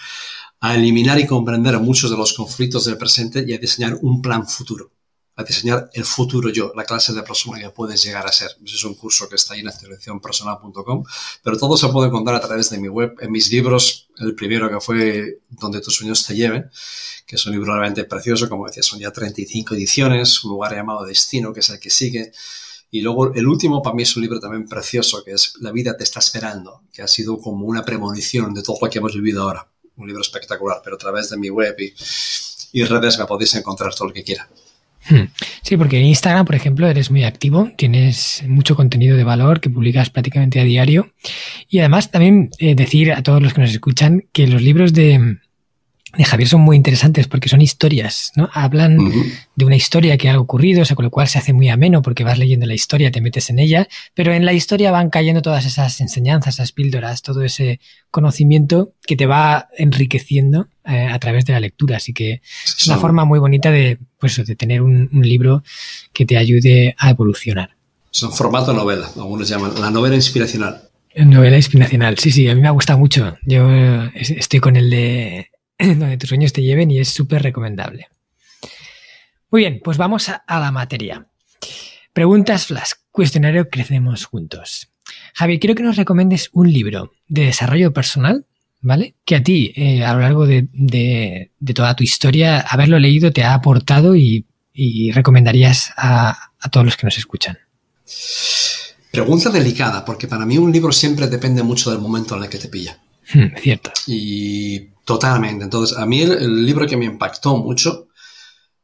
a 0.59 0.75
eliminar 0.75 1.19
y 1.19 1.27
comprender 1.27 1.79
muchos 1.79 2.09
de 2.11 2.17
los 2.17 2.33
conflictos 2.33 2.85
del 2.85 2.97
presente 2.97 3.45
y 3.47 3.53
a 3.53 3.57
diseñar 3.57 3.97
un 4.01 4.21
plan 4.21 4.47
futuro 4.47 4.91
a 5.35 5.43
diseñar 5.43 5.89
el 5.93 6.05
futuro 6.05 6.49
yo, 6.49 6.71
la 6.75 6.83
clase 6.83 7.11
de 7.13 7.23
persona 7.23 7.59
que 7.59 7.69
puedes 7.71 8.03
llegar 8.03 8.25
a 8.25 8.31
ser. 8.31 8.51
Ese 8.63 8.75
es 8.75 8.83
un 8.83 8.93
curso 8.93 9.27
que 9.27 9.35
está 9.35 9.53
ahí 9.53 9.61
en 9.61 9.67
acceleraciónpersonal.com, 9.67 11.03
pero 11.43 11.57
todo 11.57 11.75
se 11.75 11.87
puede 11.89 12.09
encontrar 12.09 12.35
a 12.35 12.41
través 12.41 12.69
de 12.69 12.77
mi 12.77 12.87
web, 12.87 13.15
en 13.19 13.31
mis 13.31 13.51
libros, 13.51 14.09
el 14.17 14.35
primero 14.35 14.69
que 14.69 14.79
fue 14.79 15.41
Donde 15.49 15.81
tus 15.81 15.95
sueños 15.95 16.25
te 16.25 16.35
lleven, 16.35 16.69
que 17.25 17.35
es 17.35 17.45
un 17.45 17.53
libro 17.53 17.73
realmente 17.73 18.03
precioso, 18.03 18.47
como 18.47 18.67
decía, 18.67 18.83
son 18.83 18.99
ya 18.99 19.11
35 19.11 19.73
ediciones, 19.73 20.43
un 20.43 20.51
lugar 20.51 20.75
llamado 20.75 21.05
Destino, 21.05 21.51
que 21.51 21.61
es 21.61 21.69
el 21.69 21.79
que 21.79 21.89
sigue. 21.89 22.31
Y 22.91 23.01
luego 23.01 23.33
el 23.33 23.47
último 23.47 23.81
para 23.81 23.95
mí 23.95 24.03
es 24.03 24.15
un 24.15 24.21
libro 24.21 24.39
también 24.39 24.67
precioso, 24.67 25.23
que 25.23 25.31
es 25.31 25.55
La 25.61 25.71
vida 25.71 25.97
te 25.97 26.03
está 26.03 26.19
esperando, 26.19 26.83
que 26.93 27.01
ha 27.01 27.07
sido 27.07 27.39
como 27.39 27.65
una 27.65 27.83
premonición 27.83 28.53
de 28.53 28.61
todo 28.61 28.77
lo 28.79 28.89
que 28.89 28.99
hemos 28.99 29.15
vivido 29.15 29.41
ahora. 29.41 29.67
Un 29.95 30.05
libro 30.05 30.21
espectacular, 30.21 30.81
pero 30.83 30.95
a 30.95 30.99
través 30.99 31.29
de 31.31 31.37
mi 31.37 31.49
web 31.49 31.75
y, 31.79 31.93
y 32.71 32.83
redes 32.83 33.17
me 33.17 33.25
podéis 33.25 33.55
encontrar 33.55 33.95
todo 33.95 34.09
lo 34.09 34.13
que 34.13 34.23
quiera. 34.23 34.47
Hmm. 35.09 35.27
Sí, 35.61 35.77
porque 35.77 35.99
en 35.99 36.05
Instagram, 36.05 36.45
por 36.45 36.55
ejemplo, 36.55 36.87
eres 36.87 37.11
muy 37.11 37.23
activo, 37.23 37.71
tienes 37.77 38.43
mucho 38.47 38.75
contenido 38.75 39.17
de 39.17 39.23
valor 39.23 39.59
que 39.59 39.69
publicas 39.69 40.09
prácticamente 40.09 40.59
a 40.59 40.63
diario. 40.63 41.11
Y 41.69 41.79
además 41.79 42.11
también 42.11 42.49
eh, 42.59 42.75
decir 42.75 43.11
a 43.11 43.23
todos 43.23 43.41
los 43.41 43.53
que 43.53 43.61
nos 43.61 43.71
escuchan 43.71 44.25
que 44.31 44.47
los 44.47 44.61
libros 44.61 44.93
de, 44.93 45.37
de 46.15 46.23
Javier 46.25 46.47
son 46.47 46.61
muy 46.61 46.77
interesantes 46.77 47.27
porque 47.27 47.49
son 47.49 47.61
historias, 47.61 48.31
¿no? 48.35 48.47
Hablan 48.53 48.97
de 49.55 49.65
una 49.65 49.75
historia 49.75 50.15
que 50.17 50.29
ha 50.29 50.39
ocurrido, 50.39 50.83
o 50.83 50.85
sea, 50.85 50.95
con 50.95 51.05
lo 51.05 51.09
cual 51.11 51.27
se 51.27 51.39
hace 51.39 51.53
muy 51.53 51.69
ameno 51.69 52.03
porque 52.03 52.23
vas 52.23 52.37
leyendo 52.37 52.67
la 52.67 52.75
historia, 52.75 53.11
te 53.11 53.19
metes 53.19 53.49
en 53.49 53.57
ella, 53.57 53.87
pero 54.13 54.31
en 54.31 54.45
la 54.45 54.53
historia 54.53 54.91
van 54.91 55.09
cayendo 55.09 55.41
todas 55.41 55.65
esas 55.65 55.99
enseñanzas, 56.01 56.55
esas 56.55 56.71
píldoras, 56.71 57.23
todo 57.23 57.41
ese 57.41 57.79
conocimiento 58.11 58.93
que 59.07 59.15
te 59.15 59.25
va 59.25 59.69
enriqueciendo 59.75 60.67
eh, 60.85 61.07
a 61.11 61.17
través 61.17 61.45
de 61.45 61.53
la 61.53 61.59
lectura. 61.59 61.97
Así 61.97 62.13
que 62.13 62.41
es 62.63 62.87
una 62.87 62.97
forma 62.97 63.25
muy 63.25 63.39
bonita 63.39 63.71
de, 63.71 63.97
pues, 64.19 64.35
de 64.45 64.55
tener 64.55 64.83
un, 64.83 65.09
libro 65.23 65.63
que 66.11 66.25
te 66.25 66.37
ayude 66.37 66.95
a 66.99 67.09
evolucionar. 67.09 67.75
Son 68.11 68.31
formato 68.31 68.73
novela, 68.73 69.09
algunos 69.15 69.49
llaman 69.49 69.71
la 69.81 69.89
novela 69.89 70.15
inspiracional. 70.15 70.89
Novela 71.15 71.55
inspiracional, 71.57 72.19
sí, 72.19 72.31
sí, 72.31 72.47
a 72.49 72.55
mí 72.55 72.61
me 72.61 72.67
ha 72.67 72.71
gustado 72.71 72.99
mucho. 72.99 73.35
Yo 73.45 73.71
eh, 73.71 74.11
estoy 74.13 74.59
con 74.59 74.75
el 74.75 74.89
de 74.89 75.49
donde 75.99 76.17
tus 76.17 76.29
sueños 76.29 76.53
te 76.53 76.61
lleven 76.61 76.91
y 76.91 76.99
es 76.99 77.09
súper 77.09 77.43
recomendable. 77.43 78.07
Muy 79.51 79.61
bien, 79.61 79.81
pues 79.83 79.97
vamos 79.97 80.29
a, 80.29 80.43
la 80.47 80.71
materia. 80.71 81.27
Preguntas 82.13 82.67
flash, 82.67 82.91
cuestionario 83.11 83.69
Crecemos 83.69 84.25
Juntos. 84.25 84.89
Javi, 85.33 85.59
quiero 85.59 85.75
que 85.75 85.83
nos 85.83 85.97
recomiendes 85.97 86.49
un 86.53 86.71
libro 86.71 87.11
de 87.27 87.45
desarrollo 87.45 87.93
personal, 87.93 88.45
¿vale? 88.81 89.15
Que 89.25 89.35
a 89.35 89.43
ti, 89.43 89.73
eh, 89.75 90.03
a 90.03 90.13
lo 90.13 90.21
largo 90.21 90.47
de, 90.47 91.51
toda 91.75 91.95
tu 91.95 92.03
historia, 92.03 92.61
haberlo 92.61 92.97
leído 92.99 93.31
te 93.31 93.43
ha 93.43 93.53
aportado 93.53 94.15
y, 94.15 94.45
recomendarías 95.11 95.93
a, 95.97 96.51
a, 96.59 96.69
todos 96.69 96.85
los 96.85 96.97
que 96.97 97.05
nos 97.05 97.17
escuchan. 97.19 97.59
Pregunta 99.11 99.51
delicada, 99.51 100.03
porque 100.03 100.27
para 100.27 100.47
mí 100.47 100.57
un 100.57 100.71
libro 100.71 100.91
siempre 100.91 101.27
depende 101.27 101.61
mucho 101.61 101.91
del 101.91 101.99
momento 101.99 102.35
en 102.35 102.43
el 102.43 102.49
que 102.49 102.57
te 102.57 102.69
pilla. 102.69 102.97
Hmm, 103.31 103.55
cierto. 103.61 103.91
Y 104.07 104.92
totalmente. 105.05 105.63
Entonces, 105.63 105.97
a 105.97 106.05
mí 106.05 106.21
el, 106.21 106.65
libro 106.65 106.87
que 106.87 106.97
me 106.97 107.05
impactó 107.05 107.57
mucho, 107.57 108.07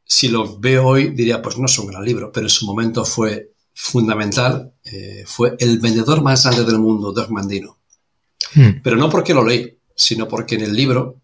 si 0.03 0.27
lo 0.27 0.59
veo 0.59 0.87
hoy, 0.87 1.09
diría, 1.09 1.41
pues 1.41 1.57
no 1.57 1.65
es 1.65 1.77
un 1.79 1.87
gran 1.87 2.03
libro, 2.03 2.31
pero 2.31 2.45
en 2.45 2.51
su 2.51 2.65
momento 2.65 3.05
fue 3.05 3.53
fundamental, 3.73 4.73
eh, 4.83 5.23
fue 5.25 5.55
El 5.59 5.79
vendedor 5.79 6.21
más 6.21 6.43
grande 6.43 6.65
del 6.65 6.79
mundo, 6.79 7.13
de 7.13 7.27
Mandino. 7.27 7.77
Hmm. 8.53 8.81
Pero 8.83 8.97
no 8.97 9.09
porque 9.09 9.33
lo 9.33 9.45
leí, 9.45 9.77
sino 9.95 10.27
porque 10.27 10.55
en 10.55 10.61
el 10.61 10.75
libro 10.75 11.21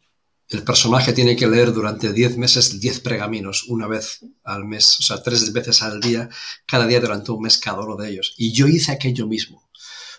el 0.50 0.64
personaje 0.64 1.12
tiene 1.12 1.36
que 1.36 1.48
leer 1.48 1.74
durante 1.74 2.14
10 2.14 2.38
meses 2.38 2.80
10 2.80 3.00
pergaminos, 3.00 3.64
una 3.68 3.88
vez 3.88 4.20
al 4.44 4.64
mes, 4.64 5.00
o 5.00 5.04
sea, 5.04 5.24
tres 5.24 5.52
veces 5.52 5.82
al 5.82 6.00
día, 6.00 6.30
cada 6.68 6.86
día 6.86 7.02
durante 7.02 7.32
un 7.32 7.42
mes 7.42 7.58
cada 7.58 7.80
uno 7.80 7.96
de 7.96 8.12
ellos. 8.12 8.36
Y 8.38 8.52
yo 8.52 8.68
hice 8.68 8.92
aquello 8.92 9.26
mismo 9.26 9.65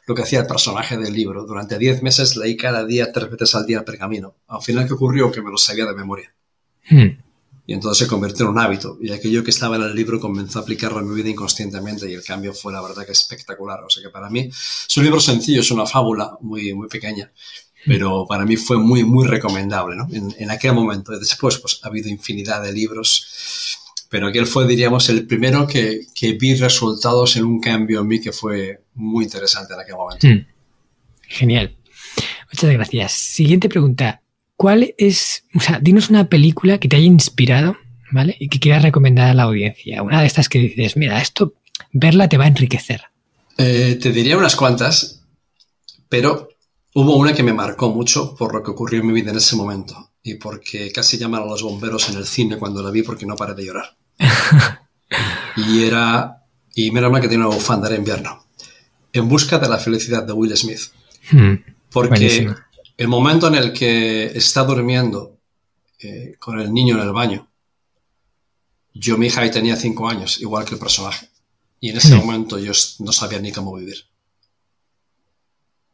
lo 0.07 0.15
que 0.15 0.23
hacía 0.23 0.41
el 0.41 0.47
personaje 0.47 0.97
del 0.97 1.13
libro. 1.13 1.45
Durante 1.45 1.79
10 1.79 2.03
meses 2.03 2.37
leí 2.37 2.57
cada 2.57 2.85
día, 2.85 3.13
tres 3.13 3.31
veces 3.31 3.55
al 3.57 3.67
día 3.67 3.79
el 3.79 3.85
pergamino. 3.85 4.37
Al 4.47 4.63
final, 4.63 4.87
¿qué 4.87 4.95
ocurrió? 4.95 5.31
Que 5.33 5.43
me 5.43 5.51
lo 5.51 5.59
sabía 5.59 5.85
de 5.85 5.95
memoria. 5.95 6.33
Hmm. 6.89 7.19
Y 7.69 7.73
entonces 7.73 8.07
se 8.07 8.09
convirtió 8.09 8.45
en 8.45 8.53
un 8.53 8.61
hábito. 8.61 8.97
Y 9.01 9.11
aquello 9.11 9.43
que 9.43 9.51
estaba 9.51 9.75
en 9.75 9.83
el 9.83 9.95
libro 9.95 10.21
comenzó 10.21 10.61
a 10.61 10.63
aplicarlo 10.63 11.01
en 11.01 11.09
mi 11.09 11.17
vida 11.17 11.29
inconscientemente 11.29 12.09
y 12.09 12.15
el 12.15 12.23
cambio 12.23 12.55
fue, 12.55 12.73
la 12.73 12.81
verdad, 12.81 13.05
que 13.05 13.13
espectacular. 13.13 13.83
O 13.83 13.91
sea 13.91 14.05
que 14.05 14.11
para 14.11 14.31
mí 14.31 14.49
es 14.49 14.97
un 14.97 15.03
libro 15.03 15.19
sencillo, 15.19 15.61
es 15.61 15.71
una 15.73 15.87
fábula 15.87 16.39
muy, 16.41 16.73
muy 16.73 16.87
pequeña. 16.87 17.33
Pero 17.85 18.27
para 18.29 18.45
mí 18.45 18.57
fue 18.57 18.79
muy, 18.79 19.05
muy 19.05 19.27
recomendable, 19.27 19.97
¿no? 19.97 20.09
En, 20.13 20.35
en 20.39 20.51
aquel 20.51 20.73
momento. 20.73 21.17
Después, 21.19 21.59
pues 21.59 21.81
ha 21.83 21.89
habido 21.89 22.09
infinidad 22.09 22.63
de 22.63 22.73
libros 22.73 23.79
pero 24.09 24.29
aquel 24.29 24.47
fue, 24.47 24.67
diríamos, 24.67 25.09
el 25.09 25.27
primero 25.27 25.67
que, 25.67 26.07
vi 26.39 26.55
resultados 26.55 27.37
en 27.37 27.45
un 27.45 27.61
cambio 27.61 28.01
en 28.01 28.07
mí 28.07 28.21
que 28.21 28.33
fue 28.33 28.83
muy 28.95 29.25
interesante 29.25 29.75
en 29.75 29.81
aquel 29.81 29.97
momento. 29.97 30.27
Hmm. 30.27 30.47
Genial. 31.23 31.77
Muchas 32.53 32.71
gracias. 32.73 33.13
Siguiente 33.13 33.69
pregunta. 33.69 34.23
¿Cuál 34.57 34.95
es, 34.97 35.45
o 35.55 35.61
sea, 35.61 35.81
dinos 35.81 36.09
una 36.09 36.29
película 36.29 36.79
que 36.79 36.89
te 36.89 36.97
haya 36.97 37.07
inspirado, 37.07 37.77
¿vale? 38.11 38.37
Y 38.39 38.49
que 38.49 38.61
quieras 38.61 38.83
recomendar 38.83 39.29
a 39.29 39.35
la 39.35 39.43
audiencia. 39.43 40.03
Una 40.03 40.21
de 40.21 40.27
estas 40.27 40.49
que 40.49 40.61
dices, 40.61 40.97
mira, 40.97 41.21
esto, 41.21 41.55
verla 41.93 42.29
te 42.29 42.39
va 42.39 42.45
a 42.45 42.49
enriquecer. 42.49 43.03
Eh, 43.59 43.99
te 44.01 44.13
diría 44.13 44.39
unas 44.39 44.57
cuantas, 44.57 45.23
pero 46.09 46.49
hubo 46.97 47.15
una 47.17 47.35
que 47.35 47.43
me 47.43 47.53
marcó 47.53 47.91
mucho 47.91 48.35
por 48.35 48.55
lo 48.55 48.63
que 48.63 48.71
ocurrió 48.71 49.01
en 49.01 49.07
mi 49.07 49.13
vida 49.13 49.31
en 49.31 49.37
ese 49.37 49.55
momento 49.55 50.13
y 50.23 50.37
porque 50.37 50.91
casi 50.91 51.19
llaman 51.19 51.43
a 51.43 51.45
los 51.45 51.63
bomberos 51.63 52.09
en 52.09 52.17
el 52.17 52.25
cine 52.25 52.57
cuando 52.57 52.83
la 52.83 52.91
vi 52.91 53.03
porque 53.03 53.27
no 53.27 53.37
paré 53.37 53.55
de 53.55 53.67
llorar. 53.67 53.95
y 55.59 55.85
era, 55.85 56.43
y 56.75 56.91
menos 56.91 57.13
mal 57.13 57.21
que 57.21 57.29
tiene 57.29 57.45
una 57.45 57.55
bufanda, 57.55 57.91
de 57.91 57.97
invierno. 57.97 58.47
En 59.13 59.29
busca 59.29 59.59
de 59.59 59.69
la 59.69 59.77
felicidad 59.77 60.23
de 60.23 60.33
Will 60.33 60.57
Smith. 60.57 60.81
Hmm, 61.31 61.57
porque 61.91 62.51
el 62.97 63.09
momento 63.09 63.49
en 63.49 63.57
el 63.57 63.75
que 63.75 64.25
está 64.35 64.65
durmiendo 64.65 65.37
eh, 66.01 66.37
con 66.39 66.59
el 66.59 66.73
niño 66.73 66.95
en 66.95 67.03
el 67.03 67.13
baño, 67.13 67.47
yo, 68.95 69.19
mi 69.19 69.27
hija, 69.27 69.43
ahí 69.43 69.51
tenía 69.51 69.77
cinco 69.77 70.09
años, 70.09 70.41
igual 70.41 70.65
que 70.65 70.75
el 70.75 70.81
personaje. 70.81 71.29
Y 71.79 71.91
en 71.91 71.99
ese 71.99 72.15
hmm. 72.15 72.19
momento 72.19 72.59
yo 72.59 72.73
no 73.01 73.13
sabía 73.13 73.39
ni 73.39 73.53
cómo 73.53 73.75
vivir 73.75 74.07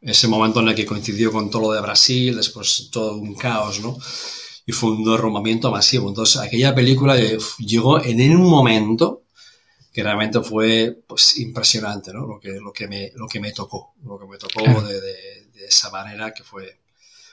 ese 0.03 0.27
momento 0.27 0.59
en 0.59 0.69
el 0.69 0.75
que 0.75 0.85
coincidió 0.85 1.31
con 1.31 1.49
todo 1.49 1.63
lo 1.63 1.71
de 1.71 1.81
Brasil, 1.81 2.35
después 2.35 2.89
todo 2.91 3.15
un 3.15 3.35
caos, 3.35 3.79
¿no? 3.81 3.97
Y 4.65 4.71
fue 4.71 4.91
un 4.91 5.03
derrumbamiento 5.03 5.71
masivo. 5.71 6.09
Entonces, 6.09 6.41
aquella 6.41 6.73
película 6.73 7.17
llegó 7.59 8.01
en 8.03 8.35
un 8.35 8.49
momento 8.49 9.23
que 9.93 10.01
realmente 10.01 10.41
fue 10.41 11.03
pues 11.07 11.37
impresionante, 11.37 12.11
¿no? 12.11 12.25
Lo 12.25 12.39
que, 12.39 12.53
lo 12.53 12.73
que, 12.73 12.87
me, 12.87 13.11
lo 13.15 13.27
que 13.27 13.39
me 13.39 13.51
tocó, 13.51 13.93
lo 14.03 14.17
que 14.17 14.25
me 14.25 14.37
tocó 14.37 14.81
de, 14.81 14.99
de, 14.99 15.65
esa 15.67 15.91
manera 15.91 16.33
que 16.33 16.43
fue, 16.43 16.79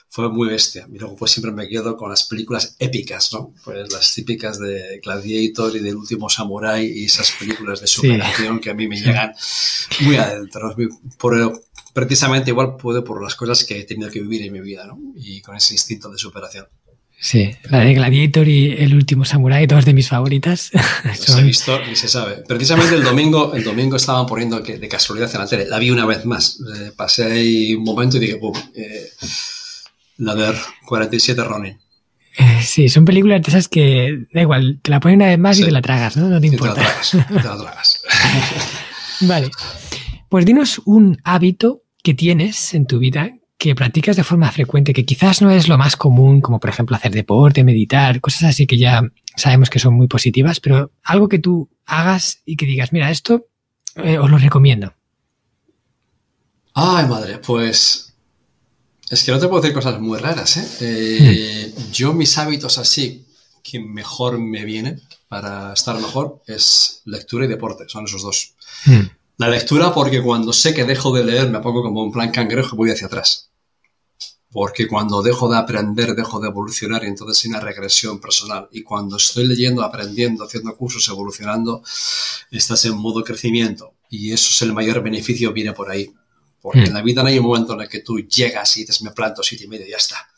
fue 0.07 0.29
muy 0.29 0.47
bestia. 0.47 0.87
Y 0.93 0.99
luego 0.99 1.15
pues 1.15 1.31
siempre 1.31 1.51
me 1.51 1.67
quedo 1.67 1.97
con 1.97 2.09
las 2.09 2.23
películas 2.23 2.75
épicas, 2.77 3.33
¿no? 3.33 3.53
Pues 3.63 3.91
las 3.91 4.13
típicas 4.13 4.59
de 4.59 4.99
Gladiator 5.03 5.75
y 5.75 5.79
del 5.79 5.95
último 5.95 6.29
Samurai 6.29 6.85
y 6.85 7.05
esas 7.05 7.31
películas 7.31 7.81
de 7.81 7.87
superación 7.87 8.59
que 8.59 8.69
a 8.69 8.73
mí 8.75 8.87
me 8.87 9.01
llegan 9.01 9.33
muy 10.01 10.17
adentro. 10.17 10.75
Por, 11.17 11.63
precisamente 11.93 12.51
igual 12.51 12.75
puede 12.77 13.01
por 13.01 13.21
las 13.21 13.35
cosas 13.35 13.63
que 13.63 13.79
he 13.79 13.83
tenido 13.83 14.09
que 14.09 14.21
vivir 14.21 14.43
en 14.43 14.53
mi 14.53 14.61
vida, 14.61 14.85
¿no? 14.85 14.99
Y 15.15 15.41
con 15.41 15.55
ese 15.55 15.73
instinto 15.73 16.09
de 16.09 16.17
superación. 16.17 16.67
Sí, 17.23 17.51
la 17.69 17.81
de 17.81 17.93
Gladiator 17.93 18.47
y 18.47 18.71
El 18.71 18.95
último 18.95 19.25
Samurai, 19.25 19.67
dos 19.67 19.85
de 19.85 19.93
mis 19.93 20.07
favoritas. 20.07 20.71
Se 21.13 21.31
ha 21.31 21.41
visto 21.43 21.79
y 21.91 21.95
se 21.95 22.07
sabe. 22.07 22.37
Precisamente 22.47 22.95
el 22.95 23.03
domingo, 23.03 23.53
el 23.53 23.63
domingo 23.63 23.97
estaban 23.97 24.25
poniendo 24.25 24.63
que 24.63 24.79
de 24.79 24.87
casualidad 24.87 25.29
en 25.31 25.39
la 25.39 25.45
tele. 25.45 25.67
La 25.67 25.77
vi 25.77 25.91
una 25.91 26.07
vez 26.07 26.25
más. 26.25 26.59
Eh, 26.75 26.91
pasé 26.97 27.25
ahí 27.25 27.75
un 27.75 27.83
momento 27.83 28.17
y 28.17 28.21
dije, 28.21 28.37
¡pum! 28.37 28.53
Eh, 28.73 29.11
la 30.17 30.33
de 30.33 30.51
47 30.87 31.43
Ronin. 31.43 31.77
Eh, 32.37 32.61
sí, 32.63 32.89
son 32.89 33.05
películas 33.05 33.43
de 33.43 33.49
esas 33.49 33.67
que 33.67 34.25
da 34.33 34.41
igual, 34.41 34.79
te 34.81 34.89
la 34.89 34.99
ponen 34.99 35.17
una 35.17 35.27
vez 35.27 35.37
más 35.37 35.59
y 35.59 35.63
te 35.63 35.71
la 35.71 35.81
tragas, 35.83 36.17
¿no? 36.17 36.27
No 36.27 36.41
te 36.41 36.47
importa. 36.47 36.73
te 36.73 36.81
la 36.81 36.85
tragas. 36.87 37.11
Te 37.11 37.33
la 37.35 37.57
tragas. 37.57 38.01
vale. 39.21 39.51
Pues 40.27 40.45
dinos 40.45 40.81
un 40.85 41.19
hábito 41.23 41.80
que 42.03 42.13
tienes 42.13 42.73
en 42.73 42.85
tu 42.85 42.99
vida 42.99 43.37
que 43.57 43.75
practicas 43.75 44.15
de 44.15 44.23
forma 44.23 44.51
frecuente, 44.51 44.91
que 44.91 45.05
quizás 45.05 45.43
no 45.43 45.51
es 45.51 45.67
lo 45.67 45.77
más 45.77 45.95
común, 45.95 46.41
como 46.41 46.59
por 46.59 46.71
ejemplo 46.71 46.95
hacer 46.95 47.11
deporte, 47.11 47.63
meditar, 47.63 48.19
cosas 48.19 48.43
así 48.43 48.65
que 48.65 48.77
ya 48.77 49.03
sabemos 49.35 49.69
que 49.69 49.77
son 49.77 49.93
muy 49.93 50.07
positivas, 50.07 50.59
pero 50.59 50.91
algo 51.03 51.29
que 51.29 51.37
tú 51.37 51.69
hagas 51.85 52.41
y 52.43 52.55
que 52.55 52.65
digas, 52.65 52.91
mira, 52.91 53.11
esto 53.11 53.45
eh, 53.97 54.17
os 54.17 54.31
lo 54.31 54.39
recomiendo. 54.39 54.95
Ay, 56.73 57.05
madre, 57.05 57.37
pues 57.37 58.15
Es 59.09 59.23
que 59.23 59.31
no 59.31 59.39
te 59.39 59.47
puedo 59.47 59.61
decir 59.61 59.75
cosas 59.75 59.99
muy 59.99 60.17
raras, 60.17 60.57
¿eh? 60.57 60.67
eh 60.81 61.73
Yo 61.91 62.13
mis 62.13 62.35
hábitos 62.39 62.79
así 62.79 63.27
que 63.61 63.79
mejor 63.79 64.39
me 64.39 64.65
vienen 64.65 65.01
para 65.27 65.73
estar 65.73 65.95
mejor 65.97 66.41
es 66.47 67.01
lectura 67.05 67.45
y 67.45 67.47
deporte, 67.47 67.83
son 67.87 68.05
esos 68.05 68.23
dos. 68.23 68.55
Hmm. 68.85 69.07
La 69.41 69.49
lectura 69.49 69.91
porque 69.91 70.21
cuando 70.21 70.53
sé 70.53 70.71
que 70.71 70.83
dejo 70.83 71.11
de 71.11 71.23
leer 71.23 71.49
me 71.49 71.61
pongo 71.61 71.81
como 71.81 72.03
un 72.03 72.11
plan 72.11 72.29
cangrejo 72.29 72.75
y 72.75 72.77
voy 72.77 72.91
hacia 72.91 73.07
atrás. 73.07 73.49
Porque 74.51 74.87
cuando 74.87 75.23
dejo 75.23 75.49
de 75.51 75.57
aprender, 75.57 76.13
dejo 76.13 76.39
de 76.39 76.49
evolucionar 76.49 77.03
y 77.03 77.07
entonces 77.07 77.43
hay 77.43 77.49
una 77.49 77.59
regresión 77.59 78.21
personal. 78.21 78.69
Y 78.71 78.83
cuando 78.83 79.17
estoy 79.17 79.47
leyendo, 79.47 79.81
aprendiendo, 79.81 80.43
haciendo 80.43 80.77
cursos, 80.77 81.09
evolucionando, 81.09 81.81
estás 82.51 82.85
en 82.85 82.95
modo 82.95 83.23
crecimiento. 83.23 83.95
Y 84.11 84.31
eso 84.31 84.51
es 84.51 84.61
el 84.61 84.73
mayor 84.73 85.01
beneficio, 85.01 85.51
viene 85.51 85.73
por 85.73 85.89
ahí. 85.89 86.13
Porque 86.61 86.81
hmm. 86.81 86.85
en 86.85 86.93
la 86.93 87.01
vida 87.01 87.23
no 87.23 87.29
hay 87.29 87.39
un 87.39 87.47
momento 87.47 87.73
en 87.73 87.81
el 87.81 87.89
que 87.89 88.01
tú 88.01 88.19
llegas 88.19 88.77
y 88.77 88.85
te 88.85 88.93
me 89.01 89.09
planto 89.09 89.41
siete 89.41 89.63
y 89.63 89.67
medio 89.67 89.87
y 89.87 89.89
ya 89.89 89.97
está 89.97 90.30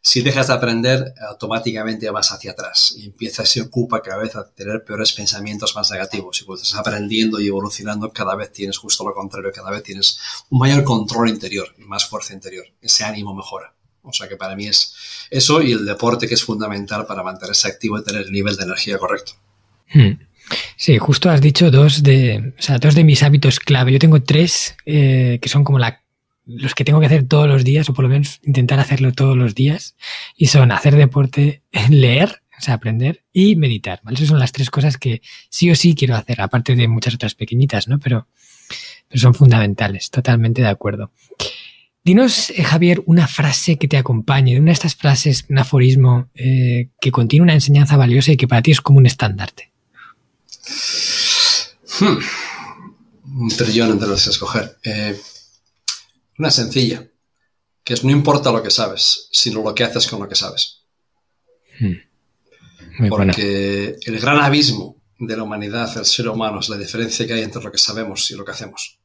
si 0.00 0.22
dejas 0.22 0.46
de 0.46 0.54
aprender, 0.54 1.14
automáticamente 1.28 2.08
vas 2.10 2.32
hacia 2.32 2.52
atrás 2.52 2.94
y 2.96 3.06
empiezas, 3.06 3.48
se 3.48 3.60
ocupa 3.60 4.00
cada 4.00 4.18
vez 4.18 4.36
a 4.36 4.48
tener 4.48 4.84
peores 4.84 5.12
pensamientos 5.12 5.74
más 5.74 5.90
negativos. 5.90 6.40
Y 6.40 6.44
cuando 6.44 6.62
estás 6.62 6.78
aprendiendo 6.78 7.40
y 7.40 7.48
evolucionando, 7.48 8.12
cada 8.12 8.34
vez 8.36 8.52
tienes 8.52 8.78
justo 8.78 9.04
lo 9.04 9.14
contrario, 9.14 9.50
cada 9.52 9.70
vez 9.70 9.82
tienes 9.82 10.18
un 10.50 10.60
mayor 10.60 10.84
control 10.84 11.28
interior 11.28 11.74
y 11.78 11.82
más 11.82 12.06
fuerza 12.06 12.32
interior. 12.32 12.66
Ese 12.80 13.04
ánimo 13.04 13.34
mejora. 13.34 13.74
O 14.02 14.12
sea 14.12 14.28
que 14.28 14.36
para 14.36 14.56
mí 14.56 14.66
es 14.66 14.94
eso 15.30 15.60
y 15.60 15.72
el 15.72 15.84
deporte 15.84 16.26
que 16.26 16.34
es 16.34 16.42
fundamental 16.42 17.04
para 17.06 17.22
mantenerse 17.22 17.68
activo 17.68 17.98
y 17.98 18.04
tener 18.04 18.22
el 18.22 18.32
nivel 18.32 18.56
de 18.56 18.64
energía 18.64 18.98
correcto. 18.98 19.32
Hmm. 19.92 20.12
Sí, 20.76 20.96
justo 20.96 21.28
has 21.28 21.40
dicho 21.42 21.70
dos 21.70 22.02
de, 22.02 22.54
o 22.58 22.62
sea, 22.62 22.78
dos 22.78 22.94
de 22.94 23.04
mis 23.04 23.22
hábitos 23.22 23.60
clave. 23.60 23.92
Yo 23.92 23.98
tengo 23.98 24.22
tres 24.22 24.74
eh, 24.86 25.38
que 25.42 25.48
son 25.48 25.64
como 25.64 25.78
la 25.78 26.02
los 26.48 26.74
que 26.74 26.84
tengo 26.84 26.98
que 26.98 27.06
hacer 27.06 27.28
todos 27.28 27.46
los 27.46 27.62
días, 27.62 27.88
o 27.88 27.94
por 27.94 28.04
lo 28.04 28.08
menos 28.08 28.40
intentar 28.42 28.80
hacerlo 28.80 29.12
todos 29.12 29.36
los 29.36 29.54
días, 29.54 29.96
y 30.36 30.46
son 30.46 30.72
hacer 30.72 30.96
deporte, 30.96 31.62
leer, 31.90 32.42
o 32.58 32.60
sea, 32.60 32.74
aprender 32.74 33.24
y 33.32 33.54
meditar, 33.54 34.00
¿vale? 34.02 34.16
Esas 34.16 34.28
son 34.28 34.38
las 34.38 34.52
tres 34.52 34.70
cosas 34.70 34.96
que 34.96 35.22
sí 35.50 35.70
o 35.70 35.76
sí 35.76 35.94
quiero 35.94 36.16
hacer, 36.16 36.40
aparte 36.40 36.74
de 36.74 36.88
muchas 36.88 37.14
otras 37.14 37.34
pequeñitas, 37.34 37.86
¿no? 37.86 38.00
Pero, 38.00 38.26
pero 39.08 39.20
son 39.20 39.34
fundamentales, 39.34 40.10
totalmente 40.10 40.62
de 40.62 40.68
acuerdo. 40.68 41.12
Dinos, 42.02 42.50
eh, 42.50 42.64
Javier, 42.64 43.02
una 43.04 43.28
frase 43.28 43.76
que 43.76 43.86
te 43.86 43.98
acompañe, 43.98 44.58
una 44.58 44.70
de 44.70 44.72
estas 44.72 44.96
frases, 44.96 45.44
un 45.50 45.58
aforismo 45.58 46.30
eh, 46.34 46.88
que 47.00 47.12
contiene 47.12 47.42
una 47.42 47.54
enseñanza 47.54 47.98
valiosa 47.98 48.32
y 48.32 48.36
que 48.38 48.48
para 48.48 48.62
ti 48.62 48.70
es 48.70 48.80
como 48.80 48.98
un 48.98 49.06
estandarte. 49.06 49.72
Hmm. 52.00 52.16
Un 53.40 53.48
trillón 53.50 53.90
entre 53.90 54.08
los 54.08 54.26
escoger. 54.26 54.78
Eh, 54.84 55.20
una 56.38 56.50
sencilla, 56.50 57.06
que 57.84 57.94
es 57.94 58.04
no 58.04 58.10
importa 58.10 58.52
lo 58.52 58.62
que 58.62 58.70
sabes, 58.70 59.28
sino 59.32 59.62
lo 59.62 59.74
que 59.74 59.84
haces 59.84 60.06
con 60.06 60.20
lo 60.20 60.28
que 60.28 60.34
sabes. 60.34 60.82
Hmm. 61.80 63.08
Porque 63.08 63.96
el 64.04 64.20
gran 64.20 64.38
abismo 64.38 64.96
de 65.18 65.36
la 65.36 65.42
humanidad, 65.42 65.96
el 65.96 66.04
ser 66.04 66.28
humano, 66.28 66.60
es 66.60 66.68
la 66.68 66.76
diferencia 66.76 67.26
que 67.26 67.34
hay 67.34 67.42
entre 67.42 67.62
lo 67.62 67.70
que 67.70 67.78
sabemos 67.78 68.30
y 68.30 68.34
lo 68.34 68.44
que 68.44 68.52
hacemos. 68.52 68.98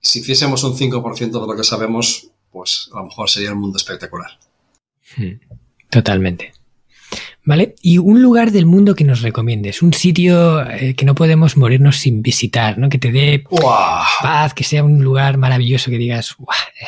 Si 0.00 0.20
hiciésemos 0.20 0.62
un 0.64 0.76
5% 0.76 1.18
de 1.18 1.46
lo 1.46 1.56
que 1.56 1.64
sabemos, 1.64 2.30
pues 2.50 2.88
a 2.92 2.98
lo 2.98 3.06
mejor 3.06 3.28
sería 3.28 3.52
un 3.52 3.60
mundo 3.60 3.76
espectacular. 3.76 4.38
Hmm. 5.16 5.40
Totalmente. 5.90 6.52
¿Vale? 7.48 7.76
Y 7.80 7.96
un 7.96 8.20
lugar 8.20 8.52
del 8.52 8.66
mundo 8.66 8.94
que 8.94 9.04
nos 9.04 9.22
recomiendes, 9.22 9.80
un 9.80 9.94
sitio 9.94 10.60
eh, 10.68 10.94
que 10.94 11.06
no 11.06 11.14
podemos 11.14 11.56
morirnos 11.56 11.96
sin 11.96 12.20
visitar, 12.20 12.76
¿no? 12.76 12.90
Que 12.90 12.98
te 12.98 13.10
dé 13.10 13.42
paz, 14.20 14.52
que 14.52 14.64
sea 14.64 14.84
un 14.84 15.02
lugar 15.02 15.38
maravilloso, 15.38 15.90
que 15.90 15.96
digas, 15.96 16.36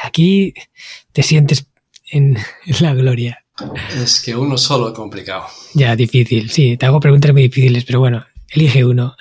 aquí 0.03 0.53
te 1.13 1.23
sientes 1.23 1.67
en, 2.11 2.37
la 2.81 2.93
gloria. 2.93 3.43
Es 3.97 4.21
que 4.21 4.37
uno 4.37 4.59
solo 4.59 4.89
es 4.89 4.95
complicado. 4.95 5.47
Ya, 5.73 5.97
difícil, 5.97 6.51
sí, 6.51 6.77
te 6.77 6.85
hago 6.85 7.01
preguntas 7.01 7.33
muy 7.33 7.45
difíciles, 7.45 7.87
pero 7.87 8.01
bueno, 8.01 8.27
elige 8.51 8.85
uno. 8.85 9.17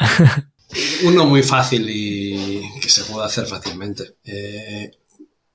uno 1.06 1.26
muy 1.26 1.42
fácil 1.42 1.90
y 1.90 2.64
que 2.82 2.90
se 2.90 3.06
puede 3.06 3.26
hacer 3.26 3.46
fácilmente. 3.46 4.04
Eh, 4.26 4.92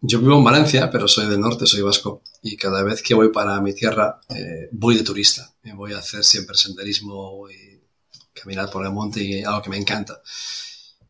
yo 0.07 0.19
vivo 0.19 0.37
en 0.37 0.45
Valencia, 0.45 0.91
pero 0.91 1.09
soy 1.09 1.27
del 1.29 1.41
norte, 1.41 1.67
soy 1.67 1.81
vasco, 1.81 2.23
y 2.43 2.57
cada 2.57 2.83
vez 2.83 3.03
que 3.03 3.15
voy 3.15 3.31
para 3.33 3.59
mi 3.63 3.75
tierra 3.75 4.21
eh, 4.29 4.69
voy 4.71 4.97
de 4.97 5.03
turista. 5.03 5.51
Me 5.63 5.73
voy 5.73 5.95
a 5.95 5.99
hacer 5.99 6.23
siempre 6.23 6.57
senderismo 6.57 7.49
y 7.49 7.81
caminar 8.35 8.71
por 8.71 8.85
el 8.85 8.93
monte 8.93 9.25
y 9.25 9.43
algo 9.43 9.63
que 9.63 9.71
me 9.71 9.79
encanta. 9.79 10.21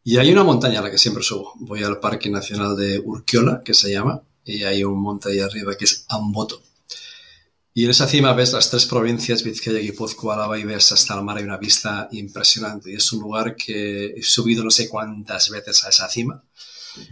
Y 0.05 0.19
hay 0.19 0.31
una 0.31 0.45
montaña 0.45 0.79
a 0.79 0.83
la 0.83 0.91
que 0.93 0.99
siempre 0.99 1.25
subo. 1.25 1.55
Voy 1.57 1.83
al 1.83 1.99
Parque 1.99 2.31
Nacional 2.31 2.77
de 2.77 3.01
Urquiola, 3.01 3.63
que 3.65 3.75
se 3.75 3.91
llama, 3.91 4.23
y 4.45 4.63
hay 4.63 4.85
un 4.85 5.01
monte 5.01 5.31
ahí 5.31 5.41
arriba 5.41 5.77
que 5.77 5.87
es 5.87 6.05
Amboto. 6.09 6.63
Y 7.73 7.85
en 7.85 7.91
esa 7.91 8.07
cima 8.07 8.33
ves 8.33 8.53
las 8.53 8.71
tres 8.71 8.87
provincias, 8.87 9.43
Vizcaya, 9.43 9.81
Guipúzcoa, 9.81 10.35
Álava 10.35 10.57
y 10.57 10.63
ves 10.63 10.93
hasta 10.93 11.17
el 11.17 11.25
mar. 11.25 11.39
Hay 11.39 11.43
una 11.43 11.57
vista 11.57 12.09
impresionante. 12.13 12.93
Y 12.93 12.95
es 12.95 13.13
un 13.13 13.23
lugar 13.23 13.57
que 13.57 14.15
he 14.17 14.23
subido 14.23 14.63
no 14.63 14.71
sé 14.71 14.89
cuántas 14.89 15.51
veces 15.51 15.85
a 15.85 15.89
esa 15.89 16.09
cima. 16.09 16.45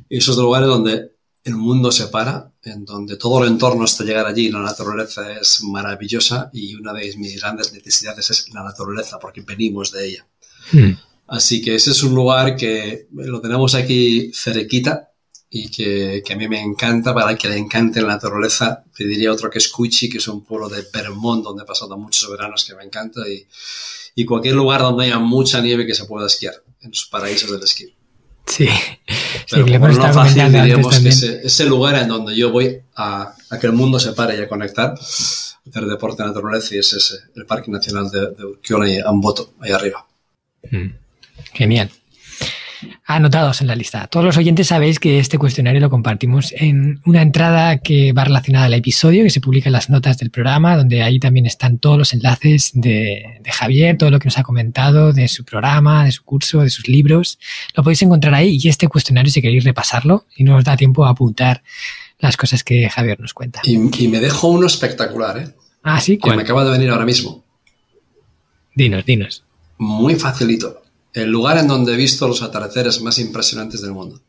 Y 0.08 0.18
esos 0.18 0.36
lugares 0.36 0.68
donde 0.68 1.16
el 1.44 1.56
mundo 1.56 1.90
se 1.90 2.06
para, 2.06 2.52
en 2.62 2.84
donde 2.84 3.16
todo 3.16 3.42
el 3.42 3.50
entorno 3.50 3.84
hasta 3.84 4.04
llegar 4.04 4.26
allí, 4.26 4.48
la 4.50 4.60
naturaleza 4.60 5.32
es 5.40 5.62
maravillosa 5.64 6.50
y 6.52 6.74
una 6.74 6.92
de 6.92 7.16
mis 7.16 7.40
grandes 7.40 7.72
necesidades 7.72 8.30
es 8.30 8.48
la 8.52 8.62
naturaleza, 8.62 9.18
porque 9.18 9.40
venimos 9.40 9.90
de 9.90 10.08
ella. 10.08 10.26
Hmm. 10.70 10.92
Así 11.26 11.60
que 11.60 11.74
ese 11.74 11.90
es 11.90 12.02
un 12.02 12.14
lugar 12.14 12.56
que 12.56 13.08
lo 13.12 13.40
tenemos 13.40 13.74
aquí 13.74 14.30
cerquita 14.34 15.10
y 15.50 15.68
que, 15.68 16.22
a 16.30 16.36
mí 16.36 16.48
me 16.48 16.60
encanta, 16.60 17.12
para 17.12 17.36
que 17.36 17.48
le 17.48 17.56
encante 17.56 18.00
la 18.00 18.08
naturaleza, 18.08 18.84
pediría 18.96 19.32
otro 19.32 19.50
que 19.50 19.58
es 19.58 19.68
Cuichi, 19.68 20.08
que 20.08 20.18
es 20.18 20.28
un 20.28 20.44
pueblo 20.44 20.68
de 20.68 20.84
Vermont 20.92 21.44
donde 21.44 21.64
he 21.64 21.66
pasado 21.66 21.98
muchos 21.98 22.30
veranos 22.30 22.64
que 22.64 22.74
me 22.74 22.84
encanta 22.84 23.28
y, 23.28 23.46
y 24.14 24.24
cualquier 24.24 24.54
lugar 24.54 24.80
donde 24.80 25.06
haya 25.06 25.18
mucha 25.18 25.60
nieve 25.60 25.86
que 25.86 25.94
se 25.94 26.04
pueda 26.04 26.26
esquiar, 26.26 26.54
en 26.80 26.90
los 26.90 27.04
paraísos 27.06 27.50
del 27.50 27.62
esquí. 27.62 27.94
Sí, 28.52 28.68
Pero 29.50 29.66
sí, 29.66 29.78
como 29.78 30.12
fácil, 30.12 30.52
diríamos 30.52 30.98
que 30.98 31.08
ese, 31.08 31.64
lugar 31.64 31.96
en 31.96 32.08
donde 32.08 32.36
yo 32.36 32.50
voy 32.50 32.80
a, 32.96 33.34
que 33.60 33.66
el 33.66 33.72
mundo 33.72 33.98
se 33.98 34.12
pare 34.12 34.36
y 34.36 34.40
a 34.42 34.48
conectar, 34.48 34.92
hacer 34.92 35.86
deporte 35.86 36.22
naturaleza 36.22 36.74
y 36.74 36.78
es 36.78 36.92
ese, 36.92 37.16
el 37.34 37.46
Parque 37.46 37.70
Nacional 37.70 38.10
de, 38.10 38.30
de 38.32 38.44
Urquiola 38.44 38.88
y 38.88 38.98
Amboto, 38.98 39.54
ahí 39.60 39.72
arriba. 39.72 40.06
Mm, 40.70 40.88
genial 41.54 41.90
anotados 43.04 43.60
en 43.60 43.66
la 43.66 43.74
lista. 43.74 44.06
Todos 44.06 44.24
los 44.24 44.36
oyentes 44.36 44.68
sabéis 44.68 44.98
que 44.98 45.18
este 45.18 45.38
cuestionario 45.38 45.80
lo 45.80 45.90
compartimos 45.90 46.52
en 46.56 47.00
una 47.04 47.22
entrada 47.22 47.78
que 47.78 48.12
va 48.12 48.24
relacionada 48.24 48.66
al 48.66 48.74
episodio, 48.74 49.24
que 49.24 49.30
se 49.30 49.40
publica 49.40 49.68
en 49.68 49.72
las 49.72 49.90
notas 49.90 50.18
del 50.18 50.30
programa, 50.30 50.76
donde 50.76 51.02
ahí 51.02 51.18
también 51.18 51.46
están 51.46 51.78
todos 51.78 51.98
los 51.98 52.12
enlaces 52.12 52.70
de, 52.74 53.40
Javier, 53.46 53.96
todo 53.96 54.10
lo 54.10 54.18
que 54.18 54.26
nos 54.26 54.38
ha 54.38 54.42
comentado 54.42 55.12
de 55.12 55.28
su 55.28 55.44
programa, 55.44 56.04
de 56.04 56.12
su 56.12 56.24
curso, 56.24 56.60
de 56.60 56.70
sus 56.70 56.88
libros. 56.88 57.38
Lo 57.74 57.82
podéis 57.82 58.02
encontrar 58.02 58.34
ahí 58.34 58.58
y 58.62 58.68
este 58.68 58.88
cuestionario, 58.88 59.30
si 59.30 59.42
queréis 59.42 59.64
repasarlo, 59.64 60.26
y 60.36 60.44
no 60.44 60.56
os 60.56 60.64
da 60.64 60.76
tiempo 60.76 61.04
a 61.04 61.10
apuntar 61.10 61.62
las 62.18 62.36
cosas 62.36 62.62
que 62.62 62.88
Javier 62.88 63.18
nos 63.20 63.34
cuenta. 63.34 63.60
Y, 63.64 63.78
me 63.78 64.20
dejo 64.20 64.48
uno 64.48 64.66
espectacular, 64.66 65.38
¿eh? 65.38 65.54
Ah, 65.82 66.00
sí, 66.00 66.18
Que 66.18 66.30
me 66.34 66.42
acaba 66.42 66.64
de 66.64 66.70
venir 66.70 66.90
ahora 66.90 67.04
mismo. 67.04 67.44
Dinos, 68.74 69.04
dinos. 69.04 69.44
Muy 69.78 70.14
facilito 70.14 70.82
el 71.12 71.30
lugar 71.30 71.58
en 71.58 71.68
donde 71.68 71.94
he 71.94 71.96
visto 71.96 72.26
los 72.26 72.42
atardeceres 72.42 73.00
más 73.02 73.18
impresionantes 73.18 73.82
del 73.82 73.92
mundo. 73.92 74.20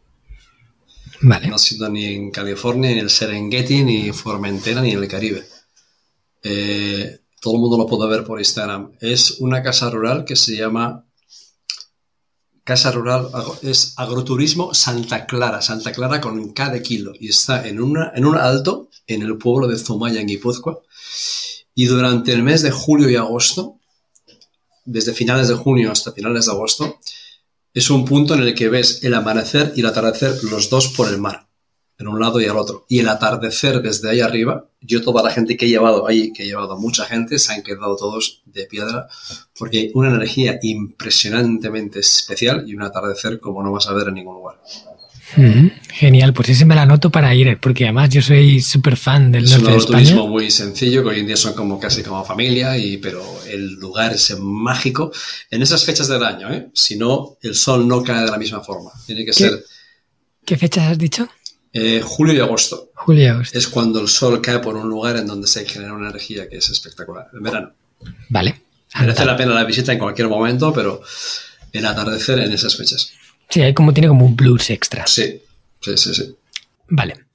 Vale. 1.22 1.48
No 1.48 1.56
ha 1.56 1.60
sido 1.60 1.90
ni 1.90 2.06
en 2.06 2.32
California, 2.32 2.90
ni 2.90 2.98
en 2.98 3.04
el 3.04 3.10
Serengeti, 3.10 3.84
ni 3.84 4.08
en 4.08 4.14
Formentera, 4.14 4.82
ni 4.82 4.92
en 4.92 5.02
el 5.02 5.08
Caribe. 5.08 5.46
Eh, 6.44 7.22
todo 7.40 7.56
el 7.56 7.62
mundo 7.62 7.78
lo 7.78 7.88
puede 7.88 8.10
ver 8.10 8.26
por 8.26 8.40
Instagram. 8.40 8.92
Es 9.00 9.40
una 9.40 9.64
casa 9.64 9.90
rural 9.90 10.26
que 10.26 10.36
se 10.36 10.58
llama 10.58 11.06
Casa 12.64 12.92
Rural, 12.92 13.28
es 13.62 13.94
Agroturismo 13.98 14.74
Santa 14.74 15.26
Clara, 15.26 15.62
Santa 15.62 15.92
Clara 15.92 16.22
con 16.22 16.54
cada 16.54 16.82
kilo. 16.82 17.14
Y 17.20 17.30
está 17.30 17.68
en, 17.68 17.82
una, 17.82 18.14
en 18.16 18.26
un 18.26 18.38
alto, 18.38 18.90
en 19.08 19.22
el 19.22 19.38
pueblo 19.38 19.68
de 19.68 19.78
Zumaya, 19.78 20.22
en 20.22 20.28
Guipúzcoa. 20.28 20.80
Y 21.76 21.86
durante 21.86 22.32
el 22.32 22.44
mes 22.44 22.62
de 22.62 22.72
julio 22.72 23.10
y 23.10 23.16
agosto 23.16 23.80
desde 24.86 25.14
finales 25.14 25.48
de 25.48 25.56
junio 25.56 25.92
hasta 25.92 26.12
finales 26.12 26.46
de 26.46 26.52
agosto, 26.52 27.00
es 27.74 27.90
un 27.90 28.06
punto 28.06 28.36
en 28.36 28.42
el 28.42 28.54
que 28.54 28.70
ves 28.70 29.04
el 29.04 29.14
amanecer 29.14 29.74
y 29.76 29.80
el 29.80 29.88
atardecer 29.88 30.44
los 30.44 30.70
dos 30.70 30.90
por 30.90 31.08
el 31.10 31.18
mar, 31.18 31.48
en 31.98 32.08
un 32.08 32.20
lado 32.20 32.40
y 32.40 32.46
al 32.46 32.58
otro. 32.58 32.86
Y 32.88 33.00
el 33.00 33.10
atardecer 33.10 33.82
desde 33.82 34.12
ahí 34.12 34.22
arriba, 34.22 34.70
yo 34.80 35.02
toda 35.02 35.24
la 35.24 35.32
gente 35.32 35.58
que 35.58 35.66
he 35.66 35.70
llevado 35.70 36.08
ahí, 36.08 36.32
que 36.34 36.44
he 36.44 36.46
llevado 36.46 36.78
mucha 36.78 37.06
gente, 37.06 37.40
se 37.40 37.54
han 37.54 37.64
quedado 37.64 37.96
todos 37.96 38.44
de 38.46 38.66
piedra, 38.66 39.08
porque 39.58 39.80
hay 39.80 39.92
una 39.96 40.10
energía 40.10 40.60
impresionantemente 40.62 42.00
especial 42.00 42.64
y 42.68 42.76
un 42.76 42.84
atardecer 42.84 43.40
como 43.40 43.64
no 43.64 43.72
vas 43.72 43.88
a 43.88 43.94
ver 43.94 44.10
en 44.10 44.16
ningún 44.16 44.36
lugar. 44.36 44.60
Genial, 45.92 46.34
pues 46.34 46.50
ese 46.50 46.66
me 46.66 46.76
la 46.76 46.84
anoto 46.84 47.10
para 47.10 47.34
ir, 47.34 47.58
porque 47.60 47.86
además 47.86 48.10
yo 48.10 48.22
soy 48.22 48.62
súper 48.62 48.98
fan 48.98 49.32
del 49.32 49.50
norte 49.50 49.72
de 49.72 49.78
España. 49.78 50.02
Es 50.04 50.10
un 50.10 50.16
turismo 50.16 50.28
muy 50.28 50.52
sencillo, 50.52 51.04
que 51.04 51.10
hoy 51.10 51.20
en 51.20 51.28
día 51.28 51.38
son 51.38 51.54
como 51.54 51.80
casi 51.80 52.04
como 52.04 52.24
familia, 52.24 52.78
y, 52.78 52.98
pero 52.98 53.24
el 53.48 53.74
lugar 53.76 54.14
es 54.14 54.38
mágico 54.40 55.12
en 55.50 55.62
esas 55.62 55.84
fechas 55.86 56.08
del 56.08 56.24
año, 56.24 56.52
¿eh? 56.54 56.70
si 56.74 56.98
no, 56.98 57.38
el 57.42 57.56
sol 57.56 57.88
no 57.88 58.04
cae 58.04 58.26
de 58.26 58.32
la 58.32 58.38
misma 58.38 58.62
forma. 58.62 58.92
Tiene 59.06 59.26
que 59.26 59.34
ser... 59.34 59.64
¿Qué 60.46 60.58
fechas 60.58 60.92
has 60.92 60.98
dicho? 60.98 61.28
Eh, 61.72 62.02
julio 62.04 62.34
y 62.34 62.40
agosto. 62.40 62.92
Julio 62.96 63.24
y 63.24 63.28
agosto. 63.28 63.58
Es 63.58 63.68
cuando 63.68 64.00
el 64.02 64.08
sol 64.08 64.42
cae 64.42 64.60
por 64.60 64.76
un 64.76 64.88
lugar 64.88 65.18
en 65.18 65.26
donde 65.26 65.48
se 65.48 65.66
genera 65.66 65.94
una 65.94 66.10
energía 66.10 66.48
que 66.48 66.58
es 66.58 66.70
espectacular. 66.70 67.28
En 67.34 67.42
verano. 67.42 67.72
Vale. 68.30 68.62
Merece 69.00 69.26
la 69.26 69.36
pena 69.36 69.54
la 69.54 69.64
visita 69.64 69.92
en 69.92 70.00
cualquier 70.00 70.28
momento, 70.28 70.72
pero 70.72 71.02
el 71.72 71.86
atardecer 71.86 72.40
en 72.40 72.52
esas 72.52 72.76
fechas. 72.78 73.14
Sí, 73.54 73.62
hay 73.62 73.76
como 73.76 73.94
tiene 73.94 74.08
como 74.08 74.26
un 74.26 74.36
plus 74.36 74.72
extra. 74.72 75.06
Sí, 75.06 75.40
sí, 75.80 75.96
sí, 75.96 76.16
sí. 76.16 76.36
Vale. 76.90 77.26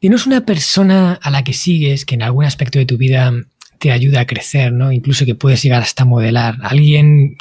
Dinos 0.00 0.24
una 0.28 0.46
persona 0.46 1.14
a 1.14 1.28
la 1.28 1.42
que 1.42 1.54
sigues 1.54 2.04
que 2.04 2.14
en 2.14 2.22
algún 2.22 2.44
aspecto 2.44 2.78
de 2.78 2.86
tu 2.86 2.96
vida 2.96 3.32
te 3.80 3.90
ayuda 3.90 4.20
a 4.20 4.26
crecer, 4.28 4.72
¿no? 4.72 4.92
Incluso 4.92 5.26
que 5.26 5.34
puedes 5.34 5.60
llegar 5.60 5.82
hasta 5.82 6.04
modelar. 6.04 6.56
Alguien 6.62 7.36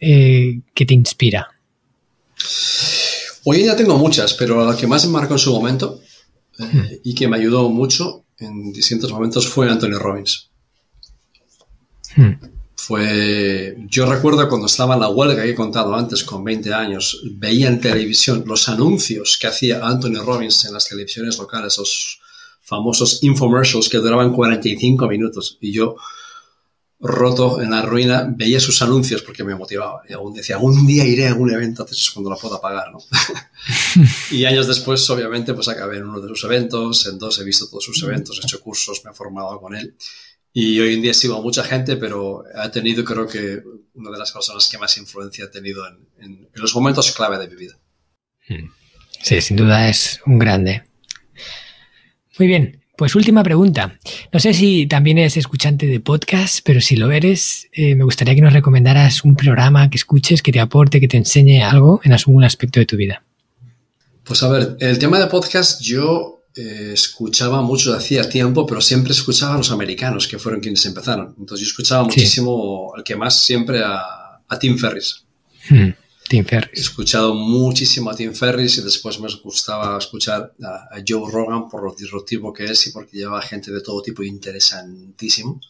eh, 0.00 0.58
que 0.74 0.86
te 0.86 0.94
inspira. 0.94 1.52
Hoy 3.44 3.58
día 3.58 3.76
tengo 3.76 3.96
muchas, 3.96 4.34
pero 4.34 4.68
la 4.68 4.76
que 4.76 4.88
más 4.88 5.06
me 5.06 5.12
marcó 5.12 5.34
en 5.34 5.38
su 5.38 5.52
momento 5.52 6.00
eh, 6.58 7.00
y 7.04 7.14
que 7.14 7.28
me 7.28 7.36
ayudó 7.36 7.70
mucho 7.70 8.24
en 8.40 8.72
distintos 8.72 9.12
momentos 9.12 9.46
fue 9.46 9.70
Anthony 9.70 10.00
Robbins. 10.00 10.50
Hmm. 12.16 12.55
Fue, 12.76 13.74
yo 13.88 14.04
recuerdo 14.06 14.48
cuando 14.48 14.66
estaba 14.66 14.94
en 14.94 15.00
la 15.00 15.08
huelga 15.08 15.42
que 15.42 15.50
he 15.50 15.54
contado 15.54 15.94
antes, 15.94 16.22
con 16.22 16.44
20 16.44 16.74
años, 16.74 17.22
veía 17.24 17.68
en 17.68 17.80
televisión 17.80 18.44
los 18.46 18.68
anuncios 18.68 19.38
que 19.40 19.46
hacía 19.46 19.84
Anthony 19.84 20.22
Robbins 20.22 20.66
en 20.66 20.74
las 20.74 20.86
televisiones 20.86 21.38
locales, 21.38 21.72
esos 21.72 22.20
famosos 22.60 23.22
infomercials 23.22 23.88
que 23.88 23.96
duraban 23.96 24.32
45 24.32 25.08
minutos. 25.08 25.56
Y 25.60 25.72
yo, 25.72 25.96
roto 27.00 27.62
en 27.62 27.70
la 27.70 27.82
ruina, 27.82 28.26
veía 28.28 28.60
sus 28.60 28.82
anuncios 28.82 29.22
porque 29.22 29.42
me 29.42 29.54
motivaba. 29.54 30.02
Y 30.08 30.12
aún 30.12 30.34
decía, 30.34 30.56
algún 30.56 30.86
día 30.86 31.06
iré 31.06 31.26
a 31.26 31.30
algún 31.30 31.52
evento, 31.52 31.82
entonces 31.82 32.10
cuando 32.10 32.30
lo 32.30 32.36
pueda 32.36 32.60
pagar, 32.60 32.92
¿no? 32.92 32.98
y 34.30 34.44
años 34.44 34.66
después, 34.66 35.08
obviamente, 35.10 35.54
pues 35.54 35.68
acabé 35.68 35.96
en 35.96 36.08
uno 36.08 36.20
de 36.20 36.28
sus 36.28 36.44
eventos, 36.44 37.06
en 37.06 37.18
dos 37.18 37.38
he 37.38 37.44
visto 37.44 37.68
todos 37.68 37.84
sus 37.84 38.02
eventos, 38.02 38.38
he 38.38 38.42
hecho 38.42 38.60
cursos, 38.60 39.02
me 39.04 39.12
he 39.12 39.14
formado 39.14 39.60
con 39.60 39.74
él. 39.74 39.94
Y 40.58 40.80
hoy 40.80 40.94
en 40.94 41.02
día 41.02 41.12
sigo 41.12 41.36
a 41.36 41.42
mucha 41.42 41.62
gente, 41.62 41.98
pero 41.98 42.42
ha 42.54 42.70
tenido, 42.70 43.04
creo 43.04 43.28
que, 43.28 43.62
una 43.92 44.10
de 44.10 44.18
las 44.18 44.32
personas 44.32 44.66
que 44.70 44.78
más 44.78 44.96
influencia 44.96 45.44
ha 45.44 45.50
tenido 45.50 45.86
en, 45.86 45.98
en, 46.18 46.30
en 46.32 46.62
los 46.62 46.74
momentos 46.74 47.12
clave 47.12 47.36
de 47.36 47.46
mi 47.46 47.56
vida. 47.56 47.74
Sí, 49.20 49.38
sin 49.42 49.58
duda 49.58 49.90
es 49.90 50.18
un 50.24 50.38
grande. 50.38 50.84
Muy 52.38 52.48
bien, 52.48 52.82
pues 52.96 53.14
última 53.14 53.42
pregunta. 53.42 53.98
No 54.32 54.40
sé 54.40 54.54
si 54.54 54.86
también 54.86 55.18
eres 55.18 55.36
escuchante 55.36 55.86
de 55.86 56.00
podcast, 56.00 56.60
pero 56.64 56.80
si 56.80 56.96
lo 56.96 57.12
eres, 57.12 57.68
eh, 57.72 57.94
me 57.94 58.04
gustaría 58.04 58.34
que 58.34 58.40
nos 58.40 58.54
recomendaras 58.54 59.24
un 59.24 59.36
programa 59.36 59.90
que 59.90 59.98
escuches, 59.98 60.40
que 60.40 60.52
te 60.52 60.60
aporte, 60.60 61.00
que 61.00 61.08
te 61.08 61.18
enseñe 61.18 61.60
algo 61.62 62.00
en 62.02 62.14
algún 62.14 62.44
aspecto 62.44 62.80
de 62.80 62.86
tu 62.86 62.96
vida. 62.96 63.22
Pues 64.24 64.42
a 64.42 64.48
ver, 64.48 64.78
el 64.80 64.98
tema 64.98 65.18
de 65.18 65.26
podcast 65.26 65.82
yo 65.82 66.35
eh, 66.56 66.92
escuchaba 66.94 67.60
mucho 67.60 67.94
hacía 67.94 68.28
tiempo, 68.28 68.66
pero 68.66 68.80
siempre 68.80 69.12
escuchaba 69.12 69.54
a 69.54 69.58
los 69.58 69.70
americanos, 69.70 70.26
que 70.26 70.38
fueron 70.38 70.60
quienes 70.60 70.84
empezaron. 70.86 71.34
Entonces 71.38 71.66
yo 71.66 71.70
escuchaba 71.70 72.04
muchísimo, 72.04 72.92
sí. 72.94 72.98
el 72.98 73.04
que 73.04 73.14
más 73.14 73.42
siempre, 73.42 73.82
a, 73.84 74.40
a 74.48 74.58
Tim 74.58 74.78
Ferris. 74.78 75.24
Hmm. 75.68 75.90
Tim 76.28 76.44
Ferris. 76.44 76.70
He 76.72 76.80
escuchado 76.80 77.34
muchísimo 77.34 78.10
a 78.10 78.16
Tim 78.16 78.32
Ferris 78.32 78.78
y 78.78 78.82
después 78.82 79.20
me 79.20 79.28
gustaba 79.44 79.98
escuchar 79.98 80.54
a, 80.62 80.96
a, 80.96 81.02
Joe 81.06 81.30
Rogan 81.30 81.68
por 81.68 81.84
lo 81.84 81.94
disruptivo 81.94 82.52
que 82.52 82.64
es 82.64 82.86
y 82.86 82.90
porque 82.90 83.18
lleva 83.18 83.40
gente 83.42 83.70
de 83.70 83.80
todo 83.80 84.00
tipo 84.02 84.22
interesantísimo. 84.22 85.60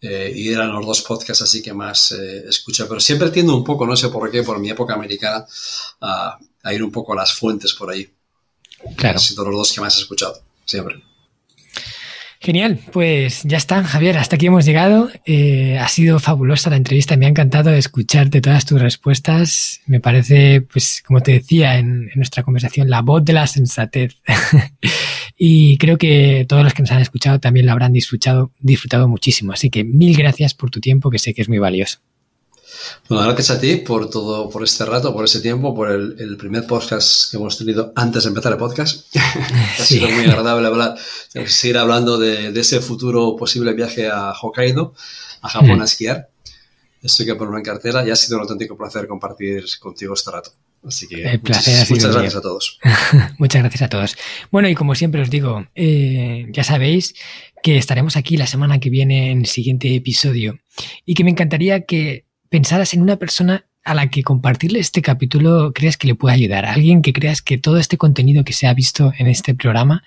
Eh, 0.00 0.32
y 0.32 0.52
eran 0.52 0.72
los 0.72 0.86
dos 0.86 1.02
podcasts 1.02 1.42
así 1.42 1.60
que 1.60 1.72
más 1.72 2.12
eh, 2.12 2.44
escuché. 2.46 2.84
Pero 2.84 3.00
siempre 3.00 3.30
tiendo 3.30 3.56
un 3.56 3.64
poco, 3.64 3.86
no 3.86 3.96
sé 3.96 4.10
por 4.10 4.30
qué, 4.30 4.42
por 4.42 4.60
mi 4.60 4.70
época 4.70 4.94
americana, 4.94 5.46
a, 6.00 6.38
a 6.62 6.74
ir 6.74 6.84
un 6.84 6.92
poco 6.92 7.14
a 7.14 7.16
las 7.16 7.32
fuentes 7.32 7.72
por 7.74 7.90
ahí. 7.90 8.08
Claro. 8.96 9.16
Han 9.16 9.20
sido 9.20 9.44
los 9.44 9.54
dos 9.54 9.72
que 9.72 9.80
más 9.80 9.96
he 9.96 10.00
escuchado, 10.00 10.40
siempre. 10.64 11.02
Genial, 12.40 12.78
pues 12.92 13.42
ya 13.42 13.56
está, 13.56 13.82
Javier, 13.82 14.16
hasta 14.16 14.36
aquí 14.36 14.46
hemos 14.46 14.64
llegado. 14.64 15.10
Eh, 15.26 15.76
ha 15.76 15.88
sido 15.88 16.20
fabulosa 16.20 16.70
la 16.70 16.76
entrevista, 16.76 17.16
me 17.16 17.26
ha 17.26 17.28
encantado 17.28 17.70
escucharte 17.70 18.40
todas 18.40 18.64
tus 18.64 18.80
respuestas. 18.80 19.80
Me 19.86 19.98
parece, 19.98 20.60
pues 20.60 21.02
como 21.04 21.20
te 21.20 21.32
decía 21.32 21.78
en, 21.78 22.08
en 22.12 22.12
nuestra 22.14 22.44
conversación, 22.44 22.88
la 22.90 23.02
voz 23.02 23.24
de 23.24 23.32
la 23.32 23.48
sensatez. 23.48 24.18
y 25.36 25.78
creo 25.78 25.98
que 25.98 26.46
todos 26.48 26.62
los 26.62 26.74
que 26.74 26.82
nos 26.82 26.92
han 26.92 27.02
escuchado 27.02 27.40
también 27.40 27.66
lo 27.66 27.72
habrán 27.72 27.92
disfrutado, 27.92 28.52
disfrutado 28.60 29.08
muchísimo. 29.08 29.52
Así 29.52 29.68
que 29.68 29.82
mil 29.82 30.16
gracias 30.16 30.54
por 30.54 30.70
tu 30.70 30.80
tiempo, 30.80 31.10
que 31.10 31.18
sé 31.18 31.34
que 31.34 31.42
es 31.42 31.48
muy 31.48 31.58
valioso. 31.58 31.98
Bueno, 33.08 33.24
gracias 33.24 33.50
a 33.50 33.60
ti 33.60 33.76
por 33.76 34.10
todo, 34.10 34.48
por 34.50 34.62
este 34.64 34.84
rato, 34.84 35.12
por 35.12 35.24
ese 35.24 35.40
tiempo, 35.40 35.74
por 35.74 35.90
el, 35.90 36.16
el 36.18 36.36
primer 36.36 36.66
podcast 36.66 37.30
que 37.30 37.36
hemos 37.36 37.56
tenido 37.58 37.92
antes 37.96 38.24
de 38.24 38.28
empezar 38.28 38.52
el 38.52 38.58
podcast. 38.58 39.06
ha 39.16 39.82
sí. 39.82 39.98
sido 39.98 40.08
muy 40.10 40.24
agradable 40.24 40.66
hablar, 40.66 40.96
seguir 41.46 41.78
hablando 41.78 42.18
de, 42.18 42.52
de, 42.52 42.60
ese 42.60 42.80
futuro 42.80 43.36
posible 43.36 43.72
viaje 43.72 44.08
a 44.08 44.32
Hokkaido, 44.32 44.94
a 45.42 45.48
Japón 45.48 45.78
mm. 45.78 45.82
a 45.82 45.84
esquiar. 45.84 46.28
Estoy 47.02 47.26
que 47.26 47.34
ponerlo 47.34 47.58
en 47.58 47.64
cartera 47.64 48.06
y 48.06 48.10
ha 48.10 48.16
sido 48.16 48.36
un 48.36 48.42
auténtico 48.42 48.76
placer 48.76 49.06
compartir 49.06 49.64
contigo 49.80 50.14
este 50.14 50.30
rato. 50.30 50.50
Así 50.86 51.06
que 51.08 51.22
el 51.22 51.40
placer 51.40 51.74
muchas, 51.74 51.90
muchas 51.90 52.12
gracias 52.12 52.36
a 52.36 52.40
todos. 52.40 52.78
muchas 53.38 53.62
gracias 53.62 53.82
a 53.82 53.88
todos. 53.88 54.16
Bueno, 54.50 54.68
y 54.68 54.74
como 54.74 54.94
siempre 54.94 55.22
os 55.22 55.30
digo, 55.30 55.66
eh, 55.74 56.46
ya 56.50 56.64
sabéis 56.64 57.14
que 57.62 57.76
estaremos 57.76 58.16
aquí 58.16 58.36
la 58.36 58.46
semana 58.46 58.78
que 58.78 58.90
viene 58.90 59.30
en 59.30 59.40
el 59.40 59.46
siguiente 59.46 59.94
episodio 59.94 60.60
y 61.04 61.14
que 61.14 61.24
me 61.24 61.30
encantaría 61.30 61.84
que 61.84 62.27
pensaras 62.48 62.94
en 62.94 63.02
una 63.02 63.16
persona 63.16 63.64
a 63.84 63.94
la 63.94 64.08
que 64.10 64.22
compartirle 64.22 64.80
este 64.80 65.00
capítulo 65.00 65.72
creas 65.72 65.96
que 65.96 66.06
le 66.06 66.14
pueda 66.14 66.34
ayudar, 66.34 66.66
a 66.66 66.72
alguien 66.72 67.00
que 67.00 67.12
creas 67.12 67.40
que 67.40 67.56
todo 67.56 67.78
este 67.78 67.96
contenido 67.96 68.44
que 68.44 68.52
se 68.52 68.66
ha 68.66 68.74
visto 68.74 69.12
en 69.16 69.28
este 69.28 69.54
programa 69.54 70.02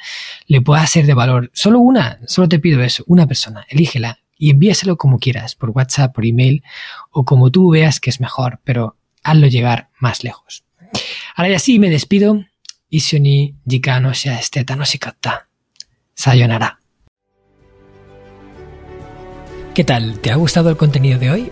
le 0.46 0.62
pueda 0.62 0.86
ser 0.86 1.06
de 1.06 1.14
valor. 1.14 1.50
Solo 1.54 1.80
una, 1.80 2.20
solo 2.28 2.48
te 2.48 2.60
pido 2.60 2.84
eso, 2.84 3.04
una 3.08 3.28
persona, 3.28 3.66
elígela 3.70 4.20
y 4.38 4.52
envíaselo 4.52 4.98
como 4.98 5.20
quieras, 5.20 5.56
por 5.56 5.72
WhatsApp, 5.72 6.14
por 6.14 6.26
email 6.26 6.64
o 7.10 7.26
como 7.26 7.52
tú 7.52 7.72
veas 7.72 8.00
que 8.00 8.10
es 8.10 8.20
mejor, 8.20 8.60
pero 8.64 8.98
hazlo 9.24 9.48
llegar 9.48 9.90
más 10.00 10.24
lejos. 10.24 10.64
Ahora 11.36 11.50
ya 11.50 11.60
sí, 11.60 11.80
me 11.80 11.90
despido. 11.90 12.46
Isioni 12.90 13.56
jika 13.68 14.14
sea 14.14 14.38
este 14.38 14.66
tanoshikatta. 14.66 15.48
Sayonara. 16.14 16.80
¿Qué 19.74 19.86
tal? 19.86 20.20
¿Te 20.20 20.32
ha 20.32 20.36
gustado 20.36 20.70
el 20.70 20.76
contenido 20.76 21.18
de 21.18 21.32
hoy? 21.32 21.52